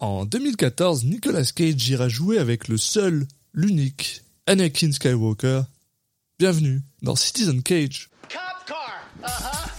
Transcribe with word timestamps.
En 0.00 0.24
2014, 0.24 1.04
Nicolas 1.04 1.52
Cage 1.54 1.90
ira 1.90 2.08
jouer 2.08 2.38
avec 2.38 2.68
le 2.68 2.78
seul, 2.78 3.28
l'unique, 3.52 4.22
Anakin 4.46 4.92
Skywalker. 4.92 5.64
Bienvenue 6.38 6.80
dans 7.02 7.16
Citizen 7.16 7.62
Cage. 7.62 8.08
Cop 8.30 8.40
car. 8.66 9.02
Uh-huh. 9.22 9.70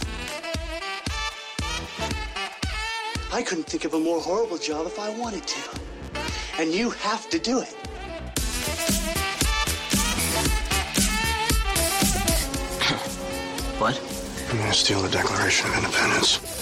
I 3.36 3.42
couldn't 3.42 3.66
think 3.66 3.84
of 3.84 3.94
a 3.94 3.98
more 3.98 4.20
horrible 4.20 4.58
job 4.58 4.86
if 4.86 4.96
I 4.96 5.10
wanted 5.18 5.44
to. 5.44 5.58
And 6.60 6.72
you 6.72 6.90
have 6.90 7.28
to 7.30 7.40
do 7.40 7.58
it. 7.58 7.74
What? 13.80 14.00
I'm 14.52 14.58
gonna 14.58 14.72
steal 14.72 15.02
the 15.02 15.08
Declaration 15.08 15.68
of 15.68 15.78
Independence? 15.78 16.61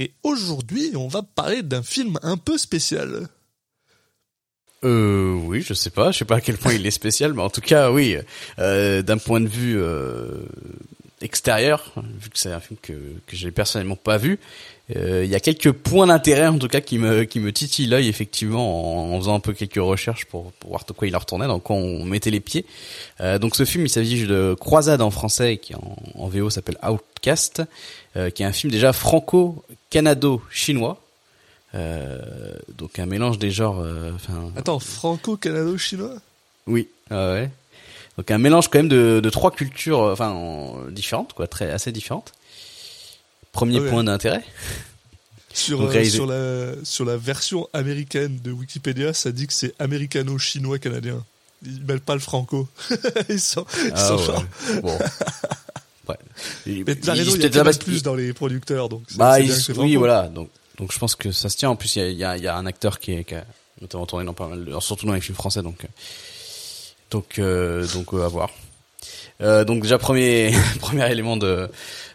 Et 0.00 0.12
aujourd'hui, 0.22 0.92
on 0.96 1.08
va 1.08 1.22
parler 1.22 1.62
d'un 1.62 1.82
film 1.82 2.18
un 2.22 2.38
peu 2.38 2.56
spécial. 2.56 3.28
Euh, 4.82 5.34
oui, 5.44 5.60
je 5.60 5.74
sais 5.74 5.90
pas, 5.90 6.10
je 6.10 6.16
sais 6.16 6.24
pas 6.24 6.36
à 6.36 6.40
quel 6.40 6.56
point 6.56 6.72
il 6.72 6.86
est 6.86 6.90
spécial, 6.90 7.34
mais 7.34 7.42
en 7.42 7.50
tout 7.50 7.60
cas, 7.60 7.92
oui, 7.92 8.16
euh, 8.58 9.02
d'un 9.02 9.18
point 9.18 9.42
de 9.42 9.46
vue 9.46 9.78
euh, 9.78 10.38
extérieur, 11.20 11.92
vu 12.18 12.30
que 12.30 12.38
c'est 12.38 12.50
un 12.50 12.60
film 12.60 12.78
que 12.80 12.94
que 13.26 13.36
j'ai 13.36 13.50
personnellement 13.50 13.96
pas 13.96 14.16
vu, 14.16 14.38
euh, 14.96 15.22
il 15.22 15.30
y 15.30 15.34
a 15.34 15.40
quelques 15.40 15.72
points 15.72 16.06
d'intérêt 16.06 16.46
en 16.46 16.58
tout 16.58 16.66
cas 16.66 16.80
qui 16.80 16.96
me 16.96 17.24
qui 17.24 17.38
me 17.38 17.52
titillent 17.52 17.86
l'œil 17.86 18.08
effectivement 18.08 19.12
en, 19.14 19.18
faisant 19.18 19.34
un 19.34 19.40
peu 19.40 19.52
quelques 19.52 19.74
recherches 19.74 20.24
pour, 20.24 20.50
voir 20.66 20.86
de 20.88 20.94
quoi 20.94 21.08
il 21.08 21.14
retournait, 21.14 21.46
dans 21.46 21.60
quoi 21.60 21.76
on 21.76 22.06
mettait 22.06 22.30
les 22.30 22.40
pieds. 22.40 22.64
Donc 23.18 23.56
ce 23.56 23.66
film, 23.66 23.84
il 23.84 23.90
s'agit 23.90 24.26
de 24.26 24.56
Croisade 24.58 25.02
en 25.02 25.10
français, 25.10 25.58
qui 25.58 25.74
en, 25.74 26.26
VO 26.28 26.48
s'appelle 26.48 26.78
Outcast, 26.82 27.62
qui 28.14 28.42
est 28.42 28.46
un 28.46 28.52
film 28.52 28.72
déjà 28.72 28.94
franco-canado-chinois. 29.90 31.00
Euh, 31.74 32.52
donc 32.76 32.98
un 32.98 33.06
mélange 33.06 33.38
des 33.38 33.50
genres. 33.50 33.80
euh, 33.80 34.12
Attends, 34.56 34.78
franco-canado-chinois? 34.78 36.14
Oui, 36.66 36.88
ah 37.10 37.32
ouais. 37.32 37.50
Donc 38.16 38.30
un 38.30 38.38
mélange 38.38 38.68
quand 38.68 38.78
même 38.80 38.88
de, 38.88 39.20
de 39.22 39.30
trois 39.30 39.50
cultures, 39.50 40.02
euh, 40.02 40.12
enfin 40.12 40.30
en- 40.30 40.84
différentes, 40.90 41.32
quoi, 41.32 41.46
très 41.46 41.70
assez 41.70 41.92
différentes. 41.92 42.32
Premier 43.52 43.78
Ah 43.78 43.82
ouais. 43.82 43.90
point 43.90 44.04
d'intérêt. 44.04 44.44
sur, 45.52 45.80
euh, 45.82 46.74
la, 46.76 46.84
sur 46.84 47.04
la 47.04 47.16
version 47.16 47.68
américaine 47.72 48.38
de 48.42 48.52
Wikipédia, 48.52 49.12
ça 49.12 49.32
dit 49.32 49.46
que 49.46 49.52
c'est 49.52 49.74
américano-chinois-canadien. 49.80 51.24
Ils 51.64 51.82
mêlent 51.84 52.00
pas 52.00 52.14
le 52.14 52.20
franco. 52.20 52.68
ils 53.28 53.40
sont, 53.40 53.66
ils 53.84 53.92
Ah 53.94 54.08
sont 54.08 54.16
ouais. 54.16 54.24
forts. 54.24 54.44
Bon. 54.82 54.98
Ouais. 56.10 56.16
Il- 56.66 56.84
raison, 56.84 57.34
il 57.36 57.42
y 57.42 57.46
a 57.46 57.50
peut-être 57.64 57.84
plus 57.84 58.02
dans 58.02 58.14
les 58.14 58.32
producteurs, 58.32 58.88
donc 58.88 59.02
Bah, 59.16 59.36
oui, 59.76 59.96
voilà. 59.96 60.28
Donc, 60.28 60.48
donc 60.78 60.92
je 60.92 60.98
pense 60.98 61.14
que 61.16 61.32
ça 61.32 61.48
se 61.48 61.56
tient. 61.56 61.70
En 61.70 61.76
plus, 61.76 61.96
il 61.96 62.02
y 62.02 62.04
a, 62.04 62.10
y 62.10 62.24
a, 62.24 62.36
y 62.36 62.46
a 62.46 62.56
un 62.56 62.66
acteur 62.66 62.98
qui, 62.98 63.12
est, 63.12 63.24
qui 63.24 63.34
a 63.34 63.44
notamment 63.80 64.06
tourné 64.06 64.24
dans 64.24 64.34
pas 64.34 64.48
mal, 64.48 64.64
de, 64.64 64.80
surtout 64.80 65.06
dans 65.06 65.14
les 65.14 65.20
films 65.20 65.36
français. 65.36 65.62
Donc, 65.62 65.84
euh, 65.84 65.88
donc, 67.10 67.38
euh, 67.38 67.86
donc 67.94 68.12
euh, 68.14 68.24
à 68.24 68.28
voir. 68.28 68.50
Euh, 69.40 69.64
donc 69.64 69.82
déjà 69.82 69.98
premier 69.98 70.52
premier 70.80 71.10
élément 71.10 71.36
de 71.36 71.68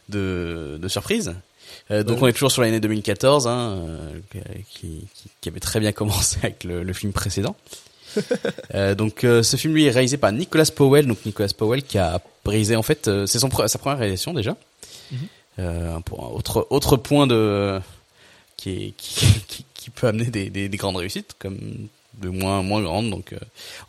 de, 0.10 0.78
de 0.80 0.88
surprise. 0.88 1.34
Donc 1.90 2.08
Ouais. 2.10 2.18
on 2.22 2.28
est 2.28 2.34
toujours 2.34 2.52
sur 2.52 2.62
l'année 2.64 2.80
2014, 2.80 3.46
hein, 3.48 3.80
qui, 4.32 5.08
qui, 5.14 5.30
qui 5.42 5.50
avait 5.50 5.60
très 5.60 5.80
bien 5.80 5.92
commencé 5.92 6.38
avec 6.42 6.64
le, 6.64 6.82
le 6.84 6.94
film 6.94 7.14
précédent. 7.14 7.56
Euh, 8.74 8.96
donc 8.96 9.24
euh, 9.24 9.44
ce 9.44 9.58
film 9.58 9.74
lui 9.74 9.86
est 9.86 9.92
réalisé 9.92 10.18
par 10.18 10.32
Nicolas 10.32 10.70
Powell, 10.76 11.08
donc 11.08 11.18
Nicolas 11.26 11.50
Powell 11.58 11.84
qui 11.84 11.98
a 11.98 12.22
réalisé 12.46 12.76
en 12.76 12.84
fait 12.84 13.08
euh, 13.08 13.26
c'est 13.26 13.40
son 13.40 13.50
sa 13.68 13.78
première 13.80 13.98
réalisation 14.00 14.34
déjà. 14.34 14.56
Mhm. 15.12 15.18
Un 15.58 16.02
point- 16.02 16.28
autre 16.30 16.68
autre 16.70 16.98
point 16.98 17.28
de 17.28 17.80
qui, 18.58 18.70
est, 18.72 18.94
qui, 18.98 19.26
qui, 19.48 19.66
qui 19.74 19.90
peut 19.90 20.08
amener 20.08 20.26
des, 20.26 20.50
des, 20.50 20.68
des 20.68 20.78
grandes 20.78 20.98
réussites 20.98 21.36
comme 21.40 21.58
de 22.22 22.30
moins 22.30 22.62
moins 22.62 22.82
grandes. 22.82 23.10
Donc 23.10 23.34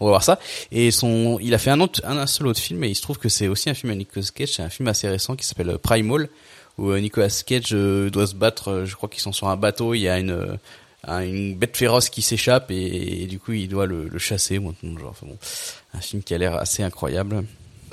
on 0.00 0.04
va 0.06 0.10
voir 0.10 0.22
ça. 0.22 0.38
Et 0.70 0.90
son 0.90 1.38
il 1.40 1.54
a 1.54 1.58
fait 1.58 1.70
un 1.70 1.80
autre 1.80 2.00
un, 2.04 2.26
seul 2.26 2.46
autre 2.46 2.60
film 2.60 2.84
et 2.84 2.88
il 2.88 2.94
se 2.94 3.02
trouve 3.02 3.18
que 3.18 3.28
c'est 3.28 3.48
aussi 3.48 3.68
un 3.70 3.74
film 3.74 3.92
à 3.92 3.96
Nicolas 3.96 4.26
Cage. 4.34 4.50
C'est 4.52 4.62
un 4.62 4.70
film 4.70 4.88
assez 4.88 5.08
récent 5.08 5.34
qui 5.36 5.44
s'appelle 5.46 5.76
Primal 5.78 6.28
où 6.78 6.94
Nicolas 6.94 7.42
Cage 7.46 7.70
doit 7.70 8.26
se 8.26 8.34
battre 8.34 8.84
je 8.84 8.94
crois 8.94 9.08
qu'ils 9.08 9.22
sont 9.22 9.32
sur 9.32 9.48
un 9.48 9.56
bateau. 9.56 9.94
Il 9.94 10.00
y 10.00 10.08
a 10.08 10.18
une 10.18 10.58
un- 11.06 11.22
une 11.24 11.54
bête 11.54 11.76
féroce 11.76 12.08
qui 12.10 12.22
s'échappe 12.22 12.70
et, 12.70 13.22
et 13.22 13.26
du 13.26 13.38
coup 13.38 13.52
il 13.52 13.68
doit 13.68 13.86
le, 13.86 14.08
le 14.08 14.18
chasser 14.18 14.58
truc 14.72 14.98
genre 14.98 15.10
enfin 15.10 15.26
bon 15.26 15.38
un 15.94 16.00
film 16.00 16.22
qui 16.22 16.34
a 16.34 16.38
l'air 16.38 16.54
assez 16.56 16.82
incroyable 16.82 17.44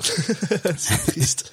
c'est 0.76 1.06
triste. 1.06 1.52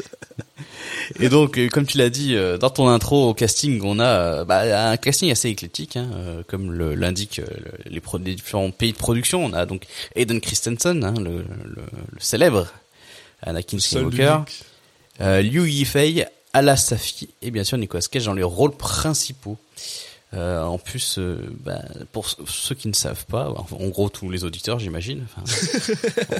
et 1.19 1.29
donc, 1.29 1.57
euh, 1.59 1.69
comme 1.69 1.85
tu 1.85 1.97
l'as 1.99 2.09
dit 2.09 2.35
euh, 2.35 2.57
dans 2.57 2.71
ton 2.71 2.87
intro 2.89 3.29
au 3.29 3.33
casting, 3.35 3.79
on 3.83 3.99
a 3.99 4.05
euh, 4.05 4.45
bah, 4.45 4.89
un 4.89 4.97
casting 4.97 5.31
assez 5.31 5.47
éclectique, 5.49 5.95
hein, 5.95 6.09
comme 6.47 6.73
l'indiquent 6.95 7.37
le- 7.37 7.91
les, 7.91 8.01
les 8.25 8.35
différents 8.35 8.71
pays 8.71 8.93
de 8.93 8.97
production. 8.97 9.45
On 9.45 9.53
a 9.53 9.67
donc 9.67 9.85
Aiden 10.15 10.41
Christensen, 10.41 11.03
hein, 11.03 11.13
le, 11.19 11.37
le, 11.37 11.83
le 12.13 12.19
célèbre 12.19 12.67
Anakin 13.43 13.77
Skywalker, 13.79 14.39
euh, 15.21 15.41
Liu 15.43 15.69
Yifei, 15.69 16.25
Ala 16.53 16.75
Safi 16.75 17.29
et 17.43 17.51
bien 17.51 17.63
sûr 17.63 17.77
Nicolas 17.77 18.01
Cage 18.11 18.25
dans 18.25 18.33
les 18.33 18.43
rôles 18.43 18.75
principaux. 18.75 19.57
Euh, 20.33 20.63
en 20.63 20.77
plus, 20.77 21.17
euh, 21.17 21.37
bah, 21.59 21.81
pour 22.13 22.25
ceux 22.29 22.73
qui 22.73 22.87
ne 22.87 22.93
savent 22.93 23.25
pas, 23.25 23.49
en 23.49 23.87
gros 23.89 24.07
tous 24.07 24.29
les 24.29 24.45
auditeurs, 24.45 24.79
j'imagine, 24.79 25.25
enfin, 25.25 25.43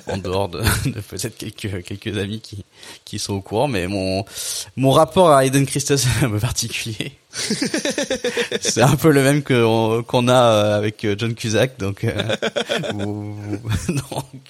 en 0.08 0.14
en 0.14 0.18
dehors 0.18 0.48
de, 0.48 0.62
de 0.86 1.02
peut-être 1.02 1.36
quelques 1.38 1.84
quelques 1.84 2.18
amis 2.18 2.40
qui 2.40 2.64
qui 3.04 3.20
sont 3.20 3.34
au 3.34 3.42
courant, 3.42 3.68
mais 3.68 3.88
mon 3.88 4.24
mon 4.78 4.92
rapport 4.92 5.32
à 5.32 5.46
Aiden 5.46 5.66
Christensen 5.66 6.10
est 6.22 6.26
un 6.26 6.30
peu 6.30 6.40
particulier. 6.40 7.12
C'est 8.62 8.82
un 8.82 8.96
peu 8.96 9.12
le 9.12 9.24
même 9.24 9.44
que 9.44 10.02
qu'on 10.02 10.28
a 10.28 10.34
euh, 10.42 10.78
avec 10.78 11.04
euh, 11.06 11.16
John 11.18 11.36
Cusack, 11.36 11.78
donc 11.78 12.04
euh, 12.06 12.36
ou- 12.94 13.36
donc 13.90 14.42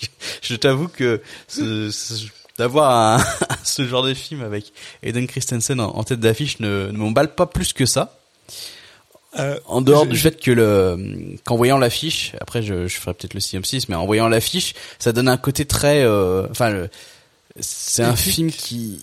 je 0.41 0.55
t'avoue 0.55 0.87
que 0.87 1.21
ce- 1.47 1.89
ce- 1.89 2.25
d'avoir 2.57 3.17
un- 3.19 3.23
ce 3.63 3.87
genre 3.87 4.03
de 4.03 4.13
film 4.13 4.43
avec 4.43 4.71
Aiden 5.03 5.25
Christensen 5.27 5.79
en, 5.79 5.95
en 5.95 6.03
tête 6.03 6.19
d'affiche 6.19 6.59
ne, 6.59 6.89
ne 6.91 6.97
m'emballe 6.97 7.33
pas 7.33 7.47
plus 7.47 7.73
que 7.73 7.85
ça. 7.87 8.17
Euh, 9.39 9.57
En 9.65 9.81
dehors 9.81 10.05
du 10.05 10.17
fait 10.17 10.39
que 10.41 10.51
le 10.51 11.37
qu'en 11.45 11.55
voyant 11.55 11.77
l'affiche, 11.77 12.33
après 12.41 12.61
je, 12.61 12.87
je 12.87 12.97
ferai 12.97 13.13
peut-être 13.13 13.33
le 13.33 13.39
synopsis, 13.39 13.87
mais 13.87 13.95
en 13.95 14.05
voyant 14.05 14.27
l'affiche, 14.27 14.73
ça 14.99 15.13
donne 15.13 15.29
un 15.29 15.37
côté 15.37 15.65
très, 15.65 16.03
euh, 16.03 16.47
enfin, 16.51 16.87
c'est 17.59 18.03
un 18.03 18.15
film 18.17 18.51
qui, 18.51 18.99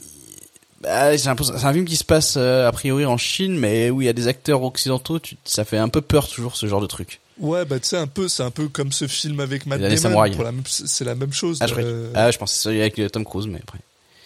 bah, 0.82 1.16
c'est 1.16 1.28
un 1.28 1.72
film 1.72 1.86
qui 1.86 1.96
se 1.96 2.04
passe 2.04 2.34
euh, 2.36 2.68
a 2.68 2.72
priori 2.72 3.06
en 3.06 3.16
Chine, 3.16 3.56
mais 3.58 3.88
où 3.88 4.02
il 4.02 4.04
y 4.04 4.08
a 4.08 4.12
des 4.12 4.28
acteurs 4.28 4.62
occidentaux, 4.62 5.18
tu, 5.18 5.36
ça 5.44 5.64
fait 5.64 5.78
un 5.78 5.88
peu 5.88 6.02
peur 6.02 6.28
toujours 6.28 6.56
ce 6.56 6.66
genre 6.66 6.82
de 6.82 6.86
truc. 6.86 7.20
Ouais, 7.40 7.64
bah 7.64 7.78
tu 7.78 7.86
sais 7.86 7.96
un 7.96 8.08
peu, 8.08 8.28
c'est 8.28 8.42
un 8.42 8.50
peu 8.50 8.68
comme 8.68 8.92
ce 8.92 9.06
film 9.06 9.40
avec 9.40 9.64
Matt 9.64 9.80
Damon. 9.80 10.30
Pour 10.32 10.44
la 10.44 10.52
c'est 10.66 11.04
la 11.04 11.14
même 11.14 11.32
chose. 11.32 11.58
Ah, 11.60 11.66
je, 11.68 11.74
euh, 11.78 12.10
ah, 12.14 12.30
je 12.30 12.36
pense 12.36 12.50
que 12.50 12.56
c'est 12.56 12.64
celui 12.64 12.80
avec 12.80 13.00
Tom 13.12 13.24
Cruise, 13.24 13.46
mais 13.46 13.60
après. 13.62 13.78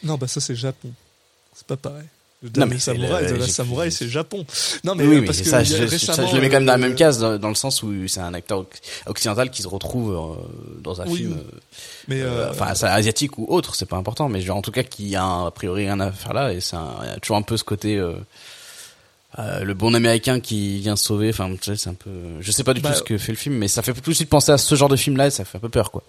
Non, 0.03 0.17
bah 0.17 0.27
ça 0.27 0.41
c'est 0.41 0.57
Japon. 0.57 0.91
C'est 1.55 1.67
pas 1.67 1.77
pareil. 1.77 2.07
Le 2.43 2.51
Non, 2.59 2.67
mais 2.67 2.75
c'est 2.75 2.93
samouraï, 2.93 3.25
le- 3.25 3.31
de 3.33 3.37
la 3.37 3.47
samouraï, 3.49 3.93
c'est 3.93 4.09
Japon. 4.09 4.45
Non, 4.83 4.95
mais 4.97 5.07
oui, 5.07 5.17
euh, 5.17 5.21
mais 5.21 5.27
parce 5.27 5.39
que 5.39 5.45
ça, 5.49 5.63
je, 5.63 5.77
récemment, 5.77 6.17
ça, 6.17 6.27
je 6.27 6.35
le 6.35 6.41
mets 6.41 6.49
quand 6.49 6.57
même 6.57 6.67
dans 6.67 6.73
la 6.73 6.79
euh, 6.85 6.89
même 6.89 6.97
case, 6.97 7.19
dans, 7.21 7.39
dans 7.39 7.49
le 7.49 7.55
sens 7.55 7.83
où 7.85 7.93
c'est 8.09 8.19
un 8.21 8.35
acteur 8.35 8.59
oc- 8.61 8.81
occidental 9.07 9.51
qui 9.51 9.63
se 9.63 9.69
retrouve 9.69 10.13
euh, 10.13 10.79
dans 10.83 11.01
un 11.01 11.07
Oui, 11.07 11.19
film. 11.19 11.33
oui. 11.35 11.39
euh, 11.39 11.59
Mais 12.09 12.21
Euh, 12.23 12.49
euh, 12.49 12.51
enfin 12.51 12.67
asiatique 12.89 13.39
ou 13.39 13.47
autre 13.49 13.77
c'est 13.77 13.87
pas 13.87 13.97
important 13.97 14.29
mais 14.29 14.41
genre 14.41 14.57
en 14.57 14.63
tout 14.63 14.73
cas 14.73 14.83
qui 14.83 15.15
a 15.15 15.23
un- 15.23 15.47
a 15.47 15.51
priori 15.53 15.85
rien 15.85 16.01
à 16.01 16.11
faire 16.11 16.33
là 16.33 16.53
et 16.53 16.61
c'est 16.61 16.75
un- 16.75 16.97
il 17.03 17.07
y 17.09 17.11
a 17.13 17.17
toujours 17.21 17.37
un 17.37 17.43
peu 17.43 17.57
ce 17.57 17.63
côté 17.65 17.97
euh, 17.97 18.15
euh, 19.39 19.65
le 19.65 19.73
bon 19.75 19.95
américain 19.95 20.41
qui 20.41 20.79
vient 20.81 20.97
se 20.97 21.05
sauver 21.05 21.31
enfin 21.31 21.51
tu 21.55 21.71
sais, 21.71 21.77
c'est 21.77 21.89
un 21.91 21.95
peu 21.95 22.11
je 22.41 22.51
sais 22.53 22.65
pas 22.65 22.75
du 22.75 22.81
Bah, 22.81 22.91
tout 22.91 22.99
ce 22.99 23.03
que 23.03 23.17
fait 23.19 23.33
le 23.33 23.39
film 23.39 23.55
mais 23.57 23.69
ça 23.69 23.81
fait 23.83 23.95
tout 23.95 24.11
de 24.11 24.15
suite 24.17 24.29
penser 24.29 24.53
à 24.53 24.59
ce 24.59 24.75
genre 24.75 24.89
de 24.91 24.97
film 24.97 25.17
là 25.17 25.29
et 25.29 25.31
ça 25.31 25.45
fait 25.45 25.57
un 25.59 25.61
peu 25.61 25.69
peur 25.71 25.91
quoi 25.91 26.03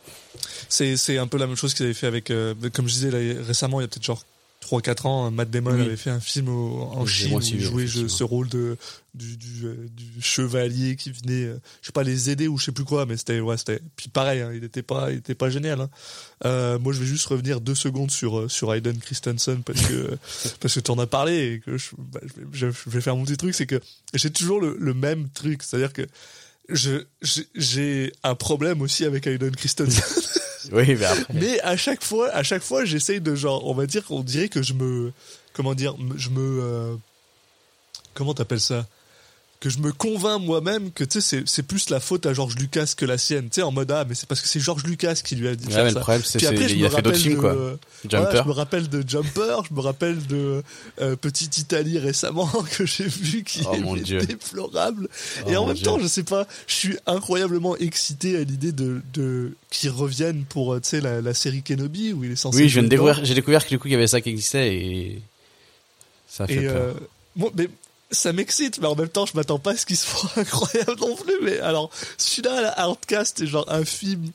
c'est 0.67 0.97
c'est 0.97 1.17
un 1.19 1.27
peu 1.27 1.37
la 1.37 1.45
même 1.47 1.55
chose 1.55 1.73
qu'ils 1.73 1.85
avaient 1.85 1.93
fait 1.93 2.07
avec, 2.07 2.31
euh, 2.31 2.53
comme 2.73 2.87
je 2.87 2.93
disais 2.93 3.11
là, 3.11 3.19
récemment, 3.45 3.79
il 3.79 3.83
y 3.83 3.85
a 3.85 3.87
peut-être 3.87 4.03
genre 4.03 4.23
3-4 4.63 5.05
ans, 5.07 5.31
Matt 5.31 5.49
Damon 5.51 5.71
Oui. 5.75 5.81
avait 5.81 5.97
fait 5.97 6.09
un 6.09 6.19
film 6.19 6.49
au- 6.49 6.81
en 6.93 7.05
Chine 7.05 7.35
où 7.35 7.41
il 7.41 7.59
jouait 7.61 7.87
je- 7.87 8.07
ce 8.07 8.23
rôle 8.23 8.47
de 8.49 8.77
du, 9.13 9.37
du, 9.37 9.65
du 9.91 10.21
chevalier 10.21 10.95
qui 10.95 11.11
venait, 11.11 11.43
euh, 11.45 11.59
je 11.81 11.87
sais 11.87 11.91
pas, 11.91 12.01
les 12.01 12.31
aider 12.31 12.47
ou 12.47 12.57
je 12.57 12.65
sais 12.65 12.71
plus 12.71 12.83
quoi, 12.83 13.05
mais 13.05 13.15
c'était 13.15 13.39
ouais, 13.41 13.57
c'était 13.57 13.79
puis 13.95 14.09
pareil, 14.09 14.41
hein, 14.41 14.51
il 14.55 14.63
était 14.63 14.81
pas, 14.81 15.11
il 15.11 15.17
était 15.17 15.35
pas 15.35 15.51
génial. 15.51 15.81
Hein. 15.81 15.89
Euh, 16.45 16.79
moi, 16.79 16.93
je 16.93 16.99
vais 16.99 17.05
juste 17.05 17.27
revenir 17.27 17.61
deux 17.61 17.75
secondes 17.75 18.09
sur 18.09 18.39
euh, 18.39 18.49
sur 18.49 18.73
Hayden 18.73 18.97
Christensen 18.97 19.61
parce 19.63 19.81
que 19.81 20.17
parce 20.59 20.73
que 20.73 20.79
tu 20.79 20.89
en 20.91 20.97
as 20.97 21.05
parlé 21.07 21.53
et 21.53 21.59
que 21.59 21.77
je, 21.77 21.89
bah, 21.97 22.19
je, 22.23 22.65
vais, 22.65 22.71
je- 22.71 22.77
je 22.85 22.89
vais 22.89 23.01
faire 23.01 23.15
mon 23.15 23.23
petit 23.23 23.37
truc, 23.37 23.53
c'est 23.53 23.67
que 23.67 23.79
j'ai 24.15 24.31
toujours 24.31 24.59
le, 24.59 24.75
le 24.79 24.93
même 24.95 25.29
truc, 25.29 25.61
c'est-à-dire 25.61 25.93
que 25.93 26.01
je 26.69 27.03
j'ai- 27.21 27.47
j'ai 27.53 28.11
un 28.23 28.33
problème 28.35 28.81
aussi 28.81 29.05
avec 29.05 29.27
Hayden 29.27 29.55
Christensen. 29.55 30.01
Oui, 30.71 30.95
mais 30.95 31.05
après. 31.05 31.33
Mais 31.33 31.59
à 31.61 31.77
chaque 31.77 32.03
fois, 32.03 32.29
à 32.29 32.43
chaque 32.43 32.63
fois, 32.63 32.85
j'essaye 32.85 33.21
de 33.21 33.35
genre, 33.35 33.65
on 33.67 33.73
va 33.73 33.85
dire, 33.85 34.03
on 34.09 34.21
dirait 34.21 34.49
que 34.49 34.61
je 34.61 34.73
me, 34.73 35.11
comment 35.53 35.73
dire, 35.73 35.95
je 36.15 36.29
me, 36.29 36.61
euh, 36.61 36.95
comment 38.13 38.33
t'appelles 38.33 38.59
ça? 38.59 38.85
Que 39.63 39.69
je 39.69 39.77
me 39.79 39.93
convainc 39.93 40.41
moi-même 40.43 40.91
que 40.91 41.05
tu 41.05 41.21
sais, 41.21 41.43
c'est 41.45 41.63
plus 41.63 41.89
la 41.89 42.01
faute 42.01 42.25
à 42.25 42.33
George 42.33 42.55
Lucas 42.57 42.95
que 42.97 43.05
la 43.05 43.17
sienne. 43.17 43.45
Tu 43.45 43.55
sais, 43.55 43.61
en 43.61 43.71
mode 43.71 43.89
ah, 43.91 44.03
mais 44.05 44.13
c'est 44.13 44.27
parce 44.27 44.41
que 44.41 44.47
c'est 44.49 44.59
George 44.59 44.83
Lucas 44.83 45.21
qui 45.23 45.37
lui 45.37 45.47
a 45.47 45.55
dit 45.55 45.67
Ouais, 45.67 45.71
faire 45.73 45.85
mais 45.85 45.91
ça. 45.91 45.99
le 45.99 46.01
problème, 46.01 46.21
c'est 46.25 46.37
Puis 46.39 46.47
après, 46.47 46.63
c'est- 46.63 46.69
je 46.71 46.75
il 46.75 46.81
me 46.81 46.87
a 46.87 46.89
fait 46.89 46.95
d'autres 47.01 47.07
rappelle 47.15 47.21
films, 47.21 47.35
de- 47.35 47.39
quoi. 47.39 47.53
Voilà, 47.53 48.25
Jumper. 48.25 48.41
je 48.43 48.47
me 48.49 48.53
rappelle 48.53 48.89
de 48.89 49.03
Jumper, 49.07 49.55
je 49.69 49.73
me 49.73 49.79
rappelle 49.79 50.27
de 50.27 50.63
euh, 50.99 51.15
Petite 51.15 51.57
Italie 51.59 51.97
récemment 51.97 52.47
que 52.77 52.85
j'ai 52.85 53.05
vu 53.07 53.45
qui 53.45 53.61
Oh, 53.65 53.73
est 53.73 53.79
mon 53.79 53.95
Dieu. 53.95 54.19
déplorable. 54.19 55.07
Oh, 55.45 55.49
et 55.49 55.55
en 55.55 55.65
même 55.65 55.75
Dieu. 55.77 55.85
temps, 55.85 55.97
je 55.97 56.07
sais 56.07 56.23
pas, 56.23 56.45
je 56.67 56.73
suis 56.75 56.97
incroyablement 57.05 57.77
excité 57.77 58.35
à 58.35 58.43
l'idée 58.43 58.73
de, 58.73 59.01
de 59.13 59.53
qu'ils 59.69 59.91
reviennent 59.91 60.43
pour 60.43 60.73
euh, 60.73 60.81
tu 60.81 60.89
sais 60.89 60.99
la, 60.99 61.21
la 61.21 61.33
série 61.33 61.63
Kenobi 61.63 62.11
où 62.11 62.25
il 62.25 62.33
est 62.33 62.35
censé. 62.35 62.57
Oui, 62.57 62.67
je 62.67 62.73
viens 62.73 62.83
de 62.83 62.89
découvrir, 62.89 63.23
j'ai 63.23 63.33
découvert 63.33 63.63
que 63.63 63.69
du 63.69 63.79
coup, 63.79 63.87
il 63.87 63.91
y 63.91 63.95
avait 63.95 64.07
ça 64.07 64.19
qui 64.19 64.27
existait 64.27 64.75
et 64.75 65.21
ça 66.27 66.43
a 66.43 66.47
fait 66.47 66.55
Et 66.55 66.67
peur. 66.67 66.75
euh, 66.75 66.93
moi, 67.37 67.49
mais 67.55 67.69
ça 68.13 68.33
m'excite, 68.33 68.79
mais 68.79 68.87
en 68.87 68.95
même 68.95 69.09
temps, 69.09 69.25
je 69.25 69.35
m'attends 69.35 69.59
pas 69.59 69.71
à 69.71 69.77
ce 69.77 69.85
qu'il 69.85 69.97
soit 69.97 70.31
incroyable 70.37 70.95
non 70.99 71.15
plus. 71.15 71.35
Mais 71.41 71.59
alors, 71.59 71.89
celui-là, 72.17 72.61
la 72.61 72.79
Hardcast, 72.79 73.39
c'est 73.39 73.47
genre 73.47 73.65
un 73.67 73.85
film 73.85 74.31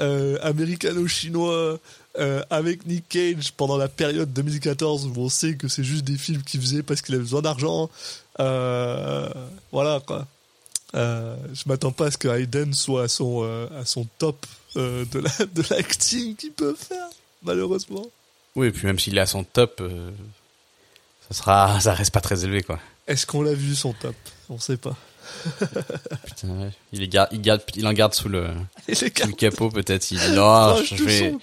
euh, 0.00 0.38
américano-chinois 0.42 1.78
euh, 2.18 2.42
avec 2.50 2.86
Nick 2.86 3.08
Cage 3.08 3.52
pendant 3.52 3.76
la 3.76 3.88
période 3.88 4.32
2014 4.32 5.06
où 5.06 5.12
on 5.16 5.28
sait 5.28 5.54
que 5.54 5.68
c'est 5.68 5.84
juste 5.84 6.04
des 6.04 6.16
films 6.16 6.42
qu'il 6.42 6.60
faisait 6.60 6.82
parce 6.82 7.02
qu'il 7.02 7.14
avait 7.14 7.22
besoin 7.22 7.42
d'argent. 7.42 7.90
Euh, 8.40 9.28
voilà 9.72 10.00
quoi. 10.04 10.26
Euh, 10.94 11.36
je 11.52 11.62
m'attends 11.66 11.92
pas 11.92 12.06
à 12.06 12.10
ce 12.10 12.18
que 12.18 12.28
Hayden 12.28 12.72
soit 12.72 13.04
à 13.04 13.08
son 13.08 13.42
à 13.76 13.84
son 13.84 14.06
top 14.18 14.46
de 14.74 15.18
la 15.18 15.46
de 15.46 15.62
l'acting 15.70 16.34
qu'il 16.34 16.52
peut 16.52 16.74
faire 16.74 17.08
malheureusement. 17.42 18.06
Oui, 18.56 18.68
et 18.68 18.70
puis 18.72 18.86
même 18.86 18.98
s'il 18.98 19.16
est 19.16 19.20
à 19.20 19.26
son 19.26 19.44
top, 19.44 19.82
ça 21.30 21.34
sera, 21.36 21.80
ça 21.80 21.92
reste 21.92 22.12
pas 22.12 22.20
très 22.20 22.44
élevé, 22.44 22.62
quoi. 22.62 22.80
Est-ce 23.08 23.26
qu'on 23.26 23.42
l'a 23.42 23.54
vu 23.54 23.74
son 23.74 23.94
top? 23.94 24.14
On 24.50 24.58
sait 24.58 24.76
pas. 24.76 24.96
Putain, 26.26 26.48
ouais. 26.48 26.70
il, 26.92 27.02
est 27.02 27.08
garde, 27.08 27.28
il, 27.32 27.40
garde, 27.40 27.62
il 27.74 27.86
en 27.86 27.92
garde 27.92 28.14
sous 28.14 28.28
le, 28.28 28.48
sous 28.92 29.32
capot, 29.32 29.70
peut-être. 29.70 30.10
Il 30.10 30.18
dit 30.18 30.30
non, 30.32 30.74
proche 30.74 30.94
je 30.94 31.04
vais, 31.04 31.34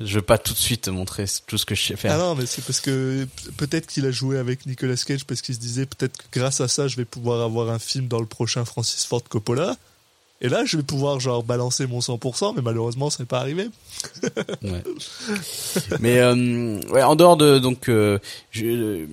veux 0.00 0.22
pas 0.22 0.38
tout 0.38 0.52
de 0.52 0.58
suite 0.58 0.82
te 0.82 0.90
montrer 0.90 1.24
tout 1.46 1.58
ce 1.58 1.66
que 1.66 1.74
je 1.74 1.82
sais 1.82 1.96
faire. 1.96 2.14
Ah 2.14 2.18
non, 2.18 2.34
mais 2.34 2.46
c'est 2.46 2.62
parce 2.64 2.80
que 2.80 3.26
peut-être 3.56 3.86
qu'il 3.86 4.06
a 4.06 4.10
joué 4.10 4.38
avec 4.38 4.66
Nicolas 4.66 4.96
Cage 4.96 5.24
parce 5.24 5.42
qu'il 5.42 5.54
se 5.54 5.60
disait 5.60 5.86
peut-être 5.86 6.16
que 6.16 6.38
grâce 6.38 6.60
à 6.60 6.68
ça, 6.68 6.88
je 6.88 6.96
vais 6.96 7.04
pouvoir 7.04 7.42
avoir 7.42 7.70
un 7.70 7.78
film 7.78 8.06
dans 8.06 8.20
le 8.20 8.26
prochain 8.26 8.64
Francis 8.64 9.04
Ford 9.04 9.22
Coppola. 9.28 9.76
Et 10.40 10.48
là, 10.48 10.64
je 10.64 10.76
vais 10.76 10.84
pouvoir 10.84 11.18
genre 11.18 11.42
balancer 11.42 11.86
mon 11.88 11.98
100%, 11.98 12.54
mais 12.54 12.62
malheureusement, 12.62 13.10
ça 13.10 13.22
n'est 13.22 13.26
pas 13.26 13.40
arrivé. 13.40 13.68
Ouais. 14.62 14.84
Mais 16.00 16.18
euh, 16.18 16.80
ouais, 16.90 17.02
en 17.02 17.16
dehors 17.16 17.36
de 17.36 17.58
donc 17.58 17.88
euh, 17.88 18.20
je, 18.52 18.64
euh, 18.64 19.06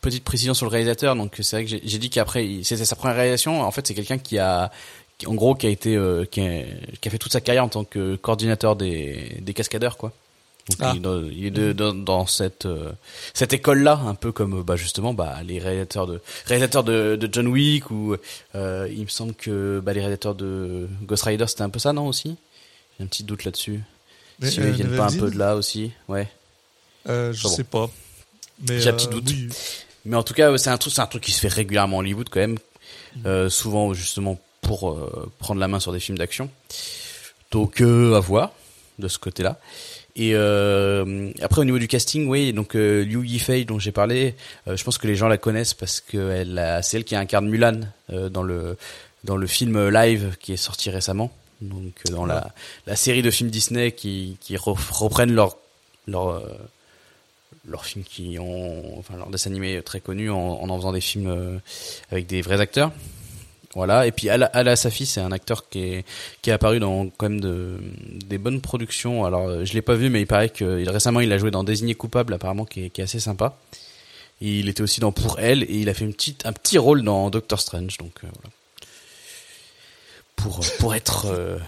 petite 0.00 0.24
précision 0.24 0.54
sur 0.54 0.64
le 0.64 0.70
réalisateur. 0.70 1.14
Donc 1.16 1.36
c'est 1.42 1.56
vrai 1.56 1.64
que 1.66 1.82
j'ai 1.84 1.98
dit 1.98 2.08
qu'après 2.08 2.48
c'était 2.62 2.86
sa 2.86 2.96
première 2.96 3.16
réalisation. 3.16 3.60
En 3.62 3.70
fait, 3.70 3.86
c'est 3.86 3.94
quelqu'un 3.94 4.16
qui 4.16 4.38
a 4.38 4.70
qui, 5.18 5.26
en 5.26 5.34
gros 5.34 5.54
qui 5.54 5.66
a 5.66 5.70
été 5.70 5.96
euh, 5.96 6.24
qui, 6.24 6.40
a, 6.40 6.62
qui 6.98 7.08
a 7.08 7.10
fait 7.10 7.18
toute 7.18 7.32
sa 7.32 7.42
carrière 7.42 7.64
en 7.64 7.68
tant 7.68 7.84
que 7.84 8.16
coordinateur 8.16 8.74
des 8.74 9.36
des 9.40 9.52
cascadeurs 9.52 9.98
quoi. 9.98 10.12
Donc 10.70 10.78
Ah. 10.80 10.92
il, 10.94 10.98
est 10.98 11.00
dans- 11.00 11.22
il 11.24 11.44
est 11.46 11.50
de- 11.50 11.72
dans, 11.72 11.92
dans 11.94 12.26
cette 12.26 12.66
euh, 12.66 12.92
cette 13.34 13.52
école 13.52 13.82
là, 13.82 14.00
un 14.06 14.14
peu 14.14 14.30
comme 14.32 14.62
bah 14.62 14.76
justement 14.76 15.12
bah 15.14 15.38
les 15.44 15.58
réalisateurs 15.58 16.06
de 16.06 16.20
réalisateurs 16.46 16.84
de, 16.84 17.16
de 17.16 17.28
John 17.32 17.48
Wick 17.48 17.90
ou 17.90 18.16
euh, 18.54 18.88
il 18.90 19.02
me 19.02 19.08
semble 19.08 19.34
que 19.34 19.80
bah 19.84 19.92
les 19.92 20.00
réalisateurs 20.00 20.34
de 20.34 20.88
Ghost 21.02 21.24
Rider 21.24 21.46
c'était 21.48 21.62
un 21.62 21.70
peu 21.70 21.78
ça 21.78 21.92
non 21.92 22.06
aussi? 22.06 22.36
J'ai 22.98 23.04
un 23.04 23.08
petit 23.08 23.24
doute 23.24 23.44
là-dessus. 23.44 23.80
Si 24.42 24.60
euh, 24.60 24.68
ils 24.68 24.72
viennent 24.74 24.96
pas 24.96 25.12
un 25.12 25.16
peu 25.18 25.30
de 25.30 25.36
là 25.38 25.54
aussi, 25.56 25.90
ouais. 26.08 26.28
euh, 27.08 27.32
Je 27.32 27.42
bon. 27.42 27.48
sais 27.48 27.64
pas. 27.64 27.90
J'ai 28.66 28.88
un 28.88 28.92
petit 28.94 29.08
euh, 29.08 29.10
doute. 29.10 29.28
oui. 29.28 29.48
Mais 30.06 30.16
en 30.16 30.22
tout 30.22 30.32
cas, 30.34 30.56
c'est 30.56 30.70
un 30.70 30.78
truc, 30.78 30.94
c'est 30.94 31.00
un 31.02 31.06
truc 31.06 31.22
qui 31.22 31.32
se 31.32 31.40
fait 31.40 31.48
régulièrement 31.48 31.98
en 31.98 32.00
Hollywood 32.00 32.28
quand 32.30 32.40
même, 32.40 32.56
euh, 33.26 33.50
souvent 33.50 33.92
justement 33.92 34.38
pour 34.62 34.90
euh, 34.92 35.30
prendre 35.38 35.60
la 35.60 35.68
main 35.68 35.78
sur 35.80 35.92
des 35.92 36.00
films 36.00 36.16
d'action. 36.16 36.48
Donc 37.50 37.80
euh, 37.82 38.14
à 38.14 38.20
voir 38.20 38.52
de 38.98 39.08
ce 39.08 39.18
côté-là. 39.18 39.58
Et 40.16 40.32
euh, 40.34 41.30
après 41.40 41.60
au 41.60 41.64
niveau 41.64 41.78
du 41.78 41.86
casting, 41.88 42.26
oui, 42.26 42.52
donc 42.52 42.74
euh, 42.74 43.04
Liu 43.04 43.24
Yifei 43.26 43.64
dont 43.64 43.78
j'ai 43.78 43.92
parlé, 43.92 44.34
euh, 44.66 44.76
je 44.76 44.82
pense 44.84 44.98
que 44.98 45.06
les 45.06 45.14
gens 45.16 45.28
la 45.28 45.38
connaissent 45.38 45.72
parce 45.74 46.00
que 46.00 46.30
elle, 46.32 46.58
a- 46.58 46.82
c'est 46.82 46.96
elle 46.96 47.04
qui 47.04 47.14
incarne 47.16 47.48
Mulan 47.48 47.80
euh, 48.12 48.28
dans 48.28 48.42
le 48.42 48.76
dans 49.24 49.36
le 49.36 49.46
film 49.46 49.88
live 49.88 50.36
qui 50.40 50.52
est 50.52 50.56
sorti 50.56 50.90
récemment. 50.90 51.30
Donc 51.60 51.92
euh, 52.08 52.12
dans 52.12 52.24
la 52.26 52.52
la 52.86 52.96
série 52.96 53.22
de 53.22 53.30
films 53.30 53.50
Disney 53.50 53.92
qui 53.92 54.36
qui 54.40 54.56
re- 54.56 54.76
reprennent 54.90 55.32
leur 55.34 55.56
leur 56.06 56.28
euh, 56.30 56.40
leurs 57.68 57.84
films 57.84 58.04
qui 58.04 58.38
ont, 58.40 58.98
enfin 58.98 59.16
leurs 59.16 59.28
dessins 59.30 59.50
animés 59.50 59.80
très 59.82 60.00
connus 60.00 60.30
en 60.30 60.38
en, 60.62 60.68
en 60.70 60.76
faisant 60.76 60.92
des 60.92 61.00
films 61.00 61.60
avec 62.10 62.26
des 62.26 62.40
vrais 62.42 62.60
acteurs. 62.60 62.90
Voilà. 63.74 64.06
Et 64.06 64.12
puis 64.12 64.28
Ala, 64.28 64.46
Ala 64.46 64.74
Safi, 64.74 65.06
c'est 65.06 65.20
un 65.20 65.32
acteur 65.32 65.68
qui 65.68 65.80
est 65.80 66.04
qui 66.42 66.50
est 66.50 66.52
apparu 66.52 66.80
dans 66.80 67.08
quand 67.10 67.28
même 67.28 67.40
de 67.40 67.78
des 68.26 68.38
bonnes 68.38 68.60
productions. 68.60 69.24
Alors 69.24 69.48
euh, 69.48 69.64
je 69.64 69.74
l'ai 69.74 69.82
pas 69.82 69.94
vu, 69.94 70.10
mais 70.10 70.20
il 70.20 70.26
paraît 70.26 70.48
que 70.48 70.88
récemment 70.88 71.20
il 71.20 71.32
a 71.32 71.38
joué 71.38 71.50
dans 71.50 71.62
Désigné 71.62 71.94
coupable, 71.94 72.34
apparemment 72.34 72.64
qui 72.64 72.86
est, 72.86 72.90
qui 72.90 73.00
est 73.00 73.04
assez 73.04 73.20
sympa. 73.20 73.56
Il 74.40 74.68
était 74.68 74.82
aussi 74.82 75.00
dans 75.00 75.12
Pour 75.12 75.38
elle 75.38 75.62
et 75.64 75.74
il 75.74 75.88
a 75.88 75.94
fait 75.94 76.04
une 76.04 76.14
petite 76.14 76.46
un 76.46 76.52
petit 76.52 76.78
rôle 76.78 77.02
dans 77.02 77.30
Doctor 77.30 77.60
Strange. 77.60 77.96
Donc 77.98 78.12
euh, 78.24 78.28
voilà. 78.42 78.50
Pour 80.34 80.60
pour 80.78 80.94
être 80.94 81.26
euh, 81.26 81.58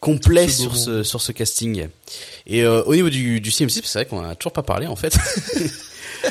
complet 0.00 0.48
sur 0.48 0.76
ce 0.76 1.02
sur 1.02 1.22
ce 1.22 1.32
casting. 1.32 1.88
Et 2.46 2.64
euh, 2.64 2.82
au 2.84 2.94
niveau 2.94 3.08
du 3.08 3.40
du 3.40 3.50
CM6, 3.50 3.82
c'est 3.84 4.00
vrai 4.00 4.06
qu'on 4.06 4.22
a 4.22 4.34
toujours 4.34 4.52
pas 4.52 4.62
parlé 4.62 4.86
en 4.86 4.96
fait. 4.96 5.16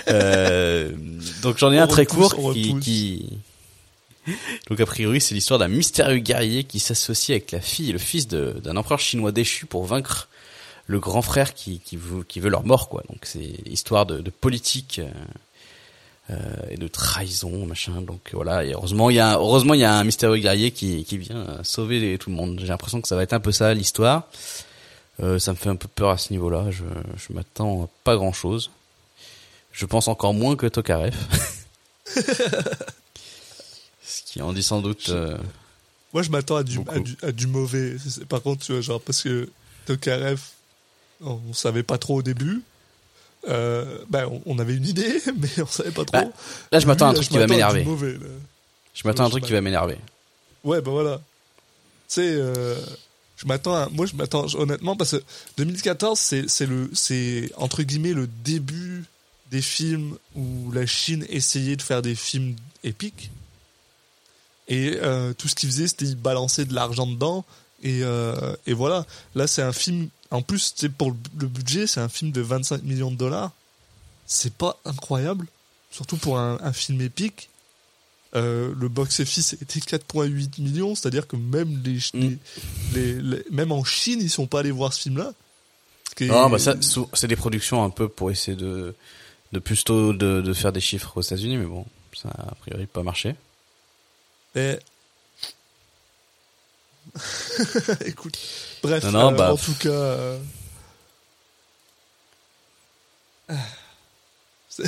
Euh, 0.09 0.91
donc 1.41 1.57
j'en 1.57 1.71
ai 1.71 1.79
On 1.79 1.83
un 1.83 1.87
très 1.87 2.05
court 2.05 2.35
qui 2.53 3.39
donc 4.69 4.79
a 4.79 4.85
priori 4.85 5.21
c'est 5.21 5.35
l'histoire 5.35 5.59
d'un 5.59 5.67
mystérieux 5.67 6.19
guerrier 6.19 6.63
qui 6.63 6.79
s'associe 6.79 7.35
avec 7.35 7.51
la 7.51 7.61
fille 7.61 7.89
et 7.89 7.93
le 7.93 7.99
fils 7.99 8.27
d'un 8.27 8.75
empereur 8.77 8.99
chinois 8.99 9.31
déchu 9.31 9.65
pour 9.65 9.85
vaincre 9.85 10.27
le 10.87 10.99
grand 10.99 11.21
frère 11.21 11.53
qui, 11.53 11.79
qui, 11.79 11.97
veut, 11.97 12.49
leur 12.49 12.65
mort 12.65 12.89
quoi. 12.89 13.03
Donc 13.09 13.19
c'est 13.23 13.53
histoire 13.65 14.05
de, 14.05 14.29
politique 14.29 14.99
euh, 14.99 15.09
euh, 16.31 16.71
et 16.71 16.77
de 16.77 16.87
trahison 16.87 17.65
machin. 17.65 18.01
Donc 18.01 18.29
voilà. 18.33 18.63
Et 18.63 18.71
heureusement 18.71 19.09
il 19.09 19.17
y 19.17 19.19
a 19.19 19.35
heureusement 19.35 19.73
il 19.73 19.81
y 19.81 19.85
a 19.85 19.93
un 19.93 20.03
mystérieux 20.03 20.41
guerrier 20.41 20.71
qui, 20.71 21.03
qui 21.03 21.17
vient 21.17 21.37
euh, 21.37 21.63
sauver 21.63 22.17
tout 22.17 22.29
le 22.29 22.35
monde. 22.37 22.57
J'ai 22.61 22.67
l'impression 22.67 23.01
que 23.01 23.07
ça 23.07 23.15
va 23.15 23.23
être 23.23 23.33
un 23.33 23.39
peu 23.39 23.51
ça 23.51 23.73
l'histoire. 23.73 24.27
Ça 25.19 25.51
me 25.51 25.57
fait 25.57 25.69
un 25.69 25.75
peu 25.75 25.87
peur 25.87 26.11
à 26.11 26.17
ce 26.19 26.31
niveau-là. 26.31 26.65
Je, 26.69 26.83
je 27.17 27.33
m'attends 27.33 27.85
à 27.85 27.87
pas 28.03 28.15
grand-chose. 28.15 28.69
Je 29.71 29.87
pense 29.87 30.07
encore 30.07 30.35
moins 30.35 30.55
que 30.55 30.67
Tokarev. 30.67 31.15
Qui 34.27 34.41
en 34.41 34.51
dit 34.53 34.61
sans 34.63 34.81
doute. 34.81 35.09
euh, 35.09 35.37
Moi, 36.13 36.21
je 36.21 36.29
m'attends 36.29 36.57
à 36.57 36.63
du, 36.63 36.77
Beaucoup. 36.77 36.91
à, 36.91 36.99
du, 36.99 37.17
à 37.23 37.31
du 37.31 37.47
mauvais. 37.47 37.95
C'est- 37.97 38.25
Par 38.25 38.41
contre, 38.41 38.65
tu 38.65 38.73
vois, 38.73 38.81
genre, 38.81 39.01
parce 39.01 39.23
que 39.23 39.49
Tokarev, 39.85 40.39
on, 41.21 41.39
on 41.49 41.53
savait 41.53 41.83
pas 41.83 41.97
trop 41.97 42.17
au 42.17 42.21
début. 42.21 42.61
Euh, 43.47 43.99
ben, 44.09 44.25
on, 44.29 44.41
on 44.45 44.59
avait 44.59 44.75
une 44.75 44.85
idée, 44.85 45.21
mais 45.37 45.49
on 45.61 45.67
savait 45.67 45.91
pas 45.91 46.03
trop. 46.05 46.17
Bah, 46.17 46.25
Là, 46.71 46.79
je 46.79 46.87
m'attends 46.87 47.07
à 47.07 47.11
un 47.11 47.13
truc 47.13 47.29
qui 47.29 47.37
va 47.37 47.47
m'énerver. 47.47 47.85
Je 48.93 49.07
m'attends 49.07 49.23
à 49.23 49.27
un 49.27 49.29
truc 49.29 49.45
qui 49.45 49.53
va 49.53 49.61
m'énerver. 49.61 49.97
Ouais, 50.63 50.81
ben 50.81 50.91
voilà. 50.91 51.17
Tu 52.09 52.15
sais, 52.15 52.29
euh, 52.33 52.75
je 53.37 53.45
m'attends 53.45 53.75
à, 53.75 53.87
moi 53.89 54.05
je 54.05 54.15
m'attends 54.15 54.47
honnêtement 54.55 54.95
parce 54.97 55.11
que 55.11 55.23
2014 55.57 56.17
c'est 56.19 56.49
c'est 56.49 56.65
le 56.65 56.89
c'est 56.93 57.51
entre 57.57 57.83
guillemets 57.83 58.13
le 58.13 58.27
début 58.43 59.03
des 59.51 59.61
films 59.61 60.17
où 60.35 60.71
la 60.73 60.85
Chine 60.85 61.25
essayait 61.29 61.75
de 61.75 61.81
faire 61.81 62.01
des 62.01 62.15
films 62.15 62.55
épiques 62.83 63.29
et 64.67 64.97
euh, 65.01 65.33
tout 65.33 65.47
ce 65.47 65.55
qu'ils 65.55 65.69
faisaient 65.69 65.87
c'était 65.87 66.05
ils 66.05 66.15
balançaient 66.15 66.65
de 66.65 66.73
l'argent 66.73 67.07
dedans 67.07 67.45
et 67.83 68.01
euh, 68.03 68.55
et 68.65 68.73
voilà 68.73 69.05
là 69.35 69.47
c'est 69.47 69.61
un 69.61 69.71
film 69.73 70.09
en 70.31 70.41
plus 70.41 70.73
c'est 70.75 70.89
pour 70.89 71.11
le- 71.39 71.47
budget 71.47 71.87
c'est 71.87 71.99
un 72.01 72.09
film 72.09 72.31
de 72.31 72.41
25 72.41 72.83
millions 72.83 73.11
de 73.11 73.15
dollars 73.17 73.51
c'est 74.25 74.53
pas 74.53 74.77
incroyable 74.85 75.47
surtout 75.91 76.17
pour 76.17 76.37
un, 76.37 76.57
un 76.61 76.73
film 76.73 76.99
épique 77.01 77.49
euh, 78.35 78.73
le 78.77 78.89
box-office 78.89 79.53
était 79.53 79.79
4,8 79.79 80.61
millions, 80.61 80.95
c'est-à-dire 80.95 81.27
que 81.27 81.37
même 81.37 81.81
les, 81.85 81.93
Mm. 82.13 82.19
les, 82.93 83.13
les- 83.13 83.21
les- 83.21 83.43
même 83.51 83.71
en 83.71 83.85
Chine, 83.85 84.19
ils 84.21 84.29
sont 84.29 84.47
pas 84.47 84.59
allés 84.59 84.69
voir 84.71 84.91
ce 84.91 85.03
film-là. 85.03 85.31
Non, 86.19 86.49
bah 86.49 86.59
ça, 86.59 86.75
c'est 87.13 87.27
des 87.27 87.37
productions 87.37 87.83
un 87.85 87.89
peu 87.89 88.09
pour 88.09 88.29
essayer 88.29 88.57
de 88.57 88.93
de 89.53 89.59
plus 89.59 89.85
tôt 89.85 90.11
de, 90.11 90.41
de 90.41 90.53
faire 90.53 90.73
des 90.73 90.81
chiffres 90.81 91.15
aux 91.15 91.21
États-Unis, 91.21 91.55
mais 91.55 91.65
bon, 91.65 91.85
ça 92.13 92.27
a 92.29 92.51
a 92.51 92.55
priori 92.55 92.85
pas 92.85 93.01
marché. 93.01 93.33
Et... 94.57 94.79
Écoute, 98.05 98.37
bref, 98.83 99.03
Non, 99.05 99.11
non, 99.11 99.31
euh, 99.33 99.35
bah, 99.35 99.53
en 99.53 99.57
tout 99.57 99.73
cas... 99.79 99.89
euh, 99.89 100.39
ah. 103.49 103.53
C'est- 104.69 104.83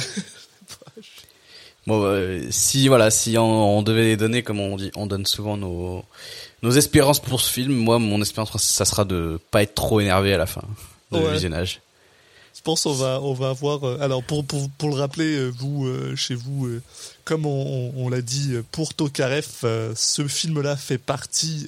Bon, 1.88 2.03
euh, 2.03 2.45
si 2.51 2.88
voilà, 2.88 3.09
si 3.09 3.35
on, 3.39 3.77
on 3.77 3.81
devait 3.81 4.03
les 4.03 4.17
donner, 4.17 4.43
comme 4.43 4.59
on 4.59 4.75
dit, 4.75 4.91
on 4.95 5.07
donne 5.07 5.25
souvent 5.25 5.57
nos 5.57 6.03
nos 6.61 6.71
espérances 6.71 7.19
pour 7.19 7.41
ce 7.41 7.51
film. 7.51 7.73
Moi, 7.73 7.97
mon 7.97 8.21
espérance, 8.21 8.61
ça 8.61 8.85
sera 8.85 9.05
de 9.05 9.39
pas 9.49 9.63
être 9.63 9.73
trop 9.73 9.99
énervé 9.99 10.31
à 10.33 10.38
la 10.38 10.45
fin 10.45 10.61
de 11.11 11.17
Ouais. 11.17 11.31
visionnage. 11.31 11.81
Je 12.59 12.63
pense 12.65 12.85
on 12.85 12.91
va 13.33 13.49
avoir 13.49 13.87
euh, 13.87 13.97
alors 14.01 14.21
pour 14.21 14.43
le 14.43 14.93
rappeler 14.93 15.37
euh, 15.37 15.47
vous 15.47 15.87
euh, 15.87 16.13
chez 16.17 16.35
vous 16.35 16.69
comme 17.23 17.45
on, 17.45 18.09
l'a 18.09 18.21
dit 18.21 18.53
pour 18.73 18.93
Tokarev 18.93 19.47
ce 19.95 20.27
film 20.27 20.61
là 20.61 20.75
fait 20.75 20.97
partie 20.97 21.67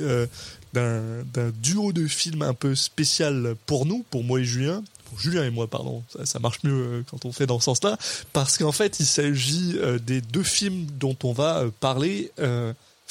d'un 0.73 1.23
duo 1.61 1.93
de 1.93 2.07
films 2.07 2.41
un 2.41 2.53
peu 2.53 2.75
spécial 2.75 3.55
pour 3.65 3.85
nous 3.85 4.03
pour 4.09 4.25
moi 4.25 4.41
et 4.41 4.43
Julien. 4.43 4.83
Pour 5.05 5.17
Julien 5.17 5.45
et 5.45 5.49
moi 5.49 5.67
pardon 5.67 6.03
ça, 6.25 6.39
marche 6.39 6.59
mieux 6.63 7.05
quand 7.09 7.23
on 7.23 7.31
fait 7.31 7.45
dans 7.45 7.59
ce 7.59 7.65
sens-là. 7.65 7.97
Parce 8.33 8.57
qu'en 8.57 8.73
fait 8.73 8.99
il 8.99 9.05
s'agit 9.05 9.77
des 10.03 10.19
deux 10.19 10.43
films 10.43 10.87
dont 10.99 11.15
on 11.23 11.31
va 11.31 11.63
parler 11.79 12.31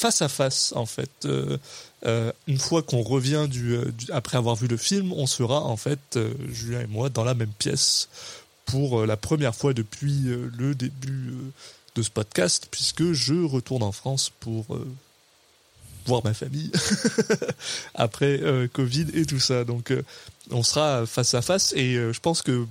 face 0.00 0.22
à 0.22 0.28
face 0.28 0.72
en 0.76 0.86
fait 0.86 1.10
Euh, 1.26 1.58
euh, 2.06 2.32
une 2.46 2.58
fois 2.58 2.82
qu'on 2.82 3.02
revient 3.02 3.46
du, 3.50 3.74
euh, 3.76 3.84
du- 3.92 4.10
après 4.10 4.38
avoir 4.38 4.56
vu 4.56 4.66
le 4.68 4.78
film, 4.78 5.12
on 5.12 5.26
sera 5.26 5.60
en 5.64 5.76
fait 5.76 6.18
Julien 6.50 6.80
et 6.80 6.86
moi 6.86 7.10
dans 7.10 7.24
la 7.24 7.34
même 7.34 7.52
pièce 7.58 8.08
pour 8.64 9.04
la 9.04 9.16
première 9.18 9.54
fois 9.54 9.74
depuis 9.74 10.14
le 10.58 10.74
début 10.74 11.34
de 11.96 12.02
ce 12.02 12.08
podcast, 12.08 12.68
puisque 12.70 13.12
je 13.12 13.34
retourne 13.44 13.82
en 13.82 13.92
France 13.92 14.30
pour 14.40 14.64
voir 16.06 16.22
ma 16.24 16.32
famille 16.32 16.70
après 17.94 18.40
Covid 18.72 19.06
et 19.14 19.26
tout 19.26 19.40
ça. 19.40 19.64
Donc 19.64 19.92
on 20.50 20.62
sera 20.62 21.04
face 21.06 21.34
à 21.34 21.42
face 21.42 21.72
et 21.74 21.94
je 21.94 22.20
pense 22.20 22.42
que 22.42 22.64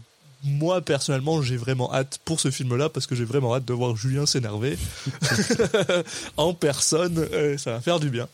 moi 0.43 0.81
personnellement 0.81 1.41
j'ai 1.41 1.57
vraiment 1.57 1.93
hâte 1.93 2.19
pour 2.23 2.39
ce 2.39 2.49
film 2.49 2.75
là 2.75 2.89
parce 2.89 3.07
que 3.07 3.15
j'ai 3.15 3.25
vraiment 3.25 3.55
hâte 3.55 3.65
de 3.65 3.73
voir 3.73 3.95
Julien 3.95 4.25
s'énerver 4.25 4.77
en 6.37 6.53
personne 6.53 7.27
euh, 7.33 7.57
ça 7.57 7.71
va 7.73 7.81
faire 7.81 7.99
du 7.99 8.09
bien 8.09 8.27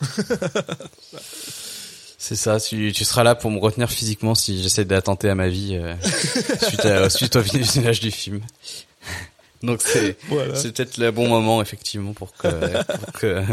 C'est 2.17 2.35
ça. 2.35 2.59
Tu, 2.59 2.91
tu 2.91 3.05
seras 3.05 3.23
là 3.23 3.35
pour 3.35 3.51
me 3.51 3.59
retenir 3.59 3.87
physiquement 3.91 4.33
si 4.33 4.63
j'essaie 4.63 4.85
d'attenter 4.85 5.29
à 5.29 5.35
ma 5.35 5.47
vie 5.47 5.75
euh, 5.75 5.93
suite, 6.67 6.85
à, 6.85 7.07
suite 7.09 7.35
au 7.35 7.41
visionnage 7.41 7.99
du 7.99 8.09
film. 8.09 8.41
Donc 9.65 9.81
c'est 9.81 10.17
Voilà. 10.27 10.55
c'est 10.55 10.71
peut-être 10.71 10.97
le 10.97 11.11
bon 11.11 11.27
moment 11.27 11.61
effectivement 11.61 12.13
pour 12.13 12.33
que 12.35 12.47
pour 12.47 13.11
que, 13.13 13.43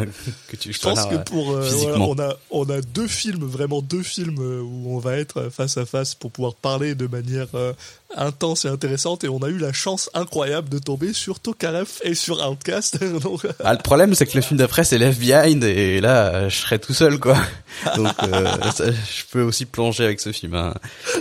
que 0.49 0.57
tu 0.57 0.73
Je 0.73 0.81
pense 0.81 0.97
là, 0.99 1.07
que 1.07 1.17
pour 1.17 1.53
euh, 1.53 1.69
voilà, 1.69 1.99
on 2.01 2.19
a 2.19 2.37
on 2.51 2.71
a 2.71 2.81
deux 2.81 3.07
films 3.07 3.45
vraiment 3.45 3.81
deux 3.81 4.03
films 4.03 4.39
euh, 4.41 4.61
où 4.61 4.95
on 4.95 4.99
va 4.99 5.17
être 5.17 5.49
face 5.51 5.79
à 5.79 5.87
face 5.87 6.15
pour 6.15 6.31
pouvoir 6.31 6.55
parler 6.55 6.95
de 6.95 7.07
manière 7.07 7.49
euh, 7.55 7.73
intense 8.17 8.65
et 8.65 8.69
intéressante 8.69 9.25
et 9.25 9.29
on 9.29 9.39
a 9.43 9.49
eu 9.49 9.59
la 9.59 9.73
chance 9.73 10.11
incroyable 10.15 10.69
de 10.69 10.79
tomber 10.79 11.13
sur 11.13 11.41
Tokarev 11.41 11.89
et 12.03 12.15
sur 12.15 12.47
Outcast 12.49 13.03
donc 13.23 13.45
euh, 13.45 13.53
Ah, 13.65 13.73
le 13.73 13.79
problème, 13.81 14.15
c'est 14.15 14.27
que 14.27 14.35
le 14.37 14.43
film 14.43 14.59
d'après, 14.59 14.85
c'est 14.85 14.99
Left 14.99 15.19
Behind, 15.21 15.63
et 15.65 16.01
là, 16.01 16.49
je 16.49 16.57
serais 16.57 16.79
tout 16.79 16.95
seul, 16.95 17.19
quoi. 17.19 17.37
Donc, 17.97 18.13
euh, 18.23 18.47
ça, 18.75 18.91
je 18.91 19.23
peux 19.31 19.43
aussi 19.43 19.65
plonger 19.67 20.05
avec 20.05 20.21
ce 20.21 20.33
film. 20.33 20.55
hein. 20.55 20.75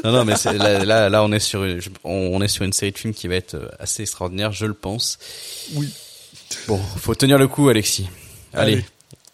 Non, 0.04 0.12
non, 0.12 0.26
mais 0.26 0.34
là, 0.58 0.84
là, 0.84 1.10
là, 1.10 1.24
on 1.24 1.32
est 1.32 1.40
sur 1.40 1.64
une, 1.64 1.80
on 2.04 2.42
est 2.42 2.48
sur 2.48 2.64
une 2.64 2.74
série 2.74 2.92
de 2.92 2.98
films 2.98 3.14
qui 3.14 3.28
va 3.28 3.36
être 3.36 3.56
euh, 3.56 3.68
assez 3.80 4.04
extraordinaire, 4.04 4.52
je 4.52 4.66
le 4.66 4.74
pense. 4.74 5.18
oui 5.76 5.90
Bon, 6.68 6.78
faut 6.98 7.16
tenir 7.16 7.38
le 7.38 7.48
coup, 7.48 7.70
Alexis. 7.70 8.10
Allez. 8.54 8.74
Allez. 8.74 8.86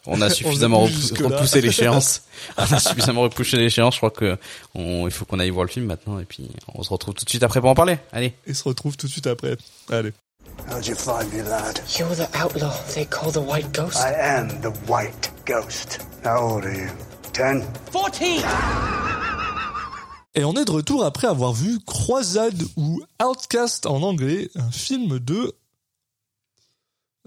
On 0.08 0.22
a 0.22 0.30
suffisamment 0.30 0.82
repoussé 0.82 1.62
l'échéance. 1.62 2.24
On 2.58 2.64
a 2.64 2.80
suffisamment 2.80 3.22
repoussé 3.22 3.58
l'échéance. 3.58 3.96
Je 3.96 4.00
crois 4.00 4.12
que 4.12 4.38
on, 4.74 5.06
il 5.08 5.12
faut 5.12 5.26
qu'on 5.26 5.40
aille 5.40 5.50
voir 5.50 5.66
le 5.66 5.72
film 5.72 5.86
maintenant, 5.86 6.20
et 6.20 6.26
puis 6.26 6.50
on 6.74 6.82
se 6.84 6.90
retrouve 6.90 7.14
tout 7.14 7.26
de 7.26 7.30
suite 7.30 7.44
après 7.44 7.60
pour 7.60 7.70
en 7.70 7.76
parler. 7.76 7.98
Allez. 8.12 8.34
et 8.46 8.54
se 8.54 8.64
retrouve 8.64 8.96
tout 8.96 9.08
de 9.08 9.12
suite 9.12 9.28
après 9.28 9.58
allez 9.90 10.14
How'd 10.72 10.88
you 10.88 10.96
find 10.96 11.32
me, 11.34 11.44
lad? 11.44 11.80
You're 11.98 12.16
the 12.16 12.28
outlaw 12.36 12.74
they 12.94 13.06
call 13.06 13.32
the 13.32 13.38
White 13.38 13.72
Ghost. 13.74 13.98
I 13.98 14.14
am 14.14 14.48
the 14.62 14.74
White 14.90 15.32
Ghost. 15.46 16.00
How 16.24 16.56
old 16.56 16.66
are 16.66 16.74
you? 16.74 16.90
Ten? 17.34 17.64
14! 17.92 18.44
et 20.38 20.44
on 20.44 20.54
est 20.54 20.66
de 20.66 20.72
retour 20.72 21.04
après 21.04 21.28
avoir 21.28 21.52
vu 21.52 21.80
Croisade 21.80 22.62
ou 22.76 23.02
Outcast 23.22 23.88
en 23.88 24.04
anglais 24.04 24.50
un 24.56 24.72
film 24.72 25.20
de 25.20 25.54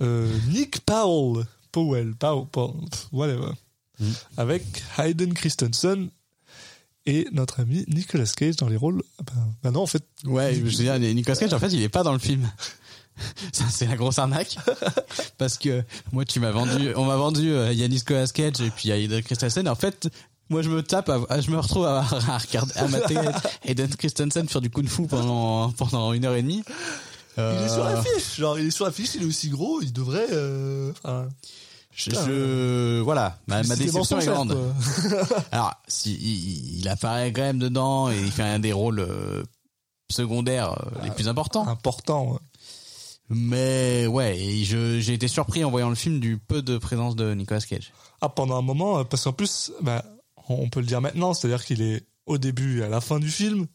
euh, 0.01 0.33
Nick 0.49 0.81
Powell 0.81 1.45
Powell 1.73 2.15
pff, 2.17 3.09
whatever 3.12 3.53
Mhm. 4.00 4.15
avec 4.39 4.62
Hayden 4.99 5.35
Christensen 5.35 6.09
et 7.07 7.27
notre 7.33 7.61
ami 7.61 7.85
Nicolas 7.89 8.25
Cage 8.35 8.57
dans 8.57 8.69
les 8.69 8.77
rôles. 8.77 9.03
Ben, 9.27 9.55
ben 9.62 9.71
non, 9.73 9.83
en 9.83 9.87
fait, 9.87 10.03
Ouais, 10.25 10.55
je 10.55 10.61
veux 10.61 10.71
dire, 10.71 10.99
Nicolas 10.99 11.37
Cage, 11.37 11.53
en 11.53 11.59
fait, 11.59 11.69
il 11.69 11.83
est 11.83 11.89
pas 11.91 12.03
dans 12.03 12.12
le 12.15 12.19
film. 12.19 12.49
Ça, 13.53 13.65
c'est 13.71 13.87
la 13.87 13.97
grosse 13.97 14.19
arnaque. 14.19 14.57
Parce 15.39 15.59
que 15.59 15.83
moi, 16.12 16.25
tu 16.25 16.41
m'as 16.41 16.50
vendu, 16.50 16.95
on 16.97 17.05
m'a 17.05 17.17
vendu 17.17 17.50
euh, 17.53 17.73
Yannis 17.75 17.97
Nicolas 17.97 18.27
Cage 18.29 18.61
et 18.62 18.71
puis 18.71 18.91
Hayden 18.91 19.23
Christensen. 19.23 19.69
En 19.69 19.75
fait, 19.75 20.09
moi, 20.49 20.62
je 20.62 20.71
me 20.71 20.83
tape, 20.83 21.11
à- 21.11 21.41
je 21.41 21.50
me 21.50 21.59
retrouve 21.59 21.85
à, 21.85 21.99
à 22.00 22.39
regarder, 22.39 22.73
à 22.77 22.89
mater 22.89 23.17
Hayden 23.65 23.95
Christensen 23.97 24.49
faire 24.49 24.61
du 24.62 24.71
kung-fu 24.71 25.07
pendant, 25.07 25.71
pendant 25.73 26.12
une 26.15 26.25
heure 26.25 26.35
et 26.37 26.43
demie. 26.43 26.62
il 27.37 27.43
est 27.43 27.69
sur 27.69 27.85
Euh, 27.85 27.95
l'affiche. 27.95 28.37
Genre, 28.39 28.59
il 28.59 28.67
est 28.69 28.71
sur 28.71 28.87
l'affiche, 28.87 29.11
il 29.17 29.23
est 29.23 29.27
aussi 29.27 29.49
gros, 29.50 29.83
il 29.83 29.93
devrait. 29.93 30.29
euh, 30.33 30.91
enfin, 31.03 31.29
je, 32.04 32.11
je- 32.11 33.00
voilà, 33.00 33.38
ma, 33.47 33.62
déception 33.62 34.19
est 34.21 34.26
grande. 34.26 34.57
Alors, 35.52 35.75
si, 35.88 36.14
il, 36.14 36.80
il 36.80 36.88
apparaît 36.88 37.33
quand 37.33 37.42
même 37.42 37.59
dedans 37.59 38.11
et 38.11 38.19
il 38.19 38.30
fait 38.30 38.42
un 38.42 38.59
des 38.59 38.73
rôles 38.73 39.00
euh, 39.00 39.42
secondaires 40.11 40.73
euh, 40.73 41.04
les 41.04 41.11
plus 41.11 41.28
importants. 41.28 41.66
Important. 41.66 42.33
ouais. 42.33 42.38
Mais 43.28 44.07
ouais, 44.09 44.37
j'ai 44.64 45.12
été 45.12 45.28
surpris 45.28 45.62
en 45.64 45.71
voyant 45.71 45.88
le 45.88 45.95
film 45.95 46.19
du 46.19 46.37
peu 46.38 46.62
de 46.62 46.78
présence 46.78 47.14
de 47.14 47.33
Nicolas 47.35 47.61
Cage. 47.61 47.92
Ah, 48.21 48.28
pendant 48.28 48.57
un 48.59 48.62
moment, 48.62 48.99
euh, 48.99 49.04
parce 49.04 49.25
qu'en 49.25 49.33
plus, 49.33 49.71
bah, 49.83 50.04
on 50.49 50.69
peut 50.69 50.80
le 50.80 50.87
dire 50.87 51.00
maintenant, 51.00 51.33
c'est-à-dire 51.33 51.64
qu'il 51.64 51.80
est 51.80 52.04
au 52.27 52.39
début 52.39 52.81
et 52.81 52.85
à 52.85 52.89
la 52.89 53.00
fin 53.00 53.19
du 53.19 53.31
film. 53.31 53.67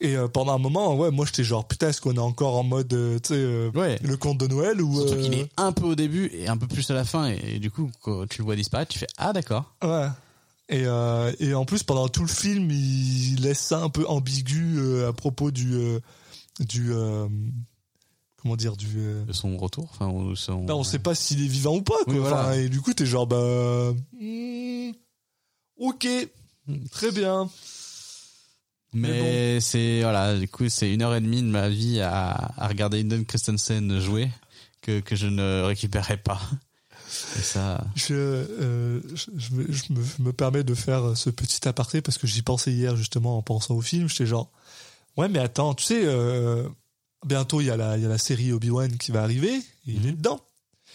Et 0.00 0.16
euh, 0.16 0.28
pendant 0.28 0.52
un 0.54 0.58
moment, 0.58 0.94
ouais, 0.96 1.10
moi 1.10 1.26
j'étais 1.26 1.42
genre, 1.44 1.66
putain, 1.66 1.88
est-ce 1.88 2.00
qu'on 2.00 2.14
est 2.14 2.18
encore 2.18 2.56
en 2.56 2.62
mode, 2.62 2.92
euh, 2.92 3.18
tu 3.18 3.28
sais, 3.28 3.34
euh, 3.34 3.70
Ouais. 3.74 3.98
le 4.02 4.16
conte 4.16 4.38
de 4.38 4.46
Noël 4.46 4.80
ou. 4.80 4.94
Surtout 4.94 5.16
qu'il 5.20 5.34
est 5.34 5.48
un 5.56 5.72
peu 5.72 5.84
au 5.86 5.94
début 5.94 6.30
et 6.32 6.46
un 6.48 6.56
peu 6.56 6.66
plus 6.68 6.88
à 6.90 6.94
la 6.94 7.04
fin, 7.04 7.28
et, 7.30 7.40
et 7.54 7.58
du 7.58 7.70
coup, 7.70 7.90
quand 8.02 8.28
tu 8.28 8.38
le 8.38 8.44
vois 8.44 8.54
disparaître, 8.56 8.92
tu 8.92 8.98
fais 8.98 9.08
Ah 9.16 9.32
d'accord. 9.32 9.74
Ouais. 9.82 10.06
Et, 10.68 10.82
et 11.38 11.54
en 11.54 11.64
plus, 11.64 11.82
pendant 11.84 12.08
tout 12.08 12.22
le 12.22 12.28
film, 12.28 12.70
il 12.70 13.36
laisse 13.40 13.60
ça 13.60 13.78
un 13.82 13.88
peu 13.88 14.04
ambigu 14.08 15.02
à 15.04 15.12
propos 15.12 15.50
du. 15.50 15.76
du 16.60 16.92
comment 18.36 18.56
dire 18.56 18.76
du 18.76 18.94
De 19.26 19.32
son 19.32 19.56
retour, 19.56 19.88
enfin, 19.92 20.08
ou 20.08 20.36
son... 20.36 20.64
bah, 20.64 20.76
on 20.76 20.84
sait 20.84 20.98
pas 20.98 21.14
s'il 21.14 21.42
est 21.44 21.48
vivant 21.48 21.76
ou 21.76 21.82
pas 21.82 21.94
quoi 22.04 22.12
Oui, 22.12 22.18
voilà. 22.18 22.40
Enfin, 22.42 22.52
et 22.52 22.68
du 22.68 22.80
coup 22.80 22.92
t'es 22.94 23.06
genre 23.06 23.26
bah 23.26 23.92
hmm, 24.20 24.90
ok 25.78 26.06
très 26.92 27.10
bien 27.12 27.48
Mais 29.00 29.60
c'est 29.60 30.02
voilà, 30.02 30.36
du 30.38 30.48
coup, 30.48 30.68
c'est 30.68 30.92
une 30.92 31.02
heure 31.02 31.14
et 31.14 31.20
demie 31.20 31.42
de 31.42 31.48
ma 31.48 31.68
vie 31.68 32.00
à, 32.00 32.52
à 32.56 32.68
regarder 32.68 32.98
Hayden 32.98 33.24
Christensen 33.24 34.00
jouer 34.00 34.30
que 34.82 35.00
que 35.00 35.16
je 35.16 35.26
ne 35.26 35.62
récupérais 35.62 36.16
pas. 36.16 36.40
Et 37.38 37.42
ça, 37.42 37.84
je, 37.94 38.14
euh, 38.14 39.00
je, 39.14 39.26
je 39.36 39.50
me, 39.54 39.72
je 39.72 39.92
me- 39.92 40.02
je 40.04 40.22
me 40.22 40.32
permets 40.32 40.64
de 40.64 40.74
faire 40.74 41.16
ce 41.16 41.30
petit 41.30 41.66
aparté 41.68 42.00
parce 42.02 42.18
que 42.18 42.26
j'y 42.26 42.42
pensais 42.42 42.72
hier 42.72 42.96
justement 42.96 43.38
en 43.38 43.42
pensant 43.42 43.74
au 43.76 43.80
film 43.80 44.08
j'étais 44.08 44.26
genre 44.26 44.50
ouais 45.16 45.28
mais 45.28 45.38
attends 45.38 45.74
tu 45.74 45.84
sais 45.84 46.02
euh, 46.04 46.68
bientôt 47.24 47.60
il 47.60 47.68
y 47.68 47.70
a 47.70 47.76
la 47.76 47.96
il 47.96 48.02
y 48.02 48.06
a 48.06 48.08
la 48.08 48.18
série 48.18 48.50
Obi-Wan 48.52 48.98
qui 48.98 49.12
va 49.12 49.22
arriver 49.22 49.60
il 49.86 50.06
est 50.06 50.12
dedans 50.12 50.40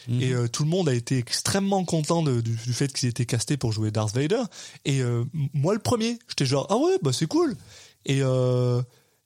Mhm. 0.07 0.19
Et 0.21 0.33
euh, 0.33 0.47
tout 0.47 0.63
le 0.63 0.69
monde 0.69 0.89
a 0.89 0.95
été 0.95 1.19
extrêmement 1.19 1.85
content 1.85 2.23
de- 2.23 2.41
du, 2.41 2.55
du 2.55 2.73
fait 2.73 2.91
qu'ils 2.91 3.07
étaient 3.07 3.27
castés 3.27 3.55
pour 3.55 3.71
jouer 3.71 3.91
Darth 3.91 4.15
Vader. 4.15 4.41
Et 4.83 5.01
moi, 5.53 5.75
le 5.75 5.79
premier, 5.79 6.17
j'étais 6.27 6.45
genre 6.47 6.65
ah 6.71 6.77
ouais, 6.77 6.97
bah 7.03 7.13
c'est 7.13 7.27
cool. 7.27 7.55
Et 8.05 8.19
euh, 8.21 8.81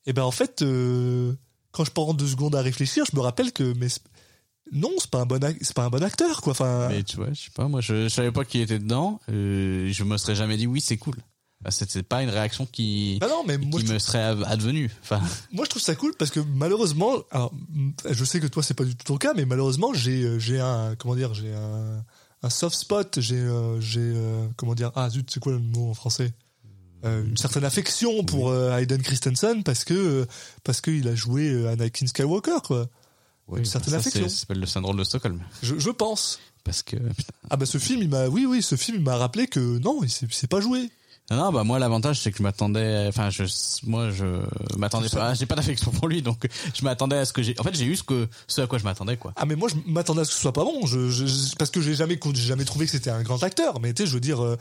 et 0.05 0.13
ben 0.13 0.24
en 0.24 0.32
fait, 0.32 0.62
euh, 0.62 1.34
quand 1.72 1.86
je 1.86 1.91
prends 1.91 2.13
deux 2.13 2.27
secondes 2.27 2.55
à 2.55 2.62
réfléchir, 2.62 3.05
je 3.10 3.15
me 3.15 3.22
rappelle 3.22 3.51
que 3.51 3.74
mais 3.77 3.88
non, 4.72 4.91
c'est 4.98 5.10
pas 5.10 5.22
un 5.22 5.25
bon 5.25 5.39
c'est 5.62 5.74
pas 5.75 5.86
un 5.86 5.89
bon 5.89 6.03
acteur 6.03 6.41
quoi. 6.41 6.51
Enfin, 6.51 6.88
mais 6.89 7.03
tu 7.03 7.17
vois, 7.17 7.32
je 7.34 7.41
sais 7.44 7.51
pas, 7.53 7.67
moi, 7.67 7.82
je, 7.82 8.03
je 8.03 8.10
savais 8.10 8.32
pas 8.32 8.46
qu'il 8.46 8.62
était 8.62 8.79
dedans. 8.79 9.20
Euh, 9.29 9.89
je 9.91 10.03
me 10.03 10.17
serais 10.17 10.36
jamais 10.36 10.58
dit 10.58 10.67
oui, 10.67 10.82
c'est 10.82 10.98
cool. 10.98 11.15
Bah, 11.62 11.72
C'était 11.72 12.03
pas 12.03 12.22
une 12.22 12.29
réaction 12.29 12.65
qui 12.65 13.17
bah 13.20 13.27
non, 13.27 13.44
mais 13.48 13.58
moi 13.58 13.79
qui 13.79 13.88
me 13.88 13.98
serait 13.98 14.20
advenue. 14.20 14.91
Enfin, 15.01 15.22
moi 15.51 15.65
je 15.65 15.70
trouve 15.70 15.82
ça 15.82 15.96
cool 15.96 16.13
parce 16.17 16.29
que 16.29 16.39
malheureusement, 16.39 17.13
alors 17.32 17.51
je 18.10 18.25
sais 18.25 18.39
que 18.39 18.48
toi 18.48 18.62
c'est 18.62 18.74
pas 18.74 18.84
du 18.84 18.96
tout 18.96 19.05
ton 19.05 19.17
cas, 19.17 19.34
mais 19.34 19.46
malheureusement 19.46 19.94
j'ai 19.94 20.24
euh, 20.24 20.38
j'ai 20.38 20.60
un 20.60 20.96
comment 20.96 21.15
dire 21.15 21.34
j'ai 21.34 21.53
un 21.53 22.03
un 22.44 22.50
soft 22.50 22.77
spot, 22.77 23.20
j'ai 23.20 23.39
euh, 23.39 23.79
j'ai 23.82 24.00
euh, 24.01 24.48
comment 24.58 24.75
dire 24.75 24.91
ah 24.96 25.10
zut 25.10 25.29
c'est 25.32 25.39
quoi 25.39 25.53
le 25.53 25.60
mot 25.60 25.89
en 25.89 25.94
français? 25.94 26.34
Une 27.05 27.38
certaine 27.38 27.63
affection 27.63 28.24
pour 28.24 28.50
euh, 28.50 28.77
Hayden 28.77 29.01
Christensen 29.01 29.63
parce 29.63 29.83
que 29.83 29.93
euh, 29.93 30.25
parce 30.63 30.81
qu'il 30.81 31.07
a 31.07 31.15
joué 31.15 31.50
euh, 31.50 31.71
Anakin 31.71 32.07
Skywalker 32.07 32.59
quoi. 32.63 32.88
Oui, 33.47 33.59
Une 33.59 33.65
certaine 33.65 33.91
ça, 33.91 33.97
affection. 34.00 34.27
Ça 34.27 34.38
s'appelle 34.38 34.59
le 34.59 34.65
syndrome 34.65 34.97
de 34.97 35.03
Stockholm. 35.03 35.39
Je, 35.62 35.77
je 35.77 35.89
pense. 35.91 36.39
Parce 36.63 36.81
que, 36.81 36.95
putain. 36.95 37.33
Ah 37.51 37.57
bah 37.57 37.67
ce 37.67 37.77
film 37.77 38.01
il 38.01 38.09
m'a 38.09 38.27
oui 38.27 38.47
oui 38.47 38.63
ce 38.63 38.75
film 38.75 38.97
il 38.97 39.03
m'a 39.03 39.17
rappelé 39.17 39.45
que 39.47 39.77
non 39.79 40.01
il 40.03 40.09
s'est 40.09 40.47
pas 40.47 40.62
joué. 40.62 40.89
Non, 41.32 41.38
non, 41.38 41.51
bah 41.51 41.63
moi 41.63 41.79
l'avantage 41.79 42.20
c'est 42.20 42.32
que 42.32 42.38
je 42.38 42.44
m'attendais, 42.44 43.05
enfin 43.08 43.29
je, 43.32 43.44
moi 43.86 44.12
je 44.12 44.25
m'attendais 44.77 45.10
pas, 45.10 45.34
j'ai 45.34 45.46
pas 45.46 45.55
d'affection 45.55 45.91
pour 45.91 46.08
lui 46.08 46.22
donc 46.22 46.48
je 46.74 46.84
m'attendais 46.84 47.17
à 47.17 47.25
ce 47.25 47.34
que 47.34 47.41
j'ai, 47.41 47.60
en 47.60 47.63
fait 47.63 47.75
j'ai 47.75 47.86
eu 47.86 47.96
ce 47.96 48.03
que, 48.03 48.27
ce 48.48 48.62
à 48.62 48.67
quoi 48.67 48.77
je 48.77 48.84
m'attendais 48.84 49.17
quoi. 49.17 49.34
Ah 49.36 49.46
mais 49.46 49.55
moi 49.55 49.67
je 49.70 49.75
m'attendais 49.91 50.22
à 50.22 50.25
ce 50.25 50.29
que 50.29 50.36
ce 50.36 50.41
soit 50.41 50.53
pas 50.53 50.63
bon 50.63 50.86
je, 50.86 51.55
parce 51.58 51.72
que 51.72 51.82
j'ai 51.82 51.96
jamais 51.96 52.20
j'ai 52.24 52.41
jamais 52.41 52.65
trouvé 52.65 52.86
que 52.86 52.91
c'était 52.91 53.10
un 53.10 53.24
grand 53.24 53.41
acteur 53.41 53.79
mais 53.79 53.94
tu 53.94 54.03
sais 54.03 54.08
je 54.08 54.13
veux 54.13 54.20
dire 54.20 54.44
euh, 54.44 54.55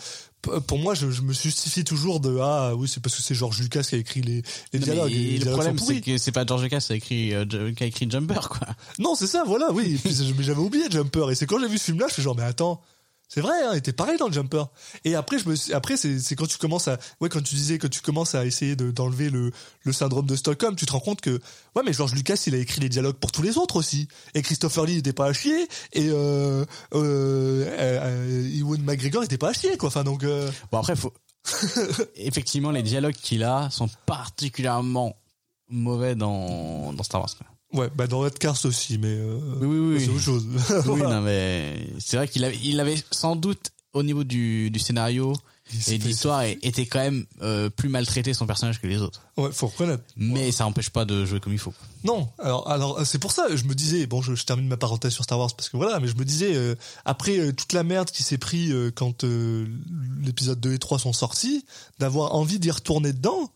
pour 0.66 0.78
moi 0.78 0.94
je, 0.94 1.10
je 1.10 1.20
me 1.20 1.34
justifie 1.34 1.84
toujours 1.84 2.20
de 2.20 2.38
ah 2.40 2.74
oui 2.74 2.88
c'est 2.88 3.02
parce 3.02 3.14
que 3.14 3.22
c'est 3.22 3.34
George 3.34 3.60
Lucas 3.60 3.82
qui 3.82 3.96
a 3.96 3.98
écrit 3.98 4.22
les, 4.22 4.42
les 4.72 4.78
dialogues 4.78 5.12
et 5.12 5.14
les 5.14 5.32
le 5.32 5.38
dialogues 5.38 5.52
problème 5.54 5.78
c'est 5.78 6.00
que 6.00 6.16
c'est 6.16 6.32
pas 6.32 6.46
George 6.46 6.62
Lucas 6.62 6.80
qui 6.80 6.92
a 6.92 6.96
écrit, 6.96 7.34
euh, 7.34 7.72
qui 7.74 7.84
a 7.84 7.86
écrit 7.86 8.10
Jumper 8.10 8.48
quoi. 8.48 8.66
Non, 8.98 9.14
c'est 9.14 9.26
ça, 9.26 9.44
voilà, 9.46 9.72
oui. 9.72 10.00
Mais 10.04 10.42
j'avais 10.42 10.60
oublié 10.60 10.84
Jumper. 10.90 11.30
Et 11.30 11.34
c'est 11.34 11.46
quand 11.46 11.58
j'ai 11.60 11.68
vu 11.68 11.78
ce 11.78 11.84
film-là, 11.84 12.06
je 12.08 12.14
fais 12.14 12.22
genre, 12.22 12.36
mais 12.36 12.42
attends, 12.42 12.80
c'est 13.34 13.40
vrai, 13.40 13.64
hein, 13.64 13.72
était 13.72 13.92
pareil 13.92 14.16
dans 14.16 14.28
le 14.28 14.32
Jumper. 14.32 14.62
Et 15.04 15.16
après, 15.16 15.40
je 15.40 15.48
me 15.48 15.56
suis- 15.56 15.72
après, 15.72 15.96
c'est, 15.96 16.36
quand 16.36 16.46
tu 16.46 16.56
commences 16.56 16.86
à, 16.86 16.98
ouais, 17.20 17.28
quand 17.28 17.42
tu 17.42 17.56
disais 17.56 17.78
que 17.78 17.88
tu 17.88 18.00
commences 18.00 18.36
à 18.36 18.46
essayer 18.46 18.76
de, 18.76 18.92
d'enlever 18.92 19.28
le, 19.28 19.50
le 19.82 19.92
syndrome 19.92 20.26
de 20.26 20.36
Stockholm, 20.36 20.76
tu 20.76 20.86
te 20.86 20.92
rends 20.92 21.00
compte 21.00 21.20
que, 21.20 21.40
ouais, 21.74 21.82
mais 21.84 21.92
George 21.92 22.14
Lucas, 22.14 22.40
il 22.46 22.54
a 22.54 22.58
écrit 22.58 22.80
les 22.80 22.88
dialogues 22.88 23.16
pour 23.16 23.32
tous 23.32 23.42
les 23.42 23.58
autres 23.58 23.74
aussi. 23.74 24.06
Et 24.34 24.42
Christopher 24.42 24.84
Lee, 24.84 25.02
il 25.04 25.14
pas 25.14 25.26
à 25.26 25.32
chier. 25.32 25.66
Et, 25.94 26.10
euh, 26.10 26.64
euh, 26.94 27.66
euh, 27.76 28.58
Ewan 28.60 28.80
McGregor, 28.82 29.24
il 29.28 29.36
pas 29.38 29.48
à 29.48 29.52
chier, 29.52 29.76
quoi. 29.76 29.88
Enfin, 29.88 30.04
donc, 30.04 30.22
euh, 30.22 30.48
Bon 30.70 30.78
après 30.78 30.94
faut, 30.94 31.12
effectivement 32.16 32.70
les 32.70 32.82
dialogues 32.82 33.14
qu'il 33.14 33.42
a 33.42 33.68
sont 33.70 33.88
particulièrement 34.06 35.16
mauvais 35.68 36.14
dans, 36.14 36.92
dans 36.92 37.02
Star 37.02 37.20
Wars 37.20 37.30
quoi. 37.36 37.46
Ouais, 37.74 37.90
bah, 37.94 38.06
dans 38.06 38.20
Red 38.20 38.38
Cars 38.38 38.58
aussi, 38.64 38.96
mais, 38.98 39.08
euh, 39.18 39.38
Oui 39.60 39.66
oui 39.66 39.94
oui. 39.96 40.00
c'est 40.04 40.10
autre 40.10 40.20
chose. 40.20 40.46
Oui, 40.86 41.00
non, 41.02 41.20
mais 41.20 41.88
c'est 41.98 42.16
vrai 42.16 42.26
qu'il 42.28 42.44
avait, 42.44 42.58
il 42.62 42.80
avait 42.80 42.96
sans 43.10 43.36
doute 43.36 43.70
au 43.92 44.02
niveau 44.02 44.24
du, 44.24 44.70
du 44.70 44.78
scénario 44.78 45.34
et 45.88 45.96
de 45.98 46.04
l'histoire 46.04 46.42
était 46.42 46.84
quand 46.84 46.98
même 46.98 47.24
euh, 47.40 47.70
plus 47.70 47.88
maltraité 47.88 48.34
son 48.34 48.46
personnage 48.46 48.80
que 48.82 48.86
les 48.86 48.98
autres. 49.00 49.22
Ouais, 49.38 49.50
faut 49.50 49.68
reconnaître. 49.68 50.04
Mais 50.16 50.52
ça 50.52 50.66
empêche 50.66 50.90
pas 50.90 51.04
de 51.06 51.24
jouer 51.24 51.40
comme 51.40 51.54
il 51.54 51.58
faut. 51.58 51.72
Non, 52.04 52.28
alors 52.38 52.68
alors 52.70 53.06
c'est 53.06 53.18
pour 53.18 53.32
ça 53.32 53.46
je 53.56 53.64
me 53.64 53.74
disais 53.74 54.06
bon 54.06 54.20
je, 54.20 54.34
je 54.34 54.44
termine 54.44 54.68
ma 54.68 54.76
parenthèse 54.76 55.14
sur 55.14 55.24
Star 55.24 55.38
Wars 55.38 55.54
parce 55.56 55.70
que 55.70 55.78
voilà 55.78 56.00
mais 56.00 56.08
je 56.08 56.16
me 56.16 56.24
disais 56.26 56.54
euh, 56.54 56.74
après 57.06 57.38
euh, 57.38 57.52
toute 57.52 57.72
la 57.72 57.82
merde 57.82 58.10
qui 58.10 58.22
s'est 58.22 58.36
pris 58.36 58.72
quand 58.94 59.24
l'épisode 60.22 60.60
2 60.60 60.74
et 60.74 60.78
3 60.78 60.98
sont 60.98 61.14
sortis 61.14 61.64
d'avoir 61.98 62.34
envie 62.34 62.58
d'y 62.58 62.70
retourner 62.70 63.12
dedans 63.14 63.50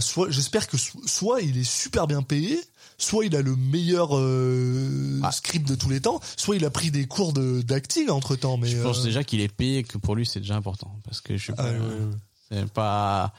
soit 0.00 0.30
j'espère 0.30 0.66
que 0.66 0.76
so- 0.78 0.98
soit 1.06 1.40
il 1.42 1.58
est 1.58 1.70
super 1.70 2.06
bien 2.06 2.22
payé 2.22 2.58
soit 3.02 3.24
il 3.26 3.36
a 3.36 3.42
le 3.42 3.56
meilleur 3.56 4.16
euh, 4.16 5.20
Ah. 5.22 5.32
script 5.32 5.68
de 5.68 5.74
tous 5.74 5.88
les 5.90 6.00
temps 6.00 6.20
soit 6.36 6.56
il 6.56 6.64
a 6.64 6.70
pris 6.70 6.90
des 6.90 7.06
cours 7.06 7.32
de 7.32 7.62
d'acting 7.62 8.08
entre 8.10 8.36
temps 8.36 8.56
mais 8.56 8.68
je 8.68 8.80
pense 8.82 9.00
euh, 9.00 9.04
déjà 9.04 9.24
qu'il 9.24 9.40
est 9.40 9.48
payé 9.48 9.78
et 9.78 9.82
que 9.82 9.98
pour 9.98 10.14
lui 10.16 10.24
c'est 10.26 10.40
déjà 10.40 10.56
important 10.56 10.98
parce 11.04 11.20
que 11.20 11.36
je 11.36 11.46
sais 11.46 11.52
pas, 11.52 11.70
ah, 12.52 12.56
pas, 12.74 13.34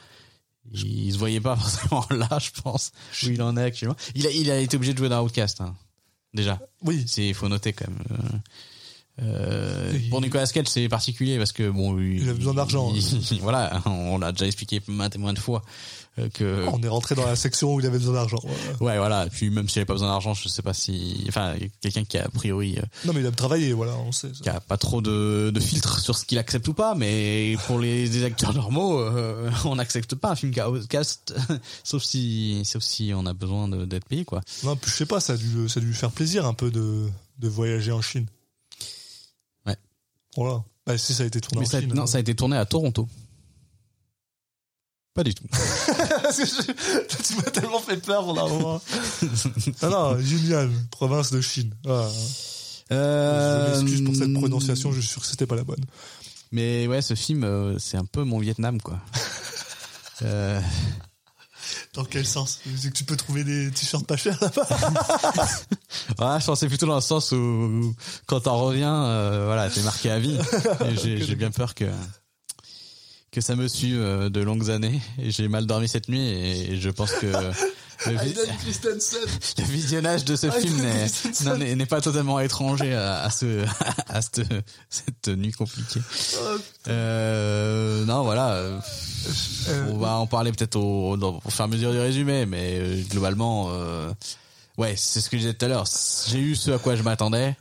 il 0.72 1.12
se 1.12 1.18
voyait 1.18 1.40
pas 1.40 1.56
forcément 1.56 2.06
là, 2.10 2.38
je 2.40 2.50
pense 2.62 2.92
où 3.22 3.26
il 3.28 3.42
en 3.42 3.56
est 3.56 3.62
actuellement. 3.64 3.96
Il 4.14 4.26
a, 4.26 4.30
il 4.30 4.50
a 4.50 4.58
été 4.58 4.76
obligé 4.76 4.92
de 4.92 4.98
jouer 4.98 5.08
dans 5.08 5.22
Outcast 5.24 5.60
hein, 5.60 5.74
déjà. 6.32 6.58
oui 6.82 7.04
C'est, 7.06 7.26
il 7.28 7.34
faut 7.34 7.48
noter 7.48 7.72
quand 7.72 7.88
même. 7.88 8.40
Euh, 9.22 9.92
pour 10.10 10.20
Nicolas 10.20 10.46
Cage, 10.46 10.66
c'est 10.66 10.88
particulier 10.88 11.38
parce 11.38 11.52
que 11.52 11.70
bon, 11.70 11.98
Il 12.00 12.28
a 12.28 12.34
besoin 12.34 12.54
d'argent. 12.54 12.92
il- 12.94 13.38
voilà, 13.42 13.80
on 13.86 14.18
l'a 14.18 14.32
déjà 14.32 14.46
expliqué 14.46 14.80
maintes 14.88 15.14
et 15.14 15.18
maintes 15.18 15.38
fois 15.38 15.62
euh, 16.18 16.28
que. 16.30 16.66
on 16.72 16.82
est 16.82 16.88
rentré 16.88 17.14
dans 17.14 17.24
la 17.24 17.36
section 17.36 17.74
où 17.74 17.80
il 17.80 17.86
avait 17.86 17.98
besoin 17.98 18.14
d'argent 18.14 18.40
ouais. 18.42 18.86
Ouais, 18.86 18.96
voilà. 18.98 19.28
Puis 19.30 19.50
même 19.50 19.68
s'il 19.68 19.78
avait 19.80 19.86
pas 19.86 19.92
besoin 19.94 20.08
d'argent, 20.08 20.34
je 20.34 20.48
sais 20.48 20.62
pas 20.62 20.74
si, 20.74 21.24
enfin, 21.28 21.54
quelqu'un 21.80 22.02
qui 22.04 22.18
a, 22.18 22.24
a 22.24 22.28
priori, 22.28 22.76
euh, 22.78 22.82
non 23.04 23.12
mais 23.12 23.20
il 23.20 23.26
a 23.26 23.30
travaillé 23.30 23.72
voilà 23.72 23.96
on 23.98 24.10
sait 24.10 24.34
ça. 24.34 24.40
qui 24.42 24.48
a 24.48 24.58
pas 24.60 24.78
trop 24.78 25.00
de, 25.00 25.50
de 25.54 25.60
filtre 25.60 26.00
sur 26.00 26.16
ce 26.18 26.24
qu'il 26.24 26.38
accepte 26.38 26.66
ou 26.66 26.74
pas, 26.74 26.96
mais 26.96 27.56
pour 27.68 27.78
les, 27.78 28.06
les 28.08 28.24
acteurs 28.24 28.52
normaux, 28.52 28.98
euh, 28.98 29.48
on 29.64 29.76
n'accepte 29.76 30.16
pas 30.16 30.30
un 30.32 30.36
film 30.36 30.52
cast, 30.88 31.34
sauf 31.84 32.02
si, 32.02 32.62
sauf 32.64 32.82
si 32.82 33.12
on 33.14 33.26
a 33.26 33.32
besoin 33.32 33.68
de- 33.68 33.84
d'être 33.84 34.06
payé, 34.06 34.24
quoi. 34.24 34.40
Non, 34.64 34.76
je 34.84 34.90
sais 34.90 35.06
pas, 35.06 35.20
ça 35.20 35.34
a 35.34 35.36
dû, 35.36 35.68
ça 35.68 35.78
a 35.78 35.80
dû 35.80 35.86
lui 35.86 35.94
faire 35.94 36.10
plaisir 36.10 36.46
un 36.46 36.54
peu 36.54 36.72
de, 36.72 37.06
de 37.38 37.48
voyager 37.48 37.92
en 37.92 38.02
Chine. 38.02 38.26
Voilà. 40.36 40.62
Bah, 40.86 40.98
si 40.98 41.14
ça 41.14 41.22
a 41.22 41.26
été 41.26 41.40
tourné 41.40 41.60
Mais 41.60 41.66
en 41.66 41.70
ça, 41.70 41.76
a- 41.76 41.80
Chine. 41.80 41.94
non, 41.94 42.02
hein. 42.02 42.06
ça 42.06 42.18
a 42.18 42.20
été 42.20 42.34
tourné 42.34 42.56
à 42.56 42.64
Toronto. 42.66 43.08
Pas 45.14 45.22
du 45.22 45.34
tout. 45.34 45.44
Parce 46.22 46.36
que 46.38 46.44
je- 46.44 47.22
tu 47.22 47.36
m'as 47.36 47.42
tellement 47.50 47.78
fait 47.78 47.96
peur 47.98 48.24
pendant 48.24 48.46
un 48.46 48.48
moment. 48.48 48.82
non, 49.82 49.90
non, 49.90 50.18
Yunnan, 50.18 50.70
province 50.90 51.30
de 51.32 51.40
Chine. 51.40 51.74
Ah, 51.86 52.08
Euh, 52.92 53.74
je 53.76 53.80
m'excuse 53.80 54.04
pour 54.04 54.14
cette 54.16 54.34
prononciation, 54.34 54.92
je 54.92 55.00
suis 55.00 55.08
sûr 55.08 55.22
que 55.22 55.26
c'était 55.28 55.46
pas 55.46 55.56
la 55.56 55.64
bonne. 55.64 55.82
Mais 56.52 56.86
ouais, 56.86 57.00
ce 57.00 57.14
film, 57.14 57.42
euh, 57.44 57.78
c'est 57.78 57.96
un 57.96 58.04
peu 58.04 58.24
mon 58.24 58.38
Vietnam, 58.38 58.80
quoi. 58.80 59.00
euh, 60.22 60.60
Dans 61.94 62.04
quel 62.04 62.26
sens? 62.26 62.60
C'est 62.76 62.90
que 62.90 62.96
tu 62.96 63.04
peux 63.04 63.16
trouver 63.16 63.44
des 63.44 63.70
t-shirts 63.70 64.06
pas 64.06 64.16
chers 64.16 64.38
là-bas 64.40 64.66
Ouais, 66.18 66.40
je 66.40 66.46
pensais 66.46 66.68
plutôt 66.68 66.86
dans 66.86 66.96
le 66.96 67.00
sens 67.00 67.32
où 67.32 67.94
quand 68.26 68.40
t'en 68.40 68.58
reviens, 68.58 69.04
euh, 69.04 69.44
voilà, 69.46 69.70
t'es 69.70 69.82
marqué 69.82 70.10
à 70.10 70.18
vie. 70.18 70.38
Et 70.86 70.96
J'ai 71.02 71.20
j'ai 71.26 71.34
bien 71.36 71.50
peur 71.50 71.74
que 71.74 71.86
que 73.30 73.40
ça 73.40 73.56
me 73.56 73.66
suive 73.66 73.98
euh, 73.98 74.28
de 74.28 74.40
longues 74.40 74.70
années. 74.70 75.00
Et 75.18 75.30
j'ai 75.30 75.48
mal 75.48 75.66
dormi 75.66 75.88
cette 75.88 76.08
nuit 76.08 76.20
et 76.20 76.80
je 76.80 76.90
pense 76.90 77.12
que 77.12 77.26
Hayden 78.06 78.46
Christensen 78.62 79.18
le 79.58 79.64
visionnage 79.64 80.24
de 80.24 80.36
ce 80.36 80.46
Hayden 80.46 80.60
film 80.60 81.76
n'est- 81.76 81.86
pas 81.86 82.00
totalement 82.00 82.40
étranger 82.40 82.94
à, 82.94 83.22
à 83.22 83.30
ce 83.30 83.64
à 84.08 84.20
cette, 84.22 84.42
cette 84.90 85.28
nuit 85.28 85.52
compliquée. 85.52 86.00
Oh, 86.40 86.56
Euh, 86.88 88.04
non, 88.04 88.22
voilà. 88.24 88.50
euh, 88.52 88.78
on 89.90 89.98
va 89.98 90.16
en 90.16 90.26
parler 90.26 90.52
peut-être 90.52 90.76
au, 90.76 91.16
au 91.16 91.50
fur 91.50 91.60
et 91.60 91.64
à 91.64 91.66
mesure 91.66 91.92
du 91.92 91.98
résumé, 91.98 92.46
mais 92.46 92.78
euh, 92.78 93.02
globalement, 93.10 93.68
euh, 93.70 94.10
ouais, 94.78 94.94
c'est 94.96 95.20
ce 95.20 95.30
que 95.30 95.36
je 95.36 95.42
disais 95.42 95.54
tout 95.54 95.64
à 95.64 95.68
l'heure. 95.68 95.84
J'ai 96.28 96.38
eu 96.38 96.56
ce 96.56 96.70
à 96.72 96.78
quoi 96.78 96.96
je 96.96 97.02
m'attendais. 97.02 97.56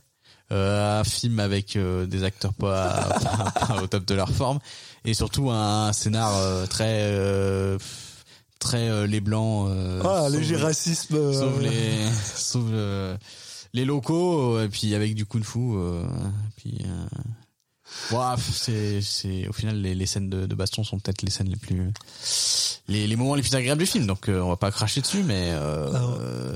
Un 0.52 1.04
film 1.04 1.40
avec 1.40 1.76
des 1.78 2.24
acteurs 2.24 2.54
pas, 2.54 2.90
pas- 3.24 3.52
pas 3.68 3.82
au 3.82 3.88
top 3.88 4.06
de 4.06 4.14
leur 4.14 4.30
forme 4.30 4.60
et 5.04 5.16
surtout 5.16 5.50
un 5.50 5.92
scénar 5.94 6.32
très 6.70 7.00
euh, 7.10 7.80
très 8.64 8.90
euh, 8.90 9.06
les 9.06 9.22
blancs 9.22 9.68
euh, 9.70 10.02
Ah, 10.04 10.28
léger 10.30 10.56
racisme. 10.56 11.16
euh, 11.16 11.34
sauf 11.34 11.60
les 11.62 11.98
sauf 12.36 12.64
les 13.74 13.86
locaux 13.86 14.60
et 14.62 14.70
puis 14.70 14.94
avec 14.96 15.14
du 15.16 15.26
kung 15.26 15.44
fu 15.44 15.60
euh, 15.60 16.04
puis 16.58 16.80
ouah, 18.12 18.36
c'est 18.38 19.02
c'est 19.02 19.48
au 19.48 19.54
final 19.54 19.80
les, 19.82 19.94
les 19.96 20.06
scènes 20.06 20.30
de, 20.30 20.46
de 20.46 20.56
baston 20.56 20.84
sont 20.84 21.00
peut-être 21.00 21.22
les 21.22 21.30
scènes 21.32 21.50
les 21.50 21.56
plus 21.56 21.92
les, 22.88 23.08
les 23.08 23.16
moments 23.16 23.36
les 23.36 23.42
plus 23.42 23.56
agréables 23.56 23.82
du 23.82 23.86
film 23.88 24.06
donc 24.08 24.30
euh, 24.30 24.42
on 24.42 24.50
va 24.50 24.58
pas 24.58 24.72
cracher 24.72 25.02
dessus 25.02 25.24
mais 25.24 25.50
euh, 25.52 25.92
Ah 25.94 26.06
ouais. 26.08 26.16
euh, 26.20 26.56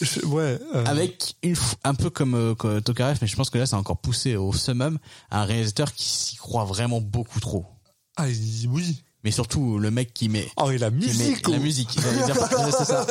je- 0.00 0.24
ouais. 0.26 0.58
avec 0.84 1.34
une 1.42 1.56
un 1.84 1.94
peu 1.94 2.10
comme, 2.10 2.54
comme 2.56 2.80
Tokarev 2.82 3.18
mais 3.20 3.26
je 3.28 3.36
pense 3.36 3.50
que 3.50 3.58
là 3.58 3.66
c'est 3.66 3.74
encore 3.76 3.98
poussé 3.98 4.36
au 4.36 4.52
summum 4.52 4.98
un 5.30 5.44
réalisateur 5.44 5.92
qui 5.92 6.04
s'y 6.04 6.36
croit 6.36 6.64
vraiment 6.64 7.00
beaucoup 7.00 7.40
trop 7.40 7.66
Ah, 8.16 8.26
oui. 8.68 9.02
Mais 9.24 9.30
surtout 9.30 9.78
le 9.78 9.90
mec 9.90 10.12
qui 10.14 10.28
met 10.28 10.48
Oh, 10.56 10.70
et 10.70 10.78
la 10.78 10.90
met- 10.90 11.06
musique. 11.06 11.48
la 11.48 11.58
musique. 11.58 11.90
C'est 11.92 12.84
ça 12.84 13.06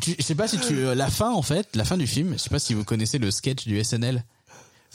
tu- 0.00 0.16
je 0.18 0.24
sais 0.24 0.34
pas 0.34 0.48
si 0.48 0.58
tu 0.58 0.76
euh, 0.78 0.94
la 0.96 1.08
fin 1.08 1.30
en 1.30 1.42
fait 1.42 1.68
la 1.76 1.84
fin 1.84 1.96
du 1.96 2.06
film 2.08 2.32
je 2.32 2.38
sais 2.38 2.50
pas 2.50 2.58
si 2.58 2.74
vous 2.74 2.82
connaissez 2.82 3.18
le 3.18 3.30
sketch 3.30 3.64
du 3.64 3.78
SNL 3.84 4.24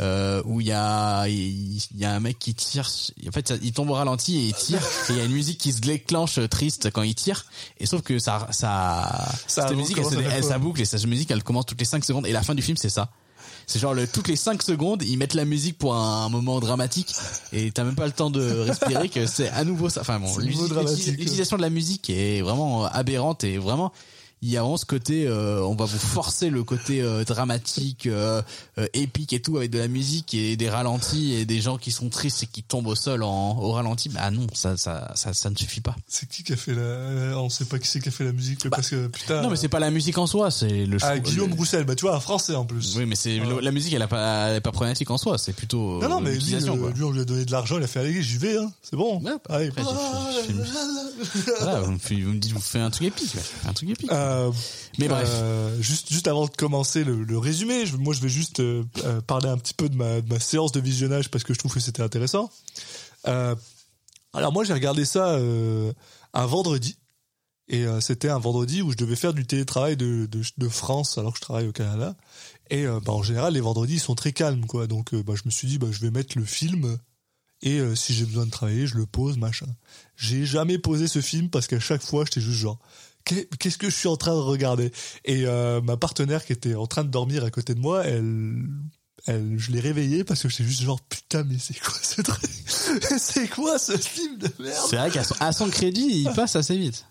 euh, 0.02 0.42
où 0.46 0.60
il 0.60 0.68
y 0.68 0.72
a 0.74 1.26
il 1.28 1.78
il 1.78 2.00
y 2.00 2.04
a 2.04 2.12
un 2.14 2.20
mec 2.20 2.38
qui 2.38 2.54
tire 2.54 2.90
en 3.28 3.32
fait 3.32 3.54
il 3.62 3.72
tombe 3.72 3.92
au 3.92 3.94
ralenti 3.94 4.38
et 4.38 4.48
il 4.48 4.54
tire 4.54 4.80
et 4.82 5.14
il 5.14 5.18
y 5.18 5.22
a 5.22 5.24
une 5.24 5.32
musique 5.32 5.58
qui 5.60 5.72
se 5.72 5.80
déclenche 5.80 6.38
euh, 6.38 6.48
triste 6.50 6.92
quand 6.92 7.04
il 7.04 7.16
tire. 7.16 7.46
Et 7.80 7.86
sauf 7.86 8.02
que 8.02 8.20
ça 8.20 8.48
ça, 8.52 9.30
Ça 9.48 9.68
cette 9.68 9.78
musique 9.78 9.98
elle, 10.00 10.44
elle, 10.52 10.60
boucle 10.60 10.82
et 10.82 10.86
cette 10.86 11.06
musique 11.06 11.32
elle 11.32 11.44
commence 11.44 11.66
toutes 11.68 11.80
les 11.80 11.86
5 11.86 12.04
secondes. 12.04 12.26
Et 12.28 12.32
la 12.34 12.42
fin 12.44 12.56
du 12.56 12.62
film 12.64 12.76
c'est 12.76 12.90
ça 12.90 13.10
c'est 13.68 13.80
genre 13.80 13.94
le, 13.94 14.08
toutes 14.08 14.28
les 14.28 14.36
5 14.36 14.62
secondes 14.62 15.04
ils 15.04 15.18
mettent 15.18 15.34
la 15.34 15.46
musique 15.46 15.78
pour 15.78 15.96
un, 15.96 16.30
moment 16.30 16.60
dramatique 16.60 17.14
et 17.52 17.72
t'as 17.72 17.84
même 17.84 17.96
pas 17.96 18.06
le 18.06 18.12
temps 18.12 18.30
de 18.30 18.42
respirer 18.42 19.10
que 19.10 19.26
c'est 19.26 19.50
à 19.50 19.64
nouveau 19.64 19.90
ça. 19.90 20.02
Enfin 20.02 20.20
bon 20.20 20.38
l'utilisation 20.38 21.58
de 21.58 21.62
la 21.62 21.70
musique 21.70 22.10
est 22.10 22.42
vraiment 22.42 22.86
aberrante 22.86 23.44
et 23.44 23.58
vraiment 23.58 23.92
il 24.46 24.50
y 24.50 24.58
a 24.58 24.62
vraiment 24.62 24.76
ce 24.76 24.86
côté, 24.86 25.26
euh, 25.26 25.62
on 25.64 25.74
va 25.74 25.86
vous 25.86 25.98
forcer 25.98 26.50
le 26.50 26.66
côté 26.66 27.02
euh, 27.02 27.24
dramatique, 27.24 28.08
euh, 28.08 28.42
épique 28.94 29.32
et 29.32 29.42
tout 29.42 29.56
avec 29.56 29.72
de 29.72 29.80
la 29.80 29.88
musique 29.88 30.34
et 30.34 30.58
des 30.58 30.70
ralentis 30.70 31.34
et 31.34 31.46
des 31.46 31.62
gens 31.62 31.78
qui 31.78 31.92
sont 31.92 32.10
tristes 32.10 32.44
et 32.44 32.48
qui 32.48 32.62
tombent 32.62 32.88
au 32.88 32.96
sol 32.96 33.24
en, 33.24 33.58
au 33.58 33.72
ralenti. 33.72 34.10
Bah 34.10 34.30
non, 34.32 34.46
ça, 34.54 34.76
ça, 34.76 35.12
ça, 35.16 35.34
ça 35.34 35.50
ne 35.50 35.56
suffit 35.56 35.80
pas. 35.80 35.96
C'est 36.10 36.28
qui 36.28 36.44
qui 36.44 36.52
a 36.52 36.58
fait 36.58 36.74
la. 36.74 37.40
On 37.40 37.48
sait 37.50 37.64
pas 37.64 37.80
qui 37.80 37.88
c'est 37.88 38.02
qui 38.02 38.10
a 38.10 38.12
fait 38.12 38.26
la 38.26 38.34
musique, 38.34 38.66
mais 38.66 38.70
parce 38.70 38.90
que 38.90 39.08
putain. 39.08 39.36
Bah, 39.36 39.42
non, 39.44 39.50
mais 39.50 39.56
c'est 39.56 39.70
pas 39.70 39.80
la 39.80 39.92
musique 39.92 40.18
en 40.18 40.28
soi, 40.28 40.52
c'est 40.52 40.86
le. 40.86 40.98
Ah, 41.02 41.18
Guillaume 41.20 41.54
Roussel, 41.54 41.86
bah 41.86 41.96
tu 41.96 42.02
vois, 42.06 42.16
un 42.16 42.20
français 42.20 42.54
en 42.56 42.66
plus. 42.66 42.98
Oui, 42.98 43.06
mais 43.06 43.16
c'est 43.16 43.40
Voilà. 43.40 43.62
la 43.62 43.72
musique, 43.72 43.94
elle 43.94 44.02
a 44.02 44.08
pas, 44.08 44.50
elle 44.50 44.58
est 44.58 44.62
pas 44.62 44.72
problématique 44.74 45.10
en 45.10 45.18
soi. 45.18 45.38
C'est 45.38 45.54
plutôt 45.54 46.02
Non, 46.02 46.10
non, 46.10 46.20
mais 46.20 46.36
lui, 46.36 46.52
lui, 46.52 47.04
on 47.04 47.12
lui 47.12 47.22
a 47.22 47.26
donné 47.26 47.46
de 47.46 47.52
l'argent, 47.52 47.78
il 47.78 47.84
a 47.84 47.88
fait 47.88 48.02
allez, 48.02 48.22
j'y 48.22 48.38
vais, 48.38 48.58
hein. 48.58 48.70
C'est 48.82 48.98
bon. 48.98 49.20
Ouais, 49.22 49.32
bah, 49.48 49.56
Allez. 49.56 49.70
après, 49.70 49.84
fait- 49.84 50.54
fait- 50.54 51.52
Voilà, 51.62 51.80
vous 51.82 51.92
me, 51.92 52.38
dites, 52.38 52.52
vous 52.52 52.60
faites 52.60 52.82
un 52.82 52.90
truc 52.90 53.08
épique, 53.08 53.36
un 53.68 53.74
truc 53.74 53.90
épique. 53.90 54.12
Euh, 54.12 54.33
Mais 55.00 55.08
bref. 55.08 55.28
euh, 55.32 55.82
juste, 55.82 56.12
juste 56.12 56.28
avant 56.28 56.46
de 56.46 56.52
commencer 56.52 57.04
le, 57.04 57.24
le 57.24 57.38
résumé, 57.38 57.86
je- 57.86 57.98
moi 57.98 58.14
je 58.14 58.22
vais 58.22 58.30
juste 58.30 58.60
euh, 58.60 58.84
euh, 59.06 59.22
parler 59.22 59.50
un 59.50 59.58
petit 59.58 59.74
peu 59.74 59.90
de 59.90 59.96
ma, 59.96 60.22
de 60.22 60.30
ma 60.32 60.40
séance 60.40 60.72
de 60.72 60.80
visionnage 60.80 61.30
parce 61.30 61.44
que 61.44 61.54
je 61.54 61.60
trouve 61.60 61.74
que 61.74 61.80
c'était 61.80 62.04
intéressant. 62.04 62.50
Euh, 63.28 63.56
alors 64.34 64.52
moi 64.52 64.64
j'ai 64.64 64.74
regardé 64.74 65.06
ça 65.06 65.34
euh, 65.36 65.94
un 66.34 66.46
vendredi 66.46 66.98
et 67.70 67.86
euh, 67.86 68.02
c'était 68.02 68.30
un 68.30 68.40
vendredi 68.40 68.82
où 68.82 68.92
je 68.92 68.98
devais 68.98 69.16
faire 69.16 69.34
du 69.34 69.46
télétravail 69.46 69.96
de, 69.96 70.26
de, 70.26 70.42
de 70.58 70.68
France 70.70 71.18
alors 71.18 71.32
que 71.34 71.38
je 71.38 71.44
travaille 71.44 71.68
au 71.68 71.72
Canada. 71.72 72.16
Et 72.70 72.86
euh, 72.86 73.00
bah, 73.00 73.14
en 73.14 73.24
général 73.24 73.54
les 73.54 73.62
vendredis 73.62 73.96
ils 73.96 74.00
sont 74.00 74.16
très 74.16 74.34
calmes 74.34 74.66
quoi, 74.66 74.88
donc 74.88 75.14
euh, 75.14 75.24
bah, 75.24 75.34
je 75.36 75.44
me 75.46 75.52
suis 75.52 75.68
dit 75.68 75.78
bah, 75.78 75.88
je 75.92 76.00
vais 76.00 76.12
mettre 76.12 76.38
le 76.38 76.46
film 76.46 76.98
et 77.62 77.80
euh, 77.80 77.96
si 77.96 78.14
j'ai 78.14 78.26
besoin 78.26 78.46
de 78.46 78.52
travailler 78.52 78.86
je 78.88 78.96
le 78.96 79.06
pose 79.06 79.38
machin. 79.38 79.68
J'ai 80.18 80.46
jamais 80.46 80.78
posé 80.78 81.08
ce 81.08 81.22
film 81.22 81.50
parce 81.50 81.68
qu'à 81.68 81.80
chaque 81.80 82.02
fois 82.04 82.26
j'étais 82.26 82.42
juste 82.42 82.60
genre 82.60 82.80
qu'est-ce 83.26 83.78
que 83.78 83.90
je 83.90 83.96
suis 83.96 84.08
en 84.08 84.18
train 84.18 84.34
de 84.34 84.40
regarder? 84.40 84.92
Et 85.26 85.46
euh, 85.46 85.82
ma 85.82 85.98
partenaire 85.98 86.46
qui 86.46 86.54
était 86.54 86.76
en 86.76 86.88
train 86.88 87.04
de 87.04 87.10
dormir 87.10 87.44
à 87.44 87.50
côté 87.52 87.74
de 87.74 87.80
moi, 87.80 88.06
elle, 88.06 88.56
elle, 89.26 89.56
je 89.58 89.72
l'ai 89.72 89.80
réveillée 89.80 90.24
parce 90.24 90.42
que 90.42 90.50
j'étais 90.50 90.64
juste 90.66 90.82
genre 90.82 91.00
putain 91.02 91.44
mais 91.44 91.58
c'est 91.60 91.80
quoi 91.80 91.94
ce 92.02 92.22
truc? 92.22 92.44
C'est 93.18 93.48
quoi 93.48 93.80
ce 93.80 93.98
film 93.98 94.38
de 94.38 94.50
merde? 94.60 94.86
C'est 94.90 94.98
vrai 94.98 95.10
qu'à 95.12 95.24
son, 95.24 95.36
à 95.40 95.52
son 95.54 95.70
crédit, 95.70 96.24
il 96.26 96.32
passe 96.36 96.56
assez 96.56 96.78
vite. 96.78 97.06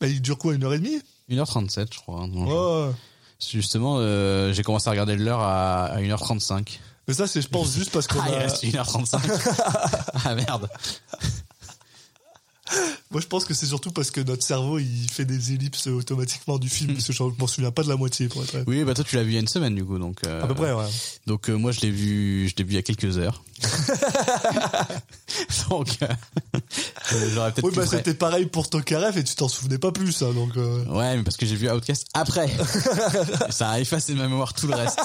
Bah 0.00 0.06
il 0.08 0.20
dure 0.22 0.38
quoi 0.38 0.54
une 0.54 0.64
heure 0.64 0.74
et 0.74 0.78
demie? 0.78 1.00
1h37, 1.30 1.88
je 1.92 1.98
crois. 1.98 2.92
Justement, 3.52 3.98
euh, 4.00 4.52
j'ai 4.52 4.62
commencé 4.64 4.88
à 4.88 4.90
regarder 4.90 5.14
l'heure 5.16 5.40
à, 5.40 5.84
à 5.86 6.00
1h35. 6.00 6.78
Mais 7.06 7.14
ça 7.14 7.26
c'est 7.26 7.40
je 7.40 7.48
pense 7.48 7.72
juste 7.74 7.90
parce 7.92 8.06
qu'on 8.06 8.20
Ah, 8.20 8.28
il 8.28 8.34
a. 8.34 8.38
reste 8.40 8.64
1h35. 8.64 9.20
ah 10.24 10.34
merde. 10.34 10.68
Moi 13.10 13.20
je 13.22 13.26
pense 13.26 13.44
que 13.46 13.54
c'est 13.54 13.66
surtout 13.66 13.90
parce 13.90 14.10
que 14.10 14.20
notre 14.20 14.42
cerveau 14.42 14.78
il 14.78 15.06
fait 15.10 15.24
des 15.24 15.52
ellipses 15.52 15.86
automatiquement 15.86 16.58
du 16.58 16.68
film 16.68 16.92
parce 16.94 17.06
que 17.06 17.12
je 17.12 17.22
m'en 17.22 17.46
souviens 17.46 17.70
pas 17.70 17.82
de 17.82 17.88
la 17.88 17.96
moitié 17.96 18.28
pour 18.28 18.42
être 18.42 18.54
honnête. 18.54 18.66
Oui, 18.68 18.84
bah 18.84 18.94
toi 18.94 19.04
tu 19.04 19.16
l'as 19.16 19.22
vu 19.22 19.30
il 19.30 19.34
y 19.34 19.38
a 19.38 19.40
une 19.40 19.48
semaine 19.48 19.74
du 19.74 19.84
coup, 19.84 19.98
donc. 19.98 20.18
euh, 20.26 20.42
À 20.42 20.46
peu 20.46 20.54
près 20.54 20.72
ouais. 20.72 20.84
Donc 21.26 21.48
euh, 21.48 21.54
moi 21.56 21.72
je 21.72 21.80
l'ai 21.80 21.90
vu, 21.90 22.48
je 22.48 22.54
l'ai 22.56 22.64
vu 22.64 22.72
il 22.72 22.76
y 22.76 22.78
a 22.78 22.82
quelques 22.82 23.16
heures. 23.18 23.42
donc 25.70 25.88
euh, 26.02 26.06
j'aurais 27.34 27.52
peut-être 27.52 27.64
Oui 27.64 27.72
bah 27.74 27.86
c'était 27.86 28.14
pareil 28.14 28.46
pour 28.46 28.68
Tokarev 28.68 29.18
et 29.18 29.24
tu 29.24 29.34
t'en 29.34 29.48
souvenais 29.48 29.78
pas 29.78 29.92
plus 29.92 30.22
hein, 30.22 30.32
donc. 30.34 30.54
Ouais, 30.56 31.16
mais 31.16 31.22
parce 31.22 31.36
que 31.36 31.46
j'ai 31.46 31.56
vu 31.56 31.70
Outcast 31.70 32.06
après. 32.14 32.48
ça 33.50 33.70
a 33.70 33.80
effacé 33.80 34.12
de 34.14 34.18
ma 34.18 34.28
mémoire 34.28 34.52
tout 34.52 34.66
le 34.66 34.74
reste. 34.74 34.98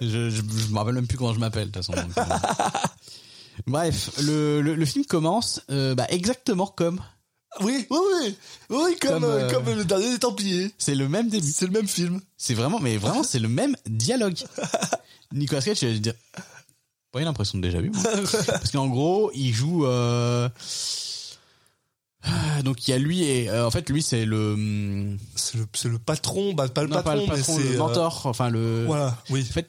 Je, 0.00 0.30
je, 0.30 0.42
je 0.42 0.72
me 0.72 0.78
rappelle 0.78 0.94
même 0.94 1.06
plus 1.06 1.18
comment 1.18 1.34
je 1.34 1.40
m'appelle 1.40 1.70
de 1.70 1.80
toute 1.80 1.84
façon. 1.84 1.92
donc. 1.92 2.26
Bref, 3.66 4.10
le, 4.22 4.60
le, 4.60 4.74
le 4.74 4.84
film 4.86 5.04
commence 5.04 5.60
euh, 5.70 5.94
bah, 5.94 6.06
exactement 6.10 6.66
comme. 6.66 7.00
Oui 7.60 7.86
oui 7.90 7.98
oui 8.22 8.36
oui 8.70 8.96
comme 9.00 9.10
Comme, 9.10 9.24
euh, 9.24 9.48
euh, 9.48 9.50
comme 9.50 9.64
le 9.74 9.84
dernier 9.84 10.12
des 10.12 10.18
Templiers. 10.18 10.70
C'est 10.78 10.94
le 10.94 11.08
même 11.08 11.28
début. 11.28 11.50
C'est 11.52 11.66
le 11.66 11.72
même 11.72 11.88
film. 11.88 12.20
C'est 12.36 12.54
vraiment, 12.54 12.78
mais 12.80 12.96
vraiment, 12.96 13.22
c'est 13.22 13.40
le 13.40 13.48
même 13.48 13.76
dialogue. 13.86 14.36
Nicolas 15.32 15.60
Cage, 15.62 15.82
a 15.82 15.90
dû 15.90 16.00
dire. 16.00 16.14
Pas 17.12 17.20
une 17.20 17.26
impression 17.26 17.58
de 17.58 17.62
déjà 17.62 17.80
vu. 17.80 17.90
moi. 17.90 18.02
Parce 18.46 18.70
qu'en 18.70 18.86
gros, 18.86 19.32
il 19.34 19.52
joue. 19.52 19.84
Euh... 19.84 20.48
ah, 22.22 22.62
Donc 22.62 22.86
il 22.86 22.92
y 22.92 22.94
a 22.94 22.98
lui 22.98 23.24
et 23.24 23.48
euh, 23.50 23.66
en 23.66 23.70
fait 23.72 23.88
lui 23.90 24.02
c'est 24.02 24.24
le 24.24 25.16
C'est 25.34 25.58
le, 25.58 25.66
le 25.90 25.98
patron, 25.98 26.52
bah, 26.54 26.68
pas 26.68 26.82
le 26.82 26.88
non 26.88 27.02
patron, 27.02 27.26
pas 27.26 27.34
le 27.34 27.38
patron 27.42 27.58
le 27.58 27.76
mentor 27.78 28.26
enfin 28.26 28.48
le 28.48 28.84
voilà, 28.86 29.16
oui. 29.30 29.44
En 29.48 29.52
fait, 29.52 29.68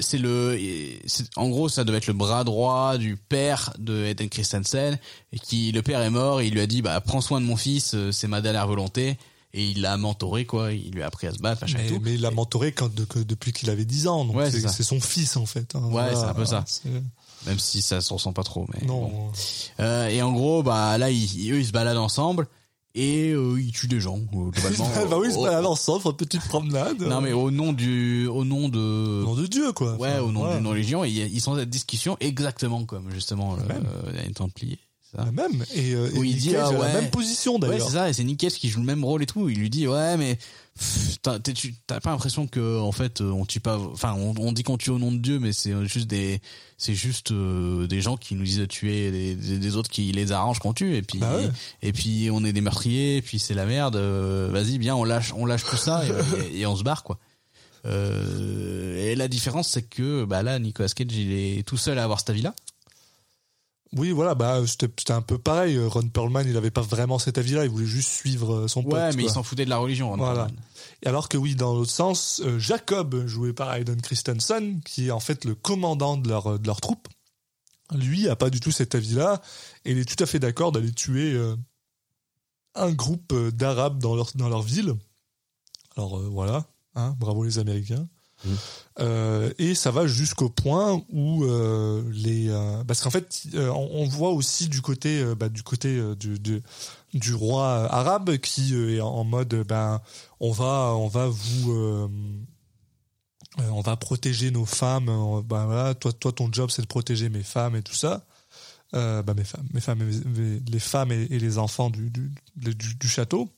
c'est 0.00 0.18
le, 0.18 0.58
c'est- 1.06 1.28
en 1.36 1.48
gros, 1.48 1.68
ça 1.68 1.84
devait 1.84 1.98
être 1.98 2.06
le 2.06 2.12
bras 2.14 2.44
droit 2.44 2.96
du 2.98 3.16
père 3.16 3.72
de 3.78 4.04
Eden 4.06 4.28
Christensen, 4.28 4.98
et 5.32 5.38
qui, 5.38 5.72
le 5.72 5.82
père 5.82 6.00
est 6.00 6.10
mort, 6.10 6.40
et 6.40 6.46
il 6.46 6.52
lui 6.54 6.60
a 6.60 6.66
dit, 6.66 6.82
bah, 6.82 7.00
prends 7.00 7.20
soin 7.20 7.40
de 7.40 7.46
mon 7.46 7.56
fils, 7.56 7.94
euh, 7.94 8.10
c'est 8.12 8.28
ma 8.28 8.40
dernière 8.40 8.66
volonté, 8.66 9.18
et 9.52 9.64
il 9.64 9.82
l'a 9.82 9.96
mentoré, 9.96 10.46
quoi, 10.46 10.72
il 10.72 10.90
lui 10.90 11.02
a 11.02 11.06
appris 11.06 11.26
à 11.26 11.32
se 11.32 11.38
battre, 11.38 11.62
machin 11.62 11.78
et 11.78 11.82
Mais, 11.82 11.88
tout. 11.88 12.00
mais 12.02 12.14
il 12.14 12.20
l'a 12.22 12.30
mentoré 12.30 12.72
quand, 12.72 12.92
de- 12.92 13.04
que- 13.04 13.18
depuis 13.20 13.52
qu'il 13.52 13.70
avait 13.70 13.84
10 13.84 14.06
ans, 14.08 14.24
donc 14.24 14.36
Ouais, 14.36 14.50
c'est 14.50 14.82
son 14.82 15.00
fils 15.00 15.36
en 15.36 15.46
fait. 15.46 15.74
hein. 15.74 15.80
Ouais, 15.84 15.90
Voilà, 15.90 16.14
c'est 16.16 16.24
un 16.24 16.34
peu 16.34 16.44
ça. 16.46 16.64
Même 17.46 17.58
si 17.58 17.82
ça 17.82 18.00
se 18.00 18.10
ressent 18.12 18.32
pas 18.32 18.42
trop, 18.42 18.66
mais 18.72 18.86
Non, 18.86 19.00
bon. 19.08 19.32
Euh, 19.80 20.08
et 20.08 20.22
en 20.22 20.32
gros, 20.32 20.62
bah, 20.62 20.96
là, 20.96 21.10
ils, 21.10 21.52
eux, 21.52 21.58
ils 21.60 21.66
se 21.66 21.72
baladent 21.72 21.98
ensemble, 21.98 22.48
et 22.94 23.32
euh, 23.32 23.60
ils 23.60 23.72
tuent 23.72 23.88
des 23.88 24.00
gens, 24.00 24.18
euh, 24.18 24.50
globalement. 24.50 24.88
bah 25.10 25.16
oui, 25.18 25.28
c'est 25.30 25.40
pas 25.42 25.58
à 25.58 25.60
l'ensemble, 25.60 26.02
une 26.06 26.12
petite 26.12 26.46
promenade. 26.48 27.00
non, 27.00 27.20
mais 27.20 27.32
au 27.32 27.50
nom 27.50 27.72
du, 27.72 28.26
au 28.28 28.44
nom 28.44 28.68
de, 28.68 29.22
Au 29.22 29.26
nom 29.26 29.34
de 29.34 29.46
Dieu, 29.46 29.72
quoi. 29.72 29.94
Ouais, 29.96 30.18
au 30.18 30.30
nom 30.30 30.40
voilà. 30.40 30.58
d'une 30.58 30.66
religion, 30.68 31.04
et 31.04 31.10
ils 31.10 31.40
sont 31.40 31.52
dans 31.54 31.58
cette 31.58 31.70
discussion 31.70 32.16
exactement 32.20 32.84
comme 32.84 33.10
justement 33.10 33.56
euh, 33.56 34.12
les 34.26 34.32
Templiers. 34.32 34.78
ça. 35.14 35.24
Même. 35.32 35.64
Et, 35.74 35.92
euh, 35.94 36.08
et 36.14 36.18
il 36.20 36.36
dit, 36.36 36.54
ah 36.54 36.70
ouais. 36.70 36.78
la 36.78 37.00
même 37.00 37.10
position 37.10 37.54
Ouais, 37.54 37.60
d'ailleurs. 37.60 37.88
c'est 37.88 37.94
ça, 37.94 38.08
et 38.08 38.12
c'est 38.12 38.24
Cage 38.36 38.54
qui 38.54 38.68
joue 38.68 38.80
le 38.80 38.86
même 38.86 39.04
rôle 39.04 39.24
et 39.24 39.26
tout. 39.26 39.48
Il 39.48 39.58
lui 39.58 39.70
dit, 39.70 39.88
ouais, 39.88 40.16
mais 40.16 40.38
t'as 41.22 42.00
pas 42.00 42.10
l'impression 42.10 42.46
que 42.46 42.80
en 42.80 42.90
fait 42.92 43.20
euh, 43.20 43.30
on 43.30 43.44
tue 43.46 43.60
pas, 43.60 43.78
enfin 43.78 44.14
on, 44.14 44.34
on 44.38 44.52
dit 44.52 44.62
qu'on 44.64 44.76
tue 44.76 44.90
au 44.90 44.98
nom 44.98 45.12
de 45.12 45.18
Dieu, 45.18 45.38
mais 45.38 45.52
c'est 45.52 45.72
juste 45.86 46.08
des, 46.08 46.40
c'est 46.78 46.94
juste 46.94 47.30
euh, 47.30 47.86
des 47.86 48.00
gens 48.00 48.16
qui 48.16 48.34
nous 48.34 48.44
disent 48.44 48.58
de 48.58 48.66
tuer 48.66 49.36
des, 49.36 49.76
autres 49.76 49.88
qui 49.90 50.10
les 50.12 50.32
arrangent 50.32 50.58
qu'on 50.58 50.72
tue, 50.74 50.96
et 50.96 51.02
puis 51.02 51.18
Bah 51.18 51.36
ouais. 51.36 51.48
et 51.82 51.92
puis 51.92 52.28
on 52.32 52.44
est 52.44 52.52
des 52.52 52.60
meurtriers, 52.60 53.18
et 53.18 53.22
puis 53.22 53.38
c'est 53.38 53.54
la 53.54 53.66
merde. 53.66 53.96
euh, 53.96 54.48
Vas-y, 54.52 54.78
bien, 54.78 54.94
on 54.96 55.04
lâche, 55.04 55.32
on 55.36 55.46
lâche 55.46 55.64
tout 55.64 55.76
ça 55.76 56.02
et, 56.50 56.60
et 56.60 56.66
on 56.66 56.74
se 56.76 56.82
barre 56.82 57.04
quoi. 57.04 57.18
Euh, 57.86 58.96
et 59.10 59.14
la 59.14 59.28
différence, 59.28 59.68
c'est 59.68 59.82
que 59.82 60.24
bah 60.24 60.42
là, 60.42 60.58
Nicolas 60.58 60.88
Cage, 60.88 61.08
il 61.12 61.32
est 61.32 61.66
tout 61.66 61.76
seul 61.76 61.98
à 61.98 62.04
avoir 62.04 62.18
cette 62.18 62.30
avis-là. 62.30 62.54
Oui, 63.96 64.10
voilà, 64.10 64.34
bah 64.34 64.60
c'était 64.66 65.12
un 65.12 65.22
peu 65.22 65.38
pareil. 65.38 65.78
Ron 65.78 66.08
Perlman, 66.08 66.42
il 66.46 66.56
avait 66.56 66.70
pas 66.70 66.82
vraiment 66.82 67.18
cet 67.18 67.38
avis-là, 67.38 67.64
il 67.64 67.70
voulait 67.70 67.86
juste 67.86 68.10
suivre 68.10 68.54
euh, 68.54 68.68
son 68.68 68.82
pote. 68.82 68.94
Ouais, 68.94 69.08
mais 69.10 69.22
quoi. 69.22 69.22
il 69.22 69.30
s'en 69.30 69.42
foutait 69.42 69.64
de 69.64 69.70
la 69.70 69.78
religion. 69.78 70.10
Ron 70.10 70.16
Voilà. 70.16 70.46
Perlman. 70.46 70.60
Alors 71.06 71.28
que 71.28 71.36
oui, 71.36 71.54
dans 71.54 71.74
l'autre 71.74 71.90
sens, 71.90 72.42
euh, 72.44 72.58
Jacob, 72.58 73.26
joué 73.26 73.52
par 73.52 73.72
Hayden 73.72 74.00
Christensen, 74.00 74.80
qui 74.84 75.08
est 75.08 75.10
en 75.10 75.20
fait 75.20 75.44
le 75.44 75.54
commandant 75.54 76.16
de 76.16 76.28
leur, 76.28 76.58
de 76.58 76.66
leur 76.66 76.80
troupe, 76.80 77.08
lui 77.92 78.28
a 78.28 78.36
pas 78.36 78.50
du 78.50 78.60
tout 78.60 78.70
cet 78.70 78.94
avis-là, 78.94 79.40
et 79.84 79.92
il 79.92 79.98
est 79.98 80.04
tout 80.04 80.22
à 80.22 80.26
fait 80.26 80.38
d'accord 80.38 80.72
d'aller 80.72 80.92
tuer 80.92 81.32
euh, 81.32 81.56
un 82.74 82.92
groupe 82.92 83.32
euh, 83.32 83.50
d'Arabes 83.50 83.98
dans 83.98 84.14
leur, 84.14 84.30
dans 84.34 84.48
leur 84.48 84.62
ville. 84.62 84.94
Alors 85.96 86.18
euh, 86.18 86.28
voilà, 86.30 86.64
hein, 86.94 87.14
bravo 87.18 87.44
les 87.44 87.58
Américains. 87.58 88.08
Euh, 89.00 89.52
et 89.58 89.74
ça 89.74 89.90
va 89.90 90.06
jusqu'au 90.06 90.48
point 90.48 91.02
où 91.10 91.44
euh, 91.44 92.04
les 92.12 92.48
euh, 92.48 92.84
parce 92.84 93.00
qu'en 93.00 93.10
fait 93.10 93.42
on, 93.56 94.06
voit 94.06 94.30
aussi 94.30 94.68
du 94.68 94.82
côté 94.82 95.24
bah, 95.34 95.48
du 95.48 95.64
côté 95.64 96.00
du, 96.16 97.34
roi 97.34 97.92
arabe 97.92 98.36
qui 98.36 98.72
est 98.74 99.00
en 99.00 99.24
mode 99.24 99.64
ben 99.66 100.00
on 100.38 100.52
va 100.52 100.94
on 100.94 101.08
va 101.08 101.26
vous 101.26 102.08
on 103.58 103.80
va 103.80 103.96
protéger 103.96 104.52
nos 104.52 104.64
femmes 104.64 105.08
on- 105.08 105.40
ben 105.40 105.66
voilà 105.66 105.94
toi 105.94 106.12
toi 106.12 106.30
ton 106.30 106.52
job 106.52 106.70
c'est 106.70 106.82
de 106.82 106.86
protéger 106.86 107.28
mes 107.28 107.42
femmes 107.42 107.74
et 107.74 107.82
tout 107.82 107.94
ça. 107.94 108.24
Bah, 108.92 109.24
mes 109.36 109.42
femmes 109.42 109.66
mes 109.72 109.80
femmes 109.80 110.08
les 110.70 110.78
femmes 110.78 111.10
et, 111.10 111.26
les 111.26 111.58
enfants 111.58 111.90
du 111.90 112.10
du, 112.10 112.32
du, 112.54 113.08
château. 113.08 113.50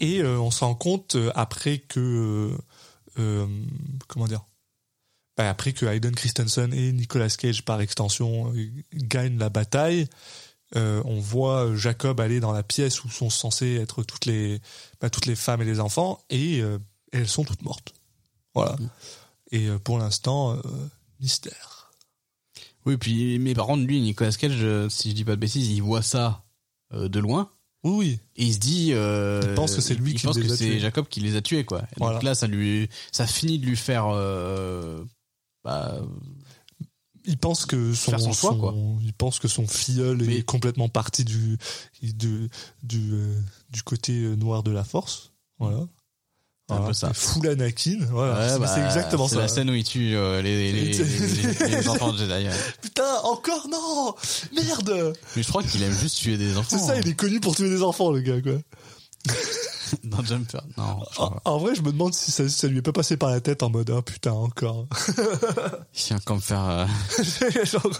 Et 0.00 0.22
on 0.22 0.50
se 0.50 0.62
rend 0.64 0.74
compte 0.74 1.16
après 1.34 1.78
que 1.78 2.54
euh, 3.20 3.46
comment 4.08 4.26
dire? 4.26 4.44
Bah, 5.36 5.48
après 5.48 5.72
que 5.72 5.86
Hayden 5.86 6.14
Christensen 6.14 6.72
et 6.74 6.92
Nicolas 6.92 7.30
Cage 7.30 7.64
par 7.64 7.80
extension 7.80 8.52
euh, 8.54 8.70
gagnent 8.92 9.38
la 9.38 9.48
bataille 9.48 10.08
euh, 10.76 11.02
on 11.04 11.18
voit 11.18 11.74
Jacob 11.74 12.20
aller 12.20 12.38
dans 12.38 12.52
la 12.52 12.62
pièce 12.62 13.02
où 13.02 13.10
sont 13.10 13.30
censées 13.30 13.74
être 13.74 14.04
toutes 14.04 14.26
les 14.26 14.60
bah, 15.00 15.10
toutes 15.10 15.26
les 15.26 15.34
femmes 15.34 15.62
et 15.62 15.64
les 15.64 15.80
enfants 15.80 16.20
et 16.30 16.60
euh, 16.60 16.78
elles 17.12 17.28
sont 17.28 17.44
toutes 17.44 17.62
mortes. 17.62 17.92
Voilà. 18.54 18.76
Et 19.50 19.66
euh, 19.66 19.78
pour 19.78 19.98
l'instant 19.98 20.60
mystère. 21.18 21.92
Oui, 22.86 22.96
puis 22.96 23.38
mais 23.38 23.54
par 23.54 23.66
contre, 23.66 23.84
lui, 23.84 24.00
Nicolas 24.00 24.32
Cage, 24.32 24.88
si 24.88 25.10
je 25.10 25.14
dis 25.14 25.24
pas 25.24 25.32
de 25.32 25.40
bêtises, 25.40 25.68
il 25.70 25.82
voit 25.82 26.02
ça 26.02 26.44
de 26.92 27.20
loin 27.20 27.50
oui 27.84 27.92
oui 27.96 28.18
et 28.36 28.44
il 28.44 28.54
se 28.54 28.58
dit, 28.58 28.90
euh, 28.92 29.40
Il 29.42 29.54
pense 29.54 29.74
que 29.74 29.80
c'est 29.80 29.94
lui 29.94 30.12
il 30.12 30.18
qui 30.18 30.26
pense 30.26 30.36
les 30.36 30.46
que 30.46 30.54
c'est. 30.56 30.78
Jacob 30.80 31.06
qui 31.08 31.20
les 31.20 31.36
a 31.36 31.42
tués, 31.42 31.64
quoi. 31.64 31.80
Et 31.82 31.94
Voilà. 31.98 32.14
Donc 32.14 32.22
là, 32.24 32.34
ça 32.34 32.46
lui, 32.46 32.88
ça 33.12 33.26
finit 33.26 33.58
de 33.58 33.66
lui 33.66 33.76
faire, 33.76 34.06
euh, 34.08 35.02
bah, 35.64 35.98
il 37.26 37.36
pense 37.38 37.66
que 37.66 37.92
son, 37.92 38.10
Faire 38.12 38.20
son 38.20 38.32
choix, 38.32 38.54
quoi. 38.56 38.74
il 39.02 39.12
pense 39.12 39.38
que 39.38 39.48
son 39.48 39.66
filleul 39.66 40.18
Mais- 40.18 40.36
est 40.38 40.42
complètement 40.42 40.88
parti 40.88 41.24
du 41.24 41.58
du 42.02 42.48
du, 42.82 43.12
euh, 43.12 43.40
du 43.70 43.82
côté 43.82 44.12
noir 44.36 44.62
de 44.62 44.70
la 44.70 44.84
force 44.84 45.32
Voilà. 45.58 45.86
C'est 46.70 46.74
un 46.74 46.76
Voilà. 46.76 46.86
peu 46.88 46.92
ça. 46.94 47.12
Full 47.12 47.48
Anakin. 47.48 47.98
Voilà. 48.10 48.38
Ouais, 48.38 48.48
C'est- 48.48 48.58
bah, 48.60 48.66
c'est 48.74 48.84
exactement 48.84 49.26
C'est 49.28 49.34
ça. 49.34 49.40
la 49.42 49.48
scène 49.48 49.70
où 49.70 49.74
il 49.74 49.82
tue 49.84 50.14
euh, 50.16 50.40
les, 50.40 50.72
les, 50.72 50.82
les, 50.92 50.92
les- 51.68 51.68
les 51.76 51.88
enfants 51.88 52.12
de 52.12 52.18
Jedi. 52.18 52.32
ouais. 52.46 52.50
Putain, 52.82 53.16
encore 53.24 53.66
non 53.68 54.14
Merde 54.54 55.14
Mais 55.36 55.42
je 55.42 55.48
crois 55.48 55.62
qu'il 55.64 55.82
aime 55.82 55.96
juste 55.98 56.18
tuer 56.18 56.36
des 56.36 56.56
enfants. 56.56 56.78
C'est 56.78 56.86
ça, 56.86 56.96
il 56.96 57.08
est 57.08 57.14
connu 57.14 57.40
pour 57.40 57.56
tuer 57.56 57.68
des 57.68 57.82
enfants, 57.82 58.10
le 58.12 58.20
gars, 58.20 58.40
quoi. 58.40 58.52
Dans 60.04 60.22
Jumper. 60.24 60.60
Non, 60.78 60.98
En, 61.18 61.32
en 61.44 61.58
vrai, 61.58 61.74
je 61.74 61.82
me 61.82 61.90
demande 61.90 62.14
si 62.14 62.30
ça, 62.30 62.48
ça 62.48 62.68
lui 62.68 62.78
est 62.78 62.82
pas 62.82 62.92
passé 62.92 63.16
par 63.16 63.30
la 63.30 63.40
tête 63.40 63.64
en 63.64 63.70
mode, 63.70 63.90
ah 63.90 64.02
putain, 64.02 64.30
encore. 64.32 64.86
Il 65.94 66.04
vient 66.06 66.18
comme 66.24 66.40
faire. 66.40 66.62
euh, 66.64 66.86
Genre, 67.64 67.90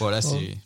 Voilà, 0.00 0.20
c'est. 0.20 0.56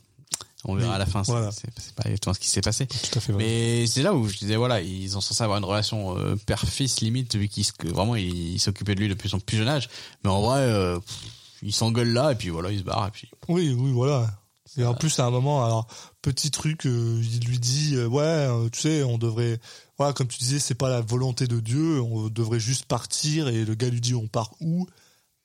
On 0.68 0.74
verra 0.74 0.88
Oui, 0.90 0.94
à 0.96 0.98
la 0.98 1.06
fin. 1.06 1.22
c'est- 1.24 1.30
voilà. 1.32 1.50
C'est 1.52 1.68
c'est 1.78 1.94
pas 1.94 2.02
exactement 2.04 2.34
ce 2.34 2.40
qui 2.40 2.48
s'est 2.48 2.60
passé. 2.60 2.86
Tout 2.86 2.96
à 3.16 3.20
fait 3.20 3.32
vrai. 3.32 3.42
Mais 3.44 3.86
c'est 3.86 4.02
là 4.02 4.12
où 4.14 4.28
je 4.28 4.36
disais 4.36 4.56
voilà, 4.56 4.80
ils 4.80 5.10
sont 5.10 5.20
censés 5.20 5.42
avoir 5.44 5.58
une 5.58 5.64
relation 5.64 6.18
euh, 6.18 6.36
père-fils 6.44 7.00
limite 7.00 7.36
vu 7.36 7.48
qu'ils 7.48 7.64
vraiment 7.84 8.16
il, 8.16 8.54
il 8.54 8.58
s'occupait 8.60 8.94
de 8.94 9.00
lui 9.00 9.08
depuis 9.08 9.28
son 9.28 9.38
plus 9.40 9.56
jeune 9.58 9.68
âge. 9.68 9.88
Mais 10.24 10.30
en 10.30 10.40
vrai, 10.42 10.60
euh, 10.60 10.98
pff, 10.98 11.16
il 11.62 11.72
s'engueule 11.72 12.12
là 12.12 12.32
et 12.32 12.34
puis 12.34 12.48
voilà, 12.50 12.70
il 12.70 12.80
se 12.80 12.84
barre 12.84 13.06
et 13.06 13.10
puis. 13.10 13.30
Oui, 13.48 13.74
oui, 13.78 13.92
voilà. 13.92 14.30
Et 14.78 14.84
en 14.84 14.92
plus, 14.94 15.18
à 15.20 15.24
un 15.24 15.30
moment, 15.30 15.64
alors, 15.64 15.86
petit 16.20 16.50
truc, 16.50 16.84
euh, 16.84 17.22
il 17.22 17.46
lui 17.48 17.58
dit, 17.58 17.94
euh, 17.94 18.06
ouais, 18.08 18.22
euh, 18.22 18.68
tu 18.68 18.80
sais, 18.80 19.02
on 19.04 19.16
devrait, 19.16 19.58
voilà, 19.96 20.12
comme 20.12 20.26
tu 20.26 20.36
disais, 20.38 20.58
c'est 20.58 20.74
pas 20.74 20.90
la 20.90 21.00
volonté 21.00 21.46
de 21.46 21.60
Dieu, 21.60 21.98
on 22.02 22.28
devrait 22.28 22.60
juste 22.60 22.84
partir, 22.84 23.48
et 23.48 23.64
le 23.64 23.74
gars 23.74 23.88
lui 23.88 24.02
dit, 24.02 24.14
on 24.14 24.26
part 24.26 24.50
où? 24.60 24.86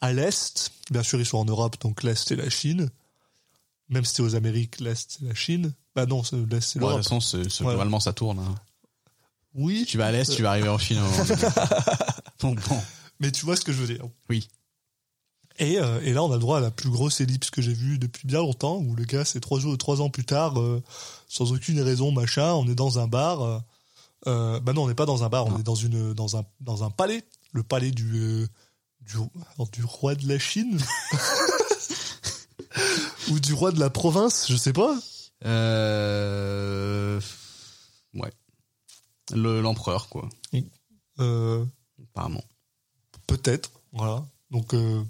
À 0.01 0.12
l'Est. 0.12 0.73
Bien 0.89 1.01
sûr, 1.01 1.17
ils 1.21 1.25
sont 1.25 1.38
en 1.38 1.45
Europe, 1.45 1.77
donc 1.79 2.03
l'Est, 2.03 2.27
c'est 2.27 2.36
la 2.36 2.49
Chine. 2.49 2.89
Même 3.91 4.06
si 4.06 4.15
c'est 4.15 4.23
aux 4.23 4.34
Amériques, 4.36 4.80
l'Est, 4.80 5.17
c'est 5.19 5.25
la 5.27 5.36
Chine. 5.36 5.73
Bah 5.95 6.06
non, 6.08 6.23
c'est- 6.23 6.38
l'Est, 6.38 6.62
c'est 6.62 6.80
Bon, 6.80 6.88
de 6.88 6.91
l'Europe. 6.93 7.04
toute 7.04 7.21
façon, 7.21 7.38
Ouais. 7.65 7.71
globalement 7.71 7.99
ça 7.99 8.13
tourne. 8.13 8.39
hein. 8.39 8.56
Oui, 9.54 9.86
Tu 9.88 9.97
vas 9.97 10.06
à 10.08 10.12
l'est, 10.13 10.34
tu 10.34 10.41
vas 10.43 10.51
arriver 10.51 10.69
en 10.69 10.77
Chine. 10.77 10.99
au- 10.99 11.01
Donc 12.41 12.65
bon, 12.69 12.82
mais 13.19 13.32
tu 13.32 13.43
vois 13.45 13.56
ce 13.58 13.62
que 13.65 13.73
je 13.73 13.77
veux 13.84 13.93
dire. 13.93 14.06
oui. 14.30 14.47
Et, 15.60 15.77
euh, 15.80 15.99
et 16.01 16.13
là, 16.13 16.23
on 16.23 16.32
a 16.32 16.36
le 16.36 16.39
droit 16.39 16.58
à 16.58 16.62
la 16.62 16.71
plus 16.71 16.89
grosse 16.89 17.19
ellipse 17.19 17.49
que 17.51 17.62
j'ai 17.62 17.73
vue 17.73 17.99
depuis 17.99 18.25
bien 18.25 18.39
longtemps, 18.39 18.77
où 18.77 18.95
le 18.95 19.04
gars, 19.04 19.25
c'est 19.25 19.41
trois 19.41 19.60
jours, 19.60 19.77
trois 19.77 19.99
ans 20.01 20.10
plus 20.10 20.23
tard, 20.23 20.58
euh, 20.60 20.82
sans 21.27 21.51
aucune 21.51 21.80
raison, 21.82 22.12
machin, 22.13 22.54
on 22.54 22.65
est 22.69 22.73
dans 22.75 22.97
un 22.99 23.08
bar. 23.08 23.41
euh, 23.43 23.60
euh, 24.27 24.60
bah 24.62 24.71
non, 24.73 24.84
on 24.84 24.88
n'est 24.88 24.95
pas 24.95 25.06
dans 25.06 25.23
un 25.25 25.30
bar, 25.30 25.45
on 25.47 25.51
Non. 25.51 25.60
est 25.60 25.63
dans 25.63 25.75
une 25.75 26.13
dans 26.13 26.38
un 26.38 26.45
dans 26.62 26.84
un 26.86 26.89
palais, 26.89 27.23
le 27.51 27.63
palais 27.63 27.91
du 27.91 28.10
euh, 28.15 28.47
du, 29.01 29.17
alors, 29.17 29.67
du 29.71 29.84
roi 29.84 30.15
de 30.15 30.25
la 30.27 30.39
Chine 30.39 30.80
ou 33.31 33.39
du 33.39 33.53
roi 33.53 33.71
de 33.71 33.79
la 33.79 33.89
province, 33.89 34.45
je 34.49 34.55
sais 34.57 34.73
pas. 34.73 34.95
Euh... 35.45 37.19
Ouais. 38.13 38.31
Le- 39.33 39.61
L'empereur, 39.61 40.09
quoi. 40.09 40.27
Euh, 41.19 41.65
Apparemment. 42.13 42.43
Peut-être, 43.27 43.71
voilà. 43.93 44.25
Donc 44.49 44.73
euh, 44.73 45.01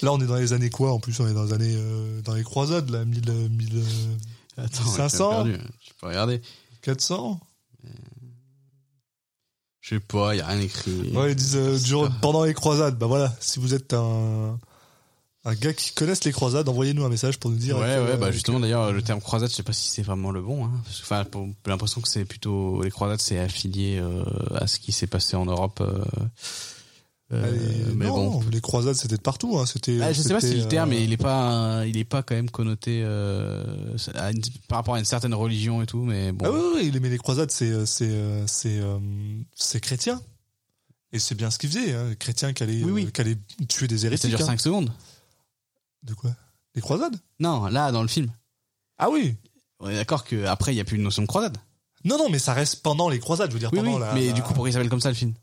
là, 0.00 0.12
on 0.12 0.20
est 0.20 0.26
dans 0.26 0.36
les 0.36 0.52
années 0.52 0.70
quoi 0.70 0.92
En 0.92 1.00
plus, 1.00 1.18
on 1.20 1.28
est 1.28 1.34
dans 1.34 1.44
les 1.44 1.52
années 1.52 2.22
dans 2.24 2.34
les 2.34 2.42
croisades, 2.44 2.88
là, 2.90 3.04
1000, 3.04 3.28
euh, 3.28 3.48
1000, 3.48 3.76
euh, 3.76 4.16
Attends, 4.64 4.84
500? 4.84 5.44
j'ai 5.44 5.52
perdu. 5.52 5.68
Je 5.84 5.90
peux 6.00 6.06
regarder. 6.06 6.40
400 6.82 7.38
Je 9.80 9.88
sais 9.96 10.00
pas, 10.00 10.34
il 10.34 10.38
y 10.38 10.40
a 10.40 10.46
rien 10.46 10.60
écrit. 10.60 11.10
Ouais, 11.16 11.32
ils 11.32 11.36
disent 11.36 11.58
pendant 12.20 12.44
les 12.44 12.54
croisades. 12.54 12.96
Bah 12.98 13.06
voilà, 13.06 13.34
si 13.40 13.58
vous 13.58 13.74
êtes 13.74 13.92
un, 13.92 14.58
un 15.44 15.54
gars 15.54 15.72
qui 15.72 15.92
connaisse 15.92 16.22
les 16.24 16.30
croisades, 16.32 16.68
envoyez-nous 16.68 17.04
un 17.04 17.08
message 17.08 17.38
pour 17.40 17.50
nous 17.50 17.56
dire. 17.56 17.76
Ouais, 17.78 17.82
que- 17.96 18.10
ouais, 18.12 18.16
bah 18.16 18.26
que- 18.28 18.32
justement, 18.32 18.60
d'ailleurs, 18.60 18.92
le 18.92 19.02
terme 19.02 19.20
croisade, 19.20 19.50
je 19.50 19.54
sais 19.56 19.62
pas 19.64 19.72
si 19.72 19.88
c'est 19.88 20.02
vraiment 20.02 20.30
le 20.30 20.40
bon. 20.40 20.64
Hein, 20.66 20.70
parce 20.84 20.98
que, 21.00 21.04
enfin, 21.04 21.24
pour- 21.24 21.46
j'ai 21.46 21.70
l'impression 21.70 22.00
que 22.00 22.08
c'est 22.08 22.24
plutôt 22.24 22.80
les 22.82 22.90
croisades, 22.90 23.20
c'est 23.20 23.38
affilié 23.38 23.98
euh, 24.00 24.22
à 24.54 24.66
ce 24.66 24.78
qui 24.78 24.92
s'est 24.92 25.06
passé 25.08 25.36
en 25.36 25.44
Europe. 25.46 25.80
euh, 25.80 26.04
euh, 27.32 27.92
mais 27.96 28.06
non, 28.08 28.30
bon. 28.40 28.44
les 28.52 28.60
croisades 28.60 28.94
c'était 28.94 29.16
de 29.16 29.22
partout. 29.22 29.58
Hein. 29.58 29.64
C'était. 29.64 29.98
Ah, 30.02 30.12
je 30.12 30.20
sais 30.20 30.34
pas 30.34 30.40
si 30.40 30.54
le 30.54 30.68
terme, 30.68 30.92
euh, 30.92 30.98
il 31.00 31.12
est 31.14 31.16
pas, 31.16 31.82
il 31.86 31.96
est 31.96 32.04
pas 32.04 32.22
quand 32.22 32.34
même 32.34 32.50
connoté 32.50 33.00
euh, 33.02 33.64
à 34.14 34.32
une- 34.32 34.42
par 34.68 34.76
rapport 34.80 34.96
à 34.96 34.98
une 34.98 35.06
certaine 35.06 35.32
religion 35.32 35.80
et 35.80 35.86
tout, 35.86 36.02
mais 36.04 36.30
bon. 36.32 36.44
Ah 36.46 36.50
oui, 36.52 36.90
oui, 36.92 37.00
mais 37.00 37.08
les 37.08 37.16
croisades 37.16 37.50
c'est 37.50 37.70
euh, 37.70 37.86
c'est 37.86 38.10
euh, 38.10 38.46
c'est 38.46 38.78
euh, 38.80 38.98
c'est 39.54 39.80
chrétien. 39.80 40.20
Et 41.14 41.18
c'est 41.18 41.34
bien 41.34 41.50
ce 41.50 41.58
qu'ils 41.58 41.70
faisaient, 41.70 41.92
hein, 41.94 42.06
les 42.10 42.16
chrétiens 42.16 42.52
qui 42.54 42.62
allaient, 42.62 42.82
Oui, 42.84 42.90
oui. 42.90 43.04
euh, 43.06 43.10
qui 43.10 43.20
allaient 43.22 43.38
tuer 43.68 43.86
des 43.88 43.98
ça 43.98 44.06
hérétiques. 44.06 44.30
dure 44.30 44.40
hein. 44.42 44.46
5 44.46 44.60
secondes. 44.60 44.90
De 46.02 46.14
quoi? 46.14 46.30
Les 46.74 46.80
croisades? 46.80 47.16
Non, 47.40 47.66
là, 47.66 47.92
dans 47.92 48.02
le 48.02 48.08
film. 48.08 48.30
Ah 48.98 49.10
oui. 49.10 49.34
On 49.80 49.88
est 49.88 49.96
d'accord 49.96 50.24
qu'après, 50.24 50.72
il 50.72 50.76
y 50.76 50.80
a 50.80 50.84
plus 50.84 50.96
une 50.96 51.02
notion 51.02 51.22
de 51.22 51.26
croisade. 51.26 51.58
Non, 52.04 52.18
non, 52.18 52.28
mais 52.30 52.38
ça 52.38 52.52
reste 52.52 52.82
pendant 52.82 53.08
les 53.08 53.18
croisades, 53.20 53.50
je 53.50 53.54
veux 53.54 53.60
dire 53.60 53.70
Oui, 53.72 53.78
pendant 53.78 53.94
oui, 53.94 54.00
la. 54.00 54.14
mais 54.14 54.26
la- 54.28 54.32
du 54.32 54.42
coup, 54.42 54.52
pourquoi 54.54 54.68
il 54.68 54.72
s'appelle 54.72 54.88
comme 54.88 55.00
ça 55.00 55.08
le 55.10 55.14
film? 55.14 55.34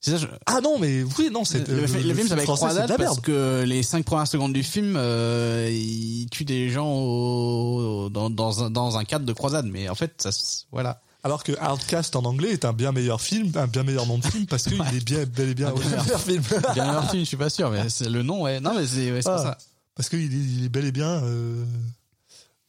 Ça, 0.00 0.16
je... 0.18 0.26
Ah 0.46 0.60
non, 0.60 0.78
mais 0.78 1.02
oui, 1.18 1.30
non, 1.32 1.44
c'est 1.44 1.66
le, 1.66 1.80
le 1.80 1.86
film 1.86 2.28
s'appelle 2.28 2.44
français, 2.44 2.66
c'est 2.68 2.74
de 2.74 2.74
Croisade 2.74 2.90
la 2.90 2.96
parce 2.98 3.20
que 3.20 3.62
les 3.66 3.82
cinq 3.82 4.04
premières 4.04 4.28
secondes 4.28 4.52
du 4.52 4.62
film, 4.62 4.94
euh, 4.96 5.68
il 5.72 6.28
tue 6.30 6.44
des 6.44 6.68
gens 6.68 6.92
au- 6.92 8.10
dans, 8.10 8.28
dans, 8.28 8.64
un, 8.64 8.70
dans 8.70 8.98
un 8.98 9.04
cadre 9.04 9.24
de 9.24 9.32
croisade. 9.32 9.64
Mais 9.66 9.88
en 9.88 9.94
fait, 9.94 10.20
ça, 10.20 10.30
se- 10.30 10.64
voilà. 10.72 11.00
Alors 11.24 11.42
que 11.42 11.52
Hardcast 11.58 12.16
en 12.16 12.24
anglais 12.26 12.50
est 12.50 12.66
un 12.66 12.74
bien 12.74 12.92
meilleur 12.92 13.20
film, 13.20 13.50
un 13.54 13.66
bien 13.66 13.82
meilleur 13.82 14.06
nom 14.06 14.18
de 14.18 14.26
film 14.26 14.44
parce 14.46 14.64
qu'il 14.64 14.74
est 14.80 15.04
bien 15.04 15.24
bel 15.24 15.48
et 15.48 15.54
bien 15.54 15.68
Un 15.68 15.72
bien 15.72 15.88
meilleur 15.88 16.20
film. 16.20 16.42
Bien 16.74 16.86
meilleur 16.86 17.10
film, 17.10 17.22
je 17.22 17.28
suis 17.28 17.36
pas 17.38 17.48
sûr, 17.48 17.70
mais 17.70 17.88
c'est 17.88 18.10
le 18.10 18.22
nom, 18.22 18.42
ouais. 18.42 18.60
Non, 18.60 18.74
mais 18.74 18.86
c'est 18.86 19.10
ouais, 19.10 19.20
Ah. 19.24 19.38
ça. 19.38 19.58
Parce 19.94 20.10
qu'il 20.10 20.20
est, 20.20 20.26
il 20.26 20.64
est 20.64 20.68
bel 20.68 20.84
et 20.84 20.92
bien. 20.92 21.22
Euh, 21.24 21.64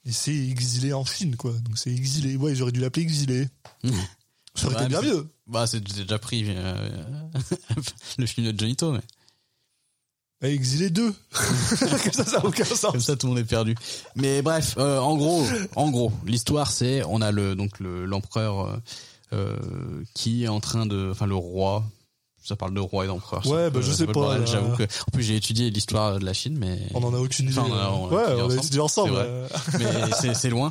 il 0.06 0.14
s'est 0.14 0.34
exilé 0.48 0.92
en 0.94 1.04
Chine, 1.04 1.36
quoi. 1.36 1.52
Donc 1.52 1.76
c'est 1.76 1.90
exilé. 1.92 2.36
Ouais, 2.36 2.54
j'aurais 2.54 2.72
dû 2.72 2.80
l'appeler 2.80 3.02
exilé. 3.02 3.48
Ça 4.54 4.68
aurait 4.68 4.76
été 4.76 4.86
bien 4.88 5.02
mieux. 5.02 5.28
Bah, 5.46 5.66
c'est 5.66 5.80
déjà 5.80 6.18
pris 6.18 6.44
euh, 6.48 6.88
le 8.18 8.24
film 8.26 8.50
de 8.50 8.58
Johnny 8.58 8.74
mais 8.90 9.00
Bah, 10.42 10.48
exilé 10.50 10.90
2. 10.90 11.14
Comme 11.80 12.12
ça, 12.12 12.24
ça 12.24 12.44
aucun 12.44 12.64
comme 12.64 12.76
sens. 12.76 12.98
ça, 12.98 13.16
tout 13.16 13.26
le 13.26 13.32
monde 13.32 13.38
est 13.40 13.44
perdu. 13.44 13.74
Mais 14.16 14.42
bref, 14.42 14.74
euh, 14.78 14.98
en 14.98 15.16
gros, 15.16 15.42
en 15.76 15.90
gros, 15.90 16.12
l'histoire, 16.26 16.70
c'est 16.70 17.02
on 17.08 17.22
a 17.22 17.30
le 17.32 17.54
donc 17.54 17.80
le 17.80 18.04
l'empereur 18.04 18.60
euh, 18.66 18.76
euh, 19.32 19.56
qui 20.14 20.44
est 20.44 20.48
en 20.48 20.60
train 20.60 20.84
de, 20.86 21.08
enfin 21.10 21.26
le 21.26 21.34
roi. 21.36 21.84
Ça 22.44 22.54
parle 22.54 22.74
de 22.74 22.80
roi 22.80 23.04
et 23.04 23.08
d'empereur. 23.08 23.44
Ouais, 23.48 23.70
bah, 23.70 23.80
je 23.82 23.90
sais 23.90 24.06
pas. 24.06 24.44
J'avoue 24.44 24.76
que, 24.76 24.84
en 24.84 25.10
plus, 25.12 25.24
j'ai 25.24 25.34
étudié 25.34 25.68
l'histoire 25.68 26.20
de 26.20 26.24
la 26.24 26.32
Chine, 26.32 26.56
mais 26.56 26.78
On 26.94 27.02
en 27.02 27.12
a 27.12 27.18
aucune 27.18 27.46
idée. 27.48 27.58
Enfin, 27.58 27.68
on 27.68 27.74
a- 27.74 27.90
on 27.90 28.06
a 28.06 28.14
ouais, 28.36 28.42
on 28.42 28.50
a 28.50 28.54
étudié 28.54 28.78
ensemble. 28.78 29.14
Euh. 29.16 29.48
mais 29.76 30.34
c'est 30.34 30.50
loin. 30.50 30.70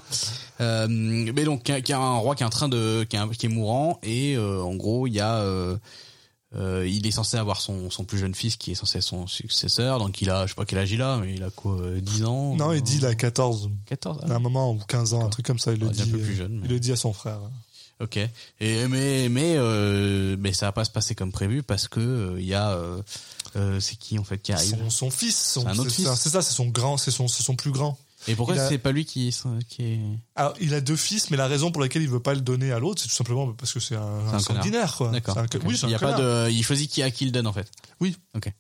Euh, 0.62 0.88
mais 0.88 1.44
donc, 1.44 1.64
qui 1.64 1.74
a, 1.74 1.82
qui 1.82 1.92
a 1.92 2.00
un 2.00 2.16
roi 2.16 2.34
qui 2.36 2.44
est 2.44 2.46
en 2.46 2.50
train 2.50 2.70
de, 2.70 3.06
qui, 3.10 3.18
est- 3.18 3.36
qui 3.38 3.48
est 3.48 3.50
mourant 3.50 4.00
et 4.04 4.38
euh, 4.38 4.62
en 4.62 4.74
gros, 4.76 5.06
il 5.06 5.16
y 5.16 5.20
a, 5.20 5.42
euh, 6.56 6.82
euh, 6.82 6.88
il 6.88 7.06
est 7.06 7.12
censé 7.12 7.38
avoir 7.38 7.60
son, 7.62 7.90
son 7.90 8.04
plus 8.06 8.18
jeune 8.18 8.34
fils 8.36 8.56
qui 8.56 8.72
est 8.72 8.76
censé 8.76 8.98
être 9.00 9.04
son 9.04 9.28
successeur. 9.28 10.00
Donc, 10.00 10.22
il 10.22 10.30
a, 10.30 10.46
je 10.46 10.52
sais 10.52 10.56
pas 10.56 10.66
quel 10.66 10.80
âge 10.80 10.92
il 10.92 11.02
a, 11.02 11.18
mais 11.18 11.34
il 11.36 11.44
a 11.44 11.50
quoi, 11.50 11.74
euh, 11.82 12.00
10 12.00 12.24
ans? 12.24 12.56
Non, 12.56 12.72
il 12.74 12.82
dit 12.82 12.98
il 12.98 13.06
a 13.06 13.14
14. 13.16 13.70
14. 13.88 14.22
À 14.30 14.36
un 14.36 14.40
moment, 14.40 14.72
ou 14.72 14.80
15 14.88 15.14
ans, 15.14 15.26
un 15.26 15.30
truc 15.30 15.46
comme 15.46 15.60
ça, 15.60 15.74
il 15.74 15.80
le 15.80 15.88
il 15.88 16.02
un 16.02 16.06
dit. 16.06 16.12
peu 16.12 16.18
plus 16.20 16.34
euh, 16.34 16.38
jeune, 16.38 16.54
mais- 16.60 16.66
Il 16.68 16.72
le 16.72 16.80
dit 16.80 16.92
à 16.92 16.96
son 16.96 17.14
frère. 17.14 17.40
Ok. 18.02 18.18
Et 18.60 18.88
mais 18.90 19.30
mais 19.30 19.54
euh, 19.56 20.36
mais 20.38 20.52
ça 20.52 20.66
va 20.66 20.74
pas 20.74 20.84
se 20.84 20.90
passer 20.92 21.16
comme 21.16 21.32
prévu 21.32 21.64
parce 21.64 21.88
que 21.88 22.02
euh, 22.02 22.36
il 22.42 22.46
y 22.46 22.54
a 22.54 22.72
euh, 22.72 23.02
euh, 23.56 23.80
c'est 23.80 23.96
qui 23.96 24.20
en 24.20 24.26
fait 24.26 24.38
qui 24.40 24.52
arrive? 24.52 24.76
Son, 24.78 24.90
son 24.90 25.10
fils. 25.10 25.38
son- 25.54 25.62
C'est 26.18 26.30
ça, 26.30 26.42
C'est 26.42 26.54
son 26.54 26.66
grand, 26.68 26.98
c'est 26.98 27.12
son, 27.12 27.30
c'est 27.30 27.42
son 27.44 27.56
plus 27.56 27.72
grand. 27.72 27.98
Et 28.28 28.36
pourquoi 28.36 28.56
a- 28.56 28.70
c'est 28.70 28.78
pas 28.78 28.92
lui 28.92 29.06
qui 29.06 29.34
qui 29.70 29.84
est 29.84 30.00
Alors, 30.36 30.54
il 30.60 30.74
a 30.74 30.82
deux 30.82 30.96
fils, 30.96 31.30
mais 31.30 31.38
la 31.38 31.48
raison 31.48 31.72
pour 31.72 31.82
laquelle 31.82 32.02
il 32.02 32.10
veut 32.10 32.20
pas 32.20 32.34
le 32.34 32.42
donner 32.42 32.72
à 32.72 32.80
l'autre, 32.80 33.02
c'est 33.02 33.08
tout 33.08 33.14
simplement 33.16 33.52
parce 33.54 33.74
que 33.74 33.80
c'est 33.80 33.96
un, 33.96 34.28
un 34.34 34.40
sanguinaire, 34.40 34.96
quoi. 34.96 35.10
D'accord. 35.12 35.38
Un-. 35.38 35.46
Oui, 35.66 35.80
il 35.84 35.90
y 35.90 35.94
un 35.94 35.98
a 35.98 36.00
pas 36.00 36.14
connard. 36.14 36.46
de 36.48 36.52
il 36.52 36.64
choisit 36.64 36.90
qui 36.90 37.04
à 37.04 37.12
qui 37.12 37.26
il 37.26 37.32
donne 37.32 37.48
en 37.48 37.54
fait. 37.54 37.70
Oui. 38.00 38.16
Ok. 38.36 38.52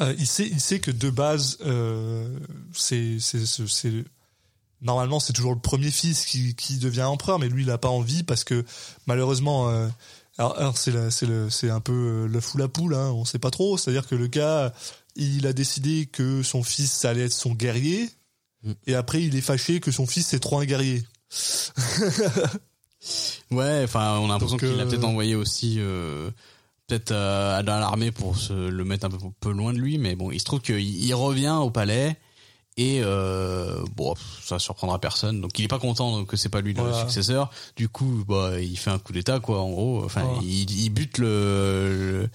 Euh, 0.00 0.14
il 0.18 0.26
sait, 0.28 0.46
il 0.46 0.60
sait 0.60 0.78
que 0.78 0.92
de 0.92 1.10
base, 1.10 1.58
euh, 1.66 2.38
c'est, 2.72 3.18
normalement 4.80 5.20
c'est 5.20 5.32
toujours 5.32 5.52
le 5.54 5.60
premier 5.60 5.90
fils 5.90 6.24
qui, 6.24 6.54
qui 6.54 6.76
devient 6.78 7.02
empereur, 7.02 7.38
mais 7.38 7.48
lui 7.48 7.62
il 7.64 7.70
a 7.70 7.78
pas 7.78 7.88
envie 7.88 8.22
parce 8.22 8.44
que 8.44 8.64
malheureusement, 9.06 9.68
euh, 9.68 9.88
alors, 10.38 10.56
alors, 10.58 10.78
c'est, 10.78 10.92
le, 10.92 11.48
un 11.70 11.80
peu 11.80 11.92
euh, 11.92 12.26
l'œuf 12.28 12.54
ou 12.54 12.58
la 12.58 12.68
poule, 12.68 12.94
hein, 12.94 13.10
on 13.12 13.24
sait 13.24 13.38
pas 13.38 13.50
trop. 13.50 13.76
C'est-à-dire 13.76 14.06
que 14.06 14.14
le 14.14 14.28
gars, 14.28 14.72
il 15.16 15.46
a 15.46 15.52
décidé 15.52 16.06
que 16.06 16.42
son 16.42 16.62
fils 16.62 16.90
ça 16.92 17.10
allait 17.10 17.24
être 17.26 17.32
son 17.32 17.52
guerrier, 17.52 18.08
Mm. 18.64 18.72
et 18.86 18.94
après 18.94 19.22
il 19.22 19.36
est 19.36 19.40
fâché 19.40 19.80
que 19.80 19.90
son 19.90 20.06
fils 20.06 20.26
c'est 20.26 20.40
trop 20.40 20.58
un 20.58 20.64
guerrier. 20.64 21.02
Ouais, 23.50 23.82
enfin 23.84 24.18
on 24.20 24.26
a 24.26 24.34
l'impression 24.34 24.56
qu'il 24.56 24.68
a 24.68 24.84
euh, 24.84 24.86
peut-être 24.86 25.04
envoyé 25.04 25.34
aussi 25.34 25.76
euh, 25.78 26.30
peut-être 26.86 27.10
euh, 27.10 27.62
dans 27.62 27.78
l'armée 27.78 28.12
pour 28.12 28.36
se 28.36 28.52
le 28.52 28.84
mettre 28.84 29.06
un 29.06 29.10
peu, 29.10 29.18
peu 29.40 29.52
loin 29.52 29.72
de 29.72 29.78
lui, 29.78 29.98
mais 29.98 30.14
bon 30.14 30.30
il 30.30 30.38
se 30.40 30.44
trouve 30.44 30.60
qu'il 30.60 30.78
il 30.78 31.14
revient 31.14 31.58
au 31.60 31.70
palais. 31.70 32.16
Et 32.78 33.00
euh, 33.04 33.76
bon, 33.96 34.14
ça 34.42 34.58
surprendra 34.58 34.98
personne. 34.98 35.42
Donc 35.42 35.58
il 35.58 35.64
est 35.66 35.68
pas 35.68 35.78
content 35.78 36.24
que 36.24 36.38
c'est 36.38 36.48
pas 36.48 36.62
lui 36.62 36.72
le 36.72 36.80
Voilà. 36.80 37.00
successeur. 37.00 37.50
Du 37.76 37.90
coup, 37.90 38.24
bah 38.26 38.58
il 38.60 38.78
fait 38.78 38.88
un 38.90 38.98
coup 38.98 39.12
d'état 39.12 39.40
quoi. 39.40 39.60
En 39.60 39.70
gros, 39.70 40.02
enfin 40.04 40.22
Voilà. 40.22 40.40
il, 40.42 40.70
il 40.84 40.88
bute 40.88 41.18
le, 41.18 42.22
le 42.22 42.30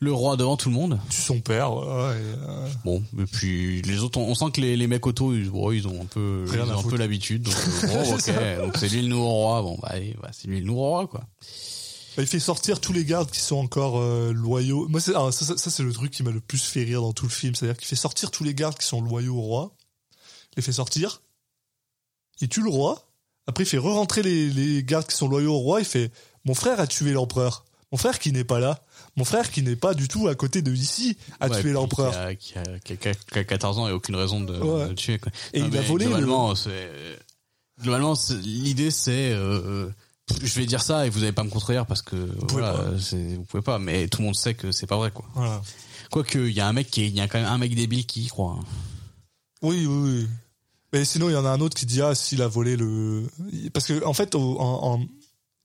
le 0.00 0.12
roi 0.12 0.36
devant 0.38 0.56
tout 0.56 0.70
le 0.70 0.74
monde. 0.74 0.98
Son 1.10 1.40
père, 1.40 1.68
et, 1.68 1.74
euh, 1.76 2.68
Bon, 2.86 3.02
et 3.18 3.24
puis 3.26 3.82
les 3.82 3.98
autres, 4.00 4.18
on, 4.18 4.28
on 4.30 4.34
sent 4.34 4.46
que 4.54 4.62
les, 4.62 4.78
les 4.78 4.86
mecs 4.86 5.06
auto, 5.06 5.34
ils, 5.34 5.50
bon, 5.50 5.70
ils 5.72 5.86
ont 5.86 6.00
un 6.00 6.06
peu, 6.06 6.44
Rien 6.48 6.64
ils 6.64 6.72
ont 6.72 6.78
un 6.80 6.82
peu 6.88 6.96
l'habitude. 6.96 7.42
Donc, 7.42 7.54
euh, 7.84 7.86
bon, 7.88 8.14
ok, 8.14 8.62
donc 8.64 8.76
c'est 8.78 8.88
lui 8.88 9.02
le 9.02 9.08
nouveau 9.08 9.28
roi. 9.28 9.60
Bon, 9.62 9.78
bah, 9.82 9.92
bah, 10.22 10.30
c'est 10.32 10.48
lui 10.48 10.60
le 10.60 10.66
nouveau 10.66 10.88
roi, 10.88 11.06
quoi. 11.06 11.24
Il 12.18 12.26
fait 12.26 12.40
sortir 12.40 12.80
tous 12.80 12.92
les 12.92 13.04
gardes 13.04 13.30
qui 13.30 13.40
sont 13.40 13.56
encore 13.56 13.98
euh, 13.98 14.32
loyaux. 14.32 14.86
Moi, 14.88 15.00
ah, 15.14 15.32
ça, 15.32 15.44
ça, 15.46 15.56
ça, 15.56 15.70
c'est 15.70 15.82
le 15.82 15.92
truc 15.92 16.10
qui 16.10 16.22
m'a 16.22 16.30
le 16.30 16.40
plus 16.40 16.62
fait 16.62 16.82
rire 16.84 17.00
dans 17.02 17.12
tout 17.12 17.24
le 17.26 17.30
film. 17.30 17.54
C'est-à-dire 17.54 17.76
qu'il 17.76 17.86
fait 17.88 17.96
sortir 17.96 18.30
tous 18.30 18.44
les 18.44 18.54
gardes 18.54 18.76
qui 18.78 18.86
sont 18.86 19.00
loyaux 19.00 19.36
au 19.36 19.40
roi. 19.42 19.72
Il 20.52 20.56
les 20.58 20.62
fait 20.62 20.72
sortir. 20.72 21.22
Il 22.40 22.48
tue 22.48 22.62
le 22.62 22.70
roi. 22.70 23.08
Après, 23.46 23.64
il 23.64 23.66
fait 23.66 23.78
re-rentrer 23.78 24.22
les, 24.22 24.48
les 24.50 24.84
gardes 24.84 25.06
qui 25.06 25.16
sont 25.16 25.28
loyaux 25.28 25.54
au 25.54 25.58
roi. 25.58 25.80
Il 25.80 25.86
fait 25.86 26.10
Mon 26.44 26.54
frère 26.54 26.80
a 26.80 26.86
tué 26.86 27.12
l'empereur. 27.12 27.64
Mon 27.90 27.98
frère 27.98 28.18
qui 28.18 28.32
n'est 28.32 28.44
pas 28.44 28.58
là. 28.58 28.82
Mon 29.16 29.24
frère 29.24 29.50
qui 29.50 29.62
n'est 29.62 29.76
pas 29.76 29.92
du 29.94 30.08
tout 30.08 30.28
à 30.28 30.34
côté 30.34 30.62
de 30.62 30.72
ici 30.72 31.16
a 31.40 31.48
Ouais, 31.48 31.60
tué 31.60 31.72
l'empereur. 31.72 32.12
Qui 32.38 32.56
a, 32.58 32.78
qui, 32.78 32.94
a, 32.94 32.96
qui 32.96 33.08
a- 33.08 33.14
qui 33.14 33.38
a 33.38 33.44
14 33.44 33.78
ans 33.78 33.88
et 33.88 33.92
aucune 33.92 34.16
raison 34.16 34.40
de, 34.40 34.58
Ouais. 34.58 34.84
de 34.84 34.88
le 34.90 34.94
tuer. 34.94 35.18
Quoi. 35.18 35.30
Et 35.52 35.60
Non, 35.60 35.68
il 35.68 35.76
a 35.78 35.82
volé 35.82 36.04
le- 36.06 36.10
Globalement, 37.82 38.14
c'est- 38.14 38.36
l'idée 38.36 38.90
c'est 38.90 39.32
euh, 39.32 39.88
je 40.42 40.54
vais 40.58 40.66
dire 40.66 40.82
ça 40.82 41.06
et 41.06 41.10
vous 41.10 41.22
allez 41.22 41.32
pas 41.32 41.42
me 41.44 41.50
contredire 41.50 41.84
parce 41.84 42.00
que 42.02 42.16
pouvez 42.16 42.62
voilà, 42.62 42.98
c'est- 43.00 43.34
vous 43.36 43.44
pouvez 43.44 43.62
pas. 43.62 43.78
Mais 43.78 44.08
tout 44.08 44.20
le 44.20 44.26
monde 44.26 44.36
sait 44.36 44.54
que 44.54 44.70
c'est 44.72 44.86
pas 44.86 44.96
vrai 44.96 45.10
quoi. 45.10 45.24
Voilà. 45.34 45.60
Quoique 46.10 46.38
il 46.38 46.52
y 46.54 46.60
a 46.60 46.68
un 46.68 46.72
mec 46.72 46.90
qui 46.90 47.06
il 47.06 47.14
y 47.14 47.20
a 47.20 47.28
quand 47.28 47.38
même 47.40 47.48
un 47.48 47.58
mec 47.58 47.74
débile 47.74 48.06
qui 48.06 48.22
y 48.22 48.28
croit. 48.28 48.56
hein. 48.60 48.64
Oui, 49.62 49.86
oui, 49.86 50.10
oui. 50.10 50.28
Mais 50.92 51.04
sinon, 51.04 51.28
il 51.30 51.32
y 51.32 51.36
en 51.36 51.44
a 51.46 51.50
un 51.50 51.60
autre 51.60 51.76
qui 51.76 51.86
dit 51.86 52.02
ah 52.02 52.14
s'il 52.14 52.42
a 52.42 52.48
volé 52.48 52.76
le 52.76 53.26
parce 53.72 53.86
que 53.86 54.04
en 54.04 54.12
fait 54.12 54.34
au- 54.34 54.60
en, 54.60 54.94
en 55.00 55.06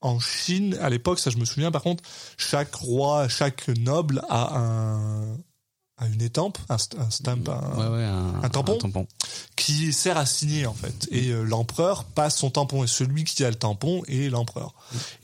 en 0.01 0.19
Chine 0.19 0.77
à 0.79 0.89
l'époque, 0.89 1.19
ça 1.19 1.29
je 1.31 1.38
me 1.38 1.43
souviens 1.45 1.71
par 1.71 1.81
contre, 1.81 2.03
chaque 2.38 2.73
roi, 2.75 3.27
chaque 3.27 3.67
noble 3.69 4.21
a 4.29 4.57
un 4.57 5.38
a 5.99 6.05
une 6.05 6.21
étampe, 6.21 6.60
un, 6.69 6.75
st- 6.75 6.99
un 6.99 7.10
stamp, 7.10 7.49
un- 7.49 7.75
ouais 7.75 7.88
ouais 7.97 8.03
un, 8.05 8.36
un 8.43 8.49
tampon 8.49 8.77
tampon. 8.77 9.07
qui 9.55 9.91
sert 9.91 10.15
à 10.15 10.27
signer 10.27 10.67
en 10.67 10.73
fait. 10.75 11.07
Et 11.12 11.29
euh, 11.31 11.41
l'empereur 11.41 12.03
passe 12.05 12.38
son 12.38 12.51
tampon 12.51 12.83
et 12.83 12.88
celui 12.88 13.23
qui 13.23 13.43
a 13.43 13.49
le 13.49 13.55
tampon 13.55 14.03
est 14.07 14.29
l'empereur. 14.29 14.75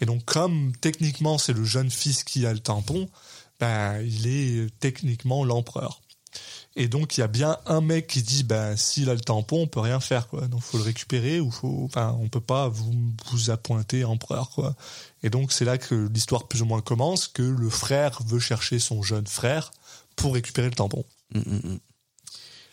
Et 0.02 0.06
donc 0.08 0.26
comme 0.26 0.74
techniquement 0.82 1.38
c'est 1.38 1.54
le 1.54 1.64
jeune 1.64 1.92
fils 1.92 2.24
qui 2.24 2.46
a 2.48 2.52
le 2.52 2.60
tampon, 2.60 3.08
ben 3.60 4.02
il 4.02 4.26
est 4.26 4.68
techniquement 4.80 5.46
l'empereur. 5.46 6.02
Et 6.76 6.88
donc 6.88 7.18
il 7.18 7.20
y 7.20 7.24
a 7.24 7.28
bien 7.28 7.58
un 7.68 7.82
mec 7.82 8.08
qui 8.08 8.24
dit 8.24 8.44
ben 8.44 8.76
s'il 8.76 9.10
a 9.10 9.14
le 9.14 9.20
tampon 9.20 9.62
on 9.62 9.68
peut 9.68 9.80
rien 9.80 10.00
faire 10.00 10.28
quoi. 10.28 10.48
Donc 10.48 10.62
faut 10.62 10.78
le 10.80 10.84
récupérer 10.84 11.40
ou 11.40 11.52
faut 11.52 11.84
enfin 11.86 12.18
on 12.20 12.30
peut 12.30 12.42
pas 12.42 12.68
vous 12.68 12.92
vous 13.30 13.52
appointer 13.52 14.04
empereur 14.06 14.50
quoi. 14.50 14.76
Et 15.22 15.30
donc 15.30 15.52
c'est 15.52 15.66
là 15.66 15.78
que 15.78 16.10
l'histoire 16.12 16.48
plus 16.48 16.64
ou 16.64 16.66
moins 16.66 16.82
commence 16.82 17.28
que 17.28 17.44
le 17.44 17.70
frère 17.70 18.20
veut 18.26 18.40
chercher 18.40 18.80
son 18.80 19.04
jeune 19.04 19.28
frère 19.28 19.72
pour 20.16 20.34
récupérer 20.34 20.68
le 20.68 20.74
tampon. 20.76 21.06
Mm, 21.36 21.40
mm, 21.40 21.74
mm. 21.74 21.80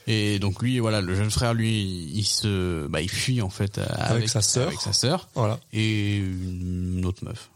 Et 0.06 0.38
donc 0.38 0.62
lui, 0.62 0.78
voilà, 0.78 1.02
le 1.02 1.14
jeune 1.14 1.30
frère, 1.30 1.54
lui, 1.54 2.10
il 2.14 2.24
se, 2.24 2.86
bah, 2.88 3.00
il 3.00 3.10
fuit 3.10 3.42
en 3.42 3.50
fait 3.50 3.78
euh, 3.78 3.86
avec, 3.90 4.28
sa 4.28 4.40
sœur. 4.40 4.68
avec 4.68 4.80
sa 4.80 4.92
sœur 4.92 5.28
Voilà. 5.34 5.60
et 5.72 6.16
une 6.16 7.04
autre 7.04 7.24
meuf. 7.24 7.50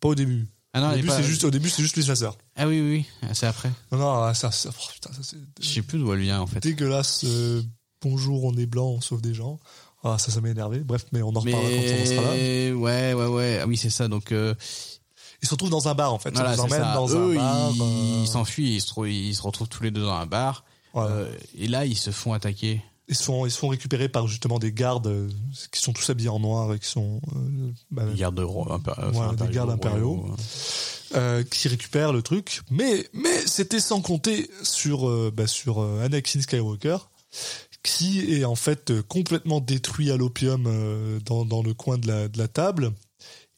Pas 0.00 0.08
au 0.08 0.14
début. 0.14 0.46
Ah 0.76 0.80
non, 0.80 0.90
au 0.90 0.94
début 0.96 1.06
pas- 1.08 1.16
c'est 1.16 1.22
juste 1.22 1.44
au 1.44 1.50
début 1.50 1.70
c'est 1.70 1.82
juste 1.82 2.02
sa 2.02 2.16
sœur. 2.16 2.36
Ah 2.56 2.66
oui, 2.66 2.80
oui, 2.80 3.06
oui, 3.22 3.28
c'est 3.32 3.46
après. 3.46 3.70
Non, 3.92 3.98
non, 3.98 4.34
ça, 4.34 4.50
ça, 4.50 4.70
oh, 4.72 4.90
putain, 4.92 5.10
ça 5.12 5.20
c'est 5.22 5.36
Je 5.60 5.68
sais 5.68 5.82
plus 5.82 5.98
d'où 5.98 6.12
elle 6.12 6.20
vient 6.20 6.40
en 6.40 6.46
fait. 6.48 6.58
dégueulasse. 6.60 7.22
euh, 7.24 7.62
bonjour, 8.02 8.44
on 8.44 8.54
est 8.56 8.66
blanc, 8.66 8.88
on 8.88 9.00
sauve 9.00 9.22
des 9.22 9.34
gens. 9.34 9.58
Ah, 10.02 10.18
ça, 10.18 10.30
ça 10.32 10.40
m'a 10.40 10.50
énervé. 10.50 10.80
Bref, 10.80 11.06
mais 11.12 11.22
on 11.22 11.28
en 11.34 11.40
reparlera 11.40 11.70
quand 11.70 11.96
on 11.98 12.02
en 12.02 12.06
sera 12.06 12.22
là. 12.22 12.30
Mais 12.34 12.72
ouais, 12.72 13.14
ouais, 13.14 13.26
ouais. 13.26 13.58
Ah 13.62 13.66
oui, 13.66 13.76
c'est 13.78 13.88
ça. 13.88 14.08
Donc 14.08 14.32
euh, 14.32 14.54
Ils 15.42 15.46
se 15.46 15.52
retrouvent 15.52 15.70
dans 15.70 15.88
un 15.88 15.94
bar, 15.94 16.12
en 16.12 16.18
fait. 16.18 16.30
voilà, 16.34 16.56
dans 16.56 16.66
Eux, 16.66 17.30
un 17.32 17.34
bar. 17.36 17.70
ils 17.74 18.22
euh, 18.24 18.26
s'enfuient, 18.26 18.74
ils 18.74 18.80
se, 18.80 18.88
trou- 18.88 19.06
ils 19.06 19.34
se 19.34 19.42
retrouvent 19.42 19.68
tous 19.68 19.82
les 19.82 19.90
deux 19.90 20.02
dans 20.02 20.12
un 20.14 20.26
bar. 20.26 20.64
et 21.56 21.68
là, 21.68 21.86
ils 21.86 21.96
se 21.96 22.10
font 22.10 22.32
attaquer. 22.34 22.82
Ils, 23.08 23.14
se 23.14 23.22
font, 23.24 23.44
ils 23.46 23.50
se 23.50 23.58
font 23.58 23.68
récupérer 23.68 24.08
par 24.08 24.26
justement 24.26 24.58
des 24.58 24.72
gardes 24.72 25.06
euh, 25.08 25.28
qui 25.72 25.80
sont 25.80 25.92
tous 25.92 26.08
habillés 26.10 26.28
en 26.30 26.40
noir 26.40 26.72
et 26.74 26.78
qui 26.78 26.88
sont. 26.88 27.20
euh, 27.36 27.70
bah, 27.90 28.04
Des 28.06 28.14
gardes 28.18 28.38
Ouais, 28.40 29.36
des 29.36 29.72
impériaux. 29.72 30.14
royaux, 30.20 30.36
euh, 31.14 31.42
qui 31.44 31.68
récupèrent 31.68 32.12
le 32.12 32.22
truc. 32.22 32.62
Mais, 32.70 33.06
mais 33.12 33.46
c'était 33.46 33.80
sans 33.80 34.00
compter 34.00 34.50
sur, 34.62 35.08
euh, 35.08 35.30
bah, 35.34 35.46
sur 35.46 35.80
euh, 35.82 36.02
Anakin 36.04 36.40
Skywalker, 36.40 36.96
qui 37.82 38.34
est 38.34 38.44
en 38.44 38.54
fait 38.54 39.00
complètement 39.02 39.60
détruit 39.60 40.10
à 40.10 40.16
l'opium 40.16 41.20
dans, 41.24 41.44
dans 41.44 41.62
le 41.62 41.74
coin 41.74 41.98
de 41.98 42.06
la, 42.06 42.28
de 42.28 42.38
la 42.38 42.48
table, 42.48 42.92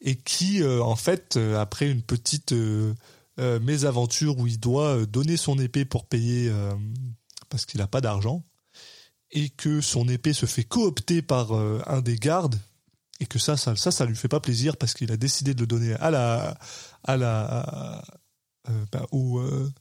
et 0.00 0.16
qui, 0.16 0.62
en 0.64 0.96
fait, 0.96 1.38
après 1.56 1.88
une 1.88 2.02
petite 2.02 2.52
mésaventure 3.38 4.38
où 4.38 4.46
il 4.46 4.58
doit 4.58 5.06
donner 5.06 5.36
son 5.36 5.58
épée 5.58 5.84
pour 5.84 6.06
payer, 6.06 6.50
parce 7.48 7.66
qu'il 7.66 7.78
n'a 7.80 7.86
pas 7.86 8.00
d'argent, 8.00 8.44
et 9.32 9.50
que 9.50 9.80
son 9.80 10.08
épée 10.08 10.32
se 10.32 10.46
fait 10.46 10.64
coopter 10.64 11.22
par 11.22 11.54
euh, 11.54 11.82
un 11.86 12.00
des 12.00 12.16
gardes, 12.16 12.58
et 13.20 13.26
que 13.26 13.38
ça, 13.38 13.56
ça, 13.56 13.76
ça, 13.76 13.90
ça 13.90 14.04
lui 14.04 14.16
fait 14.16 14.28
pas 14.28 14.40
plaisir 14.40 14.76
parce 14.76 14.94
qu'il 14.94 15.10
a 15.10 15.16
décidé 15.16 15.54
de 15.54 15.60
le 15.60 15.66
donner 15.66 15.94
à 15.94 16.10
la, 16.10 16.58
à 17.04 17.16
la, 17.16 18.02
euh, 18.68 18.84
bah, 18.92 19.06
au, 19.10 19.38
euh, 19.38 19.72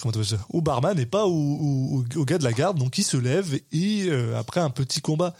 comment 0.00 0.22
ça? 0.22 0.36
Au 0.50 0.60
barman 0.60 0.98
et 0.98 1.06
pas 1.06 1.24
au, 1.26 2.04
gars 2.24 2.38
de 2.38 2.44
la 2.44 2.52
garde. 2.52 2.78
Donc 2.78 2.98
il 2.98 3.04
se 3.04 3.16
lève 3.16 3.60
et 3.72 4.06
euh, 4.08 4.36
après 4.38 4.60
un 4.60 4.70
petit 4.70 5.00
combat, 5.00 5.34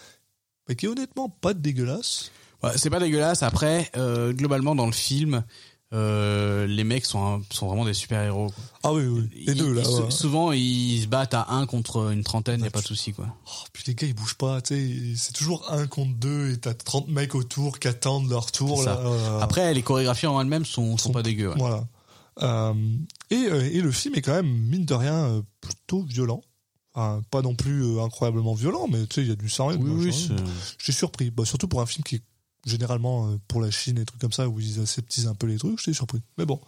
qui 0.77 0.87
est 0.87 0.89
honnêtement 0.89 1.29
pas 1.29 1.55
dégueulasse. 1.55 2.31
C'est 2.77 2.91
pas 2.91 2.99
dégueulasse. 2.99 3.43
Après, 3.43 3.91
euh, 3.97 4.33
globalement, 4.33 4.75
dans 4.75 4.87
le 4.87 4.93
film, 4.93 5.45
euh, 5.95 6.67
les 6.67 6.85
mecs 6.85 7.07
sont, 7.07 7.25
un- 7.25 7.43
sont 7.51 7.67
vraiment 7.67 7.85
des 7.87 7.95
super 7.95 8.23
héros. 8.23 8.53
Ah 8.83 8.93
oui, 8.93 9.07
oui, 9.07 9.29
les 9.47 9.55
deux 9.55 9.73
là. 9.73 9.89
ouais. 9.89 10.11
Souvent, 10.11 10.53
ils 10.53 11.01
se 11.03 11.07
battent 11.07 11.33
à 11.35 11.47
un 11.51 11.67
contre 11.67 12.11
une 12.13 12.23
trentaine, 12.23 12.61
y 12.63 12.67
a 12.67 12.71
pas 12.71 12.83
de 12.83 12.87
souci 12.87 13.13
quoi. 13.15 13.27
Oh, 13.47 13.67
puis 13.73 13.85
les 13.87 13.95
gars 13.95 14.07
ils 14.07 14.15
bougent 14.15 14.35
pas, 14.37 14.61
tu 14.61 14.75
sais, 14.75 15.17
c'est 15.17 15.33
toujours 15.33 15.65
un 15.73 15.87
contre 15.87 16.15
deux 16.17 16.53
et 16.53 16.59
t'as 16.59 16.75
30 16.75 17.09
mecs 17.09 17.35
autour 17.35 17.79
qui 17.79 17.89
attendent 17.89 18.29
leur 18.29 18.53
tour. 18.53 18.83
Là. 18.85 18.99
Euh, 19.03 19.41
Après, 19.41 19.73
les 19.73 19.83
chorégraphies 19.83 20.27
en 20.27 20.41
elles-mêmes 20.41 20.67
sont, 20.67 20.99
sont 20.99 21.09
Sont- 21.09 21.13
pas 21.13 21.23
dégueu. 21.23 21.49
ouais. 21.49 21.55
Voilà. 21.59 21.87
Euh, 22.43 22.75
et, 23.31 23.47
euh, 23.51 23.63
et 23.73 23.81
le 23.81 23.91
film 23.91 24.15
est 24.15 24.23
quand 24.23 24.35
même, 24.35 24.47
mine 24.49 24.85
de 24.85 24.95
rien, 24.95 25.43
plutôt 25.61 26.03
violent. 26.03 26.43
Enfin, 26.95 27.23
pas 27.31 27.43
non 27.43 27.55
plus 27.55 27.99
incroyablement 28.01 28.55
violent, 28.55 28.87
mais 28.91 29.07
tu 29.07 29.15
sais, 29.17 29.23
il 29.23 29.29
y 29.29 29.33
a 29.33 29.37
du 29.37 29.49
sang. 29.49 29.69
Oui, 29.73 29.77
oui, 30.11 30.29
J'étais 30.79 30.93
surpris. 30.93 31.31
Bah, 31.31 31.45
surtout 31.45 31.67
pour 31.69 31.81
un 31.81 31.87
film 31.87 32.03
qui 32.05 32.17
est 32.17 32.23
généralement 32.67 33.29
euh, 33.29 33.37
pour 33.49 33.61
la 33.61 33.71
Chine 33.71 33.99
et 33.99 34.05
trucs 34.05 34.21
comme 34.21 34.33
ça, 34.33 34.49
où 34.49 34.61
ils 34.61 34.81
aseptisent 34.81 35.27
un 35.27 35.35
peu 35.35 35.47
les 35.47 35.59
trucs, 35.59 35.79
j'étais 35.79 35.95
surpris. 35.95 36.21
Mais 36.37 36.45
bon. 36.47 36.61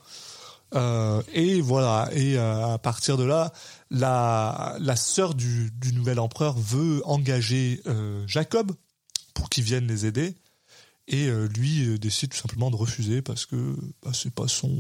Euh, 0.75 1.21
et 1.33 1.61
voilà. 1.61 2.09
Et 2.13 2.39
euh, 2.39 2.75
à 2.75 2.79
partir 2.79 3.17
de 3.17 3.25
là, 3.25 3.53
la, 3.91 4.77
la 4.81 4.97
sœur 4.97 5.35
du, 5.35 5.73
du 5.73 5.93
nouvel 5.93 6.21
empereur 6.21 6.57
veut 6.57 7.03
engager 7.07 7.81
euh, 7.87 8.25
Jacob 8.27 8.73
pour 9.35 9.49
qu'il 9.51 9.65
vienne 9.65 9.87
les 9.87 10.07
aider. 10.07 10.35
Et 11.13 11.27
euh, 11.27 11.49
lui 11.49 11.99
décide 11.99 12.31
tout 12.31 12.39
simplement 12.39 12.71
de 12.71 12.77
refuser 12.77 13.21
parce 13.21 13.45
que 13.45 13.77
bah, 14.05 14.13
c'est 14.15 14.33
pas 14.33 14.47
son, 14.47 14.71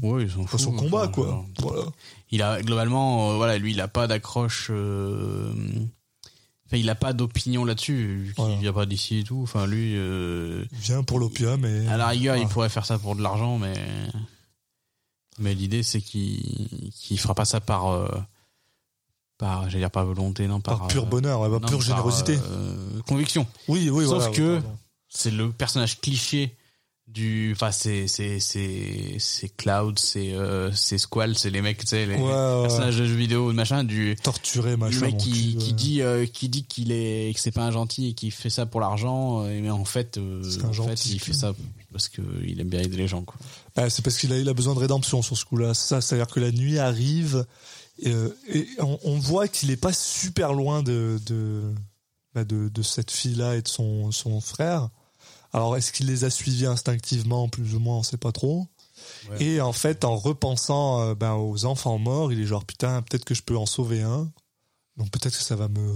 Ouais, 0.00 0.22
ils 0.22 0.30
sont 0.30 0.44
pas 0.44 0.56
son 0.56 0.72
combat, 0.72 1.02
enfin, 1.02 1.08
quoi. 1.08 1.44
Voilà. 1.58 1.82
Il 2.30 2.40
a 2.40 2.62
globalement, 2.62 3.32
euh, 3.32 3.36
voilà, 3.36 3.58
lui, 3.58 3.72
il 3.72 3.80
a 3.82 3.88
pas 3.88 4.06
d'accroche. 4.06 4.70
Il 6.80 6.90
a 6.90 6.94
pas 6.94 7.12
d'opinion 7.12 7.64
là-dessus. 7.64 8.16
vu 8.18 8.34
qu'il 8.34 8.44
Voilà. 8.44 8.56
vient 8.60 8.72
pas 8.72 8.86
d'ici 8.86 9.18
et 9.18 9.24
tout. 9.24 9.40
Enfin, 9.42 9.66
lui, 9.66 9.94
euh, 9.96 10.64
Il 10.72 10.78
vient 10.78 11.02
pour 11.02 11.18
l'opium 11.18 11.64
et. 11.64 11.86
à 11.88 11.96
la 11.96 12.08
rigueur, 12.08 12.36
il 12.36 12.46
pourrait 12.48 12.68
faire 12.68 12.86
ça 12.86 12.98
pour 12.98 13.16
de 13.16 13.22
l'argent, 13.22 13.58
mais 13.58 13.74
mais 15.38 15.54
l'idée, 15.54 15.82
c'est 15.82 16.00
qu'il 16.00 16.90
qu'il 16.92 17.18
fera 17.18 17.34
pas 17.34 17.44
ça 17.44 17.60
par 17.60 17.88
euh, 17.88 18.08
par, 19.38 19.64
j'allais 19.68 19.80
dire 19.82 19.90
par 19.90 20.04
volonté, 20.06 20.46
non, 20.46 20.60
par, 20.60 20.78
Par 20.78 20.86
pur 20.88 21.02
euh, 21.02 21.06
bonheur, 21.06 21.40
ouais, 21.40 21.50
par 21.50 21.60
non, 21.60 21.66
pure 21.68 21.78
par, 21.78 21.86
générosité. 21.86 22.38
euh, 22.50 23.00
conviction. 23.06 23.46
oui, 23.68 23.90
oui, 23.90 24.04
Sauf 24.04 24.18
voilà, 24.18 24.30
que- 24.34 24.62
c'est 25.08 25.30
le 25.32 25.50
personnage 25.50 26.00
cliché 26.00 26.54
du 27.06 27.52
enfin 27.54 27.70
c'est 27.70 28.08
c'est 28.08 28.40
c'est 28.40 29.16
c'est 29.18 29.48
Cloud 29.56 29.98
c'est 29.98 30.32
euh, 30.32 30.72
c'est 30.72 30.96
Squall 30.96 31.36
c'est 31.36 31.50
les 31.50 31.60
mecs 31.60 31.78
tu 31.78 31.86
sais 31.86 32.06
les 32.06 32.14
Ouais, 32.14 32.22
ouais, 32.22 32.62
personnages 32.62 32.96
de 32.96 33.04
jeux 33.04 33.14
vidéo 33.14 33.52
machin 33.52 33.84
du 33.84 34.16
torturé, 34.22 34.76
machin. 34.78 35.00
mec 35.02 35.12
mon 35.12 35.18
qui, 35.18 35.30
cul, 35.52 35.58
qui 35.58 35.66
ouais. 35.68 35.72
dit 35.74 36.02
euh, 36.02 36.24
qui 36.26 36.48
dit 36.48 36.64
qu'il 36.64 36.92
est 36.92 37.32
que 37.34 37.40
c'est 37.40 37.50
pas 37.50 37.64
un 37.66 37.70
gentil 37.70 38.08
et 38.08 38.14
qu'il 38.14 38.32
fait 38.32 38.48
ça 38.48 38.64
pour 38.64 38.80
l'argent 38.80 39.44
euh, 39.44 39.60
mais 39.62 39.68
en 39.70 39.84
fait 39.84 40.16
euh, 40.16 40.42
C'est 40.42 40.64
en 40.64 40.72
fait 40.72 41.04
il 41.06 41.20
fait 41.20 41.34
ça 41.34 41.52
parce 41.92 42.08
que 42.08 42.22
il 42.42 42.58
aime 42.60 42.68
bien 42.70 42.80
aider 42.80 42.96
les 42.96 43.06
gens 43.06 43.22
quoi 43.22 43.36
Bah, 43.76 43.90
c'est 43.90 44.02
parce 44.02 44.16
qu'il 44.16 44.32
a, 44.32 44.38
il 44.38 44.48
a 44.48 44.54
besoin 44.54 44.74
de 44.74 44.80
rédemption 44.80 45.20
sur 45.22 45.36
ce 45.36 45.44
coup-là. 45.44 45.74
Ça, 45.74 46.00
c'est-à-dire 46.00 46.26
que 46.26 46.40
la 46.40 46.50
nuit 46.50 46.78
arrive 46.78 47.44
et 48.02 48.12
on, 48.80 48.98
on 49.04 49.18
voit 49.18 49.46
qu'il 49.46 49.70
est 49.70 49.76
pas 49.76 49.92
super 49.92 50.54
loin 50.54 50.82
de 50.82 51.20
de, 51.26 51.62
bah, 52.34 52.44
de, 52.44 52.68
de 52.68 52.82
cette 52.82 53.12
fille-là 53.12 53.54
et 53.56 53.62
de 53.62 53.68
son, 53.68 54.10
son 54.10 54.40
frère. 54.40 54.88
Alors, 55.54 55.76
est-ce 55.76 55.92
qu'il 55.92 56.06
les 56.06 56.24
a 56.24 56.30
suivis 56.30 56.66
instinctivement, 56.66 57.48
plus 57.48 57.74
ou 57.74 57.78
moins, 57.80 57.96
on 57.98 58.02
sait 58.02 58.16
pas 58.18 58.32
trop. 58.32 58.66
Ouais. 59.30 59.42
Et 59.42 59.60
en 59.60 59.72
fait, 59.72 60.04
en 60.04 60.16
repensant 60.16 61.00
euh, 61.00 61.14
ben, 61.14 61.32
aux 61.34 61.64
enfants 61.64 61.96
morts, 61.98 62.32
il 62.32 62.40
est 62.40 62.46
genre 62.46 62.64
putain, 62.64 63.00
peut-être 63.02 63.24
que 63.24 63.34
je 63.34 63.42
peux 63.42 63.56
en 63.56 63.66
sauver 63.66 64.02
un. 64.02 64.30
Donc 64.96 65.10
peut-être 65.10 65.36
que 65.36 65.42
ça 65.42 65.56
va 65.56 65.68
me 65.68 65.94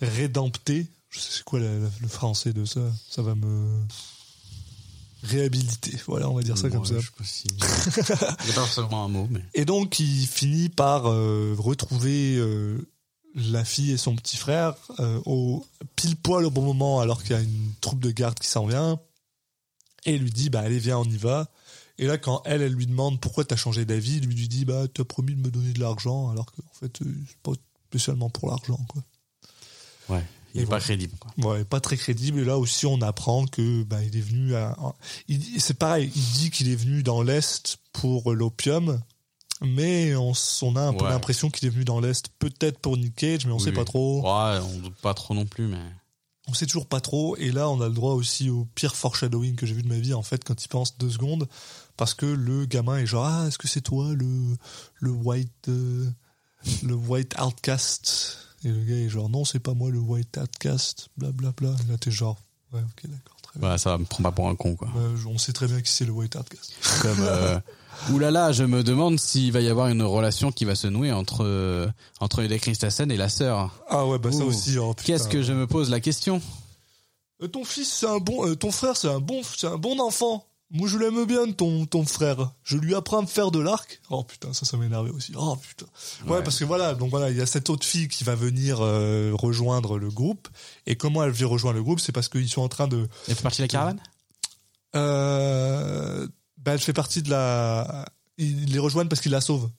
rédempter. 0.00 0.86
Je 1.10 1.20
sais 1.20 1.42
quoi 1.44 1.60
la- 1.60 1.78
la- 1.78 1.90
le 2.00 2.08
français 2.08 2.52
de 2.52 2.64
ça? 2.64 2.80
Ça 3.08 3.22
va 3.22 3.34
me 3.34 3.66
réhabiliter. 5.22 5.96
Voilà, 6.06 6.28
on 6.28 6.34
va 6.34 6.42
dire 6.42 6.58
ça 6.58 6.68
comme 6.70 6.84
ça. 6.84 6.94
Je 6.98 7.06
sais 7.06 7.12
pas 7.16 7.24
si 7.24 7.44
il 7.48 8.48
y 8.48 8.50
a 8.50 8.54
pas 8.54 8.64
forcément 8.66 9.04
un 9.04 9.08
mot 9.08 9.26
mais 9.30 9.40
Et 9.54 9.64
donc, 9.64 9.98
il 9.98 10.26
finit 10.26 10.68
par 10.68 11.06
euh, 11.06 11.54
retrouver 11.58 12.36
euh, 12.36 12.78
la 13.36 13.64
fille 13.64 13.92
et 13.92 13.96
son 13.96 14.16
petit 14.16 14.36
frère 14.36 14.74
euh, 14.98 15.20
au 15.26 15.64
pile 15.94 16.16
poil 16.16 16.44
au 16.44 16.50
bon 16.50 16.62
moment, 16.62 17.00
alors 17.00 17.22
qu'il 17.22 17.32
y 17.32 17.38
a 17.38 17.42
une 17.42 17.72
troupe 17.80 18.00
de 18.00 18.10
garde 18.10 18.38
qui 18.38 18.48
s'en 18.48 18.66
vient. 18.66 18.98
Et 20.04 20.18
lui 20.18 20.30
dit, 20.30 20.50
bah 20.50 20.60
allez, 20.60 20.78
viens, 20.78 20.98
on 20.98 21.04
y 21.04 21.16
va. 21.16 21.50
Et 21.98 22.06
là, 22.06 22.18
quand 22.18 22.42
elle, 22.44 22.62
elle 22.62 22.72
lui 22.72 22.86
demande 22.86 23.20
pourquoi 23.20 23.44
t'as 23.44 23.56
changé 23.56 23.84
d'avis, 23.84 24.20
lui 24.20 24.34
lui 24.34 24.48
dit 24.48 24.64
bah 24.64 24.86
t'as 24.92 25.04
promis 25.04 25.34
de 25.34 25.40
me 25.40 25.50
donner 25.50 25.72
de 25.72 25.80
l'argent, 25.80 26.30
alors 26.30 26.46
que 26.46 26.60
en 26.60 26.74
fait 26.74 27.00
euh, 27.02 27.14
c'est 27.26 27.38
pas 27.38 27.52
spécialement 27.88 28.28
pour 28.28 28.48
l'argent 28.50 28.78
quoi. 28.88 29.02
Ouais. 30.10 30.24
Il 30.54 30.60
Et 30.60 30.64
est 30.64 30.66
pas 30.66 30.80
crédible, 30.80 31.16
quoi. 31.18 31.32
Ouais, 31.38 31.64
pas 31.64 31.80
très 31.80 31.96
crédible. 31.96 32.40
Et 32.40 32.44
là 32.44 32.58
aussi, 32.58 32.86
on 32.86 33.00
apprend 33.02 33.46
que 33.46 33.82
bah, 33.82 34.02
il 34.02 34.16
est 34.16 34.22
venu 34.22 34.54
à. 34.54 34.76
C'est 35.58 35.78
pareil, 35.78 36.10
il 36.14 36.22
dit 36.38 36.50
qu'il 36.50 36.70
est 36.70 36.76
venu 36.76 37.02
dans 37.02 37.22
l'est 37.22 37.76
pour 37.92 38.32
l'opium, 38.32 39.00
mais 39.62 40.14
on, 40.16 40.32
a 40.76 40.80
un 40.80 40.92
peu 40.92 41.04
Ouais. 41.04 41.10
l'impression 41.10 41.50
qu'il 41.50 41.66
est 41.66 41.70
venu 41.70 41.84
dans 41.84 42.00
l'est, 42.00 42.28
peut-être 42.38 42.78
pour 42.78 42.96
Nick 42.96 43.14
Cage, 43.16 43.46
mais 43.46 43.52
on 43.52 43.56
Oui, 43.56 43.62
sait 43.62 43.70
oui. 43.70 43.76
pas 43.76 43.84
trop. 43.84 44.22
Ouais, 44.22 44.58
on 44.60 44.78
doute 44.80 44.96
pas 44.96 45.14
trop 45.14 45.34
non 45.34 45.46
plus, 45.46 45.66
mais. 45.66 45.82
On 46.48 46.54
sait 46.54 46.66
toujours 46.66 46.86
pas 46.86 47.00
trop. 47.00 47.36
Et 47.38 47.50
là, 47.50 47.68
on 47.70 47.80
a 47.80 47.88
le 47.88 47.94
droit 47.94 48.12
aussi 48.12 48.50
au 48.50 48.66
pire 48.74 48.94
foreshadowing 48.94 49.56
que 49.56 49.66
j'ai 49.66 49.74
vu 49.74 49.82
de 49.82 49.88
ma 49.88 49.98
vie, 49.98 50.14
en 50.14 50.22
fait, 50.22 50.44
quand 50.44 50.62
il 50.64 50.68
pense 50.68 50.96
deux 50.98 51.10
secondes, 51.10 51.48
parce 51.96 52.14
que 52.14 52.26
le 52.26 52.66
gamin 52.66 52.98
est 52.98 53.06
genre 53.06 53.24
ah, 53.24 53.46
est-ce 53.48 53.58
que 53.58 53.66
c'est 53.68 53.80
toi 53.80 54.12
le 54.12 54.56
le 55.00 55.10
white 55.10 55.68
euh, 55.68 56.08
le 56.82 56.94
white 56.94 57.34
outcast? 57.40 58.38
Et 58.64 58.68
le 58.68 58.84
gars 58.84 58.94
est 58.96 59.08
genre 59.08 59.28
non, 59.28 59.44
c'est 59.44 59.58
pas 59.60 59.74
moi 59.74 59.90
le 59.90 59.98
white 59.98 60.38
outcast, 60.38 61.08
blablabla. 61.16 61.74
Et 61.84 61.90
là, 61.90 61.98
t'es 61.98 62.10
genre 62.10 62.36
ouais, 62.72 62.80
ok, 62.80 63.10
d'accord, 63.10 63.36
très 63.42 63.52
bien. 63.54 63.60
Voilà, 63.60 63.78
ça 63.78 63.96
me 63.98 64.04
prend 64.04 64.22
pas 64.22 64.32
pour 64.32 64.48
un 64.48 64.54
con, 64.54 64.76
quoi. 64.76 64.88
On 65.26 65.38
sait 65.38 65.52
très 65.52 65.66
bien 65.66 65.80
qui 65.80 65.90
c'est 65.90 66.04
le 66.04 66.12
white 66.12 66.36
outcast. 66.36 66.72
Comme, 67.02 67.20
euh, 67.20 67.58
oulala, 68.12 68.52
je 68.52 68.64
me 68.64 68.82
demande 68.82 69.18
s'il 69.18 69.52
va 69.52 69.60
y 69.60 69.68
avoir 69.68 69.88
une 69.88 70.02
relation 70.02 70.52
qui 70.52 70.64
va 70.64 70.74
se 70.74 70.86
nouer 70.86 71.12
entre, 71.12 71.44
euh, 71.44 71.86
entre 72.20 72.42
Eda 72.42 72.58
Christensen 72.58 73.10
et 73.10 73.16
la 73.16 73.28
sœur. 73.28 73.70
Ah 73.88 74.06
ouais, 74.06 74.18
bah 74.18 74.32
ça 74.32 74.38
Ouh. 74.38 74.48
aussi. 74.48 74.78
oh, 74.78 74.94
putain. 74.94 75.04
Qu'est-ce 75.12 75.28
que 75.28 75.42
je 75.42 75.52
me 75.52 75.66
pose 75.66 75.90
la 75.90 76.00
question? 76.00 76.40
Euh, 77.42 77.48
ton 77.48 77.64
fils, 77.64 77.92
c'est 77.92 78.06
un 78.06 78.18
bon, 78.18 78.46
euh, 78.46 78.56
ton 78.56 78.70
frère, 78.70 78.96
c'est 78.96 79.08
un 79.08 79.20
bon, 79.20 79.42
c'est 79.42 79.66
un 79.66 79.76
bon 79.76 80.00
enfant. 80.00 80.46
Moi, 80.70 80.88
je 80.88 80.98
l'aime 80.98 81.24
bien, 81.26 81.52
ton, 81.52 81.86
ton 81.86 82.04
frère. 82.04 82.50
Je 82.64 82.76
lui 82.76 82.94
apprends 82.96 83.18
à 83.18 83.22
me 83.22 83.26
faire 83.28 83.52
de 83.52 83.60
l'arc. 83.60 84.00
Oh 84.10 84.24
putain, 84.24 84.52
ça, 84.52 84.64
ça 84.66 84.76
m'énervait 84.76 85.10
aussi. 85.10 85.32
Oh 85.36 85.54
putain. 85.56 85.86
Ouais, 86.26 86.32
Ouais. 86.38 86.42
parce 86.42 86.58
que 86.58 86.64
voilà, 86.64 86.94
donc 86.94 87.10
voilà, 87.10 87.30
il 87.30 87.36
y 87.36 87.40
a 87.40 87.46
cette 87.46 87.70
autre 87.70 87.86
fille 87.86 88.08
qui 88.08 88.24
va 88.24 88.34
venir 88.34 88.78
euh, 88.80 89.30
rejoindre 89.34 89.96
le 89.96 90.10
groupe. 90.10 90.48
Et 90.86 90.96
comment 90.96 91.22
elle 91.22 91.30
vient 91.30 91.46
rejoindre 91.46 91.76
le 91.76 91.84
groupe, 91.84 92.00
c'est 92.00 92.10
parce 92.12 92.28
qu'ils 92.28 92.48
sont 92.48 92.62
en 92.62 92.68
train 92.68 92.88
de. 92.88 93.06
Elle 93.28 93.36
fait 93.36 93.42
partie 93.44 93.58
de 93.58 93.64
la 93.64 93.68
caravane? 93.68 94.00
Euh, 94.96 96.26
bah, 96.58 96.72
elle 96.72 96.80
fait 96.80 96.92
partie 96.92 97.22
de 97.22 97.30
la. 97.30 98.04
Ils 98.38 98.72
les 98.72 98.78
rejoignent 98.78 99.08
parce 99.08 99.20
qu'ils 99.20 99.32
la 99.32 99.40
sauvent. 99.40 99.70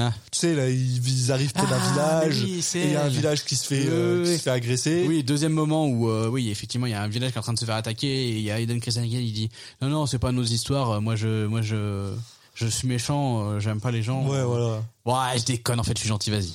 Ah. 0.00 0.12
Tu 0.30 0.38
sais, 0.38 0.54
là, 0.54 0.70
ils, 0.70 1.32
arrivent 1.32 1.52
près 1.52 1.66
d'un 1.66 1.78
Ah, 1.80 2.20
village. 2.22 2.42
oui, 2.44 2.64
et 2.76 2.84
il 2.84 2.92
y 2.92 2.96
a 2.96 3.04
un 3.04 3.08
village 3.08 3.44
qui 3.44 3.56
se 3.56 3.66
fait, 3.66 3.80
Oui, 3.80 3.88
euh, 3.90 4.22
qui 4.24 4.30
oui. 4.30 4.36
se 4.36 4.42
fait 4.42 4.50
agresser. 4.50 5.04
Oui, 5.08 5.24
deuxième 5.24 5.52
moment 5.52 5.86
où, 5.88 6.08
euh, 6.08 6.28
oui, 6.28 6.50
effectivement, 6.50 6.86
il 6.86 6.90
y 6.92 6.94
a 6.94 7.02
un 7.02 7.08
village 7.08 7.32
qui 7.32 7.36
est 7.36 7.40
en 7.40 7.42
train 7.42 7.52
de 7.52 7.58
se 7.58 7.64
faire 7.64 7.74
attaquer 7.74 8.06
et 8.28 8.36
il 8.36 8.42
y 8.42 8.50
a 8.50 8.60
Eden 8.60 8.80
Christensen 8.80 9.10
il 9.10 9.32
dit, 9.32 9.48
non, 9.82 9.88
non, 9.88 10.06
c'est 10.06 10.18
pas 10.20 10.30
nos 10.32 10.44
histoires, 10.44 11.00
moi 11.02 11.16
je, 11.16 11.46
moi 11.46 11.62
je, 11.62 12.14
je 12.54 12.66
suis 12.68 12.86
méchant, 12.86 13.50
euh, 13.50 13.60
j'aime 13.60 13.80
pas 13.80 13.90
les 13.90 14.02
gens. 14.04 14.24
Ouais, 14.28 14.42
voilà. 14.44 14.82
Ouais, 15.04 15.38
je 15.38 15.44
déconne, 15.44 15.80
en 15.80 15.84
fait, 15.84 15.94
je 15.96 16.00
suis 16.00 16.08
gentil, 16.08 16.30
vas-y. 16.30 16.52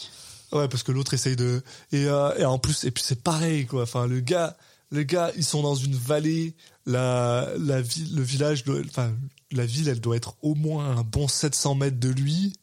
Ouais, 0.54 0.68
parce 0.70 0.84
que 0.84 0.92
l'autre 0.92 1.14
essaye 1.14 1.36
de 1.36 1.62
et, 1.92 2.04
et 2.04 2.46
en 2.46 2.60
plus 2.60 2.84
et 2.84 2.92
puis 2.92 3.04
c'est 3.06 3.24
pareil 3.24 3.66
quoi. 3.66 3.82
Enfin 3.84 4.06
le 4.06 4.20
gars, 4.20 4.56
le 4.92 5.02
gars, 5.02 5.32
ils 5.36 5.44
sont 5.44 5.64
dans 5.64 5.74
une 5.76 5.96
vallée. 5.96 6.54
La 6.86 7.48
la 7.58 7.82
ville, 7.82 8.14
le 8.16 8.22
village, 8.22 8.64
doit- 8.64 8.82
enfin 8.88 9.12
la 9.52 9.66
ville, 9.66 9.88
elle 9.90 10.00
doit 10.00 10.16
être 10.16 10.36
au 10.44 10.54
moins 10.54 10.98
un 10.98 11.02
bon 11.02 11.28
700 11.28 11.74
mètres 11.76 12.00
de 12.00 12.10
lui. 12.10 12.54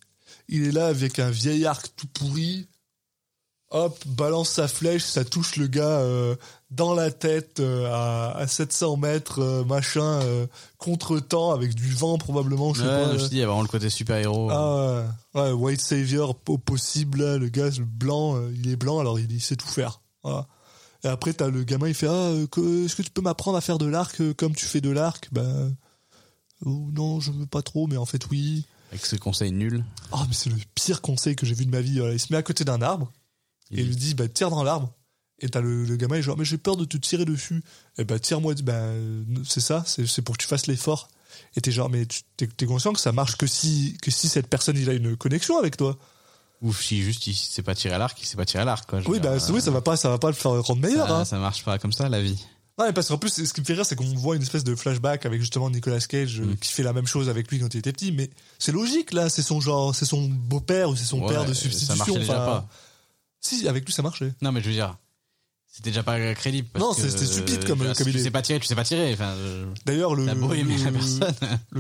Il 0.53 0.67
est 0.67 0.73
là 0.73 0.89
avec 0.89 1.21
un 1.21 1.31
vieil 1.31 1.65
arc 1.65 1.93
tout 1.97 2.09
pourri. 2.09 2.67
Hop, 3.71 3.97
balance 4.05 4.49
sa 4.49 4.67
flèche, 4.67 5.05
ça 5.05 5.25
touche 5.25 5.55
le 5.55 5.69
gars 5.69 6.01
euh, 6.01 6.35
dans 6.73 6.93
la 6.93 7.13
tête 7.13 7.61
euh, 7.61 7.89
à, 7.89 8.37
à 8.37 8.49
700 8.49 8.97
mètres, 8.97 9.39
euh, 9.39 9.65
machin, 9.65 10.19
contre-temps 10.79 11.53
avec 11.53 11.77
du 11.77 11.95
vent 11.95 12.19
probablement, 12.19 12.75
je 12.75 12.83
sais 12.83 12.89
pas. 12.89 13.17
je 13.17 13.25
te 13.27 13.29
dis, 13.29 13.37
il 13.37 13.39
y 13.39 13.43
a 13.45 13.47
vraiment 13.47 13.63
le 13.63 13.69
côté 13.69 13.89
super-héros. 13.89 14.51
Ah 14.51 15.05
ouais, 15.37 15.41
ouais, 15.41 15.53
White 15.53 15.81
Savior 15.81 16.37
au 16.49 16.59
possible, 16.59 17.23
là, 17.23 17.39
le 17.39 17.49
gars, 17.49 17.71
le 17.71 17.85
blanc, 17.85 18.45
il 18.53 18.69
est 18.69 18.77
blanc, 18.77 18.99
alors 18.99 19.21
il, 19.21 19.31
il 19.31 19.41
sait 19.41 19.57
tout 19.57 19.69
faire. 19.69 20.01
Voilà. 20.25 20.49
Et 21.05 21.09
après, 21.09 21.33
t'as 21.33 21.49
le 21.49 21.63
gamin, 21.63 21.87
il 21.87 21.95
fait 21.95 22.09
Ah, 22.09 22.33
est-ce 22.33 22.97
que 22.97 23.03
tu 23.03 23.11
peux 23.11 23.23
m'apprendre 23.23 23.57
à 23.57 23.61
faire 23.61 23.79
de 23.79 23.87
l'arc 23.87 24.21
comme 24.35 24.57
tu 24.57 24.67
fais 24.67 24.81
de 24.81 24.91
l'arc? 24.91 25.29
Ben. 25.31 25.73
oh, 26.67 26.89
non, 26.93 27.21
je 27.21 27.31
veux 27.31 27.47
pas 27.47 27.63
trop, 27.63 27.87
mais 27.87 27.97
en 27.97 28.05
fait, 28.05 28.29
oui. 28.33 28.67
Avec 28.91 29.07
ce 29.07 29.17
conseil 29.17 29.53
nul. 29.53 29.85
Oh, 30.13 30.19
mais 30.29 30.35
c'est 30.35 30.51
le 30.51 30.57
pire 30.75 31.01
conseil 31.01 31.37
que 31.37 31.47
j'ai 31.47 31.55
vu 31.55 31.65
de 31.67 31.71
ma 31.71 31.81
vie. 31.81 31.99
Voilà, 32.01 32.15
il 32.15 32.21
se 32.21 32.33
met 32.33 32.37
à 32.39 32.43
côté 32.43 32.65
d'un 32.65 32.83
arbre 32.83 33.13
et 33.71 33.81
il 33.83 33.87
lui 33.89 33.97
dit 33.97 34.15
Bah, 34.15 34.29
tire 34.29 34.51
dans 34.51 34.63
l'arbre. 34.65 34.93
Et 35.43 35.49
t'as 35.49 35.61
le, 35.61 35.85
le 35.85 35.97
gamin, 35.97 36.17
il 36.17 36.19
est 36.19 36.23
genre 36.23 36.37
Mais 36.37 36.45
j'ai 36.45 36.59
peur 36.59 36.77
de 36.77 36.85
te 36.85 36.97
tirer 36.97 37.25
dessus. 37.25 37.63
Et 37.99 38.05
bah, 38.05 38.19
tire-moi. 38.19 38.55
Bah, 38.63 38.73
euh, 38.75 39.23
c'est 39.45 39.61
ça, 39.61 39.85
c'est 39.87 40.07
c'est 40.07 40.23
pour 40.23 40.37
que 40.37 40.43
tu 40.43 40.49
fasses 40.49 40.67
l'effort. 40.67 41.09
Et 41.57 41.61
t'es 41.61 41.71
genre 41.73 41.89
Mais 41.89 42.05
tu- 42.07 42.23
t'es 42.37 42.67
conscient 42.67 42.93
que 42.93 43.01
ça 43.01 43.13
marche 43.13 43.37
que 43.37 43.47
si, 43.47 43.97
que 44.03 44.11
si 44.11 44.29
cette 44.29 44.49
personne, 44.49 44.77
il 44.77 44.91
a 44.91 44.93
une 44.93 45.17
connexion 45.17 45.57
avec 45.59 45.77
toi. 45.77 45.97
Ou 46.61 46.75
si 46.75 47.01
juste 47.03 47.27
il 47.27 47.35
sait 47.35 47.63
pas 47.63 47.75
tirer 47.75 47.95
à 47.95 47.99
l'arc, 47.99 48.21
il 48.21 48.27
sait 48.27 48.37
pas 48.37 48.45
tirer 48.45 48.63
à 48.63 48.67
l'arc, 48.67 48.91
Oui, 49.07 49.19
bah, 49.19 49.31
euh, 49.31 49.41
oui, 49.51 49.63
ça 49.63 49.71
va 49.71 49.81
pas, 49.81 49.97
ça 49.97 50.11
va 50.11 50.19
pas 50.19 50.27
le 50.29 50.35
faire 50.35 50.51
rendre 50.63 50.83
meilleur. 50.83 51.07
ça, 51.09 51.17
hein. 51.21 51.25
ça 51.25 51.39
marche 51.39 51.65
pas 51.65 51.79
comme 51.79 51.93
ça, 51.93 52.09
la 52.11 52.21
vie. 52.21 52.45
Non, 52.81 52.87
mais 52.87 52.93
parce 52.95 53.09
qu'en 53.09 53.19
plus, 53.19 53.45
ce 53.45 53.53
qui 53.53 53.61
me 53.61 53.67
fait 53.67 53.75
rire, 53.75 53.85
c'est 53.85 53.95
qu'on 53.95 54.05
voit 54.15 54.37
une 54.37 54.43
espèce 54.43 54.65
de 54.65 54.75
flashback 54.75 55.27
avec 55.27 55.41
justement 55.41 55.69
Nicolas 55.69 56.01
Cage 56.01 56.41
euh, 56.41 56.45
Mm. 56.47 56.57
qui 56.57 56.73
fait 56.73 56.83
la 56.83 56.95
même 56.95 57.07
chose 57.07 57.29
avec 57.29 57.51
lui 57.51 57.59
quand 57.61 57.73
il 57.75 57.79
était 57.79 57.93
petit. 57.93 58.11
Mais 58.11 58.31
c'est 58.59 58.73
logique, 58.73 59.13
là. 59.13 59.29
C'est 59.29 59.43
son 59.43 59.61
genre, 59.61 59.95
c'est 59.95 60.07
son 60.07 60.27
beau-père 60.29 60.89
ou 60.89 60.97
c'est 60.97 61.05
son 61.05 61.21
Ouais, 61.21 61.29
père 61.29 61.45
de 61.45 61.53
ça 61.53 61.61
substitution. 61.61 61.97
marchait 61.97 62.19
déjà 62.21 62.35
pas. 62.37 62.69
Si, 63.43 63.69
avec 63.69 63.85
lui, 63.85 63.93
ça 63.93 64.01
marchait. 64.03 64.33
Non, 64.41 64.51
mais 64.51 64.61
je 64.63 64.69
veux 64.69 64.73
dire, 64.75 64.97
c'était 65.73 65.91
déjà 65.91 66.03
pas 66.03 66.35
crédible. 66.35 66.69
parce 66.73 66.85
Non, 66.85 66.93
c'était 66.95 67.27
stupide 67.27 67.65
comme- 67.67 67.79
comme 67.85 67.95
si 67.95 68.03
tu 68.05 68.11
idée. 68.11 68.23
sais 68.23 68.31
pas 68.31 68.43
tirer, 68.43 68.61
tu 68.61 68.67
sais 68.67 68.75
pas 68.75 68.85
tirer. 68.85 69.13
Enfin, 69.13 69.35
D'ailleurs, 69.87 70.15
le, 70.17 70.25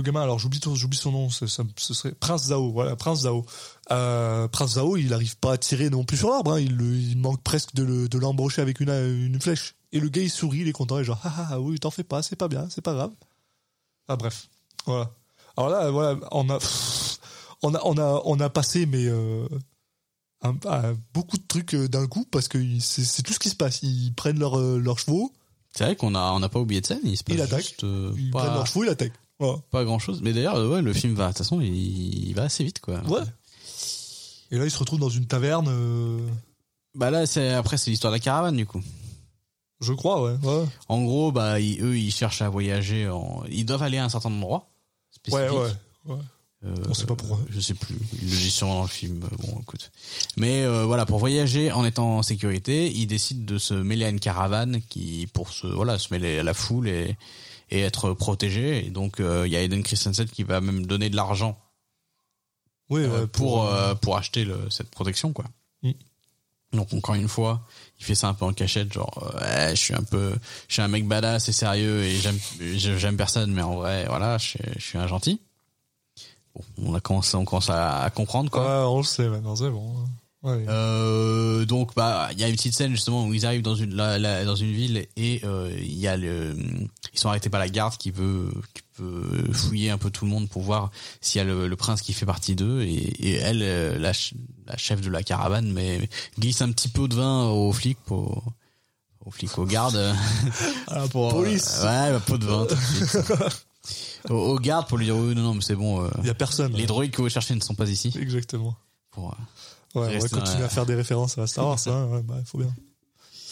gamin, 0.03 0.23
alors 0.23 0.39
j'oublie 0.39 0.61
son 0.61 1.13
nom, 1.13 1.31
ce, 1.31 1.47
serait 1.47 2.13
Prince 2.21 2.45
Zao, 2.49 2.73
voilà, 2.73 2.95
Prince 2.97 3.21
Zao. 3.21 3.45
Euh, 3.91 4.49
Prince 4.49 4.73
Zao, 4.75 4.97
il 4.97 5.13
arrive 5.15 5.37
pas 5.39 5.55
à 5.55 5.59
tirer 5.59 5.91
non 5.91 6.05
plus 6.05 6.19
sur 6.19 6.31
l'arbre, 6.31 6.53
hein, 6.53 6.61
il, 6.61 7.17
manque 7.19 7.43
presque 7.43 7.75
de 7.75 7.83
le- 7.83 8.09
de 8.09 8.19
l'embrocher 8.19 8.63
avec 8.63 8.81
une, 8.81 8.91
une 8.91 9.41
flèche. 9.41 9.75
Et 9.93 10.01
le 10.01 10.09
gars, 10.09 10.22
il 10.22 10.30
sourit, 10.30 10.61
il 10.61 10.68
est 10.68 10.72
content, 10.72 10.99
il 10.99 11.03
est 11.03 11.05
genre, 11.05 11.20
ah, 11.24 11.34
ah, 11.36 11.49
ah, 11.53 11.61
oui, 11.61 11.78
t'en 11.80 11.91
fais 11.91 12.05
pas, 12.05 12.22
c'est 12.22 12.36
pas 12.36 12.49
bien, 12.49 12.68
c'est 12.70 12.80
pas 12.82 12.95
grave. 12.95 13.11
Ah, 14.09 14.16
bref. 14.16 14.49
Voilà. 14.86 15.11
Alors 15.57 15.70
là, 15.70 15.91
voilà, 15.91 16.18
on 16.32 16.49
a, 16.49 16.59
on 17.62 17.74
a, 17.74 17.80
on 17.84 17.99
a, 17.99 18.22
on 18.24 18.41
a 18.41 18.49
passé, 18.51 18.86
mais, 18.86 19.05
euh, 19.07 19.47
un- 20.43 20.57
un- 20.66 20.97
beaucoup 21.12 21.36
de 21.36 21.43
trucs 21.47 21.74
euh, 21.74 21.88
d'un 21.88 22.07
coup 22.07 22.24
parce 22.30 22.49
que 22.49 22.59
c'est 22.80 23.22
tout 23.22 23.32
ce 23.32 23.38
qui 23.38 23.51
se 23.51 23.57
passe. 23.57 23.82
Ils 23.82 24.12
prennent 24.14 24.38
leurs 24.38 24.59
euh, 24.59 24.78
leurs 24.78 24.99
chevaux, 24.99 25.32
C'est 25.74 25.84
vrai 25.84 25.97
qu'on 25.97 26.14
a, 26.14 26.32
on 26.32 26.38
n'a 26.41 26.49
pas 26.49 26.61
oublié 26.61 26.80
de 26.80 26.86
scène. 26.86 27.01
Il 27.05 27.16
se 27.16 27.24
passe 27.24 27.34
Il 27.36 27.43
attaque. 27.43 27.61
juste, 27.62 27.84
euh, 27.84 28.12
ils 28.16 28.30
prennent 28.30 28.55
leurs 28.55 28.66
chevaux, 28.66 28.84
ils 28.84 28.91
attaquent. 28.91 29.18
Voilà. 29.38 29.59
pas 29.70 29.84
grand 29.84 29.99
chose. 29.99 30.20
Mais 30.22 30.32
d'ailleurs, 30.32 30.57
ouais, 30.70 30.82
le 30.82 30.93
film 30.93 31.14
va, 31.14 31.24
de 31.24 31.28
toute 31.30 31.38
façon, 31.38 31.61
il, 31.61 32.28
il 32.28 32.34
va 32.34 32.45
assez 32.45 32.62
vite, 32.64 32.80
quoi. 32.80 33.01
Ouais. 33.09 33.22
Et 34.51 34.59
là, 34.59 34.64
ils 34.64 34.70
se 34.70 34.78
retrouvent 34.78 34.99
dans 35.01 35.09
une 35.11 35.26
taverne, 35.26 35.66
euh, 35.68 36.18
Bah 36.95 37.11
là, 37.11 37.24
c'est, 37.26 37.51
après, 37.53 37.76
c'est 37.76 37.91
l'histoire 37.91 38.11
de 38.12 38.16
la 38.16 38.20
caravane, 38.20 38.57
du 38.57 38.66
coup. 38.66 38.80
Je 39.81 39.93
crois, 39.93 40.22
ouais. 40.22 40.37
Ouais, 40.43 40.64
En 40.89 41.03
gros, 41.03 41.33
bah, 41.33 41.59
ils- 41.61 41.81
eux, 41.83 41.97
ils 41.99 42.12
cherchent 42.12 42.43
à 42.43 42.49
voyager 42.49 43.09
en, 43.09 43.43
ils 43.51 43.64
doivent 43.64 43.83
aller 43.83 43.99
à 43.99 44.05
un 44.05 44.09
certain 44.09 44.31
endroit. 44.33 44.68
ouais. 45.28 45.47
spécifique. 45.49 45.76
ouais. 46.07 46.16
Euh, 46.62 46.74
On 46.91 46.93
sait 46.95 47.07
pas 47.07 47.16
pourquoi. 47.16 47.39
Je 47.49 47.59
sais 47.59 47.72
plus. 47.72 47.97
Ils 48.20 48.28
le 48.31 48.37
disent 48.37 48.53
sûrement 48.53 48.74
dans 48.76 48.83
le 48.83 48.89
film. 48.89 49.22
euh, 49.24 49.37
Bon, 49.39 49.59
écoute. 49.62 49.91
Mais 50.37 50.62
euh, 50.62 50.85
voilà, 50.85 51.07
pour 51.07 51.18
voyager 51.18 51.72
en 51.72 51.87
étant 51.87 52.18
en 52.18 52.22
sécurité, 52.22 52.93
ils 52.93 53.07
décident 53.07 53.45
de 53.51 53.59
se 53.59 53.72
mêler 53.72 54.05
à 54.05 54.11
une 54.11 54.20
caravane 54.20 54.83
qui, 54.91 55.26
pour 55.33 55.51
se, 55.53 55.66
voilà, 55.66 55.99
se 55.99 56.12
mêler 56.12 56.39
à 56.39 56.43
la 56.43 56.53
foule 56.53 56.87
et, 56.89 57.16
et 57.70 57.81
être 57.81 58.12
protégé. 58.12 58.85
Et 58.85 58.91
donc, 58.91 59.20
euh, 59.20 59.47
il 59.47 59.53
y 59.53 59.57
a 59.57 59.62
Eden 59.62 59.83
Christensen 59.83 60.26
qui 60.28 60.43
va 60.43 60.61
même 60.61 60.85
donner 60.85 61.09
de 61.09 61.16
l'argent 61.16 61.59
Oui, 62.91 63.07
ouais, 63.07 63.26
pour 63.26 63.66
pour 64.03 64.16
acheter 64.18 64.45
le, 64.45 64.68
cette 64.68 64.91
protection, 64.91 65.33
quoi. 65.33 65.47
Mm. 65.83 65.93
Donc 66.74 66.93
encore 66.93 67.14
une 67.14 67.28
fois, 67.28 67.66
il 68.01 68.05
fait 68.07 68.15
ça 68.15 68.29
un 68.29 68.35
peu 68.35 68.45
en 68.47 68.53
cachette, 68.53 68.93
genre 68.93 69.33
euh, 69.35 69.41
ouais, 69.69 69.77
je 69.77 69.81
suis 69.81 69.95
un 69.95 70.03
peu, 70.03 70.35
je 70.69 70.73
suis 70.73 70.83
un 70.83 70.89
mec 70.89 71.07
badass 71.07 71.49
et 71.49 71.53
sérieux 71.53 72.03
et 72.03 72.17
j'aime 72.17 72.39
j'aime 72.61 73.17
personne, 73.17 73.53
mais 73.53 73.63
en 73.63 73.75
vrai, 73.77 74.07
voilà, 74.09 74.39
je, 74.39 74.49
suis- 74.49 74.59
je 74.77 74.83
suis 74.85 74.99
un 74.99 75.07
gentil. 75.07 75.41
Bon, 76.55 76.65
on 76.79 76.95
a 76.95 77.01
commencé, 77.01 77.37
on 77.37 77.45
commence 77.45 77.71
à, 77.71 78.03
à 78.03 78.11
comprendre 78.11 78.51
quoi. 78.51 78.63
Ouais, 78.63 78.89
on 78.93 78.97
le 78.99 79.05
sait 79.05 79.29
maintenant, 79.29 79.55
c'est 79.55 79.71
bon. 79.71 79.95
Ouais. 80.43 80.65
Euh, 80.71 81.67
donc 81.67 81.95
bah 81.95 82.31
il 82.33 82.41
y 82.41 82.45
a 82.45 82.49
une 82.49 82.57
petite 82.57 82.73
scène 82.75 82.93
justement 82.93 83.27
où 83.27 83.35
ils 83.35 83.45
arrivent 83.45 83.61
dans 83.61 83.75
une 83.75 83.95
la- 83.95 84.19
la- 84.19 84.47
dans 84.47 84.57
une 84.57 84.73
ville 84.73 85.07
et 85.19 85.43
euh, 85.45 85.71
il 85.79 85.99
y 85.99 86.09
a 86.09 86.17
le 86.17 86.57
ils 87.13 87.19
sont 87.19 87.29
arrêtés 87.29 87.51
par 87.51 87.61
la 87.61 87.69
garde 87.69 87.95
qui 87.99 88.11
veut 88.11 88.51
qui 88.73 88.83
fouiller 89.53 89.91
un 89.91 89.99
peu 89.99 90.11
tout 90.11 90.25
le 90.25 90.31
monde 90.31 90.49
pour 90.49 90.63
voir 90.63 90.91
s'il 91.21 91.39
y 91.39 91.43
a 91.43 91.45
le, 91.45 91.69
le 91.69 91.77
prince 91.77 92.03
qui 92.03 92.13
fait 92.13 92.27
partie 92.27 92.55
d'eux 92.55 92.83
et, 92.83 92.95
et 92.95 93.35
elle 93.35 93.63
euh, 93.63 93.99
la, 93.99 94.13
ch- 94.13 94.35
la 94.67 94.77
chef 94.77 95.01
de 95.01 95.11
la 95.11 95.23
caravane 95.23 95.71
mais 95.73 96.09
glisse 96.39 96.63
un 96.63 96.71
petit 96.73 96.89
peu 96.89 97.09
de 97.09 97.15
vin 97.17 97.45
aux 97.49 97.73
flics 97.73 97.99
pour 98.05 98.45
aux 99.25 99.31
flics 99.31 99.57
aux 99.59 99.67
gardes 99.67 100.15
Ah, 100.89 101.07
pour 101.09 101.31
police. 101.31 101.79
euh, 101.83 101.85
ouais 102.11 102.15
un 102.17 102.21
peu 102.21 102.39
de 102.39 102.47
vin 102.47 102.67
tout 102.67 102.75
de 102.75 102.81
suite. 102.81 103.33
aux, 104.31 104.35
aux 104.35 104.59
gardes 104.59 104.89
pour 104.89 104.99
lui 104.99 105.07
dire 105.07 105.17
oui 105.17 105.35
non 105.35 105.43
non 105.43 105.55
mais 105.55 105.63
c'est 105.63 105.77
bon 105.77 106.05
euh, 106.05 106.11
Il 106.21 106.27
y 106.27 106.31
a 106.31 106.35
personne. 106.35 106.73
les 106.73 106.87
droïdes 106.87 107.11
que 107.13 107.23
vous 107.23 107.29
cherchez 107.29 107.55
ne 107.55 107.61
sont 107.61 107.75
pas 107.75 107.89
ici 107.89 108.13
Exactement. 108.19 108.75
pour 109.11 109.31
euh, 109.33 109.35
Ouais, 110.01 110.17
on 110.17 110.19
va 110.21 110.29
continuer 110.29 110.61
la- 110.61 110.67
à 110.67 110.69
faire 110.69 110.87
des 110.87 110.95
références 110.95 111.37
à 111.39 111.47
Star 111.49 111.67
Wars, 111.67 111.79
hein. 111.89 112.07
Ouais, 112.13 112.23
bah, 112.23 112.37
faut 112.45 112.59
bien. 112.59 112.73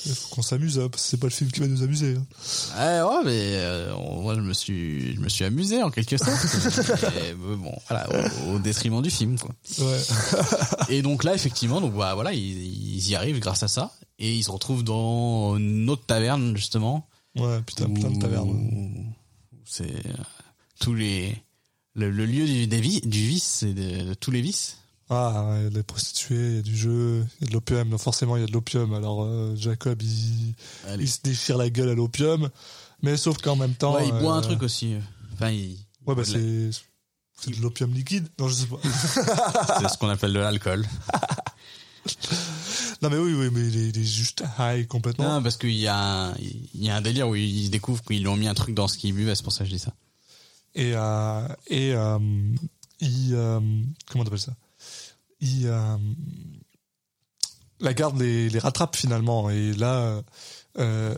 Il 0.06 0.14
faut 0.14 0.34
qu'on 0.34 0.42
s'amuse, 0.42 0.78
hein, 0.78 0.88
parce 0.90 1.02
que 1.02 1.08
c'est 1.10 1.16
pas 1.16 1.26
le 1.26 1.32
film 1.32 1.50
qui 1.50 1.60
va 1.60 1.66
nous 1.66 1.82
amuser. 1.82 2.16
hein. 2.16 2.26
Ouais, 2.76 3.02
ouais, 3.08 3.24
mais 3.24 3.40
euh, 3.56 3.94
moi 3.96 4.34
je 4.34 4.40
me 4.40 4.52
suis, 4.52 5.14
je 5.14 5.20
me 5.20 5.28
suis 5.28 5.44
amusé 5.44 5.82
en 5.82 5.90
quelque 5.90 6.16
sorte. 6.16 6.30
Mais, 7.02 7.30
euh, 7.30 7.56
bon, 7.56 7.72
voilà, 7.88 8.08
au, 8.46 8.54
au 8.54 8.58
détriment 8.58 9.02
du 9.02 9.10
film, 9.10 9.38
quoi. 9.38 9.54
Ouais. 9.78 10.00
Et 10.88 11.02
donc 11.02 11.24
là, 11.24 11.34
effectivement, 11.34 11.80
donc 11.80 11.94
bah, 11.94 12.14
voilà, 12.14 12.32
ils, 12.32 12.96
ils 12.96 13.08
y 13.10 13.14
arrivent 13.16 13.40
grâce 13.40 13.62
à 13.62 13.68
ça, 13.68 13.92
et 14.18 14.34
ils 14.34 14.42
se 14.44 14.50
retrouvent 14.50 14.84
dans 14.84 15.56
une 15.56 15.88
autre 15.90 16.06
taverne 16.06 16.56
justement. 16.56 17.06
Ouais, 17.36 17.60
putain, 17.66 17.88
plein 17.90 18.10
de 18.10 18.16
où- 18.16 18.18
tavernes. 18.18 18.50
où 18.50 18.90
C'est 19.64 19.84
euh, 19.84 20.12
tous 20.80 20.94
les 20.94 21.36
le, 21.94 22.10
le 22.10 22.24
lieu 22.26 22.46
du, 22.46 22.66
des 22.66 22.80
du 22.80 23.26
vice 23.26 23.62
et 23.64 23.74
de, 23.74 24.08
de 24.10 24.14
tous 24.14 24.30
les 24.30 24.40
vices. 24.40 24.77
Ah, 25.10 25.54
il 25.56 25.64
y 25.64 25.66
a 25.66 25.70
des 25.70 25.82
prostituées, 25.82 26.36
il 26.36 26.56
y 26.56 26.58
a 26.58 26.62
du 26.62 26.76
jeu, 26.76 27.26
il 27.40 27.44
y 27.44 27.46
a 27.46 27.48
de 27.48 27.54
l'opium. 27.54 27.96
Forcément, 27.98 28.36
il 28.36 28.40
y 28.40 28.42
a 28.44 28.46
de 28.46 28.52
l'opium. 28.52 28.92
Alors, 28.92 29.24
euh, 29.24 29.54
Jacob, 29.56 30.02
il, 30.02 31.08
se 31.08 31.18
déchire 31.22 31.56
la 31.56 31.70
gueule 31.70 31.88
à 31.88 31.94
l'opium. 31.94 32.50
Mais 33.02 33.16
sauf 33.16 33.38
qu'en 33.38 33.56
même 33.56 33.74
temps. 33.74 33.94
ouais, 33.94 34.06
il 34.06 34.12
boit 34.12 34.34
un 34.34 34.38
euh, 34.38 34.42
truc 34.42 34.62
aussi. 34.62 34.96
Enfin, 35.32 35.50
il, 35.50 35.78
Ouais, 36.06 36.14
bah, 36.14 36.24
c'est. 36.24 36.70
C'est 37.40 37.56
de 37.56 37.62
l'opium 37.62 37.92
liquide 37.94 38.26
Non, 38.40 38.48
je 38.48 38.54
sais 38.54 38.66
pas. 38.66 38.78
c'est 39.80 39.88
ce 39.88 39.96
qu'on 39.96 40.08
appelle 40.08 40.32
de 40.32 40.40
l'alcool. 40.40 40.84
non, 43.02 43.10
mais 43.10 43.16
oui, 43.18 43.32
oui, 43.32 43.48
mais 43.52 43.68
il 43.68 43.76
est, 43.76 43.88
il 43.90 43.98
est 43.98 44.04
juste 44.04 44.42
high 44.58 44.88
complètement. 44.88 45.34
Non, 45.34 45.42
parce 45.42 45.56
qu'il 45.56 45.76
y 45.76 45.86
a 45.86 46.30
un, 46.30 46.34
il 46.34 46.82
y 46.82 46.90
a 46.90 46.96
un 46.96 47.00
délire 47.00 47.28
où 47.28 47.36
ils 47.36 47.70
découvrent 47.70 48.02
qu'ils 48.02 48.26
ont 48.26 48.36
mis 48.36 48.48
un 48.48 48.54
truc 48.54 48.74
dans 48.74 48.88
ce 48.88 48.98
qu'ils 48.98 49.14
buvent, 49.14 49.32
c'est 49.36 49.44
pour 49.44 49.52
ça 49.52 49.60
que 49.60 49.70
je 49.70 49.74
dis 49.74 49.78
ça. 49.78 49.92
Et, 50.74 50.94
euh, 50.96 51.46
et 51.68 51.90
il. 53.00 53.30
comment 54.10 54.24
on 54.24 54.26
appelle 54.26 54.40
ça? 54.40 54.54
Il. 55.40 55.66
euh, 55.66 55.96
la 57.80 57.94
garde 57.94 58.20
les, 58.20 58.48
les 58.48 58.58
rattrape 58.58 58.96
finalement. 58.96 59.50
Et 59.50 59.72
là. 59.74 60.22
Euh, 60.78 61.14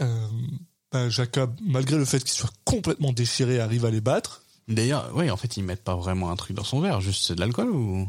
euh, 0.00 0.28
bah, 0.92 1.08
Jacob, 1.10 1.54
malgré 1.60 1.96
le 1.96 2.04
fait 2.04 2.20
qu'il 2.20 2.30
soit 2.30 2.52
complètement 2.64 3.12
déchiré, 3.12 3.60
arrive 3.60 3.84
à 3.84 3.90
les 3.90 4.00
battre. 4.00 4.42
D'ailleurs, 4.68 5.10
oui, 5.14 5.30
en 5.30 5.36
fait, 5.36 5.56
ils 5.56 5.62
mettent 5.64 5.84
pas 5.84 5.96
vraiment 5.96 6.30
un 6.30 6.36
truc 6.36 6.56
dans 6.56 6.64
son 6.64 6.80
verre, 6.80 7.00
juste 7.00 7.24
c'est 7.26 7.34
de 7.34 7.40
l'alcool 7.40 7.70
ou? 7.70 8.08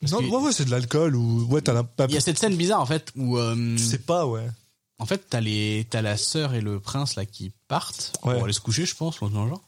Parce 0.00 0.12
non, 0.12 0.18
que- 0.20 0.24
ouais, 0.26 0.42
ouais, 0.42 0.52
c'est 0.52 0.64
de 0.64 0.70
l'alcool 0.70 1.16
ou. 1.16 1.44
Ouais, 1.46 1.60
t'as 1.60 1.72
la. 1.72 1.84
Il 2.08 2.14
y 2.14 2.16
a 2.16 2.20
cette 2.20 2.38
scène 2.38 2.56
bizarre 2.56 2.80
en 2.80 2.86
fait 2.86 3.12
où 3.16 3.36
euh, 3.36 3.76
Tu 3.76 3.82
sais 3.82 3.98
pas, 3.98 4.26
ouais. 4.26 4.48
en 4.98 5.06
fait 5.06 5.26
t'as 5.28 5.40
les 5.40 5.86
t'as 5.90 6.02
la 6.02 6.16
sœur 6.16 6.54
et 6.54 6.60
le 6.60 6.78
prince 6.80 7.16
là 7.16 7.26
qui 7.26 7.52
partent 7.66 8.12
Ouais. 8.24 8.34
pour 8.34 8.44
aller 8.44 8.52
se 8.52 8.60
coucher, 8.60 8.86
je 8.86 8.94
pense, 8.94 9.20
ou 9.20 9.28
genre. 9.28 9.62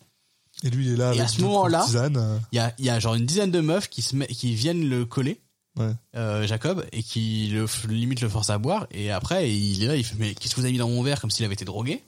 Et 0.63 0.71
lui, 0.71 0.87
il 0.87 0.93
est 0.93 0.97
là. 0.97 1.07
Et 1.07 1.09
avec 1.09 1.21
à 1.21 1.29
ce 1.29 1.41
moment-là- 1.43 1.87
euh, 2.17 2.39
Il 2.53 2.57
y 2.57 2.59
a 2.59 2.75
il 2.79 2.85
y 2.85 2.91
a 2.91 2.99
genre 3.01 3.15
une 3.15 3.27
dizaine 3.27 3.51
de 3.51 3.61
meufs 3.61 3.89
qui 3.89 4.03
se 4.03 4.15
met, 4.17 4.27
qui 4.27 4.55
viennent 4.55 4.89
le 4.89 5.05
coller. 5.05 5.41
Ouais. 5.79 5.93
euh, 6.17 6.47
Jacob 6.49 6.85
et 6.93 7.03
qui 7.05 7.49
le 7.53 7.65
limite 7.89 8.21
le 8.23 8.29
force 8.29 8.51
à 8.51 8.59
boire 8.59 8.89
et 8.91 9.13
après 9.13 9.49
il 9.55 9.85
est 9.85 9.87
là 9.87 9.95
il 9.97 10.03
fait 10.05 10.17
mais 10.19 10.35
qu'est-ce 10.35 10.57
que 10.57 10.61
vous 10.61 10.65
avez 10.67 10.73
mis 10.73 10.79
dans 10.81 10.89
mon 10.89 11.01
verre 11.01 11.21
comme 11.21 11.31
s'il 11.31 11.45
avait 11.45 11.55
été 11.55 11.65
drogué 11.65 12.03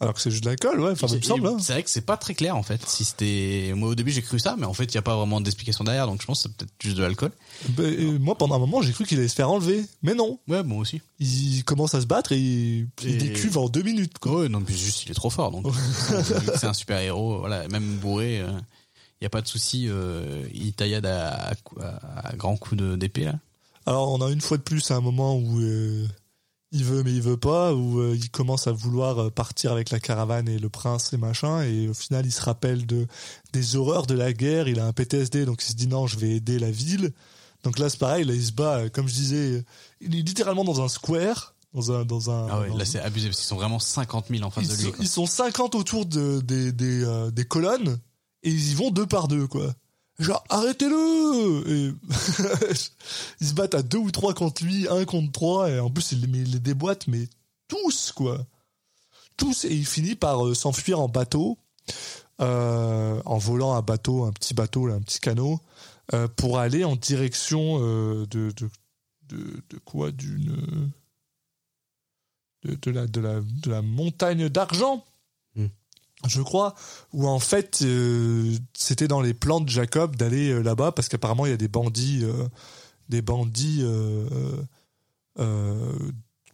Alors 0.00 0.14
que 0.14 0.20
c'est 0.20 0.30
juste 0.30 0.44
de 0.44 0.48
l'alcool, 0.48 0.78
ouais. 0.80 0.92
Enfin, 0.92 1.08
il 1.08 1.16
me 1.16 1.22
semble. 1.22 1.46
hein. 1.48 1.56
c'est 1.60 1.72
vrai 1.72 1.82
que 1.82 1.90
c'est 1.90 2.02
pas 2.06 2.16
très 2.16 2.32
clair 2.34 2.54
en 2.56 2.62
fait 2.62 2.80
si 2.88 3.04
c'était 3.04 3.72
moi 3.74 3.88
au 3.88 3.94
début 3.96 4.12
j'ai 4.12 4.22
cru 4.22 4.38
ça 4.38 4.54
mais 4.56 4.64
en 4.64 4.72
fait 4.72 4.84
il 4.84 4.94
y 4.94 4.98
a 4.98 5.02
pas 5.02 5.16
vraiment 5.16 5.40
d'explication 5.40 5.82
derrière 5.82 6.06
donc 6.06 6.20
je 6.20 6.26
pense 6.26 6.44
que 6.44 6.48
c'est 6.48 6.56
peut-être 6.56 6.72
juste 6.80 6.96
de 6.96 7.02
l'alcool 7.02 7.32
Bah, 7.70 7.82
moi, 8.20 8.38
pendant 8.38 8.54
un 8.54 8.58
moment, 8.60 8.80
j'ai 8.80 8.92
cru 8.92 9.04
qu'il 9.06 9.18
allait 9.18 9.26
se 9.26 9.34
faire 9.34 9.50
enlever. 9.50 9.84
Mais 10.04 10.14
non. 10.14 10.38
ouais 10.46 10.62
moi 10.62 10.78
aussi 10.78 11.00
Il 11.18 11.64
commence 11.64 11.94
à 11.96 12.00
se 12.00 12.06
battre 12.06 12.30
et 12.30 12.38
il, 12.38 12.86
il 13.02 13.08
Et- 13.08 13.16
décuve 13.18 13.58
en 13.58 13.68
deux 13.68 13.82
minutes, 13.82 14.18
quoi. 14.20 14.42
Ouais, 14.42 14.48
non, 14.48 14.60
mais 14.60 14.72
juste 14.72 15.04
il 15.04 15.10
est 15.10 15.14
trop 15.14 15.30
fort. 15.30 15.50
Donc, 15.50 15.66
c'est 16.54 16.66
un 16.66 16.74
super 16.74 16.98
héros. 17.00 17.38
Voilà, 17.40 17.66
même 17.68 17.96
bourré, 17.96 18.36
il 19.20 19.24
y 19.24 19.26
a 19.26 19.30
pas 19.30 19.40
de 19.42 19.48
souci. 19.48 19.86
euh, 19.88 20.46
il 20.54 20.74
taillade 20.74 21.06
à, 21.06 21.32
à, 21.34 21.52
à, 21.80 22.28
à 22.28 22.36
grands 22.36 22.56
coups 22.56 22.80
d'épée 22.96 23.24
là. 23.24 23.34
Alors, 23.86 24.12
on 24.12 24.24
a 24.24 24.30
une 24.30 24.40
fois 24.40 24.58
de 24.58 24.62
plus 24.62 24.90
un 24.92 25.00
moment 25.00 25.34
où 25.36 25.58
euh, 25.60 26.06
il 26.72 26.84
veut 26.84 27.02
mais 27.02 27.12
il 27.12 27.22
veut 27.22 27.36
pas, 27.36 27.74
où 27.74 28.00
euh, 28.00 28.14
il 28.14 28.30
commence 28.30 28.66
à 28.66 28.72
vouloir 28.72 29.18
euh, 29.18 29.30
partir 29.30 29.72
avec 29.72 29.90
la 29.90 30.00
caravane 30.00 30.48
et 30.48 30.58
le 30.58 30.68
prince 30.68 31.12
et 31.12 31.16
machin, 31.16 31.62
et 31.62 31.88
au 31.88 31.94
final, 31.94 32.26
il 32.26 32.32
se 32.32 32.42
rappelle 32.42 32.86
de 32.86 33.06
des 33.52 33.76
horreurs 33.76 34.06
de 34.06 34.14
la 34.14 34.32
guerre. 34.32 34.68
Il 34.68 34.78
a 34.80 34.86
un 34.86 34.92
PTSD, 34.92 35.44
donc 35.46 35.62
il 35.62 35.66
se 35.70 35.74
dit 35.74 35.86
non, 35.88 36.06
je 36.06 36.18
vais 36.18 36.30
aider 36.30 36.58
la 36.58 36.70
ville. 36.70 37.12
Donc 37.64 37.78
là, 37.78 37.88
c'est 37.88 37.98
pareil. 37.98 38.24
Là, 38.24 38.34
il 38.34 38.44
se 38.44 38.52
bat, 38.52 38.78
euh, 38.78 38.88
comme 38.88 39.08
je 39.08 39.14
disais, 39.14 39.64
il 40.00 40.14
est 40.14 40.22
littéralement 40.22 40.64
dans 40.64 40.80
un 40.82 40.88
square, 40.88 41.54
dans 41.74 41.90
un 41.92 42.04
dans 42.04 42.30
un. 42.30 42.46
Ah 42.50 42.60
ouais, 42.60 42.76
là 42.76 42.84
c'est 42.84 43.00
abusé 43.00 43.28
parce 43.28 43.38
qu'ils 43.38 43.48
sont 43.48 43.56
vraiment 43.56 43.78
50 43.78 44.26
000 44.28 44.44
en 44.44 44.50
face 44.50 44.64
ils, 44.64 44.70
de 44.70 44.74
lui. 44.76 44.82
sont, 44.84 44.90
Quoi. 44.92 45.04
ils 45.04 45.08
sont 45.08 45.26
50 45.26 45.74
autour 45.74 46.06
de, 46.06 46.40
des, 46.40 46.72
des, 46.72 47.02
euh, 47.04 47.30
des 47.30 47.44
colonnes 47.44 47.98
et 48.42 48.50
ils 48.50 48.70
y 48.72 48.74
vont 48.74 48.90
deux 48.90 49.06
par 49.06 49.26
deux, 49.28 49.46
quoi. 49.46 49.74
Genre, 50.18 50.42
arrêtez-le 50.48 51.70
Et 51.70 51.92
Ils 53.40 53.46
se 53.46 53.54
battent 53.54 53.74
à 53.74 53.82
deux 53.82 53.98
ou 53.98 54.10
trois 54.10 54.34
contre 54.34 54.64
lui, 54.64 54.88
un 54.88 55.04
contre 55.04 55.32
trois, 55.32 55.70
et 55.70 55.78
en 55.78 55.90
plus, 55.90 56.12
il 56.12 56.20
les, 56.32 56.44
les 56.44 56.74
mais 57.06 57.28
tous, 57.68 58.12
quoi. 58.12 58.44
Tous, 59.36 59.64
et 59.64 59.74
il 59.74 59.86
finit 59.86 60.16
par 60.16 60.44
euh, 60.44 60.54
s'enfuir 60.54 60.98
en 60.98 61.08
bateau, 61.08 61.58
euh, 62.40 63.22
en 63.24 63.38
volant 63.38 63.74
un 63.74 63.82
bateau, 63.82 64.24
un 64.24 64.32
petit 64.32 64.54
bateau, 64.54 64.86
là, 64.86 64.94
un 64.94 65.00
petit 65.00 65.20
canot, 65.20 65.60
euh, 66.14 66.26
pour 66.26 66.58
aller 66.58 66.82
en 66.82 66.96
direction 66.96 67.78
de, 67.78 68.26
de, 68.26 68.52
de, 69.28 69.78
quoi? 69.84 70.10
D'une 70.10 70.90
de, 72.64 72.74
de 72.74 72.90
la, 72.90 73.06
de, 73.06 73.20
la, 73.20 73.40
de 73.40 73.70
la 73.70 73.82
montagne 73.82 74.48
d'argent. 74.48 75.04
Je 76.26 76.42
crois, 76.42 76.74
où 77.12 77.28
en 77.28 77.38
fait 77.38 77.80
euh, 77.82 78.56
c'était 78.74 79.06
dans 79.08 79.20
les 79.20 79.34
plans 79.34 79.60
de 79.60 79.68
Jacob 79.68 80.16
d'aller 80.16 80.50
euh, 80.50 80.62
là-bas 80.62 80.92
parce 80.92 81.08
qu'apparemment 81.08 81.46
il 81.46 81.50
y 81.50 81.54
a 81.54 81.58
des 81.58 81.68
bandits, 81.68 82.20
euh, 82.24 82.48
des 83.08 83.22
bandits 83.22 83.84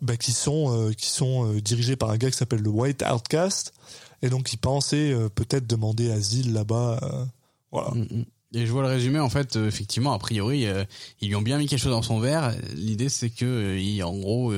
bah, 0.03 0.17
qui 0.19 0.33
sont 0.33 0.93
qui 0.97 1.09
sont 1.09 1.55
dirigés 1.55 1.97
par 1.97 2.11
un 2.11 2.19
gars 2.19 2.31
qui 2.31 2.37
s'appelle 2.37 2.61
le 2.61 2.69
White 2.69 3.03
Outcast 3.11 3.73
et 4.23 4.29
donc 4.29 4.53
il 4.53 4.59
pensait 4.59 5.15
peut-être 5.35 5.67
demander 5.67 6.11
asile 6.11 6.53
là-bas. 6.53 7.01
voilà. 7.73 7.91
Mm, 7.93 8.03
mm. 8.11 8.25
Et 8.57 8.67
je 8.67 8.71
vois 8.71 8.83
le 8.83 8.89
résumé 8.89 9.19
en 9.19 9.31
fait 9.31 9.57
effectivement 9.57 10.13
a 10.13 10.19
priori 10.19 10.67
ils 11.21 11.29
lui 11.29 11.35
ont 11.35 11.43
bien 11.43 11.59
mis 11.59 11.67
quelque 11.67 11.81
chose 11.81 11.91
dans 11.91 12.03
son 12.03 12.21
verre. 12.21 12.55
L'idée 12.75 13.09
c'est 13.09 13.31
que 13.31 13.77
il- 13.79 14.03
en 14.05 14.17
gros 14.17 14.53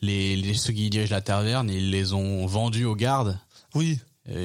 les, 0.00 0.36
les 0.36 0.54
ceux 0.54 0.72
qui 0.72 0.88
dirigent 0.90 1.14
la 1.14 1.20
taverne 1.20 1.70
ils 1.70 1.90
les 1.90 2.14
ont 2.14 2.46
vendus 2.46 2.84
aux 2.86 2.96
gardes 2.96 3.38
Oui, 3.74 4.00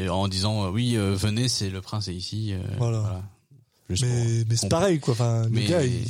en 0.10 0.28
disant 0.28 0.66
euh, 0.66 0.70
oui 0.70 0.96
euh, 0.96 1.14
venez 1.16 1.48
c'est 1.48 1.70
le 1.70 1.82
prince 1.82 2.08
est 2.08 2.14
ici. 2.16 2.54
euh, 2.54 2.60
Voilà. 2.78 3.22
Juste 3.90 4.06
mais, 4.06 4.44
mais 4.50 4.56
c'est 4.56 4.70
pareil 4.70 5.00
quoi. 5.00 5.14
Enfin, 5.14 5.48
le 5.50 5.60
gars 5.62 5.84
il, 5.84 6.06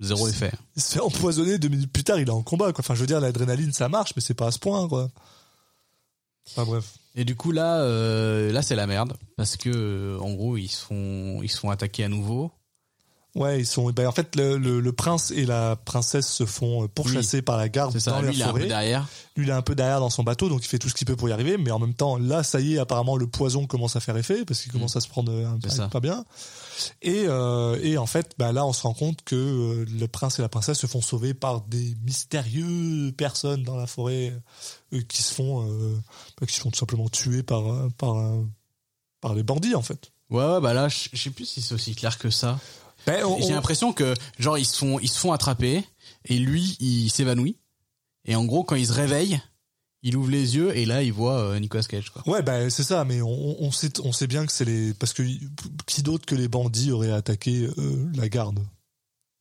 zéro 0.00 0.28
effet. 0.28 0.52
il 0.76 0.82
se 0.82 0.94
fait 0.94 1.00
empoisonner 1.00 1.58
deux 1.58 1.68
minutes 1.68 1.92
plus 1.92 2.04
tard, 2.04 2.18
il 2.18 2.28
est 2.28 2.30
en 2.30 2.42
combat 2.42 2.72
quoi. 2.72 2.80
Enfin, 2.80 2.94
je 2.94 3.00
veux 3.00 3.06
dire 3.06 3.20
l'adrénaline 3.20 3.72
ça 3.72 3.88
marche, 3.88 4.12
mais 4.16 4.22
c'est 4.22 4.34
pas 4.34 4.48
à 4.48 4.50
ce 4.52 4.58
point 4.58 4.88
quoi. 4.88 5.10
Enfin 6.48 6.64
bref. 6.64 6.94
Et 7.14 7.24
du 7.24 7.36
coup 7.36 7.50
là, 7.52 7.80
euh, 7.80 8.50
là 8.52 8.62
c'est 8.62 8.74
la 8.76 8.86
merde 8.86 9.14
parce 9.36 9.56
que 9.56 10.18
en 10.20 10.32
gros 10.32 10.56
ils 10.56 10.68
se 10.68 10.84
font 10.84 11.40
ils 11.42 11.50
se 11.50 11.58
font 11.58 11.70
attaquer 11.70 12.04
à 12.04 12.08
nouveau. 12.08 12.50
Ouais, 13.34 13.60
ils 13.60 13.66
sont. 13.66 13.90
Ben, 13.92 14.06
en 14.06 14.12
fait, 14.12 14.36
le, 14.36 14.58
le, 14.58 14.78
le 14.80 14.92
prince 14.92 15.30
et 15.30 15.46
la 15.46 15.74
princesse 15.76 16.28
se 16.30 16.44
font 16.44 16.84
euh, 16.84 16.88
pourchasser 16.88 17.40
par 17.40 17.56
la 17.56 17.70
garde 17.70 17.98
ça. 17.98 18.10
dans 18.10 18.20
Lui 18.20 18.26
la 18.26 18.32
il 18.34 18.40
est 18.40 18.44
un 18.44 18.52
peu 18.52 18.66
derrière. 18.66 19.08
Lui, 19.36 19.46
il 19.46 19.48
est 19.48 19.54
un 19.54 19.62
peu 19.62 19.74
derrière 19.74 20.00
dans 20.00 20.10
son 20.10 20.22
bateau, 20.22 20.50
donc 20.50 20.62
il 20.62 20.68
fait 20.68 20.78
tout 20.78 20.90
ce 20.90 20.94
qu'il 20.94 21.06
peut 21.06 21.16
pour 21.16 21.30
y 21.30 21.32
arriver. 21.32 21.56
Mais 21.56 21.70
en 21.70 21.78
même 21.78 21.94
temps, 21.94 22.18
là, 22.18 22.42
ça 22.42 22.60
y 22.60 22.74
est, 22.74 22.78
apparemment, 22.78 23.16
le 23.16 23.26
poison 23.26 23.66
commence 23.66 23.96
à 23.96 24.00
faire 24.00 24.16
effet 24.18 24.44
parce 24.44 24.60
qu'il 24.60 24.70
commence 24.70 24.96
à 24.96 25.00
se 25.00 25.08
prendre 25.08 25.32
un 25.32 25.54
Mm. 25.56 25.60
C'est 25.62 25.70
ça. 25.76 25.88
pas 25.88 26.00
bien. 26.00 26.26
Et, 27.00 27.24
euh, 27.26 27.78
et 27.82 27.96
en 27.96 28.06
fait, 28.06 28.32
bah, 28.38 28.52
là, 28.52 28.66
on 28.66 28.72
se 28.74 28.82
rend 28.82 28.92
compte 28.92 29.22
que 29.24 29.34
euh, 29.34 29.86
le 29.88 30.08
prince 30.08 30.38
et 30.38 30.42
la 30.42 30.48
princesse 30.50 30.78
se 30.78 30.86
font 30.86 31.00
sauver 31.00 31.32
par 31.32 31.62
des 31.62 31.94
mystérieuses 32.04 33.12
personnes 33.16 33.62
dans 33.62 33.76
la 33.76 33.86
forêt 33.86 34.34
euh, 34.92 35.00
qui 35.08 35.22
se 35.22 35.32
font, 35.32 35.66
euh, 35.66 35.96
bah, 36.40 36.46
qui 36.46 36.54
se 36.54 36.60
font 36.60 36.70
tout 36.70 36.78
simplement 36.78 37.08
tuer 37.08 37.42
par 37.42 37.66
euh, 37.72 37.88
par 37.96 38.16
euh, 38.18 38.42
par 39.22 39.34
les 39.34 39.42
bandits, 39.42 39.74
en 39.74 39.82
fait. 39.82 40.10
Ouais, 40.30 40.44
ouais 40.44 40.60
bah 40.60 40.72
là 40.72 40.88
je 40.88 41.08
sais 41.14 41.30
plus 41.30 41.44
si 41.44 41.60
c'est 41.60 41.74
aussi 41.74 41.94
clair 41.94 42.18
que 42.18 42.30
ça. 42.30 42.58
Ben, 43.06 43.24
on- 43.24 43.38
J'ai 43.38 43.52
on- 43.52 43.54
l'impression 43.56 43.92
que 43.92 44.14
genre 44.38 44.58
ils 44.58 44.64
se 44.66 44.76
font 44.78 44.98
ils 45.00 45.08
se 45.08 45.18
font 45.18 45.32
attraper 45.32 45.84
et 46.24 46.38
lui 46.38 46.76
il 46.80 47.10
s'évanouit 47.10 47.56
et 48.24 48.36
en 48.36 48.44
gros 48.44 48.62
quand 48.64 48.76
il 48.76 48.86
se 48.86 48.92
réveille 48.92 49.40
il 50.04 50.16
ouvre 50.16 50.30
les 50.30 50.56
yeux 50.56 50.76
et 50.76 50.84
là 50.84 51.02
il 51.02 51.12
voit 51.12 51.38
euh, 51.38 51.58
Nicolas 51.60 51.84
Cage 51.84 52.10
quoi. 52.10 52.22
Ouais, 52.28 52.42
bah, 52.42 52.68
c'est 52.70 52.82
ça, 52.82 53.04
mais 53.04 53.22
on, 53.22 53.62
on 53.62 53.70
sait, 53.70 54.00
on 54.00 54.10
sait 54.12 54.26
bien 54.26 54.44
que 54.46 54.52
c'est 54.52 54.64
les. 54.64 54.94
Parce 54.94 55.12
que 55.12 55.22
qui 55.86 56.02
d'autre 56.02 56.26
que 56.26 56.34
les 56.34 56.48
bandits 56.48 56.90
auraient 56.90 57.12
attaqué 57.12 57.68
euh, 57.78 58.10
la 58.16 58.28
garde? 58.28 58.58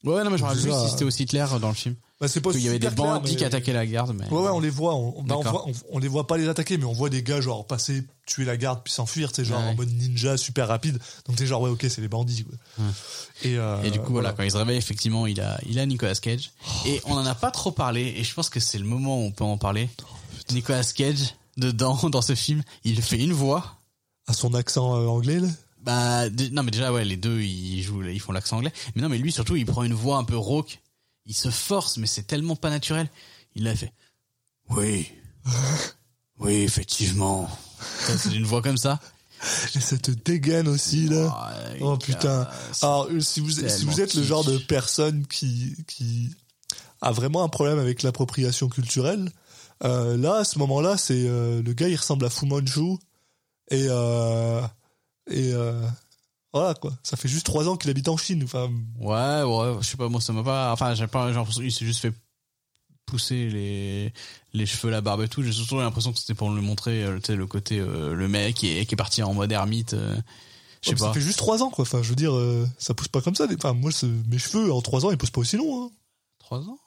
Ouais 0.03 0.23
non 0.23 0.29
mais 0.29 0.37
vu 0.37 0.69
ça. 0.71 0.85
si 0.85 0.91
c'était 0.91 1.03
aussi 1.05 1.25
clair 1.25 1.59
dans 1.59 1.69
le 1.69 1.73
film. 1.73 1.95
Bah, 2.21 2.27
C'est 2.29 2.39
pas 2.39 2.51
qu'il 2.51 2.61
y 2.61 2.69
avait 2.69 2.79
des 2.79 2.87
clair, 2.87 2.95
bandits 2.95 3.31
mais- 3.31 3.37
qui 3.37 3.43
attaquaient 3.43 3.73
la 3.73 3.85
garde 3.85 4.15
mais. 4.15 4.25
Ouais, 4.29 4.43
ouais, 4.43 4.49
on 4.51 4.59
les 4.61 4.69
voit. 4.69 4.95
On, 4.95 5.23
bah, 5.23 5.35
on, 5.35 5.43
D'accord. 5.43 5.63
voit 5.67 5.73
on, 5.91 5.95
on 5.95 5.99
les 5.99 6.07
voit 6.07 6.27
pas 6.27 6.37
les 6.37 6.47
attaquer, 6.47 6.77
mais 6.77 6.85
on 6.85 6.93
voit 6.93 7.09
des 7.09 7.23
gars, 7.23 7.41
genre, 7.41 7.65
passer, 7.67 8.03
tuer 8.25 8.45
la 8.45 8.55
garde, 8.55 8.81
puis 8.83 8.93
s'enfuir, 8.93 9.31
tu 9.33 9.43
genre, 9.43 9.59
Ouais. 9.59 9.65
en 9.69 9.75
mode 9.75 9.89
ninja 9.91 10.37
super 10.37 10.67
rapide. 10.69 10.99
Donc, 11.27 11.35
t'es 11.35 11.45
genre, 11.45 11.61
ouais, 11.61 11.69
ok, 11.71 11.85
c'est 11.89 11.99
les 12.01 12.07
bandits, 12.07 12.45
quoi. 12.45 12.85
Et, 13.43 13.57
euh, 13.57 13.81
Et 13.83 13.91
du 13.91 13.99
coup 13.99 14.11
voilà. 14.13 14.31
quand 14.33 14.43
il 14.43 14.51
se 14.51 14.57
réveille 14.57 14.77
effectivement 14.77 15.25
il 15.25 15.41
a 15.41 15.59
il 15.67 15.79
a 15.79 15.85
Nicolas 15.87 16.13
Cage 16.13 16.51
et 16.85 17.01
on 17.05 17.13
en 17.13 17.25
a 17.25 17.33
pas 17.33 17.49
trop 17.49 17.71
parlé 17.71 18.13
et 18.17 18.23
je 18.23 18.33
pense 18.35 18.49
que 18.49 18.59
c'est 18.59 18.77
le 18.77 18.85
moment 18.85 19.17
où 19.17 19.23
on 19.25 19.31
peut 19.31 19.43
en 19.43 19.57
parler. 19.57 19.89
Nicolas 20.51 20.83
Cage 20.83 21.33
dedans 21.57 21.97
dans 22.09 22.21
ce 22.21 22.35
film 22.35 22.61
il 22.83 23.01
fait 23.01 23.17
une 23.17 23.33
voix. 23.33 23.77
À 24.27 24.33
son 24.33 24.53
accent 24.53 24.95
euh, 24.95 25.07
anglais, 25.07 25.39
là? 25.39 25.47
Bah 25.83 26.29
non 26.51 26.61
mais 26.61 26.69
déjà 26.69 26.93
ouais 26.93 27.03
les 27.03 27.17
deux 27.17 27.41
ils 27.41 27.81
jouent 27.81 28.03
ils 28.03 28.19
font 28.19 28.31
l'accent 28.31 28.57
anglais 28.57 28.71
mais 28.95 29.01
non 29.01 29.09
mais 29.09 29.17
lui 29.17 29.31
surtout 29.31 29.55
il 29.55 29.65
prend 29.65 29.81
une 29.81 29.95
voix 29.95 30.17
un 30.17 30.23
peu 30.23 30.37
rauque 30.37 30.79
il 31.25 31.35
se 31.35 31.49
force 31.49 31.97
mais 31.97 32.07
c'est 32.07 32.23
tellement 32.23 32.55
pas 32.55 32.69
naturel 32.69 33.09
Il 33.55 33.67
a 33.67 33.75
fait. 33.75 33.93
Oui. 34.69 35.11
Oui, 36.41 36.63
effectivement. 36.63 37.47
C'est 38.17 38.33
une 38.33 38.45
voix 38.45 38.63
comme 38.63 38.77
ça. 38.77 38.99
Et 39.75 39.79
ça 39.79 39.97
te 39.97 40.11
dégaine 40.11 40.67
aussi, 40.67 41.07
là. 41.07 41.53
Oh 41.81 41.97
putain. 41.97 42.47
Alors, 42.81 43.07
si 43.19 43.39
vous, 43.41 43.51
si 43.51 43.61
tellement 43.61 43.91
vous 43.91 44.01
êtes 44.01 44.15
le 44.15 44.23
genre 44.23 44.43
de 44.43 44.57
personne 44.57 45.25
qui, 45.27 45.75
qui 45.87 46.31
a 47.01 47.11
vraiment 47.11 47.43
un 47.43 47.47
problème 47.47 47.77
avec 47.77 48.01
l'appropriation 48.01 48.69
culturelle, 48.69 49.31
euh, 49.83 50.17
là, 50.17 50.37
à 50.37 50.43
ce 50.43 50.59
moment-là, 50.59 50.97
c'est 50.97 51.27
euh, 51.27 51.61
le 51.61 51.73
gars, 51.73 51.87
il 51.87 51.95
ressemble 51.95 52.25
à 52.25 52.29
Fu 52.29 52.45
Manchu. 52.45 52.97
Et, 53.69 53.85
euh, 53.89 54.61
et 55.27 55.53
voilà, 56.53 56.73
quoi. 56.75 56.91
Ça 57.03 57.17
fait 57.17 57.27
juste 57.29 57.45
trois 57.45 57.67
ans 57.69 57.77
qu'il 57.77 57.89
habite 57.89 58.07
en 58.09 58.17
Chine. 58.17 58.43
Enfin, 58.43 58.69
Ouais, 58.99 59.43
ouais, 59.43 59.77
je 59.81 59.87
sais 59.87 59.97
pas, 59.97 60.09
moi 60.09 60.19
ça 60.21 60.33
m'a 60.33 60.43
pas. 60.43 60.71
Enfin, 60.73 60.93
j'ai 60.95 61.07
pas 61.07 61.29
l'impression 61.31 61.61
qu'il 61.61 61.71
s'est 61.71 61.85
juste 61.85 61.99
fait 62.01 62.13
pousser 63.05 63.49
les 63.49 64.13
les 64.53 64.65
cheveux, 64.65 64.91
la 64.91 65.01
barbe 65.01 65.21
et 65.21 65.27
tout. 65.27 65.43
J'ai 65.43 65.51
surtout 65.51 65.77
l'impression 65.77 66.11
que 66.13 66.19
c'était 66.19 66.33
pour 66.33 66.49
le 66.49 66.61
montrer, 66.61 67.03
euh, 67.03 67.19
tu 67.19 67.27
sais, 67.27 67.35
le 67.35 67.47
côté 67.47 67.79
euh, 67.79 68.13
le 68.13 68.27
mec 68.27 68.55
qui 68.55 68.67
est, 68.77 68.85
qui 68.85 68.95
est 68.95 68.97
parti 68.97 69.23
en 69.23 69.33
mode 69.33 69.51
ermite. 69.51 69.93
euh, 69.93 70.15
je 70.81 70.89
sais 70.89 70.97
ça 70.97 71.07
pas. 71.07 71.13
fait 71.13 71.21
juste 71.21 71.37
trois 71.37 71.61
ans, 71.61 71.69
quoi. 71.69 71.83
Enfin, 71.83 72.01
je 72.01 72.09
veux 72.09 72.15
dire, 72.15 72.33
euh, 72.35 72.67
ça 72.79 72.93
pousse 72.93 73.07
pas 73.07 73.21
comme 73.21 73.35
ça. 73.35 73.45
Enfin, 73.53 73.73
moi, 73.73 73.91
mes 74.27 74.37
cheveux, 74.39 74.73
en 74.73 74.81
trois 74.81 75.05
ans, 75.05 75.11
ils 75.11 75.17
poussent 75.17 75.29
pas 75.29 75.41
aussi 75.41 75.55
long. 75.57 75.85
Hein. 75.85 75.89
Trois 76.39 76.59
ans? 76.59 76.79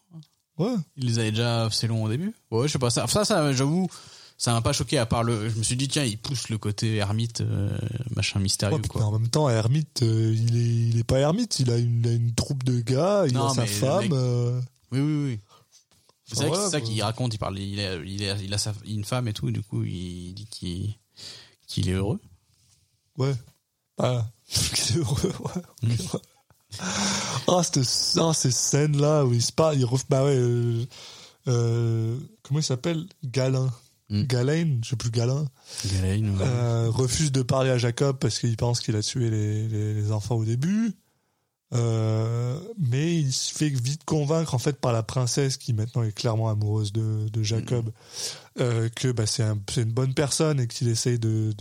Ouais. 0.58 0.74
Il 0.96 1.06
les 1.06 1.18
avait 1.18 1.30
déjà 1.30 1.64
assez 1.66 1.86
longs 1.86 2.04
au 2.04 2.08
début? 2.08 2.32
Ouais, 2.50 2.66
je 2.68 2.72
sais 2.72 2.78
pas. 2.78 2.90
Ça, 2.90 3.06
ça, 3.06 3.24
ça 3.24 3.52
j'avoue, 3.52 3.88
ça 4.36 4.52
m'a 4.52 4.60
pas 4.62 4.72
choqué. 4.72 4.98
À 4.98 5.06
part 5.06 5.22
le, 5.24 5.48
je 5.48 5.56
me 5.56 5.62
suis 5.62 5.76
dit 5.76 5.88
tiens, 5.88 6.04
il 6.04 6.18
pousse 6.18 6.48
le 6.48 6.58
côté 6.58 6.96
ermite, 6.96 7.40
euh, 7.40 7.76
machin 8.16 8.40
mystérieux 8.40 8.76
Ouais, 8.76 8.88
quoi. 8.88 9.04
En 9.04 9.12
même 9.18 9.28
temps, 9.28 9.48
Hermite, 9.48 10.02
euh, 10.02 10.34
il 10.36 10.56
est, 10.56 10.88
il 10.90 10.98
est 10.98 11.04
pas 11.04 11.18
Hermite. 11.18 11.60
Il 11.60 11.70
a 11.70 11.76
une, 11.78 12.00
il 12.00 12.08
a 12.08 12.12
une 12.12 12.34
troupe 12.34 12.64
de 12.64 12.80
gars, 12.80 13.24
il 13.26 13.34
Non, 13.34 13.46
a 13.46 13.54
sa 13.54 13.66
femme. 13.66 14.02
mec- 14.04 14.12
euh, 14.12 14.60
Oui, 14.92 15.00
oui, 15.00 15.24
oui. 15.24 15.40
C'est 16.26 16.36
vrai 16.36 16.44
que 16.46 16.48
voilà, 16.54 16.64
c'est 16.64 16.70
ça 16.72 16.80
qu'il 16.80 17.02
raconte. 17.02 17.34
Il 17.34 17.38
parle, 17.38 17.58
il 17.58 17.78
a, 17.80 17.96
il 17.96 18.24
a, 18.28 18.36
il 18.36 18.52
a 18.54 18.58
sa, 18.58 18.72
une 18.86 19.04
femme 19.04 19.28
et 19.28 19.32
tout. 19.34 19.48
Et 19.48 19.52
du 19.52 19.62
coup, 19.62 19.84
il 19.84 20.32
dit 20.34 20.46
qu'il, 20.50 20.94
qu'il 21.66 21.88
est 21.88 21.92
heureux. 21.92 22.18
Ouais. 23.18 23.34
Bah, 23.98 24.26
qu'il 24.48 24.96
est 24.96 24.98
heureux, 25.00 25.32
ouais. 25.40 25.62
Mm. 25.82 25.90
ouais. 25.90 26.20
Ah, 27.46 27.62
cette- 27.62 28.18
ah, 28.20 28.32
ces 28.34 28.50
scènes-là 28.50 29.24
où 29.26 29.32
il 29.32 29.42
se 29.42 29.52
parle, 29.52 29.76
il 29.78 29.84
ref... 29.84 30.04
Bah 30.08 30.24
ouais, 30.24 30.86
comment 31.44 32.58
il 32.60 32.62
s'appelle? 32.64 33.06
Galin. 33.22 33.70
Mm. 34.14 34.22
Galen, 34.26 34.80
je 34.84 34.90
sais 34.90 34.96
plus 34.96 35.10
Galin, 35.10 35.44
Galen, 35.92 36.36
ouais. 36.36 36.46
euh, 36.46 36.88
refuse 36.88 37.32
de 37.32 37.42
parler 37.42 37.70
à 37.70 37.78
Jacob 37.78 38.16
parce 38.20 38.38
qu'il 38.38 38.56
pense 38.56 38.80
qu'il 38.80 38.94
a 38.94 39.02
tué 39.02 39.28
les, 39.28 39.66
les, 39.66 39.94
les 39.94 40.12
enfants 40.12 40.36
au 40.36 40.44
début. 40.44 40.92
Euh, 41.72 42.60
mais 42.78 43.16
il 43.16 43.32
se 43.32 43.52
fait 43.52 43.68
vite 43.68 44.04
convaincre 44.04 44.54
en 44.54 44.58
fait 44.58 44.78
par 44.78 44.92
la 44.92 45.02
princesse 45.02 45.56
qui 45.56 45.72
maintenant 45.72 46.04
est 46.04 46.12
clairement 46.12 46.48
amoureuse 46.48 46.92
de, 46.92 47.28
de 47.28 47.42
Jacob 47.42 47.90
euh, 48.60 48.88
que 48.90 49.10
bah, 49.10 49.26
c'est 49.26 49.42
un, 49.42 49.58
c'est 49.68 49.82
une 49.82 49.92
bonne 49.92 50.14
personne 50.14 50.60
et 50.60 50.68
qu'il 50.68 50.86
essaye 50.86 51.18
de, 51.18 51.52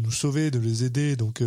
nous 0.00 0.10
sauver, 0.10 0.50
de 0.50 0.58
les 0.58 0.84
aider. 0.84 1.16
Donc 1.16 1.42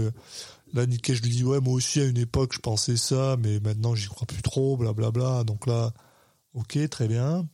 là, 0.73 0.85
Nick 0.85 1.01
Cage 1.01 1.23
lui 1.23 1.31
dit 1.31 1.43
ouais 1.43 1.59
moi 1.61 1.73
aussi 1.73 1.99
à 1.99 2.05
une 2.05 2.17
époque 2.17 2.53
je 2.53 2.59
pensais 2.59 2.97
ça, 2.97 3.37
mais 3.41 3.59
maintenant 3.59 3.95
j'y 3.95 4.07
crois 4.07 4.27
plus 4.27 4.43
trop, 4.43 4.77
blablabla. 4.77 5.43
Donc 5.43 5.65
là, 5.65 5.91
ok 6.53 6.77
très 6.89 7.07
bien. 7.07 7.47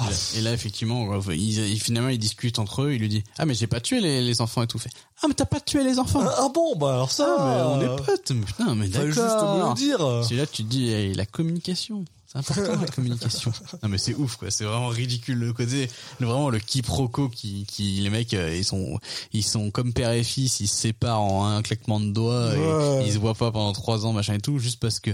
Ah, 0.00 0.08
Et 0.36 0.40
là, 0.40 0.52
effectivement, 0.52 1.08
ils, 1.30 1.80
finalement, 1.80 2.08
ils 2.08 2.18
discutent 2.18 2.58
entre 2.58 2.82
eux. 2.82 2.94
Il 2.94 3.00
lui 3.00 3.08
dit 3.08 3.22
Ah, 3.38 3.46
mais 3.46 3.54
j'ai 3.54 3.66
pas 3.66 3.80
tué 3.80 4.00
les, 4.00 4.20
les 4.22 4.40
enfants 4.40 4.62
et 4.62 4.66
tout. 4.66 4.78
Fait 4.78 4.90
Ah, 5.22 5.26
mais 5.28 5.34
t'as 5.34 5.44
pas 5.46 5.60
tué 5.60 5.84
les 5.84 5.98
enfants 5.98 6.22
ah, 6.24 6.34
ah 6.38 6.48
bon 6.52 6.74
bah 6.76 6.94
alors 6.94 7.10
ça, 7.12 7.36
Ah, 7.38 7.44
mais 7.78 7.86
on 7.86 7.92
euh, 7.92 7.96
est 7.96 8.02
potes. 8.04 8.30
Mais 8.32 8.44
putain, 8.44 8.74
mais 8.74 8.88
fallait 8.88 9.06
juste 9.06 9.18
me 9.18 9.24
d'accord. 9.28 9.68
le 9.70 9.74
dire. 9.74 10.24
C'est 10.28 10.34
là 10.34 10.46
que 10.46 10.52
tu 10.52 10.64
te 10.64 10.68
dis 10.68 10.88
eh, 10.90 11.14
la 11.14 11.26
communication. 11.26 12.04
C'est 12.26 12.38
important 12.38 12.80
la 12.80 12.88
communication. 12.88 13.52
Non 13.84 13.88
mais 13.88 13.98
c'est 13.98 14.14
ouf 14.16 14.34
quoi, 14.36 14.50
c'est 14.50 14.64
vraiment 14.64 14.88
ridicule 14.88 15.38
le 15.38 15.52
côté, 15.52 15.88
vraiment 16.18 16.50
le 16.50 16.58
quiproquo 16.58 17.28
qui, 17.28 17.64
qui 17.64 18.00
les 18.00 18.10
mecs 18.10 18.34
euh, 18.34 18.56
ils 18.56 18.64
sont 18.64 18.98
ils 19.32 19.44
sont 19.44 19.70
comme 19.70 19.92
père 19.92 20.10
et 20.10 20.24
fils, 20.24 20.58
ils 20.58 20.66
se 20.66 20.74
séparent 20.76 21.20
en 21.20 21.46
un 21.46 21.62
claquement 21.62 22.00
de 22.00 22.10
doigts 22.10 22.48
Ouais. 22.50 23.04
et 23.04 23.06
ils 23.06 23.12
se 23.12 23.18
voient 23.18 23.34
pas 23.34 23.52
pendant 23.52 23.72
trois 23.72 24.04
ans 24.06 24.12
machin 24.12 24.34
et 24.34 24.40
tout 24.40 24.58
juste 24.58 24.80
parce 24.80 24.98
que 24.98 25.12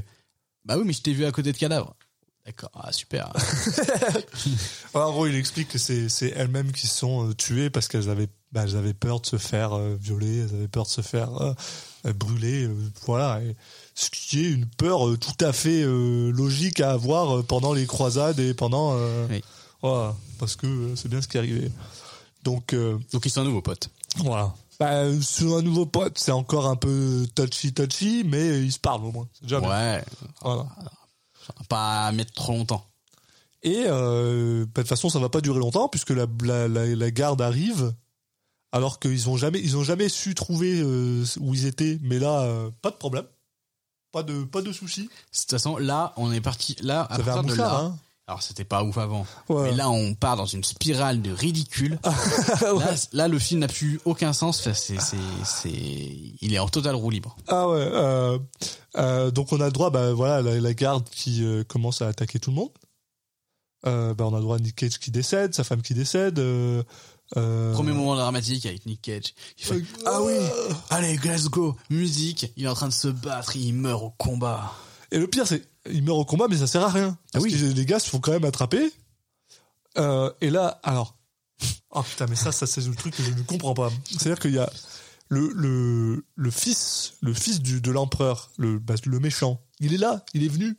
bah 0.65 0.77
oui 0.79 0.85
mais 0.87 0.95
je 0.95 1.03
t'ai 1.03 1.13
vu 1.13 1.27
à 1.27 1.33
côté 1.33 1.53
de 1.53 1.59
cadavre. 1.59 1.95
D'accord, 2.51 2.71
ah 2.75 2.91
super. 2.93 3.33
En 4.95 5.11
gros, 5.13 5.27
il 5.27 5.37
explique 5.37 5.69
que 5.69 5.79
c'est 5.79 6.09
c'est 6.09 6.31
elles-mêmes 6.35 6.73
qui 6.73 6.87
se 6.89 6.99
sont 6.99 7.29
euh, 7.29 7.35
tuées 7.35 7.71
parce 7.71 7.87
qu'elles 7.87 8.11
avaient 8.11 8.29
bah, 8.53 8.63
elles 8.65 8.77
avaient 8.77 8.95
peur 8.95 9.21
de 9.21 9.27
se 9.27 9.37
faire 9.39 9.75
euh, 9.75 9.97
violer, 10.01 10.39
elles 10.41 10.55
avaient 10.57 10.69
peur 10.69 10.85
de 10.85 10.89
se 10.89 11.01
faire 11.01 11.31
euh, 11.41 12.13
brûler, 12.13 12.65
euh, 12.65 12.75
voilà. 13.07 13.41
Et 13.43 13.55
ce 13.95 14.11
qui 14.11 14.45
est 14.45 14.51
une 14.51 14.67
peur 14.67 15.03
tout 15.21 15.45
à 15.45 15.53
fait 15.53 15.85
logique 15.85 16.81
à 16.81 16.91
avoir 16.93 17.45
pendant 17.45 17.73
les 17.73 17.87
croisades 17.87 18.41
et 18.41 18.55
pendant 18.55 18.97
Oui. 19.29 19.43
voilà, 19.83 20.17
parce 20.39 20.57
que 20.57 20.95
c'est 20.97 21.09
bien 21.09 21.21
ce 21.23 21.29
qui 21.29 21.37
est 21.37 21.41
arrivé. 21.41 21.71
Donc 22.43 22.75
Donc 23.13 23.27
ils 23.27 23.31
sont 23.31 23.45
nouveaux 23.45 23.63
potes. 23.63 23.91
voilà. 24.17 24.53
Bah, 24.81 25.05
sur 25.21 25.59
un 25.59 25.63
nouveau 25.63 25.85
pote, 25.85 26.19
c'est 26.19 26.33
encore 26.33 26.67
un 26.67 26.77
peu 26.77 27.27
touchy 27.35 27.75
touchy, 27.75 28.23
mais 28.25 28.63
ils 28.63 28.73
se 28.73 28.79
parlent 28.79 29.05
au 29.05 29.13
moins. 29.13 29.29
C'est 29.35 29.43
déjà 29.43 29.61
bien. 29.61 29.69
Ouais, 29.69 30.03
Voilà. 30.41 30.67
Pas 31.69 32.11
mettre 32.13 32.33
trop 32.33 32.53
longtemps. 32.53 32.87
Et 33.63 33.85
euh, 33.87 34.65
bah, 34.65 34.71
de 34.77 34.81
toute 34.83 34.89
façon, 34.89 35.11
ça 35.11 35.19
va 35.19 35.29
pas 35.29 35.41
durer 35.41 35.59
longtemps 35.59 35.89
puisque 35.89 36.11
la, 36.11 36.27
la, 36.43 36.69
la, 36.69 36.87
la 36.87 37.11
garde 37.11 37.43
arrive. 37.43 37.95
Alors 38.73 39.01
qu'ils 39.01 39.29
ont 39.29 39.37
jamais, 39.37 39.61
ils 39.61 39.77
ont 39.77 39.83
jamais 39.83 40.09
su 40.09 40.35
trouver 40.35 40.81
euh, 40.81 41.25
où 41.41 41.55
ils 41.55 41.67
étaient. 41.67 41.99
Mais 42.03 42.19
là, 42.19 42.43
euh, 42.43 42.71
pas 42.83 42.91
de 42.91 42.97
problème, 42.97 43.27
pas 44.13 44.23
de, 44.23 44.45
pas 44.45 44.63
de 44.63 44.73
souci. 44.73 45.03
De 45.03 45.09
toute 45.09 45.51
façon, 45.51 45.77
là, 45.77 46.13
on 46.17 46.31
est 46.33 46.41
parti. 46.41 46.77
Là, 46.81 47.07
à 47.11 47.17
Ça 47.17 47.23
partir 47.25 47.43
de 47.43 47.55
là, 47.55 47.81
hein. 47.81 47.99
Alors 48.31 48.43
c'était 48.43 48.65
pas 48.65 48.85
ouf 48.85 48.97
avant, 48.97 49.27
Ouais. 49.49 49.71
mais 49.71 49.77
là, 49.77 49.91
on 49.91 50.15
part 50.15 50.37
dans 50.37 50.47
une 50.47 50.63
spirale 50.63 51.21
de 51.21 51.33
ridicule. 51.33 51.99
là, 52.63 52.95
là, 53.13 53.27
le 53.29 53.39
film 53.41 53.59
n'a 53.61 53.67
plus 53.67 54.01
aucun 54.05 54.33
sens. 54.33 54.61
Enfin, 54.61 54.73
c'est, 54.73 55.01
c'est, 55.01 55.17
c'est, 55.45 55.69
il 55.69 56.55
est 56.55 56.61
en 56.61 56.69
total 56.69 56.95
roue 56.95 57.11
libre. 57.11 57.37
Ah 57.49 57.69
ouais. 57.69 57.81
Euh, 57.81 58.39
euh, 58.97 59.33
donc 59.33 59.53
on 59.53 59.61
a 59.61 59.67
le 59.67 59.73
droit, 59.73 59.91
bah 59.91 60.13
voilà, 60.13 60.43
la, 60.43 60.61
la 60.61 60.75
garde 60.75 61.09
qui 61.11 61.45
euh, 61.45 61.65
commence 61.65 62.03
à 62.03 62.07
attaquer 62.07 62.39
tout 62.39 62.51
le 62.51 62.57
monde. 62.57 62.71
Bah 63.83 64.15
on 64.21 64.33
a 64.35 64.37
le 64.37 64.43
droit 64.43 64.57
à 64.57 64.61
Nick 64.61 64.77
Cage 64.77 64.99
qui 65.01 65.11
décède, 65.11 65.53
sa 65.53 65.65
femme 65.65 65.83
qui 65.83 65.95
décède. 65.95 66.37
Premier 67.33 67.93
moment 67.93 68.15
dramatique 68.15 68.65
avec 68.65 68.87
Nick 68.87 69.03
Cage. 69.03 69.35
Il 69.59 69.65
fait, 69.65 69.83
ah 70.07 70.23
oui, 70.23 70.35
allez, 70.91 71.19
go, 71.51 71.77
musique. 71.89 72.53
Il 72.57 72.67
est 72.67 72.69
en 72.69 72.75
train 72.75 72.89
de 72.89 72.93
se 72.93 73.09
battre, 73.09 73.57
il 73.57 73.73
meurt 73.73 74.05
au 74.05 74.11
combat. 74.11 74.73
Et 75.11 75.19
le 75.19 75.27
pire, 75.27 75.47
c'est 75.49 75.65
il 75.91 76.03
meurt 76.03 76.19
au 76.19 76.25
combat, 76.25 76.47
mais 76.49 76.57
ça 76.57 76.67
sert 76.67 76.83
à 76.83 76.89
rien. 76.91 77.17
Parce 77.33 77.45
Ah 77.45 77.49
oui. 77.49 77.53
que 77.53 77.65
les 77.75 77.87
gars 77.87 77.99
se 77.99 78.09
font 78.11 78.21
quand 78.21 78.33
même 78.33 78.45
attraper. 78.45 78.93
Euh, 79.99 80.33
et 80.41 80.51
là, 80.51 80.81
alors. 80.83 81.17
Oh 81.93 82.03
putain, 82.05 82.27
mais 82.29 82.37
ça, 82.37 82.53
ça 82.53 82.67
c'est 82.69 82.87
le 82.87 82.95
truc 82.95 83.17
que 83.17 83.23
je 83.25 83.31
ne 83.31 83.43
comprends 83.43 83.75
pas. 83.75 83.91
C'est-à-dire 84.09 84.39
qu'il 84.39 84.53
y 84.55 84.59
a 84.61 84.71
le, 85.29 85.51
le, 85.55 86.25
le 86.37 86.51
fils, 86.53 87.15
le 87.21 87.35
fils 87.35 87.61
du, 87.61 87.81
de 87.81 87.91
l'empereur, 87.91 88.51
le, 88.59 88.79
bah, 88.79 88.95
le 89.05 89.19
méchant. 89.19 89.61
Il 89.81 89.93
est 89.93 89.99
là, 89.99 90.25
il 90.33 90.45
est 90.45 90.49
venu. 90.49 90.79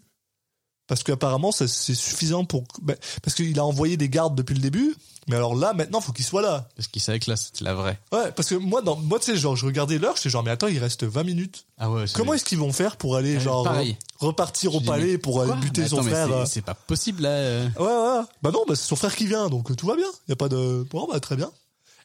Parce 0.91 1.03
qu'apparemment, 1.03 1.53
c'est 1.53 1.69
suffisant 1.69 2.43
pour. 2.43 2.65
bah, 2.81 2.95
parce 3.23 3.33
qu'il 3.33 3.57
a 3.57 3.63
envoyé 3.63 3.95
des 3.95 4.09
gardes 4.09 4.35
depuis 4.35 4.55
le 4.55 4.59
début. 4.59 4.93
Mais 5.29 5.37
alors 5.37 5.55
là, 5.55 5.71
maintenant, 5.73 6.01
faut 6.01 6.11
qu'il 6.11 6.25
soit 6.25 6.41
là. 6.41 6.67
Parce 6.75 6.89
qu'il 6.89 7.01
savait 7.01 7.17
que 7.21 7.29
là, 7.31 7.37
c'était 7.37 7.63
la 7.63 7.73
vraie. 7.73 7.97
Ouais, 8.11 8.29
parce 8.35 8.49
que 8.49 8.55
moi, 8.55 8.81
dans, 8.81 8.97
moi, 8.97 9.17
tu 9.17 9.27
sais, 9.31 9.37
genre, 9.37 9.55
je 9.55 9.65
regardais 9.65 9.99
l'heure, 9.99 10.17
j'étais 10.17 10.29
genre, 10.29 10.43
mais 10.43 10.51
attends, 10.51 10.67
il 10.67 10.79
reste 10.79 11.05
20 11.05 11.23
minutes. 11.23 11.63
Ah 11.77 11.89
ouais. 11.89 12.03
Comment 12.13 12.33
est-ce 12.33 12.43
qu'ils 12.43 12.57
vont 12.57 12.73
faire 12.73 12.97
pour 12.97 13.15
aller, 13.15 13.37
Euh, 13.37 13.39
genre, 13.39 13.63
pareil. 13.63 13.95
repartir 14.19 14.71
Je 14.73 14.77
au 14.79 14.81
palais 14.81 15.17
pour 15.17 15.39
aller 15.41 15.53
buter 15.61 15.83
Mais 15.83 15.87
son 15.87 16.03
mais 16.03 16.11
frère 16.11 16.27
c'est- 16.27 16.33
euh. 16.33 16.45
C'est 16.45 16.61
pas 16.61 16.73
possible 16.73 17.23
là. 17.23 17.29
euh. 17.29 17.69
Ouais, 17.79 17.85
ouais. 18.19 18.25
Bah 18.41 18.51
non, 18.51 18.65
bah 18.67 18.75
c'est 18.75 18.85
son 18.87 18.97
frère 18.97 19.15
qui 19.15 19.27
vient, 19.27 19.47
donc 19.47 19.71
euh, 19.71 19.75
tout 19.75 19.87
va 19.87 19.95
bien. 19.95 20.09
Y 20.27 20.33
a 20.33 20.35
pas 20.35 20.49
de. 20.49 20.85
Bon, 20.91 21.07
bah 21.09 21.21
très 21.21 21.37
bien. 21.37 21.51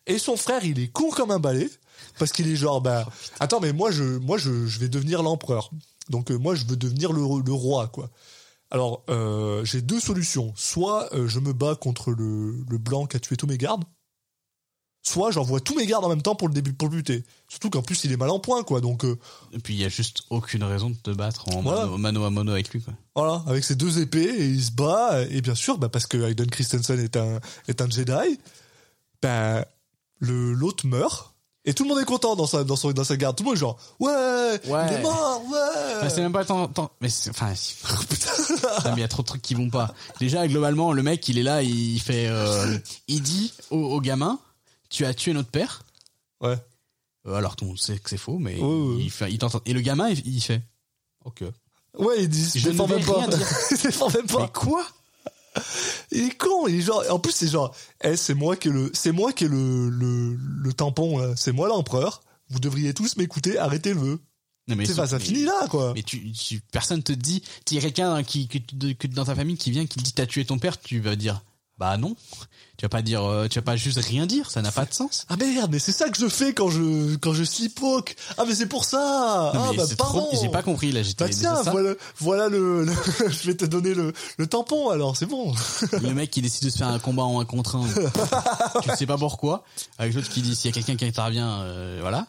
Et 0.07 0.21
son 0.21 0.37
frère, 0.37 0.65
il 0.65 0.79
est 0.79 0.93
con 0.93 1.11
comme 1.11 1.33
un 1.33 1.41
balai, 1.41 1.69
parce 2.21 2.31
qu'il 2.31 2.47
est 2.49 2.55
genre, 2.55 2.81
bah, 2.81 3.05
attends, 3.41 3.59
mais 3.59 3.73
moi, 3.73 3.91
je, 3.91 4.05
moi, 4.05 4.39
je, 4.39 4.69
je 4.69 4.79
vais 4.79 4.89
devenir 4.89 5.25
l'empereur. 5.25 5.71
Donc 6.09 6.31
euh, 6.31 6.37
moi, 6.39 6.55
je 6.55 6.65
veux 6.67 6.77
devenir 6.77 7.13
le, 7.13 7.23
le 7.45 7.53
roi, 7.53 7.89
quoi. 7.89 8.11
Alors, 8.71 9.05
euh, 9.09 9.65
j'ai 9.65 9.81
deux 9.83 10.01
solutions. 10.01 10.53
Soit 10.57 11.15
euh, 11.15 11.29
je 11.29 11.39
me 11.39 11.53
bats 11.53 11.77
contre 11.77 12.11
le, 12.11 12.65
le 12.69 12.79
blanc 12.79 13.07
qui 13.07 13.17
a 13.17 13.21
tué 13.21 13.37
tous 13.37 13.47
mes 13.47 13.59
gardes, 13.59 13.85
soit 15.03 15.31
j'envoie 15.31 15.61
tous 15.61 15.77
mes 15.77 15.87
gardes 15.87 16.05
en 16.05 16.09
même 16.09 16.23
temps 16.23 16.35
pour 16.35 16.49
le 16.49 16.55
début, 16.55 16.73
pour 16.73 16.89
le 16.89 16.97
buter. 16.97 17.25
Surtout 17.49 17.71
qu'en 17.71 17.83
plus, 17.83 18.03
il 18.03 18.11
est 18.11 18.17
mal 18.17 18.31
en 18.31 18.41
point, 18.41 18.65
quoi. 18.65 18.81
Donc 18.81 19.05
euh, 19.05 19.17
Et 19.53 19.61
puis 19.61 19.75
il 19.75 19.81
y 19.81 19.85
a 19.85 19.89
juste 19.89 20.25
aucune 20.31 20.65
raison 20.65 20.91
de 20.91 20.97
te 20.97 21.11
battre 21.11 21.49
en 21.55 21.63
Voilà. 21.63 21.83
mano, 21.87 21.97
mano 21.99 22.25
à 22.25 22.31
mano 22.31 22.51
avec 22.53 22.71
lui 22.71 22.83
quoi. 22.83 22.95
Voilà, 23.15 23.45
avec 23.47 23.63
ses 23.63 23.77
deux 23.77 24.01
épées, 24.01 24.25
et 24.25 24.47
il 24.49 24.65
se 24.65 24.73
bat, 24.73 25.23
et 25.31 25.41
bien 25.43 25.55
sûr, 25.55 25.79
bah, 25.79 25.89
parce 25.89 26.07
que 26.07 26.19
Hayden 26.19 26.51
Christensen 26.51 26.99
est 26.99 27.17
un, 27.17 27.39
est 27.69 27.81
un 27.81 27.89
Jedi, 27.89 28.41
bah, 29.23 29.65
le, 30.19 30.53
l'autre 30.55 30.87
meurt, 30.89 31.36
et 31.67 31.75
tout 31.75 31.83
le 31.83 31.89
monde 31.91 31.99
est 31.99 32.05
content 32.05 32.35
dans 32.37 32.47
sa, 32.47 32.65
dans 32.65 32.77
son, 32.77 32.93
dans 32.93 33.05
sa 33.05 33.17
garde. 33.17 33.37
Tout 33.37 33.43
le 33.43 33.49
monde 33.49 33.57
est 33.57 33.61
genre, 33.61 33.77
ouais, 34.01 34.11
Ouais. 34.67 34.87
il 34.89 34.93
est 34.95 35.03
mort, 35.03 35.43
ouais. 35.51 35.59
Enfin, 35.99 36.09
c'est 36.09 36.21
même 36.23 36.33
pas 36.33 36.45
tant, 36.45 36.69
tant- 36.69 36.91
mais 37.01 37.09
c'est- 37.11 37.29
enfin, 37.31 37.53
Non, 38.85 38.91
mais 38.93 38.99
il 38.99 39.01
y 39.01 39.05
a 39.05 39.09
trop 39.09 39.23
de 39.23 39.27
trucs 39.27 39.43
qui 39.43 39.55
vont 39.55 39.69
pas. 39.69 39.93
Déjà, 40.21 40.47
globalement, 40.49 40.93
le 40.93 41.03
mec, 41.03 41.29
il 41.29 41.39
est 41.39 41.43
là, 41.43 41.63
il 41.63 42.01
fait, 42.01 42.27
euh, 42.29 42.79
il 43.09 43.21
dit 43.23 43.53
au, 43.71 43.79
au 43.79 44.01
gamin, 44.01 44.39
tu 44.89 45.05
as 45.05 45.13
tué 45.15 45.33
notre 45.33 45.51
père. 45.51 45.83
Ouais. 46.41 46.57
Euh, 47.27 47.35
alors 47.35 47.57
tout 47.57 47.65
le 47.65 47.71
monde 47.71 47.79
sait 47.81 47.99
que 47.99 48.09
c'est 48.09 48.17
faux, 48.17 48.39
mais 48.39 48.61
Ouais, 48.61 49.03
il 49.03 49.11
fait, 49.11 49.31
il 49.33 49.39
t'entend. 49.39 49.61
Et 49.67 49.73
le 49.73 49.81
gamin, 49.81 50.09
il, 50.11 50.23
il 50.27 50.41
fait, 50.41 50.63
ok. 51.25 51.43
Ouais, 51.99 52.23
il 52.23 52.29
dit, 52.29 52.49
Je 52.55 52.69
ne 52.71 52.75
vais 52.77 52.87
même 52.97 53.05
pas. 53.05 53.19
rien 53.19 53.29
dire. 53.29 53.49
il 53.73 53.77
se 53.77 53.83
défend 53.89 54.09
même 54.11 54.23
Mais 54.29 54.35
pas. 54.35 54.49
quoi? 54.49 54.85
Il 56.13 56.25
est 56.25 56.37
con, 56.37 56.67
il 56.69 56.77
est 56.77 56.83
genre, 56.83 57.03
en 57.11 57.19
plus 57.19 57.33
c'est 57.33 57.49
genre, 57.49 57.75
eh, 58.03 58.17
c'est 58.17 58.35
moi 58.35 58.57
qui 58.57 58.69
ai 58.69 58.71
le, 58.71 58.91
c'est 58.95 59.13
moi 59.13 59.33
qui 59.33 59.45
ai 59.45 59.49
le, 59.49 59.89
le, 59.91 60.37
le 60.37 60.73
tampon, 60.73 61.35
c'est 61.37 61.53
moi 61.53 61.69
l'empereur. 61.69 62.23
Vous 62.49 62.61
devriez 62.61 62.95
tous 62.95 63.17
m'écouter, 63.17 63.59
arrêtez-le. 63.59 64.21
Non, 64.69 64.75
mais 64.77 64.85
C'est 64.87 64.95
pas, 64.97 65.07
ça 65.07 65.19
mais- 65.19 65.25
finit 65.25 65.45
là, 65.45 65.67
quoi. 65.69 65.93
Mais 65.95 66.03
tu, 66.03 66.33
tu- 66.33 66.61
personne 66.73 67.03
te 67.03 67.13
dit, 67.13 67.43
a 67.79 67.81
quelqu'un 67.81 68.23
qui, 68.25 68.49
que, 68.49 68.59
que 68.93 69.07
dans 69.09 69.25
ta 69.25 69.35
famille 69.35 69.57
qui 69.57 69.71
vient, 69.71 69.87
qui 69.87 69.99
te 69.99 70.03
dit 70.05 70.13
t'as 70.13 70.27
tué 70.27 70.45
ton 70.45 70.59
père, 70.59 70.81
tu 70.81 71.01
vas 71.01 71.15
dire, 71.17 71.43
bah 71.79 71.97
non. 71.97 72.17
Tu 72.79 72.85
vas 72.85 72.91
pas 72.91 73.01
dire, 73.01 73.25
euh, 73.25 73.49
tu 73.49 73.59
vas 73.59 73.63
pas 73.63 73.77
juste 73.77 73.99
rien 73.99 74.27
dire, 74.27 74.51
ça 74.51 74.61
n'a 74.61 74.71
pas 74.71 74.85
de 74.85 74.93
sens. 74.93 75.25
Ah 75.31 75.37
merde, 75.37 75.71
mais 75.73 75.79
c'est 75.79 75.93
ça 75.93 76.11
que 76.11 76.19
je 76.19 76.29
fais 76.29 76.53
quand 76.53 76.69
je, 76.69 77.17
quand 77.17 77.33
je 77.33 77.43
sleepwalk. 77.43 78.15
Ah 78.37 78.45
mais 78.47 78.55
c'est 78.55 78.67
pour 78.67 78.85
ça. 78.85 79.53
Non, 79.55 79.61
ah 79.65 79.69
mais 79.71 79.77
bah 79.79 79.85
pardon. 79.97 80.27
trop, 80.27 80.39
j'ai 80.43 80.51
pas 80.51 80.63
compris, 80.63 80.93
là, 80.93 81.03
j'étais, 81.03 81.25
Bah 81.25 81.31
tiens, 81.31 81.63
voilà, 81.63 81.95
voilà 82.19 82.49
le, 82.49 82.85
le- 82.85 82.93
je 83.31 83.47
vais 83.47 83.57
te 83.57 83.65
donner 83.65 83.95
le, 83.95 84.13
le 84.37 84.47
tampon 84.47 84.91
alors, 84.91 85.17
c'est 85.17 85.25
bon. 85.27 85.55
Le 86.03 86.13
mec 86.13 86.31
qui 86.31 86.43
décide 86.43 86.65
de 86.65 86.71
se 86.71 86.77
faire 86.79 86.89
un 86.89 86.99
combat 86.99 87.23
en 87.23 87.41
un 87.41 87.45
contre 87.47 87.77
un, 87.77 87.87
tu 88.83 88.91
sais 88.97 89.07
pas 89.07 89.17
pourquoi, 89.17 89.65
avec 89.99 90.15
l'autre 90.15 90.29
qui 90.29 90.43
dit 90.43 90.55
s'il 90.55 90.71
y 90.71 90.73
a 90.73 90.75
quelqu'un 90.75 90.97
qui 90.97 91.07
intervient, 91.07 91.61
euh, 91.61 91.99
voilà. 92.03 92.27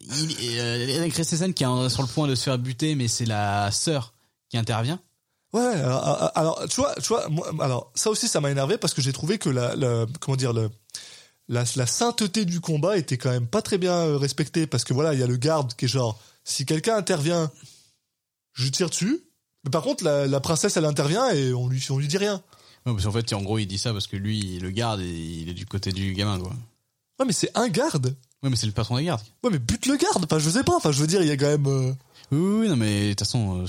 Il, 0.00 0.58
euh, 0.58 0.88
Ellen 0.88 1.12
qui 1.12 1.20
est 1.20 1.88
sur 1.88 2.02
le 2.02 2.06
point 2.08 2.26
de 2.26 2.34
se 2.34 2.42
faire 2.42 2.58
buter, 2.58 2.94
mais 2.96 3.06
c'est 3.08 3.26
la 3.26 3.70
sœur 3.70 4.12
qui 4.50 4.58
intervient. 4.58 4.98
Ouais, 5.54 5.62
alors, 5.62 6.32
alors, 6.34 6.68
tu 6.68 6.76
vois, 6.80 6.94
tu 6.96 7.08
vois, 7.08 7.28
moi, 7.28 7.48
alors 7.60 7.90
ça 7.94 8.10
aussi 8.10 8.26
ça 8.28 8.40
m'a 8.40 8.50
énervé 8.50 8.76
parce 8.76 8.92
que 8.92 9.00
j'ai 9.00 9.12
trouvé 9.12 9.38
que 9.38 9.48
la, 9.48 9.74
la 9.76 10.04
comment 10.20 10.36
dire 10.36 10.52
le 10.52 10.68
la, 11.48 11.62
la 11.76 11.86
sainteté 11.86 12.44
du 12.44 12.60
combat 12.60 12.98
était 12.98 13.18
quand 13.18 13.30
même 13.30 13.46
pas 13.46 13.62
très 13.62 13.78
bien 13.78 13.92
euh, 13.94 14.16
respectée 14.16 14.66
parce 14.66 14.82
que 14.84 14.92
voilà, 14.92 15.14
il 15.14 15.20
y 15.20 15.22
a 15.22 15.26
le 15.28 15.36
garde 15.36 15.74
qui 15.74 15.84
est 15.84 15.88
genre 15.88 16.20
si 16.42 16.66
quelqu'un 16.66 16.96
intervient, 16.96 17.50
je 18.52 18.68
tire 18.68 18.90
dessus. 18.90 19.20
Mais 19.64 19.70
par 19.70 19.82
contre, 19.82 20.02
la, 20.04 20.26
la 20.26 20.40
princesse 20.40 20.76
elle 20.76 20.84
intervient 20.84 21.30
et 21.30 21.52
on 21.54 21.68
lui 21.68 21.84
on 21.90 21.98
lui 21.98 22.08
dit 22.08 22.18
rien. 22.18 22.42
Ouais, 22.86 22.92
parce 22.92 23.04
qu'en 23.04 23.12
fait, 23.12 23.32
en 23.32 23.42
gros, 23.42 23.58
il 23.58 23.66
dit 23.66 23.78
ça 23.78 23.92
parce 23.92 24.06
que 24.06 24.16
lui, 24.16 24.58
le 24.58 24.70
garde 24.70 25.00
il 25.00 25.48
est 25.48 25.54
du 25.54 25.64
côté 25.66 25.92
du 25.92 26.12
gamin, 26.14 26.38
quoi. 26.40 26.50
Ouais, 27.20 27.26
mais 27.26 27.32
c'est 27.32 27.50
un 27.56 27.68
garde. 27.68 28.16
Ouais, 28.42 28.50
mais 28.50 28.56
c'est 28.56 28.66
le 28.66 28.72
patron 28.72 28.96
des 28.96 29.04
gardes. 29.04 29.22
Ouais, 29.42 29.50
mais 29.50 29.58
bute 29.60 29.86
le 29.86 29.96
garde. 29.96 30.24
Enfin, 30.24 30.38
je 30.40 30.50
sais 30.50 30.64
pas. 30.64 30.74
Enfin, 30.76 30.90
je 30.92 31.00
veux 31.00 31.06
dire, 31.06 31.22
il 31.22 31.28
y 31.28 31.30
a 31.30 31.36
quand 31.36 31.46
même. 31.46 31.66
euh, 31.66 31.92
Oui, 32.32 32.38
oui, 32.38 32.56
oui, 32.62 32.68
non, 32.68 32.76
mais 32.76 33.04
de 33.04 33.08
toute 33.10 33.20
façon, 33.20 33.62
euh, 33.62 33.66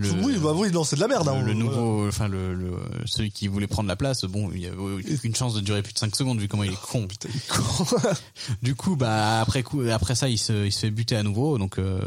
le, 0.00 0.10
Oui, 0.24 0.36
bah 0.38 0.52
oui, 0.54 0.70
non, 0.72 0.84
c'est 0.84 0.96
de 0.96 1.00
la 1.00 1.08
merde. 1.08 1.28
hein, 1.28 1.42
le, 1.42 1.54
nouveau, 1.54 2.08
enfin 2.08 2.28
le, 2.28 2.54
le 2.54 2.72
celui 3.06 3.30
qui 3.30 3.48
voulait 3.48 3.66
prendre 3.66 3.88
la 3.88 3.96
place, 3.96 4.24
bon, 4.24 4.50
il 4.52 4.60
y 4.60 4.66
avait 4.66 4.76
aucune 4.76 5.34
chance 5.34 5.54
de 5.54 5.60
durer 5.60 5.82
plus 5.82 5.92
de 5.92 5.98
5 5.98 6.14
secondes 6.16 6.38
vu 6.40 6.48
comment 6.48 6.64
il 6.64 6.72
est 6.72 6.80
con. 6.80 7.06
putain. 7.06 7.28
du 8.62 8.74
coup, 8.74 8.96
bah 8.96 9.40
après 9.40 9.62
coup, 9.62 9.82
après 9.90 10.14
ça, 10.14 10.28
il 10.28 10.38
se, 10.38 10.66
il 10.66 10.72
se 10.72 10.80
fait 10.80 10.90
buter 10.90 11.16
à 11.16 11.22
nouveau. 11.22 11.58
Donc, 11.58 11.78
euh, 11.78 12.00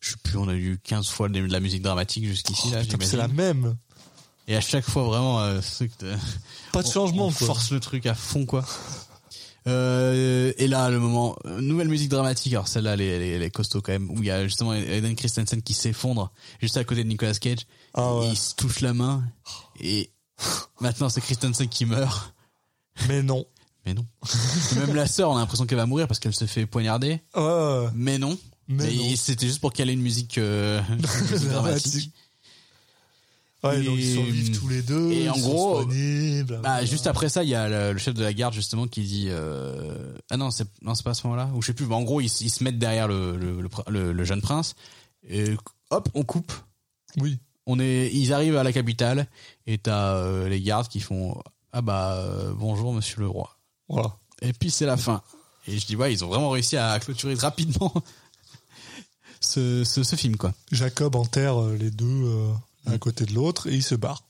je 0.00 0.10
sais 0.10 0.16
plus, 0.22 0.36
on 0.38 0.48
a 0.48 0.54
eu 0.54 0.78
15 0.84 1.08
fois 1.08 1.28
de, 1.28 1.40
la 1.40 1.60
musique 1.60 1.82
dramatique 1.82 2.24
jusqu'ici 2.26 2.70
là. 2.70 2.78
Putain, 2.80 2.90
j'imagine. 2.92 3.10
c'est 3.10 3.16
la 3.16 3.28
même. 3.28 3.76
Et 4.46 4.56
à 4.56 4.60
chaque 4.60 4.88
fois, 4.88 5.02
vraiment, 5.02 5.40
euh, 5.40 5.60
ce 5.60 5.76
truc 5.84 5.92
de- 6.00 6.14
Pas 6.72 6.82
de 6.82 6.86
on- 6.88 6.90
changement, 6.90 7.26
on 7.26 7.32
quoi. 7.32 7.46
force 7.48 7.70
le 7.70 7.80
truc 7.80 8.06
à 8.06 8.14
fond, 8.14 8.46
quoi. 8.46 8.64
Euh, 9.68 10.52
et 10.56 10.66
là, 10.66 10.90
le 10.90 10.98
moment, 10.98 11.36
nouvelle 11.60 11.88
musique 11.88 12.08
dramatique. 12.08 12.52
Alors 12.52 12.68
celle-là, 12.68 12.94
elle 12.94 13.00
est, 13.00 13.08
elle 13.08 13.22
elle 13.22 13.42
est 13.42 13.50
costaud 13.50 13.80
quand 13.82 13.92
même. 13.92 14.10
Où 14.10 14.18
il 14.18 14.26
y 14.26 14.30
a 14.30 14.44
justement 14.44 14.74
Eden 14.74 15.14
Christensen 15.14 15.62
qui 15.62 15.74
s'effondre 15.74 16.32
juste 16.60 16.76
à 16.76 16.84
côté 16.84 17.04
de 17.04 17.08
Nicolas 17.08 17.34
Cage. 17.34 17.66
Ah 17.94 18.14
ouais. 18.16 18.28
Il 18.30 18.36
se 18.36 18.54
touche 18.54 18.80
la 18.80 18.94
main 18.94 19.22
et 19.80 20.10
maintenant 20.80 21.08
c'est 21.08 21.20
Christensen 21.20 21.68
qui 21.68 21.84
meurt. 21.84 22.34
Mais 23.08 23.22
non. 23.22 23.44
Mais 23.86 23.94
non. 23.94 24.06
Même 24.76 24.94
la 24.94 25.06
sœur, 25.06 25.30
on 25.30 25.36
a 25.36 25.40
l'impression 25.40 25.66
qu'elle 25.66 25.78
va 25.78 25.86
mourir 25.86 26.08
parce 26.08 26.18
qu'elle 26.18 26.34
se 26.34 26.46
fait 26.46 26.66
poignarder. 26.66 27.22
Mais 27.94 28.18
non. 28.18 28.38
Mais 28.68 28.92
non. 28.92 29.16
C'était 29.16 29.46
juste 29.46 29.60
pour 29.60 29.72
qu'elle 29.72 29.88
ait 29.88 29.94
une 29.94 30.02
musique, 30.02 30.38
euh, 30.38 30.80
une 30.90 30.96
musique 31.32 31.48
dramatique. 31.48 32.12
Ouais, 33.64 33.80
Et- 33.80 33.84
donc 33.84 33.98
ils 33.98 34.12
survivent 34.12 34.56
tous 34.58 34.68
les 34.68 34.82
deux. 34.82 35.10
et 35.10 35.24
ils 35.24 35.30
en 35.30 35.34
sont 35.34 35.48
gros. 35.48 35.84
Bah, 36.62 36.84
juste 36.84 37.08
après 37.08 37.28
ça, 37.28 37.42
il 37.42 37.48
y 37.50 37.54
a 37.56 37.68
le, 37.68 37.92
le 37.92 37.98
chef 37.98 38.14
de 38.14 38.22
la 38.22 38.32
garde 38.32 38.54
justement 38.54 38.86
qui 38.86 39.02
dit 39.02 39.26
euh... 39.30 40.16
ah 40.30 40.36
non 40.36 40.50
c'est 40.52 40.68
non 40.82 40.94
c'est 40.94 41.02
pas 41.02 41.10
à 41.10 41.14
ce 41.14 41.26
moment-là 41.26 41.50
ou 41.54 41.60
je 41.62 41.66
sais 41.66 41.72
plus. 41.74 41.86
Bah, 41.86 41.96
en 41.96 42.02
gros 42.02 42.20
ils, 42.20 42.28
se 42.28 42.62
mettent 42.62 42.78
derrière 42.78 43.08
le 43.08 43.36
le, 43.36 43.60
le, 43.60 43.68
pr- 43.68 43.88
le- 43.90 44.12
le 44.12 44.24
jeune 44.24 44.40
prince 44.40 44.74
et 45.28 45.56
hop 45.90 46.08
on 46.14 46.22
coupe. 46.22 46.52
Oui. 47.20 47.38
On 47.66 47.80
est 47.80 48.10
ils 48.14 48.32
arrivent 48.32 48.56
à 48.56 48.62
la 48.62 48.72
capitale 48.72 49.26
et 49.66 49.76
t'as 49.78 50.14
euh, 50.14 50.48
les 50.48 50.60
gardes 50.60 50.86
qui 50.88 51.00
font 51.00 51.42
ah 51.72 51.82
bah 51.82 52.14
euh, 52.14 52.52
bonjour 52.54 52.92
monsieur 52.94 53.20
le 53.20 53.26
roi. 53.28 53.58
Voilà. 53.88 54.16
Et 54.40 54.52
puis 54.52 54.70
c'est 54.70 54.86
la 54.86 54.96
fin. 54.96 55.20
Et 55.66 55.76
je 55.80 55.84
dis 55.84 55.96
ouais 55.96 56.12
ils 56.12 56.24
ont 56.24 56.28
vraiment 56.28 56.50
réussi 56.50 56.76
à 56.76 56.96
clôturer 57.00 57.34
rapidement 57.34 57.92
ce, 59.40 59.82
ce 59.84 60.02
ce 60.02 60.16
film 60.16 60.36
quoi. 60.36 60.52
Jacob 60.72 61.16
enterre 61.16 61.60
euh, 61.60 61.76
les 61.76 61.90
deux 61.90 62.24
à 62.86 62.98
côté 62.98 63.24
de 63.26 63.34
l'autre 63.34 63.66
et 63.68 63.74
il 63.74 63.82
se 63.82 63.94
barre. 63.94 64.24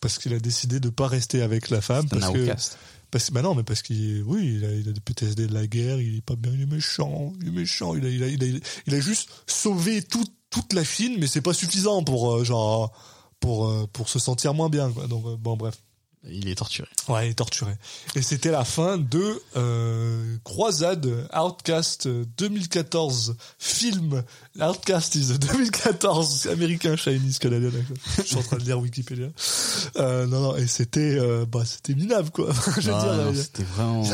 Parce 0.00 0.18
qu'il 0.18 0.32
a 0.32 0.38
décidé 0.38 0.80
de 0.80 0.88
pas 0.88 1.08
rester 1.08 1.42
avec 1.42 1.68
la 1.70 1.80
femme. 1.80 2.06
C'est 2.08 2.16
un 2.16 2.20
Parce 2.20 2.32
que, 2.32 2.38
outcast. 2.38 2.78
parce, 3.10 3.30
bah 3.30 3.42
non, 3.42 3.54
mais 3.54 3.62
parce 3.64 3.82
qu'il, 3.82 4.22
oui, 4.24 4.54
il 4.56 4.64
a, 4.64 4.72
il 4.72 4.88
a 4.88 4.92
des 4.92 5.00
PTSD 5.00 5.46
de 5.46 5.52
la 5.54 5.66
guerre, 5.66 6.00
il 6.00 6.16
est 6.18 6.24
pas 6.24 6.36
bien, 6.36 6.52
il 6.52 6.62
est 6.62 6.66
méchant, 6.66 7.32
il 7.40 7.48
est 7.48 7.52
méchant, 7.52 7.94
il 7.94 8.06
a, 8.06 8.08
il 8.08 8.22
a, 8.22 8.26
il 8.28 8.42
a, 8.56 8.58
il 8.86 8.94
a 8.94 9.00
juste 9.00 9.28
sauvé 9.46 10.02
toute, 10.02 10.32
toute 10.48 10.72
la 10.72 10.84
Chine, 10.84 11.16
mais 11.18 11.26
c'est 11.26 11.42
pas 11.42 11.52
suffisant 11.52 12.02
pour, 12.02 12.32
euh, 12.32 12.44
genre, 12.44 12.92
pour, 13.40 13.68
euh, 13.68 13.86
pour 13.92 14.08
se 14.08 14.18
sentir 14.18 14.54
moins 14.54 14.68
bien, 14.70 14.90
quoi. 14.90 15.06
Donc, 15.06 15.26
euh, 15.26 15.36
bon, 15.36 15.56
bref. 15.56 15.74
Il 16.28 16.48
est 16.48 16.54
torturé. 16.54 16.86
Ouais, 17.08 17.28
il 17.28 17.30
est 17.30 17.34
torturé. 17.34 17.72
Et 18.14 18.20
c'était 18.20 18.50
la 18.50 18.64
fin 18.64 18.98
de 18.98 19.40
euh, 19.56 20.36
Croisade 20.44 21.26
Outcast 21.34 22.06
euh, 22.06 22.26
2014 22.36 23.36
film. 23.58 24.22
Outcast 24.60 25.14
is 25.14 25.32
a 25.32 25.38
2014 25.38 26.48
américain 26.48 26.94
Chinese 26.96 27.38
canadien. 27.38 27.70
Je 28.18 28.22
suis 28.22 28.36
en 28.36 28.42
train 28.42 28.58
de 28.58 28.64
lire 28.64 28.78
Wikipédia. 28.78 29.28
Euh, 29.96 30.26
non 30.26 30.40
non 30.40 30.56
et 30.56 30.66
c'était 30.66 31.16
euh, 31.18 31.46
bah 31.46 31.64
c'était 31.64 31.94
minable 31.94 32.30
quoi. 32.30 32.52
Je 32.78 32.90
Ah, 32.90 33.28
a- 33.28 33.34
c'était 33.34 33.62
vraiment. 33.64 34.04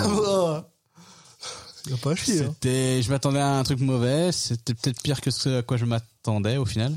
il 1.86 1.92
a 1.92 1.96
pas 1.96 2.12
à 2.12 2.14
chier. 2.14 2.42
hein. 2.42 2.54
Je 2.62 3.08
m'attendais 3.10 3.40
à 3.40 3.58
un 3.58 3.62
truc 3.64 3.80
mauvais. 3.80 4.30
C'était 4.32 4.74
peut-être 4.74 5.02
pire 5.02 5.20
que 5.20 5.30
ce 5.32 5.58
à 5.58 5.62
quoi 5.62 5.76
je 5.76 5.84
m'attendais 5.84 6.56
au 6.56 6.64
final. 6.64 6.92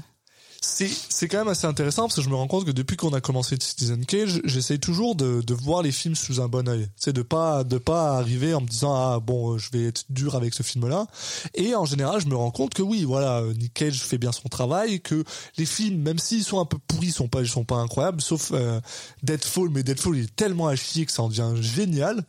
C'est 0.61 1.27
quand 1.27 1.37
même 1.37 1.47
assez 1.47 1.67
intéressant 1.67 2.03
parce 2.03 2.15
que 2.15 2.21
je 2.21 2.29
me 2.29 2.35
rends 2.35 2.47
compte 2.47 2.65
que 2.65 2.71
depuis 2.71 2.97
qu'on 2.97 3.13
a 3.13 3.21
commencé 3.21 3.55
Citizen 3.59 4.05
Cage, 4.05 4.41
j'essaye 4.43 4.79
toujours 4.79 5.15
de, 5.15 5.41
de 5.41 5.53
voir 5.53 5.81
les 5.81 5.91
films 5.91 6.15
sous 6.15 6.41
un 6.41 6.47
bon 6.47 6.67
œil. 6.67 6.89
C'est 6.97 7.13
de 7.13 7.21
pas 7.21 7.63
de 7.63 7.77
pas 7.77 8.17
arriver 8.17 8.53
en 8.53 8.61
me 8.61 8.67
disant 8.67 8.93
ah 8.93 9.19
bon 9.19 9.53
euh, 9.53 9.57
je 9.57 9.69
vais 9.71 9.85
être 9.85 10.05
dur 10.09 10.35
avec 10.35 10.53
ce 10.53 10.63
film-là. 10.63 11.07
Et 11.53 11.75
en 11.75 11.85
général, 11.85 12.21
je 12.21 12.27
me 12.27 12.35
rends 12.35 12.51
compte 12.51 12.73
que 12.73 12.81
oui 12.81 13.03
voilà 13.03 13.39
euh, 13.39 13.53
Nick 13.53 13.73
Cage 13.73 14.01
fait 14.01 14.17
bien 14.17 14.31
son 14.31 14.49
travail, 14.49 15.01
que 15.01 15.23
les 15.57 15.65
films 15.65 16.01
même 16.01 16.19
s'ils 16.19 16.43
sont 16.43 16.59
un 16.59 16.65
peu 16.65 16.77
pourris, 16.87 17.11
sont 17.11 17.29
pas 17.29 17.41
ils 17.41 17.47
sont 17.47 17.65
pas 17.65 17.77
incroyables, 17.77 18.21
sauf 18.21 18.51
euh, 18.53 18.81
Deadfall. 19.23 19.69
Mais 19.69 19.83
Deadfall 19.83 20.17
il 20.17 20.23
est 20.25 20.35
tellement 20.35 20.67
à 20.67 20.75
chier 20.75 21.05
que 21.05 21.11
ça 21.11 21.23
en 21.23 21.29
devient 21.29 21.53
génial. 21.55 22.25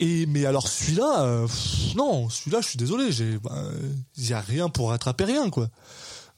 Et 0.00 0.26
mais 0.26 0.46
alors 0.46 0.68
celui-là, 0.68 1.22
euh, 1.22 1.48
non, 1.96 2.28
celui-là, 2.28 2.60
je 2.60 2.68
suis 2.68 2.78
désolé, 2.78 3.10
j'ai, 3.10 3.36
il 4.16 4.28
y 4.28 4.32
a 4.32 4.40
rien 4.40 4.68
pour 4.68 4.90
rattraper 4.90 5.24
rien 5.24 5.50
quoi. 5.50 5.68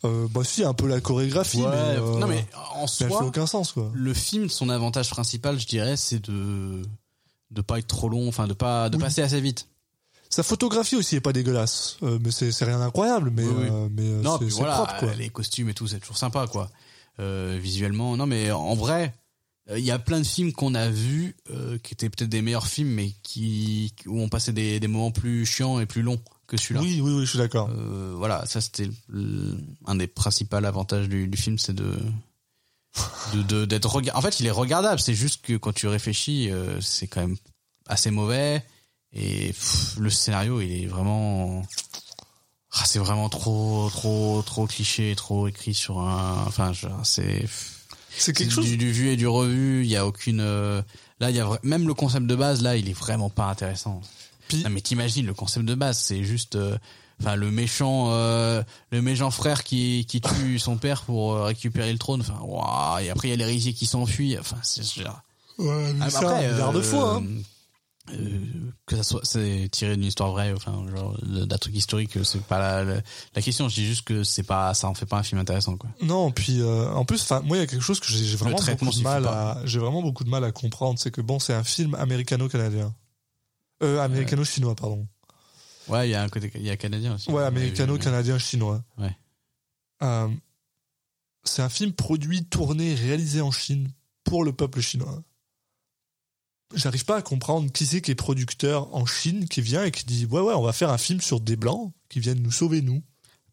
Euh, 0.04 0.26
bah 0.30 0.42
si, 0.44 0.64
un 0.64 0.72
peu 0.72 0.86
la 0.88 1.00
chorégraphie, 1.00 1.58
mais, 1.58 1.66
euh, 1.66 2.18
non 2.18 2.26
mais 2.26 2.46
en 2.74 2.84
mais 2.84 2.84
elle 2.84 2.88
fait 2.88 3.08
soi, 3.08 3.24
aucun 3.24 3.46
sens 3.46 3.72
quoi. 3.72 3.90
le 3.94 4.14
film, 4.14 4.48
son 4.48 4.70
avantage 4.70 5.10
principal, 5.10 5.60
je 5.60 5.66
dirais, 5.66 5.96
c'est 5.96 6.20
de 6.30 6.80
de 7.50 7.60
pas 7.62 7.78
être 7.78 7.86
trop 7.88 8.08
long, 8.08 8.26
enfin 8.28 8.46
de 8.46 8.54
pas 8.54 8.88
de 8.88 8.96
Oui. 8.96 9.02
passer 9.02 9.20
assez 9.22 9.40
vite. 9.40 9.66
Sa 10.30 10.42
photographie 10.42 10.96
aussi 10.96 11.16
est 11.16 11.20
pas 11.20 11.32
dégueulasse, 11.34 11.98
euh, 12.02 12.18
mais 12.22 12.30
c'est 12.30 12.50
c'est 12.52 12.64
rien 12.64 12.78
d'incroyable, 12.78 13.30
mais 13.34 13.44
Oui, 13.44 13.54
oui. 13.58 13.68
euh, 13.70 13.88
mais 13.90 14.02
euh, 14.06 14.22
non, 14.22 14.32
c'est 14.38 14.44
puis 14.46 14.54
c'est 14.54 14.60
voilà, 14.60 14.74
propre 14.76 14.96
quoi. 15.00 15.14
les 15.14 15.28
costumes 15.28 15.68
et 15.68 15.74
tout, 15.74 15.86
c'est 15.86 15.98
toujours 16.00 16.16
sympa 16.16 16.46
quoi. 16.46 16.70
Euh, 17.18 17.58
visuellement, 17.60 18.16
non 18.16 18.24
mais 18.26 18.50
en 18.52 18.74
vrai, 18.74 19.12
euh, 19.70 19.78
il 19.78 19.84
y 19.84 19.90
a 19.90 19.98
plein 19.98 20.20
de 20.20 20.24
films 20.24 20.52
qu'on 20.54 20.74
a 20.74 20.88
vus 20.88 21.36
euh, 21.50 21.76
qui 21.82 21.92
étaient 21.92 22.08
peut-être 22.08 22.30
des 22.30 22.40
meilleurs 22.40 22.68
films, 22.68 22.88
mais 22.90 23.10
qui 23.22 23.92
où 24.06 24.18
on 24.20 24.28
passait 24.30 24.52
des, 24.54 24.80
des 24.80 24.88
moments 24.88 25.10
plus 25.10 25.44
chiants 25.44 25.78
et 25.80 25.84
plus 25.86 26.00
longs 26.02 26.20
que 26.50 26.56
celui-là. 26.56 26.80
Oui, 26.82 27.00
oui, 27.02 27.12
oui, 27.12 27.24
je 27.24 27.30
suis 27.30 27.38
d'accord. 27.38 27.70
Euh, 27.70 28.12
voilà, 28.16 28.44
ça 28.46 28.60
c'était 28.60 28.90
un 29.86 29.94
des 29.94 30.06
principaux 30.06 30.56
avantages 30.56 31.08
du, 31.08 31.26
du 31.28 31.38
film, 31.38 31.58
c'est 31.58 31.74
de 31.74 31.96
de 33.34 33.42
de- 33.42 33.64
d'être 33.64 33.88
rega- 33.88 34.12
En 34.14 34.20
fait, 34.20 34.40
il 34.40 34.46
est 34.46 34.50
regardable. 34.50 35.00
C'est 35.00 35.14
juste 35.14 35.42
que 35.44 35.56
quand 35.56 35.72
tu 35.72 35.86
réfléchis, 35.86 36.50
euh, 36.50 36.80
c'est 36.80 37.06
quand 37.06 37.20
même 37.20 37.36
assez 37.86 38.10
mauvais 38.10 38.64
et 39.12 39.48
pff, 39.48 39.96
le 39.98 40.10
scénario, 40.10 40.60
il 40.60 40.72
est 40.82 40.86
vraiment. 40.86 41.62
Ah, 42.72 42.84
c'est 42.86 42.98
vraiment 43.00 43.28
trop, 43.28 43.88
trop, 43.90 44.42
trop 44.42 44.66
cliché, 44.66 45.14
trop 45.16 45.48
écrit 45.48 45.74
sur 45.74 45.98
un. 46.00 46.44
Enfin, 46.46 46.72
c'est. 47.04 47.44
C'est 48.16 48.32
quelque 48.32 48.52
chose. 48.52 48.64
du, 48.64 48.76
du 48.76 48.90
vu 48.92 49.08
et 49.08 49.16
du 49.16 49.26
revu. 49.28 49.84
Il 49.84 49.90
y 49.90 49.96
a 49.96 50.06
aucune. 50.06 50.40
euh, 50.40 50.82
Là, 51.20 51.30
il 51.30 51.36
y 51.36 51.40
a 51.40 51.48
même 51.62 51.86
le 51.86 51.94
concept 51.94 52.26
de 52.26 52.34
base. 52.34 52.62
Là, 52.62 52.76
il 52.76 52.88
est 52.88 52.92
vraiment 52.98 53.28
pas 53.30 53.46
intéressant. 53.50 54.00
Puis- 54.54 54.62
Non, 54.64 54.70
mais 54.70 54.80
t'imagines 54.80 55.26
le 55.26 55.34
concept 55.34 55.64
de 55.66 55.74
base, 55.74 55.98
c'est 55.98 56.22
juste. 56.24 56.56
euh, 56.56 56.76
Enfin, 57.22 57.36
le 57.36 57.50
méchant, 57.50 58.06
euh, 58.12 58.62
le 58.92 59.02
méchant 59.02 59.30
frère 59.30 59.62
qui 59.62 60.06
qui 60.08 60.22
tue 60.22 60.58
son 60.58 60.78
père 60.78 61.02
pour 61.02 61.34
euh, 61.34 61.44
récupérer 61.44 61.92
le 61.92 61.98
trône. 61.98 62.22
Enfin, 62.22 62.98
Et 63.02 63.10
après, 63.10 63.28
il 63.28 63.30
y 63.32 63.34
a 63.34 63.36
l'héritier 63.36 63.74
qui 63.74 63.84
s'enfuit. 63.84 64.38
Enfin, 64.38 64.56
c'est 64.62 64.82
genre. 64.82 65.20
Ouais, 65.58 65.92
mais 65.92 66.06
Ah, 66.06 66.08
ça, 66.10 66.18
après, 66.20 66.46
un 66.46 66.50
milliard 66.52 66.72
de 66.72 66.78
euh, 66.78 66.82
fois. 66.82 67.16
Hein. 67.16 67.24
euh, 68.14 68.38
que 68.86 68.96
ça 68.96 69.02
soit 69.02 69.20
c'est 69.24 69.68
tiré 69.70 69.96
d'une 69.96 70.06
histoire 70.06 70.30
vraie 70.30 70.52
enfin 70.56 70.82
genre 70.96 71.16
d'un 71.22 71.58
truc 71.58 71.76
historique 71.76 72.10
c'est 72.24 72.42
pas 72.42 72.58
la, 72.58 72.82
la, 72.84 73.00
la 73.36 73.42
question 73.42 73.68
je 73.68 73.74
dis 73.76 73.84
juste 73.86 74.02
que 74.04 74.24
c'est 74.24 74.42
pas 74.42 74.74
ça 74.74 74.88
en 74.88 74.94
fait 74.94 75.06
pas 75.06 75.18
un 75.18 75.22
film 75.22 75.40
intéressant 75.40 75.76
quoi 75.76 75.90
Non, 76.02 76.32
puis 76.32 76.60
euh, 76.60 76.90
en 76.90 77.04
plus, 77.04 77.22
enfin, 77.22 77.40
moi, 77.44 77.56
il 77.58 77.60
y 77.60 77.62
a 77.62 77.66
quelque 77.66 77.82
chose 77.84 78.00
que 78.00 78.08
j'ai 78.08 78.34
vraiment 78.36 78.56
beaucoup 78.58 78.90
de 78.90 79.02
mal 79.02 79.26
à, 79.26 79.58
j'ai 79.64 79.78
vraiment 79.78 80.02
beaucoup 80.02 80.24
de 80.24 80.30
mal 80.30 80.42
à 80.42 80.50
comprendre, 80.50 80.98
c'est 80.98 81.10
que 81.12 81.20
bon, 81.20 81.38
c'est 81.38 81.54
un 81.54 81.62
film 81.62 81.94
américano-canadien, 81.94 82.92
euh, 83.82 84.00
américano-chinois, 84.02 84.74
pardon. 84.74 85.06
ouais 85.88 86.08
il 86.08 86.12
y 86.12 86.14
a 86.14 86.22
un 86.22 86.28
côté 86.28 86.50
il 86.54 86.62
y 86.62 86.70
a 86.70 86.76
canadien 86.76 87.14
aussi 87.14 87.30
Ouais, 87.30 87.42
américano-canadien-chinois. 87.44 88.82
Ouais. 88.98 89.16
Euh, 90.02 90.28
c'est 91.44 91.62
un 91.62 91.68
film 91.68 91.92
produit, 91.92 92.44
tourné, 92.44 92.94
réalisé 92.94 93.40
en 93.40 93.50
Chine 93.50 93.90
pour 94.24 94.44
le 94.44 94.52
peuple 94.52 94.80
chinois. 94.80 95.22
J'arrive 96.74 97.04
pas 97.04 97.16
à 97.16 97.22
comprendre 97.22 97.70
qui 97.72 97.84
c'est 97.84 98.00
qui 98.00 98.12
est 98.12 98.14
producteur 98.14 98.94
en 98.94 99.04
Chine, 99.04 99.48
qui 99.48 99.60
vient 99.60 99.84
et 99.84 99.90
qui 99.90 100.04
dit 100.04 100.26
ouais 100.26 100.40
ouais 100.40 100.54
on 100.54 100.62
va 100.62 100.72
faire 100.72 100.90
un 100.90 100.98
film 100.98 101.20
sur 101.20 101.40
des 101.40 101.56
blancs 101.56 101.92
qui 102.08 102.20
viennent 102.20 102.40
nous 102.42 102.52
sauver 102.52 102.80
nous. 102.80 103.02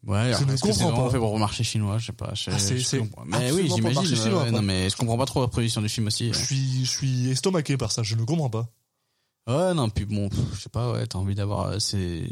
Ouais, 0.06 0.32
Je 0.38 0.44
ne 0.44 0.56
comprends 0.56 0.92
pas. 1.06 1.10
fait 1.10 1.18
pour 1.18 1.32
le 1.34 1.40
marché 1.40 1.64
chinois, 1.64 1.98
je 1.98 2.06
sais 2.06 2.12
pas. 2.12 2.32
Je, 2.34 2.50
Ah, 2.52 2.56
je 2.58 2.96
comprends. 2.98 3.24
mais 3.26 3.50
oui, 3.50 3.68
j'imagine. 3.68 4.30
non, 4.52 4.62
mais 4.62 4.88
je 4.88 4.96
comprends 4.96 5.18
pas 5.18 5.26
trop 5.26 5.40
la 5.40 5.48
production 5.48 5.82
du 5.82 5.88
film 5.88 6.06
aussi. 6.06 6.32
Je 6.32 6.38
suis 6.38 6.84
je 6.84 6.90
suis 6.90 7.30
estomaqué 7.30 7.76
par 7.76 7.90
ça, 7.90 8.04
je 8.04 8.14
ne 8.14 8.22
comprends 8.22 8.48
pas. 8.48 8.68
Ouais, 9.48 9.72
non, 9.74 9.88
puis 9.88 10.04
bon, 10.04 10.28
pff, 10.28 10.38
je 10.54 10.60
sais 10.60 10.68
pas, 10.68 10.92
ouais, 10.92 11.06
t'as 11.06 11.18
envie 11.18 11.34
d'avoir, 11.34 11.68
euh, 11.68 11.78
c'est, 11.78 12.28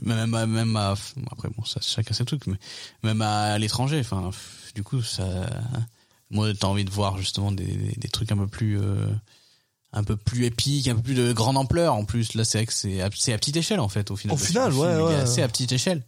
même 0.00 0.32
à, 0.34 0.46
même 0.46 0.76
à, 0.76 0.94
après 1.30 1.48
bon, 1.56 1.64
ça, 1.64 1.80
chacun 1.82 2.14
ses 2.14 2.24
trucs, 2.24 2.46
mais 2.46 2.56
même 3.02 3.20
à 3.22 3.58
l'étranger, 3.58 3.98
enfin, 4.00 4.30
du 4.76 4.84
coup, 4.84 5.02
ça, 5.02 5.24
moi, 6.30 6.48
t'as 6.54 6.68
envie 6.68 6.84
de 6.84 6.90
voir 6.90 7.18
justement 7.18 7.50
des, 7.50 7.64
des, 7.66 7.92
des 7.96 8.08
trucs 8.08 8.30
un 8.30 8.36
peu 8.36 8.46
plus, 8.46 8.78
euh, 8.80 9.04
un 9.92 10.04
peu 10.04 10.16
plus 10.16 10.44
épiques, 10.44 10.86
un 10.86 10.94
peu 10.94 11.02
plus 11.02 11.14
de 11.14 11.32
grande 11.32 11.56
ampleur. 11.56 11.94
En 11.94 12.04
plus, 12.04 12.34
là, 12.34 12.44
c'est 12.44 12.58
vrai 12.58 12.66
que 12.66 12.72
c'est, 12.72 13.00
à- 13.00 13.10
c'est 13.16 13.32
à 13.32 13.38
petite 13.38 13.56
échelle 13.56 13.80
en 13.80 13.88
fait, 13.88 14.12
au 14.12 14.16
final. 14.16 14.34
Au 14.34 14.38
final, 14.38 14.72
ouais, 14.72 14.96
ouais. 15.02 15.14
assez 15.16 15.42
à 15.42 15.48
petite 15.48 15.72
échelle. 15.72 16.04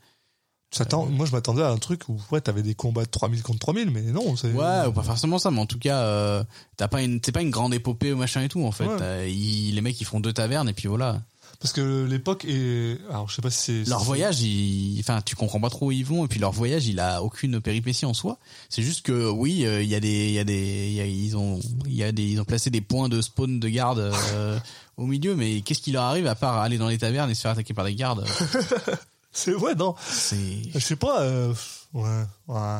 Moi 1.10 1.26
je 1.26 1.32
m'attendais 1.32 1.62
à 1.62 1.68
un 1.70 1.76
truc 1.78 2.08
où 2.08 2.16
ouais 2.30 2.40
t'avais 2.40 2.62
des 2.62 2.74
combats 2.74 3.04
de 3.04 3.10
3000 3.10 3.42
contre 3.42 3.58
3000 3.58 3.90
mais 3.90 4.00
non 4.02 4.36
c'est 4.36 4.52
Ouais, 4.52 4.86
ou 4.88 4.92
pas 4.92 5.02
forcément 5.02 5.38
ça, 5.38 5.50
mais 5.50 5.60
en 5.60 5.66
tout 5.66 5.78
cas, 5.78 5.98
euh, 5.98 6.42
t'as 6.76 6.88
pas 6.88 7.02
une, 7.02 7.20
c'est 7.24 7.32
pas 7.32 7.42
une 7.42 7.50
grande 7.50 7.74
épopée 7.74 8.14
machin 8.14 8.42
et 8.42 8.48
tout, 8.48 8.64
en 8.64 8.72
fait. 8.72 8.86
Ouais. 8.86 8.96
T'as- 8.98 9.24
ils- 9.26 9.74
les 9.74 9.80
mecs, 9.82 10.00
ils 10.00 10.04
font 10.06 10.20
deux 10.20 10.32
tavernes 10.32 10.68
et 10.68 10.72
puis 10.72 10.88
voilà. 10.88 11.20
parce 11.60 11.72
que 11.74 12.04
l'époque 12.06 12.44
est 12.48 12.98
alors 13.10 13.28
je 13.28 13.36
sais 13.36 13.42
pas 13.42 13.50
si 13.50 13.84
c'est 13.84 13.88
Leur 13.90 14.02
voyage, 14.02 14.40
il, 14.40 14.98
enfin, 15.00 15.20
tu 15.24 15.36
comprends 15.36 15.60
pas 15.60 15.70
trop 15.70 15.86
où 15.88 15.92
ils 15.92 16.04
vont, 16.04 16.24
et 16.24 16.28
puis 16.28 16.40
leur 16.40 16.50
voyage, 16.52 16.86
il 16.88 16.98
a 16.98 17.22
aucune 17.22 17.60
péripétie 17.60 18.04
en 18.06 18.14
soi. 18.14 18.38
C'est 18.68 18.82
juste 18.82 19.02
que, 19.04 19.30
oui, 19.30 19.64
euh, 19.66 19.82
il 19.82 19.88
y 19.88 19.94
a 19.94 20.00
des, 20.00 20.28
il 20.28 20.32
y 20.34 20.38
a 20.40 20.44
des, 20.44 20.86
il 20.88 20.94
y 20.94 21.00
a- 21.00 21.06
ils 21.06 21.36
ont, 21.36 21.60
il 21.86 21.94
y 21.94 22.02
a 22.02 22.10
des, 22.12 22.24
ils 22.24 22.40
ont 22.40 22.44
placé 22.44 22.70
des 22.70 22.80
points 22.80 23.08
de 23.08 23.20
spawn 23.20 23.60
de 23.60 23.68
garde 23.68 23.98
euh, 24.00 24.58
au 24.96 25.06
milieu, 25.06 25.36
mais 25.36 25.60
qu'est-ce 25.60 25.82
qui 25.82 25.92
leur 25.92 26.04
arrive 26.04 26.26
à 26.26 26.34
part 26.34 26.56
aller 26.58 26.78
dans 26.78 26.88
les 26.88 26.98
tavernes 26.98 27.30
et 27.30 27.34
se 27.34 27.42
faire 27.42 27.52
attaquer 27.52 27.74
par 27.74 27.84
des 27.84 27.94
gardes 27.94 28.24
c'est 29.32 29.54
ouais 29.54 29.74
non? 29.74 29.94
Je 30.20 30.78
sais 30.78 30.96
pas 30.96 31.22
euh, 31.22 31.54
ouais 31.94 32.24
ouais. 32.48 32.78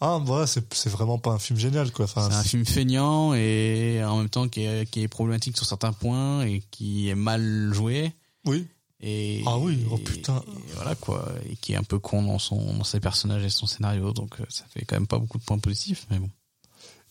Ah 0.00 0.18
voilà 0.22 0.46
c'est 0.46 0.88
vraiment 0.90 1.18
pas 1.18 1.30
un 1.30 1.38
film 1.38 1.58
génial 1.58 1.90
quoi. 1.92 2.04
Enfin 2.04 2.28
c'est 2.30 2.36
un 2.36 2.42
film 2.42 2.66
feignant 2.66 3.32
et 3.34 4.02
en 4.04 4.18
même 4.18 4.28
temps 4.28 4.48
qui 4.48 4.62
est, 4.64 4.88
qui 4.90 5.02
est 5.02 5.08
problématique 5.08 5.56
sur 5.56 5.64
certains 5.66 5.92
points 5.92 6.44
et 6.44 6.60
qui 6.70 7.08
est 7.08 7.14
mal 7.14 7.70
joué. 7.72 8.12
oui. 8.46 8.66
Et, 9.06 9.42
Ah 9.44 9.58
oui, 9.58 9.84
oh 9.90 9.98
putain. 9.98 10.42
et 10.56 10.72
voilà 10.76 10.94
quoi, 10.94 11.28
et 11.50 11.56
qui 11.56 11.74
est 11.74 11.76
un 11.76 11.82
peu 11.82 11.98
con 11.98 12.22
dans 12.22 12.38
son 12.38 12.74
dans 12.78 12.84
ses 12.84 13.00
personnages 13.00 13.44
et 13.44 13.50
son 13.50 13.66
scénario, 13.66 14.12
donc 14.12 14.40
euh, 14.40 14.44
ça 14.48 14.64
fait 14.70 14.84
quand 14.86 14.96
même 14.96 15.06
pas 15.06 15.18
beaucoup 15.18 15.36
de 15.36 15.44
points 15.44 15.58
positifs, 15.58 16.06
mais 16.10 16.18
bon. 16.18 16.30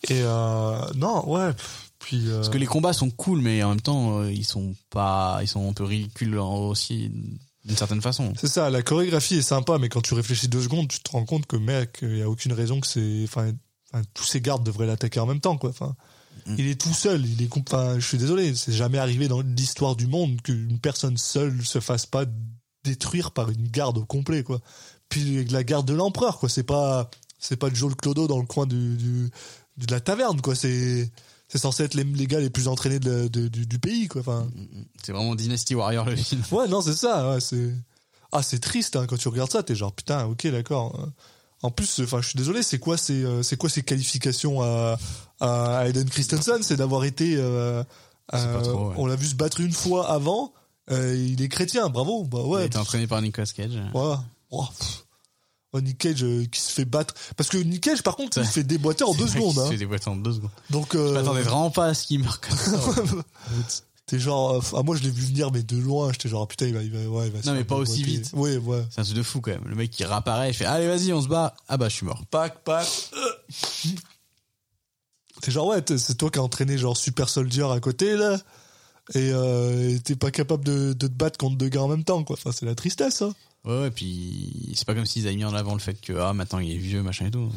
et 0.09 0.21
euh, 0.23 0.79
non 0.95 1.29
ouais 1.29 1.51
puis 1.99 2.29
euh, 2.29 2.37
Parce 2.37 2.49
que 2.49 2.57
les 2.57 2.65
combats 2.65 2.93
sont 2.93 3.11
cool, 3.11 3.41
mais 3.41 3.61
en 3.61 3.69
même 3.69 3.81
temps 3.81 4.23
ils 4.23 4.45
sont 4.45 4.73
pas, 4.89 5.37
ils 5.41 5.47
sont 5.47 5.69
un 5.69 5.73
peu 5.73 5.83
ridicules 5.83 6.35
aussi 6.37 7.11
d'une 7.65 7.77
certaine 7.77 8.01
façon. 8.01 8.33
c'est 8.39 8.47
ça 8.47 8.69
la 8.69 8.81
chorégraphie 8.81 9.35
est 9.35 9.41
sympa 9.41 9.77
mais 9.77 9.89
quand 9.89 10.01
tu 10.01 10.13
réfléchis 10.13 10.47
deux 10.47 10.61
secondes 10.61 10.87
tu 10.87 10.99
te 10.99 11.11
rends 11.11 11.25
compte 11.25 11.45
que 11.45 11.55
mec 11.55 11.99
il 12.01 12.17
y 12.17 12.21
a 12.21 12.29
aucune 12.29 12.53
raison 12.53 12.79
que 12.79 12.87
c'est 12.87 13.21
enfin 13.23 13.51
tous 14.13 14.25
ces 14.25 14.41
gardes 14.41 14.63
devraient 14.63 14.87
l'attaquer 14.87 15.19
en 15.19 15.25
même 15.25 15.39
temps 15.39 15.57
quoi 15.57 15.69
enfin 15.69 15.95
Mm. 16.45 16.55
il 16.57 16.67
est 16.67 16.81
tout 16.81 16.93
seul 16.93 17.25
il 17.25 17.41
est 17.41 17.49
enfin 17.57 17.99
je 17.99 18.05
suis 18.05 18.17
désolé 18.17 18.53
c'est 18.55 18.73
jamais 18.73 18.97
arrivé 18.97 19.27
dans 19.27 19.41
l'histoire 19.41 19.95
du 19.95 20.07
monde 20.07 20.41
qu'une 20.41 20.79
personne 20.79 21.17
seule 21.17 21.63
se 21.65 21.79
fasse 21.79 22.05
pas 22.05 22.25
détruire 22.83 23.31
par 23.31 23.49
une 23.49 23.67
garde 23.69 23.97
au 23.97 24.05
complet 24.05 24.43
quoi 24.43 24.59
puis 25.09 25.45
la 25.45 25.63
garde 25.63 25.87
de 25.87 25.93
l'empereur 25.93 26.39
quoi 26.39 26.49
c'est 26.49 26.63
pas 26.63 27.09
c'est 27.39 27.55
pas 27.55 27.73
Joel 27.73 27.95
Clodo 27.95 28.27
dans 28.27 28.39
le 28.39 28.45
coin 28.45 28.65
du, 28.65 28.97
du 28.97 29.29
de 29.77 29.91
la 29.91 30.01
taverne 30.01 30.41
quoi 30.41 30.55
c'est 30.55 31.11
c'est 31.53 31.59
censé 31.59 31.83
être 31.83 31.93
les, 31.93 32.03
les 32.03 32.25
gars 32.25 32.39
les 32.39 32.49
plus 32.49 32.67
entraînés 32.67 32.97
de, 32.99 33.27
de- 33.27 33.47
du, 33.47 33.67
du 33.67 33.77
pays 33.77 34.07
quoi 34.07 34.21
enfin 34.21 34.47
C'est 35.05 35.11
vraiment 35.11 35.35
Dynasty 35.35 35.75
Warrior 35.75 36.05
le 36.05 36.15
film. 36.15 36.41
Ouais, 36.51 36.67
non, 36.67 36.81
c'est 36.81 36.95
ça. 36.95 37.29
Ouais, 37.29 37.39
c'est 37.39 37.71
ah, 38.31 38.41
c'est 38.41 38.57
triste 38.57 38.95
hein, 38.95 39.05
quand 39.07 39.17
tu 39.17 39.27
regardes 39.27 39.51
ça. 39.51 39.61
T'es 39.61 39.75
genre 39.75 39.93
putain, 39.93 40.25
ok, 40.25 40.47
d'accord. 40.47 41.07
En 41.61 41.69
plus, 41.69 42.01
enfin, 42.03 42.19
je 42.21 42.29
suis 42.29 42.37
désolé. 42.37 42.63
C'est 42.63 42.79
quoi, 42.79 42.97
ces, 42.97 43.23
euh, 43.23 43.43
c'est 43.43 43.55
quoi 43.55 43.69
ces 43.69 43.83
qualifications 43.83 44.61
à, 44.63 44.97
à 45.39 45.87
Aiden 45.87 46.09
Christensen? 46.09 46.63
C'est 46.63 46.75
d'avoir 46.77 47.03
été. 47.05 47.35
euh, 47.37 47.83
C'est 48.31 48.39
euh, 48.39 48.61
trop, 48.61 48.89
ouais. 48.89 48.95
On 48.97 49.05
l'a 49.05 49.15
vu 49.15 49.27
se 49.27 49.35
battre 49.35 49.61
une 49.61 49.71
fois 49.71 50.09
avant. 50.11 50.51
euh, 50.89 51.15
il 51.15 51.39
est 51.43 51.49
chrétien, 51.49 51.89
bravo. 51.89 52.23
Bah 52.23 52.39
Il 52.41 52.45
a 52.45 52.47
ouais. 52.49 52.65
été 52.65 52.77
entraîné 52.79 53.05
par 53.05 53.21
Nicolas 53.21 53.45
Cage. 53.45 53.79
Voilà. 53.93 54.23
Oh. 54.49 54.65
Oh, 55.73 55.81
Nick 55.81 55.97
Cage 55.97 56.23
euh, 56.23 56.45
qui 56.45 56.61
se 56.61 56.71
fait 56.71 56.85
battre 56.85 57.15
parce 57.35 57.49
que 57.49 57.57
Nick 57.57 57.81
Cage 57.81 58.03
par 58.03 58.15
contre 58.15 58.37
il 58.37 58.45
se 58.45 58.51
fait 58.51 58.63
déboîter 58.63 59.03
en 59.03 59.13
deux 59.13 59.27
secondes 59.27 59.53
qu'il 59.53 59.61
se 59.61 59.67
hein. 59.67 59.71
fait 59.71 59.77
déboîter 59.77 60.07
en 60.09 60.15
deux 60.15 60.33
secondes. 60.33 60.51
donc 60.69 60.93
Je 60.93 60.99
euh, 60.99 61.13
m'attendais 61.13 61.41
vraiment 61.41 61.71
pas 61.71 61.87
à 61.87 61.93
ce 61.95 62.05
qu'il 62.05 62.19
meure 62.19 62.39
comme 62.39 62.57
ça. 62.57 62.79
t'es 64.05 64.19
genre 64.19 64.51
euh, 64.51 64.61
ah 64.77 64.83
moi 64.83 64.95
je 64.95 65.01
l'ai 65.03 65.09
vu 65.09 65.25
venir 65.25 65.51
mais 65.51 65.63
de 65.63 65.77
loin 65.77 66.11
j'étais 66.11 66.29
genre 66.29 66.47
putain 66.47 66.67
il 66.67 66.73
va, 66.73 66.83
il 66.83 66.91
va 66.91 66.99
ouais 67.09 67.27
il 67.27 67.33
va 67.33 67.39
Non, 67.43 67.57
mais 67.57 67.63
pas 67.63 67.75
aussi 67.75 68.03
vite. 68.03 68.29
ouais 68.33 68.57
ouais 68.57 68.85
C'est 68.91 69.01
un 69.01 69.03
truc 69.03 69.15
de 69.17 69.23
fou 69.23 69.41
quand 69.41 69.51
même. 69.51 69.63
Le 69.65 69.75
mec 69.75 69.89
qui 69.89 70.05
réapparaît, 70.05 70.51
il 70.51 70.53
fait 70.53 70.65
allez 70.65 70.87
vas-y 70.87 71.11
on 71.11 71.21
se 71.21 71.27
bat. 71.27 71.55
Ah 71.67 71.77
bah 71.77 71.89
je 71.89 71.95
suis 71.95 72.05
mort. 72.05 72.23
Pac, 72.29 72.63
pac. 72.63 72.87
T'es 75.41 75.51
genre, 75.51 75.67
ouais, 75.67 75.83
c'est 75.97 76.15
toi 76.17 76.29
qui 76.29 76.39
as 76.39 76.43
entraîné 76.43 76.77
genre 76.77 76.95
Super 76.95 77.27
Soldier 77.27 77.65
à 77.69 77.79
côté, 77.81 78.15
là. 78.15 78.37
Et 79.13 79.31
euh, 79.33 79.89
et 79.89 79.99
t'es 79.99 80.15
pas 80.15 80.31
capable 80.31 80.63
de, 80.63 80.93
de 80.93 81.07
te 81.07 81.11
battre 81.11 81.37
contre 81.37 81.57
deux 81.57 81.67
gars 81.67 81.81
en 81.81 81.89
même 81.89 82.05
temps, 82.05 82.23
quoi. 82.23 82.37
Enfin, 82.39 82.51
c'est 82.53 82.65
la 82.65 82.75
tristesse, 82.75 83.21
hein. 83.21 83.33
Ouais, 83.65 83.79
ouais, 83.81 83.91
puis 83.91 84.73
c'est 84.75 84.85
pas 84.85 84.93
comme 84.93 85.05
s'ils 85.05 85.25
avaient 85.27 85.35
mis 85.35 85.45
en 85.45 85.53
avant 85.53 85.73
le 85.73 85.79
fait 85.79 85.99
que 86.01 86.13
ah 86.13 86.33
maintenant 86.33 86.59
il 86.59 86.71
est 86.71 86.77
vieux 86.77 87.01
machin 87.01 87.27
et 87.27 87.31
tout. 87.31 87.49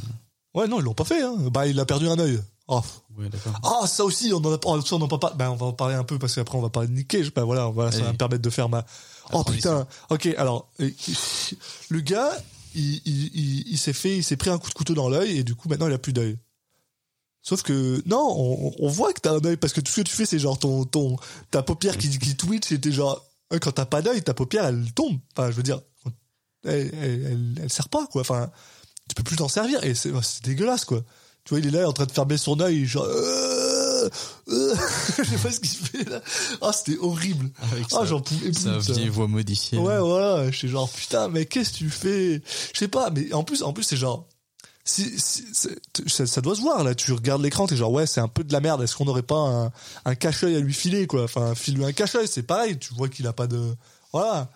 Ouais, 0.54 0.68
non, 0.68 0.78
ils 0.78 0.84
l'ont 0.84 0.94
pas 0.94 1.04
fait, 1.04 1.22
hein. 1.22 1.36
Bah, 1.52 1.66
il 1.66 1.78
a 1.78 1.84
perdu 1.84 2.08
un 2.08 2.18
œil. 2.18 2.40
Oh. 2.68 2.80
Ouais. 3.18 3.28
Ah, 3.62 3.86
ça 3.86 4.04
aussi, 4.04 4.32
on 4.32 4.38
en 4.38 4.54
a, 4.54 4.58
on 4.64 5.02
en 5.02 5.08
pas, 5.18 5.32
bah, 5.34 5.50
on 5.50 5.56
va 5.56 5.66
en 5.66 5.72
parler 5.72 5.94
un 5.94 6.04
peu 6.04 6.18
parce 6.18 6.34
qu'après, 6.34 6.56
on 6.56 6.62
va 6.62 6.70
parler 6.70 6.88
de 6.88 6.94
Nick 6.94 7.08
Cage. 7.08 7.32
Bah, 7.32 7.44
voilà, 7.44 7.66
voilà, 7.66 7.92
ça 7.92 8.02
va 8.02 8.12
me 8.12 8.16
permettre 8.16 8.42
de 8.42 8.50
faire 8.50 8.68
ma, 8.68 8.84
oh 9.32 9.44
putain. 9.44 9.86
Ok, 10.10 10.26
alors, 10.38 10.70
le 10.78 12.00
gars, 12.00 12.30
il, 12.74 13.02
il, 13.04 13.30
il, 13.34 13.68
il 13.72 13.78
s'est 13.78 13.92
fait, 13.92 14.16
il 14.16 14.24
s'est 14.24 14.36
pris 14.36 14.50
un 14.50 14.58
coup 14.58 14.68
de 14.68 14.74
couteau 14.74 14.94
dans 14.94 15.08
l'œil 15.08 15.38
et 15.38 15.44
du 15.44 15.54
coup, 15.54 15.68
maintenant, 15.68 15.88
il 15.88 15.92
a 15.92 15.98
plus 15.98 16.12
d'œil. 16.12 16.38
Sauf 17.42 17.62
que, 17.62 18.02
non, 18.06 18.34
on, 18.36 18.74
on 18.78 18.88
voit 18.88 19.12
que 19.12 19.20
t'as 19.20 19.34
un 19.34 19.44
œil 19.44 19.56
parce 19.56 19.72
que 19.72 19.80
tout 19.80 19.92
ce 19.92 20.00
que 20.00 20.06
tu 20.08 20.16
fais, 20.16 20.26
c'est 20.26 20.38
genre 20.38 20.58
ton, 20.58 20.84
ton, 20.84 21.16
ta 21.50 21.62
paupière 21.62 21.96
qui, 21.96 22.18
qui 22.18 22.34
twitch 22.34 22.72
et 22.72 22.80
t'es 22.80 22.90
genre, 22.90 23.24
euh, 23.52 23.58
quand 23.58 23.72
t'as 23.72 23.86
pas 23.86 24.02
d'œil, 24.02 24.22
ta 24.22 24.34
paupière, 24.34 24.64
elle 24.64 24.92
tombe. 24.94 25.18
Enfin, 25.36 25.50
je 25.50 25.56
veux 25.56 25.62
dire, 25.62 25.80
elle, 26.66 26.90
elle, 26.94 27.22
elle, 27.26 27.54
elle 27.64 27.70
sert 27.70 27.88
pas, 27.88 28.06
quoi. 28.06 28.20
Enfin, 28.22 28.50
tu 29.08 29.14
peux 29.14 29.22
plus 29.22 29.36
t'en 29.36 29.48
servir 29.48 29.82
et 29.84 29.94
c'est 29.94 30.10
c'est 30.22 30.42
dégueulasse, 30.44 30.84
quoi. 30.84 31.02
Tu 31.44 31.50
vois, 31.50 31.60
il 31.60 31.66
est 31.68 31.70
là 31.78 31.88
en 31.88 31.92
train 31.92 32.06
de 32.06 32.12
fermer 32.12 32.36
son 32.38 32.58
œil, 32.60 32.86
genre, 32.86 33.04
euh, 33.06 34.08
euh, 34.48 34.74
je 35.18 35.22
sais 35.22 35.38
pas 35.38 35.52
ce 35.52 35.60
qu'il 35.60 35.68
fait 35.70 36.08
là. 36.10 36.20
Ah, 36.60 36.72
c'était 36.72 36.98
horrible. 36.98 37.50
Avec 37.70 37.84
Ah, 37.92 37.98
sa- 38.00 38.04
j'en 38.04 38.20
pouvais 38.20 38.50
plus. 38.50 38.62
Sa 38.62 38.78
vieille 38.78 39.08
voix 39.08 39.28
modifiée. 39.28 39.78
Ouais, 39.78 39.98
voilà. 40.00 40.50
J'étais 40.50 40.66
genre, 40.68 40.90
putain, 40.90 41.28
mais 41.28 41.46
qu'est-ce 41.46 41.70
que 41.70 41.76
tu 41.76 41.88
fais? 41.90 42.42
Je 42.74 42.78
sais 42.78 42.88
pas, 42.88 43.10
mais 43.10 43.32
en 43.32 43.44
plus, 43.44 43.62
en 43.62 43.72
plus, 43.72 43.84
c'est 43.84 43.96
genre, 43.96 44.26
si, 44.84 45.18
si- 45.20 45.44
ça, 46.08 46.26
ça 46.26 46.40
doit 46.40 46.56
se 46.56 46.60
voir 46.62 46.82
là. 46.82 46.96
Tu 46.96 47.12
regardes 47.12 47.42
l'écran, 47.42 47.68
t'es 47.68 47.76
genre, 47.76 47.92
ouais, 47.92 48.06
c'est 48.08 48.20
un 48.20 48.26
peu 48.28 48.42
de 48.42 48.52
la 48.52 48.60
merde. 48.60 48.82
Est-ce 48.82 48.96
qu'on 48.96 49.04
n'aurait 49.04 49.22
pas 49.22 49.36
un, 49.36 49.72
un 50.04 50.14
cache-œil 50.16 50.56
à 50.56 50.60
lui 50.60 50.74
filer, 50.74 51.06
quoi? 51.06 51.22
Enfin, 51.24 51.54
file-lui 51.54 51.84
un 51.84 51.92
cache-œil, 51.92 52.26
c'est 52.26 52.42
pareil. 52.42 52.76
Tu 52.76 52.92
vois 52.94 53.08
qu'il 53.08 53.24
a 53.28 53.32
pas 53.32 53.46
de, 53.46 53.72
voilà. 54.12 54.50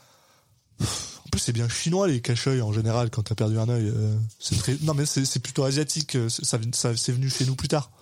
En 1.31 1.37
plus, 1.37 1.39
c'est 1.41 1.53
bien 1.53 1.69
chinois 1.69 2.09
les 2.09 2.21
cache-œils 2.21 2.61
en 2.61 2.73
général 2.73 3.09
quand 3.09 3.23
t'as 3.23 3.37
perdu 3.37 3.57
un 3.57 3.69
œil. 3.69 3.89
euh, 3.95 4.17
c'est 4.41 4.57
très, 4.59 4.77
non 4.83 4.95
mais 4.95 5.07
c'est 5.07 5.39
plutôt 5.39 5.63
asiatique. 5.63 6.17
euh, 6.17 6.29
Ça, 6.29 6.59
ça 6.73 6.97
c'est 6.97 7.13
venu 7.13 7.31
chez 7.31 7.47
nous 7.47 7.55
plus 7.55 7.69
tard. 7.69 7.93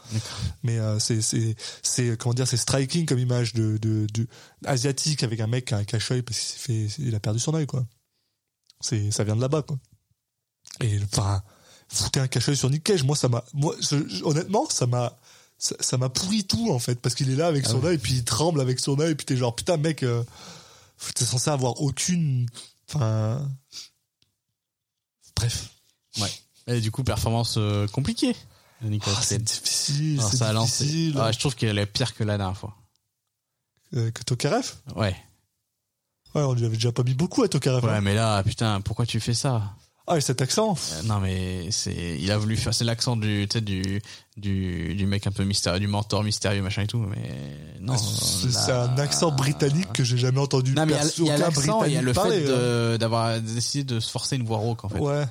Mais 0.62 0.78
euh, 0.78 0.98
c'est 0.98 2.16
comment 2.16 2.32
dire, 2.32 2.48
c'est 2.48 2.56
striking 2.56 3.04
comme 3.04 3.18
image 3.18 3.52
de 3.52 3.76
de, 3.76 4.06
de 4.14 4.26
asiatique 4.64 5.22
avec 5.24 5.40
un 5.40 5.46
mec 5.46 5.66
qui 5.66 5.74
a 5.74 5.76
un 5.76 5.84
cache-œil 5.84 6.22
parce 6.22 6.38
qu'il 6.38 6.48
s'est 6.48 6.58
fait, 6.58 7.02
il 7.02 7.14
a 7.14 7.20
perdu 7.20 7.38
son 7.38 7.52
œil 7.54 7.66
quoi. 7.66 7.84
C'est 8.80 9.10
ça 9.10 9.24
vient 9.24 9.36
de 9.36 9.42
là-bas 9.42 9.60
quoi. 9.60 9.76
Et 10.80 10.98
enfin, 11.12 11.42
fouter 11.88 12.20
un 12.20 12.28
cache-œil 12.28 12.56
sur 12.56 12.70
Nick 12.70 12.84
Cage, 12.84 13.02
moi 13.04 13.14
ça 13.16 13.28
m'a, 13.28 13.44
moi 13.52 13.74
je- 13.80 14.24
honnêtement 14.24 14.66
ça 14.70 14.86
m'a 14.86 15.18
ça 15.58 15.98
m'a 15.98 16.08
pourri 16.08 16.44
tout 16.44 16.70
en 16.72 16.78
fait 16.78 16.94
parce 16.98 17.14
qu'il 17.14 17.28
est 17.30 17.36
là 17.36 17.48
avec 17.48 17.66
son 17.66 17.84
œil 17.84 17.98
puis 17.98 18.14
il 18.14 18.24
tremble 18.24 18.60
avec 18.62 18.80
son 18.80 18.98
œil 19.00 19.14
puis 19.16 19.26
t'es 19.26 19.36
genre 19.36 19.54
putain 19.54 19.76
mec 19.76 20.02
euh, 20.02 20.22
t'es 21.14 21.24
censé 21.26 21.50
avoir 21.50 21.80
aucune 21.82 22.46
enfin 22.88 23.48
bref 25.36 25.70
Ouais. 26.20 26.32
Et 26.66 26.80
du 26.80 26.90
coup 26.90 27.04
performance 27.04 27.54
euh, 27.58 27.86
compliquée. 27.88 28.34
de 28.82 28.88
Nicolas 28.88 29.16
Ah, 29.18 29.22
c'est 29.22 29.42
difficile 29.42 30.18
Alors, 30.18 30.30
c'est 30.30 30.36
ça 30.38 30.48
a 30.48 30.52
lancé. 30.52 30.84
difficile 30.84 31.18
Ah, 31.20 31.32
je 31.32 31.38
trouve 31.38 31.54
qu'elle 31.54 31.78
est 31.78 31.86
pire 31.86 32.14
que 32.14 32.24
la 32.24 32.36
dernière 32.38 32.56
fois. 32.56 32.76
Euh, 33.94 34.10
que 34.10 34.22
Tokarev? 34.22 34.72
Ouais. 34.96 35.16
Ouais, 36.34 36.42
on 36.42 36.52
lui 36.54 36.64
avait 36.66 36.76
déjà 36.76 36.92
pas 36.92 37.02
mis 37.04 37.14
beaucoup 37.14 37.42
à 37.42 37.48
Tokarev. 37.48 37.84
Ouais, 37.84 37.92
hein. 37.92 38.00
mais 38.02 38.14
là, 38.14 38.42
putain, 38.42 38.80
pourquoi 38.82 39.06
tu 39.06 39.18
fais 39.20 39.32
ça? 39.34 39.74
Ah, 40.10 40.16
et 40.16 40.20
cet 40.20 40.40
accent 40.42 40.74
Euh, 40.92 41.02
Non, 41.04 41.20
mais 41.20 41.70
c'est, 41.70 42.16
il 42.18 42.30
a 42.30 42.38
voulu 42.38 42.56
faire, 42.56 42.72
c'est 42.74 42.84
l'accent 42.84 43.16
du, 43.16 43.46
du, 43.46 44.00
du, 44.36 44.94
du 44.94 45.06
mec 45.06 45.26
un 45.26 45.30
peu 45.30 45.44
mystérieux, 45.44 45.80
du 45.80 45.86
mentor 45.86 46.24
mystérieux, 46.24 46.62
machin 46.62 46.82
et 46.82 46.86
tout, 46.86 46.98
mais 46.98 47.56
non. 47.80 47.92
Ah, 47.94 47.98
c'est 47.98 48.72
un 48.72 48.96
accent 48.98 49.30
britannique 49.32 49.92
que 49.92 50.04
j'ai 50.04 50.16
jamais 50.18 50.40
entendu 50.40 50.72
Non, 50.74 50.86
mais 50.86 50.92
il 50.94 50.96
y 50.96 50.98
a- 50.98 51.04
il 51.18 51.24
y 51.26 51.30
a, 51.30 51.34
aucun 51.34 51.44
l'accent 51.44 51.84
et 51.84 51.88
il 51.88 51.92
y 51.94 51.96
a 51.98 52.02
le 52.02 52.12
fait 52.14 52.50
hein. 52.50 52.98
d'avoir 52.98 53.40
décidé 53.40 53.84
de 53.84 54.00
se 54.00 54.10
forcer 54.10 54.36
une 54.36 54.44
voix 54.44 54.58
rauque, 54.58 54.84
en 54.84 54.88
fait. 54.88 54.98
Ouais. 54.98 55.24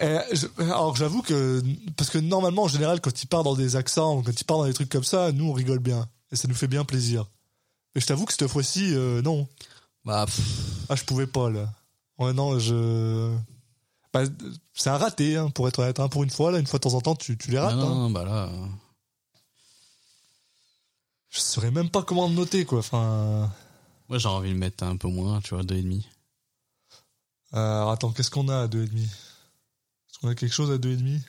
Et 0.00 0.16
je- 0.32 0.46
alors 0.62 0.96
j'avoue 0.96 1.20
que 1.20 1.62
parce 1.96 2.08
que 2.08 2.16
normalement 2.16 2.62
en 2.62 2.68
général 2.68 3.02
quand 3.02 3.22
il 3.22 3.26
part 3.26 3.42
dans 3.44 3.54
des 3.54 3.76
accents 3.76 4.16
ou 4.16 4.22
quand 4.22 4.32
il 4.40 4.44
part 4.44 4.56
dans 4.56 4.64
des 4.64 4.72
trucs 4.72 4.88
comme 4.88 5.04
ça, 5.04 5.30
nous 5.30 5.44
on 5.50 5.52
rigole 5.52 5.78
bien 5.80 6.06
et 6.32 6.36
ça 6.36 6.48
nous 6.48 6.54
fait 6.54 6.68
bien 6.68 6.84
plaisir. 6.84 7.26
Mais 7.94 8.00
je 8.00 8.06
t'avoue 8.06 8.24
que 8.24 8.32
cette 8.32 8.46
fois-ci 8.48 8.94
euh, 8.94 9.20
non. 9.20 9.46
Bah, 10.06 10.24
pff, 10.24 10.40
Ah 10.88 10.94
je 10.96 11.04
pouvais 11.04 11.26
pas 11.26 11.50
là. 11.50 11.68
Ouais 12.18 12.32
non 12.32 12.58
je. 12.58 13.34
Bah, 14.12 14.24
c'est 14.74 14.90
un 14.90 14.96
raté 14.98 15.36
hein, 15.36 15.50
pour 15.50 15.68
être 15.68 15.78
honnête. 15.78 16.00
hein. 16.00 16.08
Pour 16.08 16.22
une 16.24 16.30
fois 16.30 16.50
là, 16.50 16.58
une 16.58 16.66
fois 16.66 16.78
de 16.78 16.82
temps 16.82 16.94
en 16.94 17.00
temps 17.00 17.14
tu, 17.16 17.36
tu 17.38 17.50
les 17.50 17.58
rates. 17.58 17.76
non, 17.76 17.86
hein. 17.90 17.94
non, 17.94 18.10
bah 18.10 18.24
là. 18.24 18.44
euh, 18.48 18.66
Je 21.30 21.38
saurais 21.40 21.70
même 21.70 21.90
pas 21.90 22.02
comment 22.02 22.28
le 22.28 22.34
noter 22.34 22.64
quoi. 22.64 22.80
Enfin. 22.80 23.52
Moi, 24.08 24.18
j'aurais 24.18 24.36
envie 24.38 24.50
de 24.52 24.58
mettre 24.58 24.82
un 24.82 24.96
peu 24.96 25.06
moins, 25.06 25.40
tu 25.40 25.54
vois, 25.54 25.62
deux 25.62 25.76
et 25.76 25.82
demi. 25.82 26.04
Euh, 27.54 27.58
alors, 27.58 27.92
attends 27.92 28.10
qu'est-ce 28.10 28.30
qu'on 28.30 28.48
a 28.48 28.62
à 28.62 28.66
2,5 28.66 28.88
Est-ce 29.04 30.18
qu'on 30.18 30.28
a 30.28 30.34
quelque 30.34 30.52
chose 30.52 30.72
à 30.72 30.78
2,5 30.78 31.20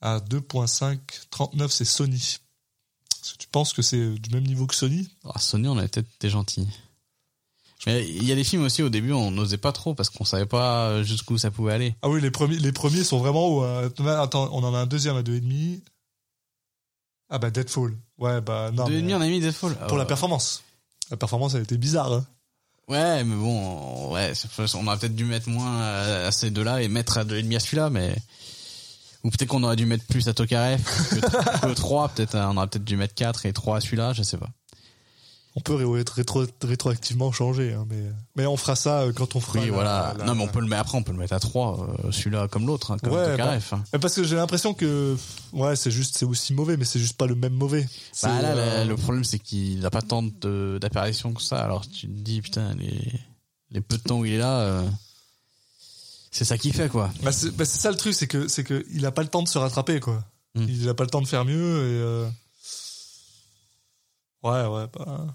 À 0.00 0.20
2.5, 0.20 0.98
39 1.30 1.70
c'est 1.70 1.84
Sony. 1.84 2.16
Est-ce 2.16 3.32
que 3.34 3.38
tu 3.38 3.48
penses 3.48 3.74
que 3.74 3.82
c'est 3.82 4.14
du 4.14 4.30
même 4.30 4.46
niveau 4.46 4.66
que 4.66 4.74
Sony? 4.74 5.06
Ah, 5.24 5.38
Sony, 5.38 5.68
on 5.68 5.76
avait 5.76 5.88
peut-être 5.88 6.08
été 6.14 6.30
gentil. 6.30 6.66
Il 7.86 8.24
y 8.24 8.32
a 8.32 8.34
des 8.34 8.44
films 8.44 8.62
aussi, 8.64 8.82
au 8.82 8.88
début, 8.88 9.12
on 9.12 9.30
n'osait 9.30 9.58
pas 9.58 9.72
trop 9.72 9.94
parce 9.94 10.08
qu'on 10.08 10.24
savait 10.24 10.46
pas 10.46 11.02
jusqu'où 11.02 11.36
ça 11.36 11.50
pouvait 11.50 11.72
aller. 11.74 11.94
Ah 12.02 12.08
oui, 12.08 12.20
les 12.20 12.30
premiers, 12.30 12.58
les 12.58 12.72
premiers 12.72 13.04
sont 13.04 13.18
vraiment 13.18 13.62
hein. 13.64 13.90
Attends, 14.06 14.48
on 14.52 14.64
en 14.64 14.74
a 14.74 14.78
un 14.78 14.86
deuxième 14.86 15.16
à 15.16 15.22
2,5. 15.22 15.80
Ah 17.30 17.38
bah 17.38 17.50
Deadfall. 17.50 17.96
Ouais, 18.18 18.40
bah 18.40 18.70
non. 18.72 18.86
deux 18.86 18.94
et 18.94 19.00
demi, 19.00 19.14
on 19.14 19.20
a 19.20 19.26
mis 19.26 19.40
Deadfall. 19.40 19.74
pour 19.88 19.96
la 19.98 20.04
Ah, 20.04 20.06
performance. 20.06 20.62
La 21.10 21.16
performance, 21.16 21.54
elle 21.54 21.62
était 21.62 21.76
bizarre. 21.76 22.12
hein. 22.12 22.24
Ouais, 22.88 23.24
mais 23.24 23.34
bon, 23.36 24.12
ouais, 24.12 24.32
on 24.74 24.86
aurait 24.86 24.98
peut-être 24.98 25.16
dû 25.16 25.24
mettre 25.24 25.48
moins 25.48 25.80
à, 25.80 26.30
ces 26.32 26.50
deux-là 26.50 26.82
et 26.82 26.88
mettre 26.88 27.16
à 27.18 27.24
deux 27.24 27.36
et 27.38 27.42
demi 27.42 27.56
à 27.56 27.60
celui-là, 27.60 27.88
mais 27.90 28.14
ou 29.24 29.30
peut-être 29.30 29.48
qu'on 29.48 29.62
aurait 29.62 29.76
dû 29.76 29.86
mettre 29.86 30.04
plus 30.04 30.28
à 30.28 30.34
Tokarev 30.34 30.82
que, 30.82 31.66
que 31.66 31.72
3, 31.72 32.08
peut-être 32.10 32.36
on 32.36 32.58
aurait 32.58 32.66
peut-être 32.66 32.84
dû 32.84 32.96
mettre 32.98 33.14
4 33.14 33.46
et 33.46 33.54
3 33.54 33.78
à 33.78 33.80
celui-là, 33.80 34.12
je 34.12 34.22
sais 34.22 34.36
pas. 34.36 34.50
On 35.56 35.60
peut 35.60 35.74
rétro- 35.74 36.48
rétroactivement 36.64 37.30
changé, 37.30 37.72
hein, 37.74 37.86
mais, 37.88 38.02
mais 38.34 38.44
on 38.44 38.56
fera 38.56 38.74
ça 38.74 39.02
euh, 39.02 39.12
quand 39.12 39.36
on 39.36 39.40
fera. 39.40 39.60
Oui, 39.60 39.66
la- 39.66 39.72
voilà. 39.72 40.14
la- 40.18 40.24
non, 40.24 40.34
mais 40.34 40.42
on 40.42 40.48
peut 40.48 40.58
le 40.60 40.66
mettre 40.66 40.80
après, 40.80 40.98
on 40.98 41.04
peut 41.04 41.12
le 41.12 41.18
mettre 41.18 41.32
à 41.34 41.38
3, 41.38 41.86
euh, 42.04 42.10
celui-là 42.10 42.48
comme 42.48 42.66
l'autre, 42.66 42.90
hein, 42.90 42.96
comme 42.98 43.12
Ouais, 43.12 43.30
Tokarev. 43.32 43.64
hein. 43.72 43.84
Parce 44.00 44.14
que 44.16 44.24
j'ai 44.24 44.34
l'impression 44.34 44.74
que 44.74 45.16
ouais, 45.52 45.76
c'est 45.76 45.92
juste, 45.92 46.16
c'est 46.18 46.24
aussi 46.24 46.54
mauvais, 46.54 46.76
mais 46.76 46.84
c'est 46.84 46.98
juste 46.98 47.16
pas 47.16 47.26
le 47.26 47.36
même 47.36 47.52
mauvais. 47.54 47.86
Bah 48.24 48.42
là, 48.42 48.48
euh, 48.56 48.84
le, 48.84 48.96
problème 48.96 49.22
c'est 49.22 49.38
qu'il 49.38 49.78
n'a 49.78 49.90
pas 49.90 50.02
tant 50.02 50.22
d'apparitions 50.24 51.32
que 51.32 51.40
ça. 51.42 51.62
Alors 51.62 51.86
tu 51.88 52.08
te 52.08 52.12
dis 52.12 52.42
putain 52.42 52.74
les 52.74 53.12
les 53.70 53.80
peu 53.80 53.96
de 53.96 54.02
temps 54.02 54.18
où 54.18 54.24
il 54.24 54.32
est 54.32 54.38
là, 54.38 54.58
euh, 54.58 54.88
c'est 56.32 56.44
ça 56.44 56.58
qui 56.58 56.72
fait 56.72 56.88
quoi. 56.88 57.12
Bah, 57.22 57.30
c'est 57.30 57.52
bah, 57.56 57.64
c'est 57.64 57.78
ça 57.80 57.92
le 57.92 57.96
truc, 57.96 58.14
c'est 58.14 58.26
que 58.26 58.48
c'est 58.48 58.64
que 58.64 58.84
il 58.90 59.06
a 59.06 59.12
pas 59.12 59.22
le 59.22 59.28
temps 59.28 59.42
de 59.44 59.48
se 59.48 59.58
rattraper 59.58 60.00
quoi. 60.00 60.24
Hmm. 60.56 60.66
Il 60.68 60.88
a 60.88 60.94
pas 60.94 61.04
le 61.04 61.10
temps 61.10 61.22
de 61.22 61.28
faire 61.28 61.44
mieux 61.44 61.54
et 61.54 62.00
euh, 62.02 62.28
ouais 64.42 64.66
ouais 64.66 64.86
bah 64.92 65.26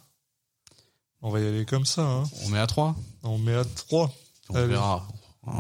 on 1.22 1.30
va 1.30 1.40
y 1.40 1.48
aller 1.48 1.66
comme 1.66 1.86
ça. 1.86 2.02
Hein. 2.02 2.24
On 2.44 2.50
met 2.50 2.60
à 2.60 2.68
3 2.68 2.96
On 3.24 3.38
met 3.38 3.56
à 3.56 3.66
3 3.66 4.14
On 4.50 4.56
Allez. 4.56 4.68
verra. 4.68 5.08
On, 5.46 5.60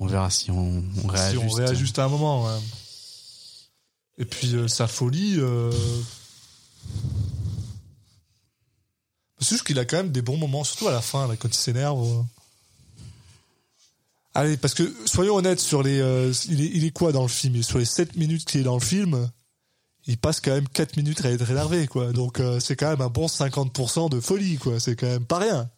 on 0.00 0.06
verra 0.06 0.30
si 0.30 0.50
on, 0.50 0.58
on 0.58 0.82
si 1.02 1.08
réajuste. 1.08 1.44
on 1.44 1.54
réajuste 1.54 1.98
à 1.98 2.04
un 2.04 2.08
moment. 2.08 2.44
ouais. 2.46 2.58
Et 4.18 4.24
puis 4.24 4.54
euh, 4.54 4.68
sa 4.68 4.86
folie. 4.86 5.36
Euh... 5.38 5.72
C'est 9.40 9.50
juste 9.50 9.66
qu'il 9.66 9.78
a 9.78 9.84
quand 9.84 9.96
même 9.96 10.12
des 10.12 10.22
bons 10.22 10.36
moments, 10.36 10.62
surtout 10.64 10.88
à 10.88 10.92
la 10.92 11.00
fin, 11.00 11.26
là, 11.26 11.36
quand 11.36 11.48
il 11.48 11.54
s'énerve. 11.54 12.24
Allez, 14.34 14.56
parce 14.56 14.74
que 14.74 14.94
soyons 15.04 15.34
honnêtes, 15.36 15.60
sur 15.60 15.82
les, 15.82 15.98
euh, 15.98 16.32
il, 16.48 16.60
est, 16.62 16.70
il 16.72 16.84
est 16.84 16.90
quoi 16.90 17.12
dans 17.12 17.22
le 17.22 17.28
film? 17.28 17.60
Sur 17.62 17.78
les 17.78 17.84
7 17.84 18.16
minutes 18.16 18.44
qu'il 18.44 18.60
est 18.60 18.64
dans 18.64 18.74
le 18.78 18.80
film, 18.80 19.30
il 20.06 20.18
passe 20.18 20.40
quand 20.40 20.50
même 20.52 20.68
4 20.68 20.96
minutes 20.96 21.24
à 21.24 21.30
être 21.30 21.50
énervé, 21.50 21.86
quoi. 21.86 22.12
Donc 22.12 22.40
euh, 22.40 22.58
c'est 22.60 22.76
quand 22.76 22.90
même 22.90 23.00
un 23.00 23.08
bon 23.08 23.26
50% 23.26 24.10
de 24.10 24.20
folie, 24.20 24.56
quoi. 24.58 24.80
C'est 24.80 24.96
quand 24.96 25.06
même 25.06 25.24
pas 25.24 25.38
rien. 25.38 25.70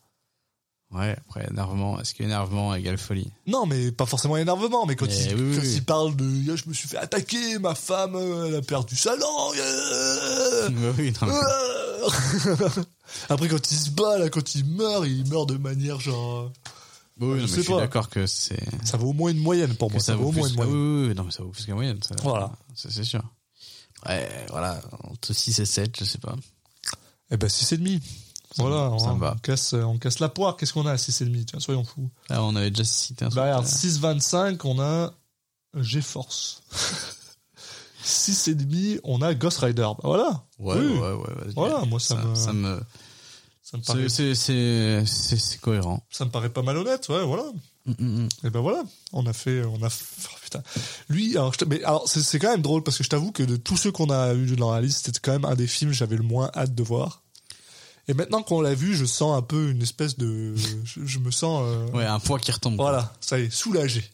Ouais, 0.91 1.17
après 1.27 1.49
énervement, 1.51 1.99
est-ce 2.01 2.15
qu'énervement 2.15 2.73
égale 2.75 2.99
folie? 2.99 3.29
Non, 3.49 3.67
mais 3.67 3.91
pas 3.91 4.07
forcément 4.07 4.37
énervement, 4.37 4.87
mais 4.87 4.95
quand, 4.95 5.07
Mais 5.07 5.25
il, 5.25 5.35
oui, 5.35 5.57
quand 5.57 5.63
oui. 5.63 5.73
il 5.75 5.85
parle 5.85 6.15
de 6.15 6.53
Ah, 6.53 6.57
je 6.57 6.69
me 6.69 6.75
suis 6.75 6.87
fait 6.89 6.99
attaquer, 6.99 7.59
ma 7.59 7.75
femme, 7.75 8.15
euh, 8.15 8.47
elle 8.47 8.55
a 8.57 8.63
perdu 8.63 8.95
sa 8.95 9.17
langue. 9.17 9.59
euh, 9.59 10.71
Oui, 10.99 11.13
non, 11.21 11.27
mais-. 11.29 12.85
Après, 13.29 13.49
quand 13.49 13.71
il 13.73 13.77
se 13.77 13.91
bat, 13.91 14.19
là, 14.19 14.29
quand 14.29 14.55
il 14.55 14.65
meurt, 14.67 15.05
il 15.07 15.27
meurt 15.29 15.49
de 15.49 15.57
manière 15.57 15.99
genre. 16.01 16.53
Oui, 17.21 17.27
non, 17.29 17.35
je 17.37 17.41
mais 17.43 17.49
je 17.49 17.61
suis 17.63 17.75
d'accord 17.75 18.09
que 18.09 18.27
c'est. 18.27 18.59
Ça 18.85 18.97
vaut 18.97 19.09
au 19.11 19.13
moins 19.13 19.31
une 19.31 19.39
moyenne 19.39 19.75
pour 19.77 19.91
moi. 19.91 20.01
Ça, 20.01 20.15
vaut 20.17 20.29
au 20.29 20.33
moins 20.33 20.47
une 20.49 20.55
moyenne. 20.55 20.75
Oui, 20.75 21.01
oui, 21.03 21.09
oui, 21.09 21.15
non, 21.15 21.25
mais 21.25 21.31
ça 21.33 21.43
vaut 21.43 21.51
plus 21.51 21.65
qu'un 21.65 21.75
moyenne. 21.75 21.99
ça- 22.03 22.15
Voilà. 22.23 22.53
Ça, 22.75 22.89
c'est 22.91 23.05
sûr. 23.05 23.23
Ouais, 24.07 24.47
voilà, 24.51 24.81
entre 25.05 25.33
6 25.33 25.59
et 25.61 25.65
7, 25.67 25.99
je 25.99 26.05
sais 26.05 26.19
pas. 26.19 26.35
Eh 27.31 27.37
ben, 27.37 27.49
6,5. 27.49 28.01
Ça 28.55 28.63
Voilà, 28.63 28.91
me- 28.91 28.99
ça 28.99 29.07
on, 29.13 29.17
va. 29.17 29.37
casse, 29.43 29.73
on 29.73 29.99
casse 29.99 30.21
la 30.21 30.29
poire. 30.29 30.57
Qu'est-ce 30.57 30.73
qu'on 30.73 30.87
a 30.87 30.93
à 30.93 30.97
6,5 30.97 31.45
Tiens, 31.47 31.59
soyons 31.61 31.83
fous. 31.85 32.09
Là, 32.31 32.43
on 32.45 32.55
avait 32.55 32.71
déjà 32.71 32.85
cité 32.85 33.25
un 33.25 33.29
truc. 33.29 33.37
Bah, 33.37 33.47
là. 33.51 33.63
6,25, 33.65 34.61
on 34.65 34.79
a 34.81 35.13
GeForce. 35.77 36.63
6,5, 38.05 39.01
on 39.05 39.23
a 39.23 39.35
Ghost 39.35 39.59
Rider. 39.59 39.83
Bah, 39.83 39.97
voilà. 40.05 40.45
Ouais, 40.59 40.77
Oui. 40.77 40.99
ouais, 40.99 41.13
ouais, 41.13 41.35
vas-y. 41.37 41.55
Voilà, 41.55 41.85
moi, 41.87 41.99
ça 41.99 42.17
me- 42.17 42.35
Ça 42.35 42.53
me. 42.53 42.81
Ça 43.63 43.79
me 43.79 43.83
paraît, 43.83 44.09
C'est, 44.09 45.59
cohérent. 45.59 46.05
ça 46.11 46.27
me 46.27 46.31
paraît 46.31 46.51
pas 46.51 46.63
malhonnête, 46.63 47.09
ouais, 47.09 47.25
voilà. 47.25 47.45
Mm, 47.87 47.93
mm, 47.99 48.23
mm. 48.25 48.29
Et 48.45 48.51
ben 48.51 48.61
voilà, 48.61 48.83
on 49.13 49.27
a 49.27 49.33
fait, 49.33 49.63
on 49.65 49.83
a, 49.83 49.89
oh, 49.89 50.37
putain. 50.43 50.63
Lui, 51.09 51.37
alors, 51.37 51.53
je 51.59 51.65
mais 51.67 51.83
alors 51.85 52.09
c'est 52.09 52.23
c'est 52.23 52.39
quand 52.39 52.51
même 52.51 52.63
drôle 52.63 52.83
parce 52.83 52.97
que 52.97 53.05
je 53.05 53.11
t'avoue 53.11 53.31
que 53.31 53.43
de 53.43 53.57
tous 53.57 53.77
ceux 53.77 53.93
qu'on 53.93 54.09
a 54.11 54.33
eu 54.35 54.47
dans 54.57 54.73
la 54.73 54.81
liste, 54.81 55.05
c'était 55.07 55.21
quand 55.21 55.33
même 55.33 55.45
un 55.45 55.55
des 55.55 55.67
films 55.67 55.91
que 55.91 55.97
j'avais 55.97 56.17
le 56.17 56.23
moins 56.23 56.51
hâte 56.55 56.75
de 56.75 56.83
voir. 56.83 57.21
Et 58.09 58.15
maintenant 58.15 58.43
qu'on 58.43 58.61
l'a 58.61 58.75
vu, 58.75 58.95
je 58.95 59.05
sens 59.07 59.37
un 59.37 59.43
peu 59.43 59.71
une 59.71 59.83
espèce 59.83 60.17
de, 60.19 60.55
je, 60.57 61.05
je 61.05 61.19
me 61.19 61.31
sens, 61.31 61.63
euh, 61.65 61.87
Ouais, 61.93 62.05
un 62.05 62.21
poids 62.21 62.39
qui 62.39 62.53
retombe. 62.53 62.77
voilà, 62.77 63.15
ça 63.21 63.39
y 63.39 63.45
est, 63.45 63.51
soulagé. 63.51 64.05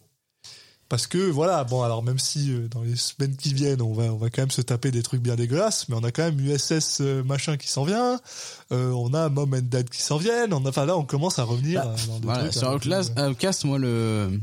Parce 0.90 1.06
que 1.06 1.16
voilà, 1.30 1.64
bon 1.64 1.82
alors 1.82 2.02
même 2.02 2.18
si 2.18 2.52
euh, 2.52 2.66
dans 2.68 2.82
les 2.82 2.96
semaines 2.96 3.36
qui 3.36 3.54
viennent, 3.54 3.80
on 3.80 3.94
va, 3.94 4.12
on 4.12 4.16
va 4.16 4.28
quand 4.28 4.42
même 4.42 4.50
se 4.50 4.60
taper 4.60 4.90
des 4.90 5.02
trucs 5.02 5.22
bien 5.22 5.36
dégueulasses, 5.36 5.88
mais 5.88 5.94
on 5.96 6.02
a 6.04 6.10
quand 6.10 6.24
même 6.24 6.38
USS 6.40 6.98
euh, 7.00 7.22
machin 7.24 7.56
qui 7.56 7.68
s'en 7.68 7.84
vient, 7.84 8.20
euh, 8.72 8.90
on 8.90 9.14
a 9.14 9.28
Mom 9.28 9.54
and 9.54 9.60
Dad 9.62 9.88
qui 9.88 10.02
s'en 10.02 10.18
viennent, 10.18 10.52
on 10.52 10.66
a, 10.66 10.68
enfin 10.70 10.84
là 10.86 10.96
on 10.98 11.04
commence 11.04 11.38
à 11.38 11.44
revenir 11.44 11.84
Bah, 11.84 11.94
dans 12.08 12.18
des 12.18 12.24
Voilà, 12.26 12.40
trucs. 12.42 12.52
sur 12.54 12.68
peu, 12.68 12.74
Outlast, 12.74 13.18
Outcast, 13.18 13.64
moi, 13.64 13.78
le, 13.78 14.40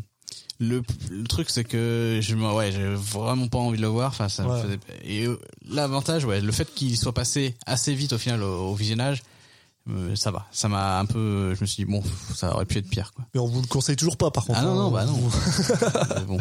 le, 0.59 0.81
le 1.11 1.23
truc, 1.27 1.49
c'est 1.49 1.65
que 1.65 2.19
je 2.21 2.35
ouais, 2.35 2.71
j'ai 2.71 2.95
vraiment 2.95 3.47
pas 3.49 3.57
envie 3.59 3.77
de 3.77 3.81
le 3.83 3.89
voir. 3.89 4.07
Enfin, 4.11 4.29
ça 4.29 4.43
me 4.43 4.49
Ouais. 4.49 4.61
faisait- 4.61 4.79
et 5.05 5.27
l'avantage, 5.69 6.23
ouais, 6.25 6.39
le 6.39 6.51
fait 6.53 6.73
qu'il 6.73 6.97
soit 6.97 7.13
passé 7.13 7.55
assez 7.65 7.93
vite 7.93 8.13
au 8.13 8.17
final 8.17 8.41
au, 8.41 8.69
au 8.71 8.73
visionnage, 8.73 9.21
euh, 9.89 10.15
ça 10.15 10.31
va. 10.31 10.45
Ça 10.51 10.67
m'a 10.67 10.99
un 10.99 11.05
peu, 11.05 11.53
je 11.55 11.61
me 11.61 11.65
suis 11.65 11.85
dit, 11.85 11.91
bon, 11.91 12.03
ça 12.35 12.53
aurait 12.53 12.65
pu 12.65 12.77
être 12.77 12.89
pire, 12.89 13.13
quoi. 13.13 13.25
Mais 13.33 13.39
on 13.39 13.47
vous 13.47 13.61
le 13.61 13.67
conseille 13.67 13.95
toujours 13.95 14.17
pas 14.17 14.31
par 14.31 14.45
contre. 14.45 14.59
Ah 14.59 14.63
non, 14.63 14.71
hein. 14.71 14.75
non, 14.75 14.91
bah 14.91 15.05
non. 15.05 15.17
Mais 16.15 16.21
bon. 16.27 16.37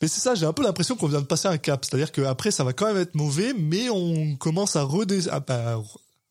Mais 0.00 0.08
c'est 0.08 0.20
ça, 0.20 0.34
j'ai 0.34 0.46
un 0.46 0.52
peu 0.52 0.62
l'impression 0.64 0.96
qu'on 0.96 1.06
vient 1.06 1.20
de 1.20 1.26
passer 1.26 1.46
un 1.48 1.58
cap. 1.58 1.84
C'est-à-dire 1.84 2.10
qu'après, 2.10 2.50
ça 2.50 2.64
va 2.64 2.72
quand 2.72 2.86
même 2.86 2.96
être 2.96 3.14
mauvais, 3.14 3.54
mais 3.56 3.88
on 3.90 4.34
commence 4.36 4.74
à, 4.74 4.82
redé- 4.82 5.28
à- 5.28 5.36
à 5.48 5.76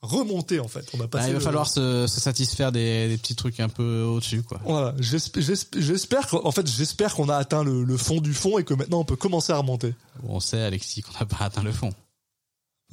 remonter, 0.01 0.59
en 0.59 0.67
fait. 0.67 0.85
On 0.97 0.99
a 0.99 1.07
passé 1.07 1.27
il 1.29 1.33
va 1.33 1.39
le- 1.39 1.43
falloir 1.45 1.67
se, 1.69 2.05
se 2.07 2.19
satisfaire 2.19 2.71
des, 2.73 3.07
des 3.07 3.17
petits 3.17 3.35
trucs 3.35 3.59
un 3.61 3.69
peu 3.69 4.01
au-dessus, 4.01 4.41
quoi. 4.43 4.59
Voilà, 4.65 4.93
j'esp- 4.99 5.39
j'esp- 5.39 5.79
j'espère 5.79 6.27
en 6.43 6.51
fait, 6.51 6.67
j'espère 6.67 7.13
qu'on 7.13 7.29
a 7.29 7.35
atteint 7.37 7.63
le, 7.63 7.83
le 7.83 7.97
fond 7.97 8.19
du 8.19 8.33
fond 8.33 8.57
et 8.57 8.63
que 8.65 8.73
maintenant 8.73 8.99
on 9.01 9.05
peut 9.05 9.15
commencer 9.15 9.53
à 9.53 9.57
remonter. 9.57 9.93
On 10.27 10.39
sait, 10.39 10.59
Alexis, 10.63 11.03
qu'on 11.03 11.13
n'a 11.19 11.25
pas 11.27 11.45
atteint 11.45 11.61
le 11.63 11.71
fond. 11.71 11.93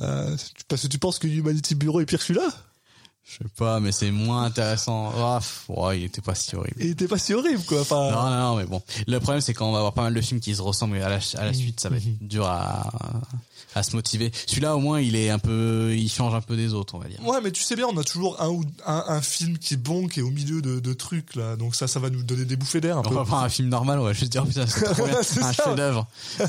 Euh, 0.00 0.36
parce 0.68 0.82
que 0.82 0.86
tu 0.86 0.98
penses 0.98 1.18
que 1.18 1.26
Humanity 1.26 1.74
Bureau 1.74 2.00
est 2.00 2.06
pire 2.06 2.18
que 2.20 2.24
celui-là? 2.26 2.48
Je 3.30 3.44
sais 3.44 3.50
pas, 3.56 3.78
mais 3.78 3.92
c'est 3.92 4.10
moins 4.10 4.44
intéressant. 4.44 5.12
Pff, 5.38 5.64
ouais, 5.68 6.00
il 6.00 6.04
était 6.04 6.22
pas 6.22 6.34
si 6.34 6.56
horrible. 6.56 6.76
Il 6.80 6.90
était 6.90 7.06
pas 7.08 7.18
si 7.18 7.34
horrible, 7.34 7.62
quoi. 7.64 7.82
Enfin, 7.82 8.10
Non, 8.10 8.22
non, 8.30 8.38
non, 8.38 8.56
mais 8.56 8.64
bon. 8.64 8.82
Le 9.06 9.20
problème, 9.20 9.40
c'est 9.42 9.52
qu'on 9.54 9.70
va 9.72 9.78
avoir 9.78 9.92
pas 9.92 10.02
mal 10.02 10.14
de 10.14 10.20
films 10.20 10.40
qui 10.40 10.54
se 10.54 10.62
ressemblent 10.62 10.96
à 10.96 11.08
la, 11.10 11.18
à 11.36 11.44
la 11.44 11.52
suite, 11.52 11.78
ça 11.78 11.88
va 11.90 11.96
être 11.96 12.26
dur 12.26 12.46
à, 12.46 12.90
à 13.74 13.82
se 13.82 13.94
motiver. 13.94 14.32
Celui-là, 14.46 14.74
au 14.76 14.80
moins, 14.80 15.00
il 15.00 15.14
est 15.14 15.28
un 15.28 15.38
peu, 15.38 15.94
il 15.94 16.08
change 16.08 16.34
un 16.34 16.40
peu 16.40 16.56
des 16.56 16.72
autres, 16.72 16.94
on 16.94 16.98
va 16.98 17.08
dire. 17.08 17.18
Ouais, 17.24 17.38
mais 17.42 17.52
tu 17.52 17.62
sais 17.62 17.76
bien, 17.76 17.86
on 17.86 17.96
a 17.98 18.02
toujours 18.02 18.40
un 18.40 18.48
ou 18.48 18.64
un, 18.86 19.04
un 19.08 19.20
film 19.20 19.58
qui 19.58 19.74
est 19.74 19.76
bon, 19.76 20.08
qui 20.08 20.20
est 20.20 20.22
au 20.22 20.30
milieu 20.30 20.62
de, 20.62 20.80
de 20.80 20.92
trucs 20.94 21.34
là. 21.36 21.56
Donc 21.56 21.74
ça, 21.74 21.86
ça 21.86 22.00
va 22.00 22.08
nous 22.08 22.22
donner 22.22 22.46
des 22.46 22.56
bouffées 22.56 22.80
d'air 22.80 22.96
un 22.96 23.02
On 23.04 23.10
va 23.10 23.24
prendre 23.24 23.42
un 23.44 23.48
film 23.50 23.68
normal, 23.68 23.98
on 24.00 24.04
va 24.04 24.14
juste 24.14 24.32
dire, 24.32 24.44
putain, 24.46 24.66
c'est 24.66 24.84
trop 24.84 25.04
bien, 25.06 25.18
un 25.42 25.52
chef-d'œuvre. 25.52 26.06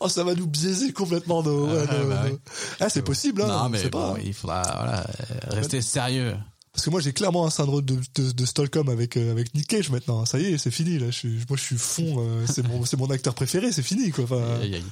Oh, 0.00 0.08
ça 0.08 0.24
va 0.24 0.34
nous 0.34 0.46
biaiser 0.46 0.92
complètement 0.92 1.42
nos. 1.42 1.68
Ah, 1.68 1.84
bah 1.86 2.28
nos-. 2.28 2.38
Ah, 2.80 2.88
c'est 2.88 3.02
possible, 3.02 3.42
hein. 3.42 3.46
non, 3.46 3.62
on 3.66 3.68
mais 3.68 3.88
bon, 3.88 4.14
pas. 4.14 4.20
il 4.24 4.34
faudra, 4.34 4.62
voilà, 4.62 5.06
rester 5.46 5.80
sérieux. 5.82 6.34
Parce 6.72 6.84
que 6.84 6.90
moi 6.90 7.00
j'ai 7.00 7.12
clairement 7.14 7.46
un 7.46 7.50
syndrome 7.50 7.80
de, 7.82 7.98
de, 8.16 8.32
de 8.32 8.44
Stockholm 8.44 8.88
avec 8.90 9.16
euh, 9.16 9.30
avec 9.32 9.54
Nick 9.54 9.66
Cage 9.66 9.88
maintenant. 9.90 10.26
Ça 10.26 10.38
y 10.38 10.44
est, 10.46 10.58
c'est 10.58 10.70
fini 10.70 10.98
là. 10.98 11.06
Je 11.06 11.16
suis, 11.16 11.38
moi 11.48 11.56
je 11.56 11.62
suis 11.62 11.78
fond. 11.78 12.16
euh, 12.18 12.44
c'est 12.46 12.66
mon 12.68 12.84
c'est 12.84 12.98
mon 12.98 13.08
acteur 13.10 13.34
préféré. 13.34 13.72
C'est 13.72 13.82
fini 13.82 14.10
quoi. 14.10 14.24
Enfin, 14.24 14.42
Aïe, 14.60 14.74
aïe. 14.74 14.84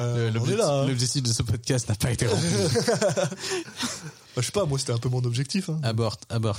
euh, 0.00 0.30
L'objectif 0.32 1.22
hein. 1.22 1.28
de 1.28 1.32
ce 1.32 1.42
podcast 1.44 1.88
n'a 1.88 1.94
pas 1.94 2.10
été 2.10 2.26
rempli. 2.26 2.48
Bah, 4.36 4.42
je 4.42 4.46
sais 4.46 4.52
pas. 4.52 4.64
Moi 4.64 4.78
c'était 4.78 4.92
un 4.92 4.98
peu 4.98 5.08
mon 5.08 5.24
objectif. 5.24 5.68
Hein. 5.70 5.80
abort, 5.82 6.16
abort. 6.28 6.58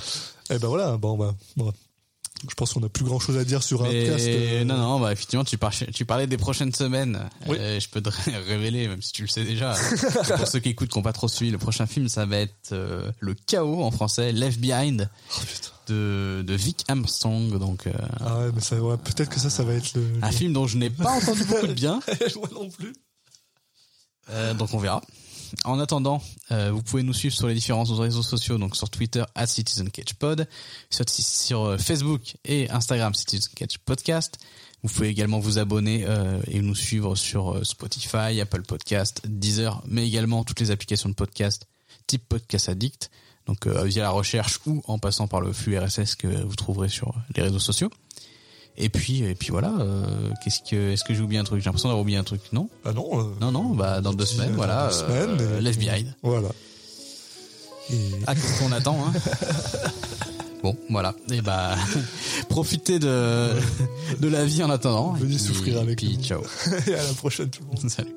Et 0.49 0.57
ben 0.59 0.67
voilà. 0.67 0.97
Bon 0.97 1.17
bah. 1.17 1.35
bon. 1.57 1.71
Je 2.49 2.55
pense 2.55 2.73
qu'on 2.73 2.83
a 2.83 2.89
plus 2.89 3.05
grand 3.05 3.19
chose 3.19 3.37
à 3.37 3.43
dire 3.43 3.61
sur 3.61 3.83
un 3.83 3.89
Mais 3.89 4.05
cast. 4.05 4.25
euh, 4.27 4.63
non, 4.63 4.77
non, 4.77 4.99
bah 4.99 5.11
effectivement, 5.11 5.43
tu, 5.43 5.57
par- 5.57 5.71
tu 5.93 6.05
parlais 6.05 6.25
des 6.27 6.37
prochaines 6.37 6.73
semaines. 6.73 7.29
Oui. 7.47 7.57
Euh, 7.59 7.79
je 7.79 7.87
peux 7.89 8.01
te 8.01 8.09
révéler, 8.47 8.87
même 8.87 9.01
si 9.01 9.11
tu 9.11 9.21
le 9.21 9.27
sais 9.27 9.43
déjà. 9.43 9.75
Pour 10.37 10.47
ceux 10.47 10.59
qui 10.59 10.69
écoutent, 10.69 10.89
qui 10.89 10.97
n'ont 10.97 11.03
pas 11.03 11.13
trop 11.13 11.27
suivi, 11.27 11.51
le 11.51 11.57
prochain 11.59 11.85
film, 11.85 12.09
ça 12.09 12.25
va 12.25 12.37
être 12.37 12.71
euh, 12.71 13.11
Le 13.19 13.35
Chaos 13.35 13.83
en 13.83 13.91
français, 13.91 14.31
Left 14.31 14.59
Behind, 14.59 15.09
Oh, 15.37 15.41
de, 15.87 16.43
de 16.45 16.53
Vic 16.55 16.83
Armstrong. 16.87 17.57
Donc, 17.59 17.85
euh, 17.87 17.91
Ah 18.19 18.39
ouais, 18.39 18.51
mais 18.55 18.61
ça, 18.61 18.75
ouais, 18.81 18.97
peut-être 18.97 19.29
que 19.29 19.39
ça, 19.39 19.49
ça 19.51 19.63
va 19.63 19.73
être 19.73 19.93
le. 19.93 20.03
un 20.21 20.29
le- 20.29 20.35
film 20.35 20.53
dont 20.53 20.65
je 20.67 20.77
n'ai 20.77 20.89
pas 20.89 21.11
entendu 21.11 21.43
beaucoup 21.45 21.67
de 21.67 21.73
bien. 21.73 21.99
Moi 22.35 22.49
non 22.53 22.69
plus. 22.69 22.93
Euh, 24.29 24.53
donc 24.53 24.73
on 24.73 24.77
verra. 24.79 25.01
En 25.65 25.79
attendant, 25.79 26.21
euh, 26.51 26.71
vous 26.71 26.81
pouvez 26.81 27.03
nous 27.03 27.13
suivre 27.13 27.35
sur 27.35 27.47
les 27.47 27.53
différents 27.53 27.83
réseaux 27.83 28.23
sociaux, 28.23 28.57
donc 28.57 28.75
sur 28.75 28.89
Twitter 28.89 29.23
at 29.35 29.47
Citizen 29.47 29.89
Catch 29.89 30.13
Pod, 30.13 30.47
sur, 30.89 31.05
sur 31.09 31.63
euh, 31.63 31.77
Facebook 31.77 32.35
et 32.45 32.69
Instagram 32.69 33.13
Citizen 33.13 33.49
Catch 33.55 33.77
Podcast. 33.79 34.37
Vous 34.83 34.89
pouvez 34.89 35.09
également 35.09 35.39
vous 35.39 35.59
abonner 35.59 36.05
euh, 36.05 36.41
et 36.47 36.61
nous 36.61 36.75
suivre 36.75 37.15
sur 37.15 37.65
Spotify, 37.65 38.41
Apple 38.41 38.63
Podcast, 38.63 39.21
Deezer, 39.25 39.83
mais 39.85 40.07
également 40.07 40.43
toutes 40.43 40.59
les 40.59 40.71
applications 40.71 41.09
de 41.09 41.13
podcast 41.15 41.67
type 42.07 42.27
Podcast 42.27 42.69
Addict, 42.69 43.11
donc 43.45 43.67
via 43.67 44.03
la 44.03 44.09
recherche 44.09 44.59
ou 44.65 44.81
en 44.87 44.97
passant 44.97 45.27
par 45.27 45.41
le 45.41 45.53
flux 45.53 45.77
RSS 45.77 46.15
que 46.15 46.27
vous 46.27 46.55
trouverez 46.55 46.89
sur 46.89 47.13
les 47.35 47.43
réseaux 47.43 47.59
sociaux. 47.59 47.89
Et 48.77 48.89
puis, 48.89 49.23
et 49.23 49.35
puis 49.35 49.49
voilà. 49.51 49.73
euh, 49.79 50.03
Qu'est-ce 50.43 50.59
que, 50.69 50.91
est-ce 50.93 51.03
que 51.03 51.13
j'ai 51.13 51.21
oublié 51.21 51.39
un 51.39 51.43
truc? 51.43 51.59
J'ai 51.59 51.65
l'impression 51.65 51.89
d'avoir 51.89 52.01
oublié 52.01 52.17
un 52.17 52.23
truc, 52.23 52.41
non? 52.53 52.69
Ah 52.85 52.93
non. 52.93 53.07
euh, 53.19 53.23
non, 53.41 53.51
non, 53.51 53.63
bah 53.75 54.01
dans 54.01 54.13
deux 54.13 54.25
semaines, 54.25 54.51
euh, 54.53 54.55
voilà. 54.55 54.87
deux 54.87 54.93
semaines, 54.95 55.37
euh, 55.41 55.57
et- 55.59 55.61
Left 55.61 55.79
Behind. 55.79 56.15
Voilà. 56.23 56.49
Et... 57.91 57.95
Ah, 58.27 58.33
qu'est-ce 58.35 58.59
qu'on 58.59 58.71
attend, 58.71 58.97
hein? 59.05 59.13
Bon, 60.63 60.77
voilà. 60.91 61.15
Et 61.31 61.41
bah, 61.41 61.75
profitez 62.49 62.99
de 62.99 63.49
de 64.19 64.27
la 64.27 64.45
vie 64.45 64.61
en 64.63 64.69
attendant. 64.69 65.13
Venez 65.13 65.33
Et 65.33 65.37
puis- 65.37 65.43
souffrir 65.43 65.79
avec 65.79 65.97
puis 65.97 66.17
nous. 66.17 66.23
ciao. 66.23 66.41
et 66.87 66.93
à 66.93 67.03
la 67.03 67.13
prochaine 67.13 67.49
tout 67.49 67.61
le 67.63 67.67
monde. 67.81 67.89
Salut. 67.89 68.13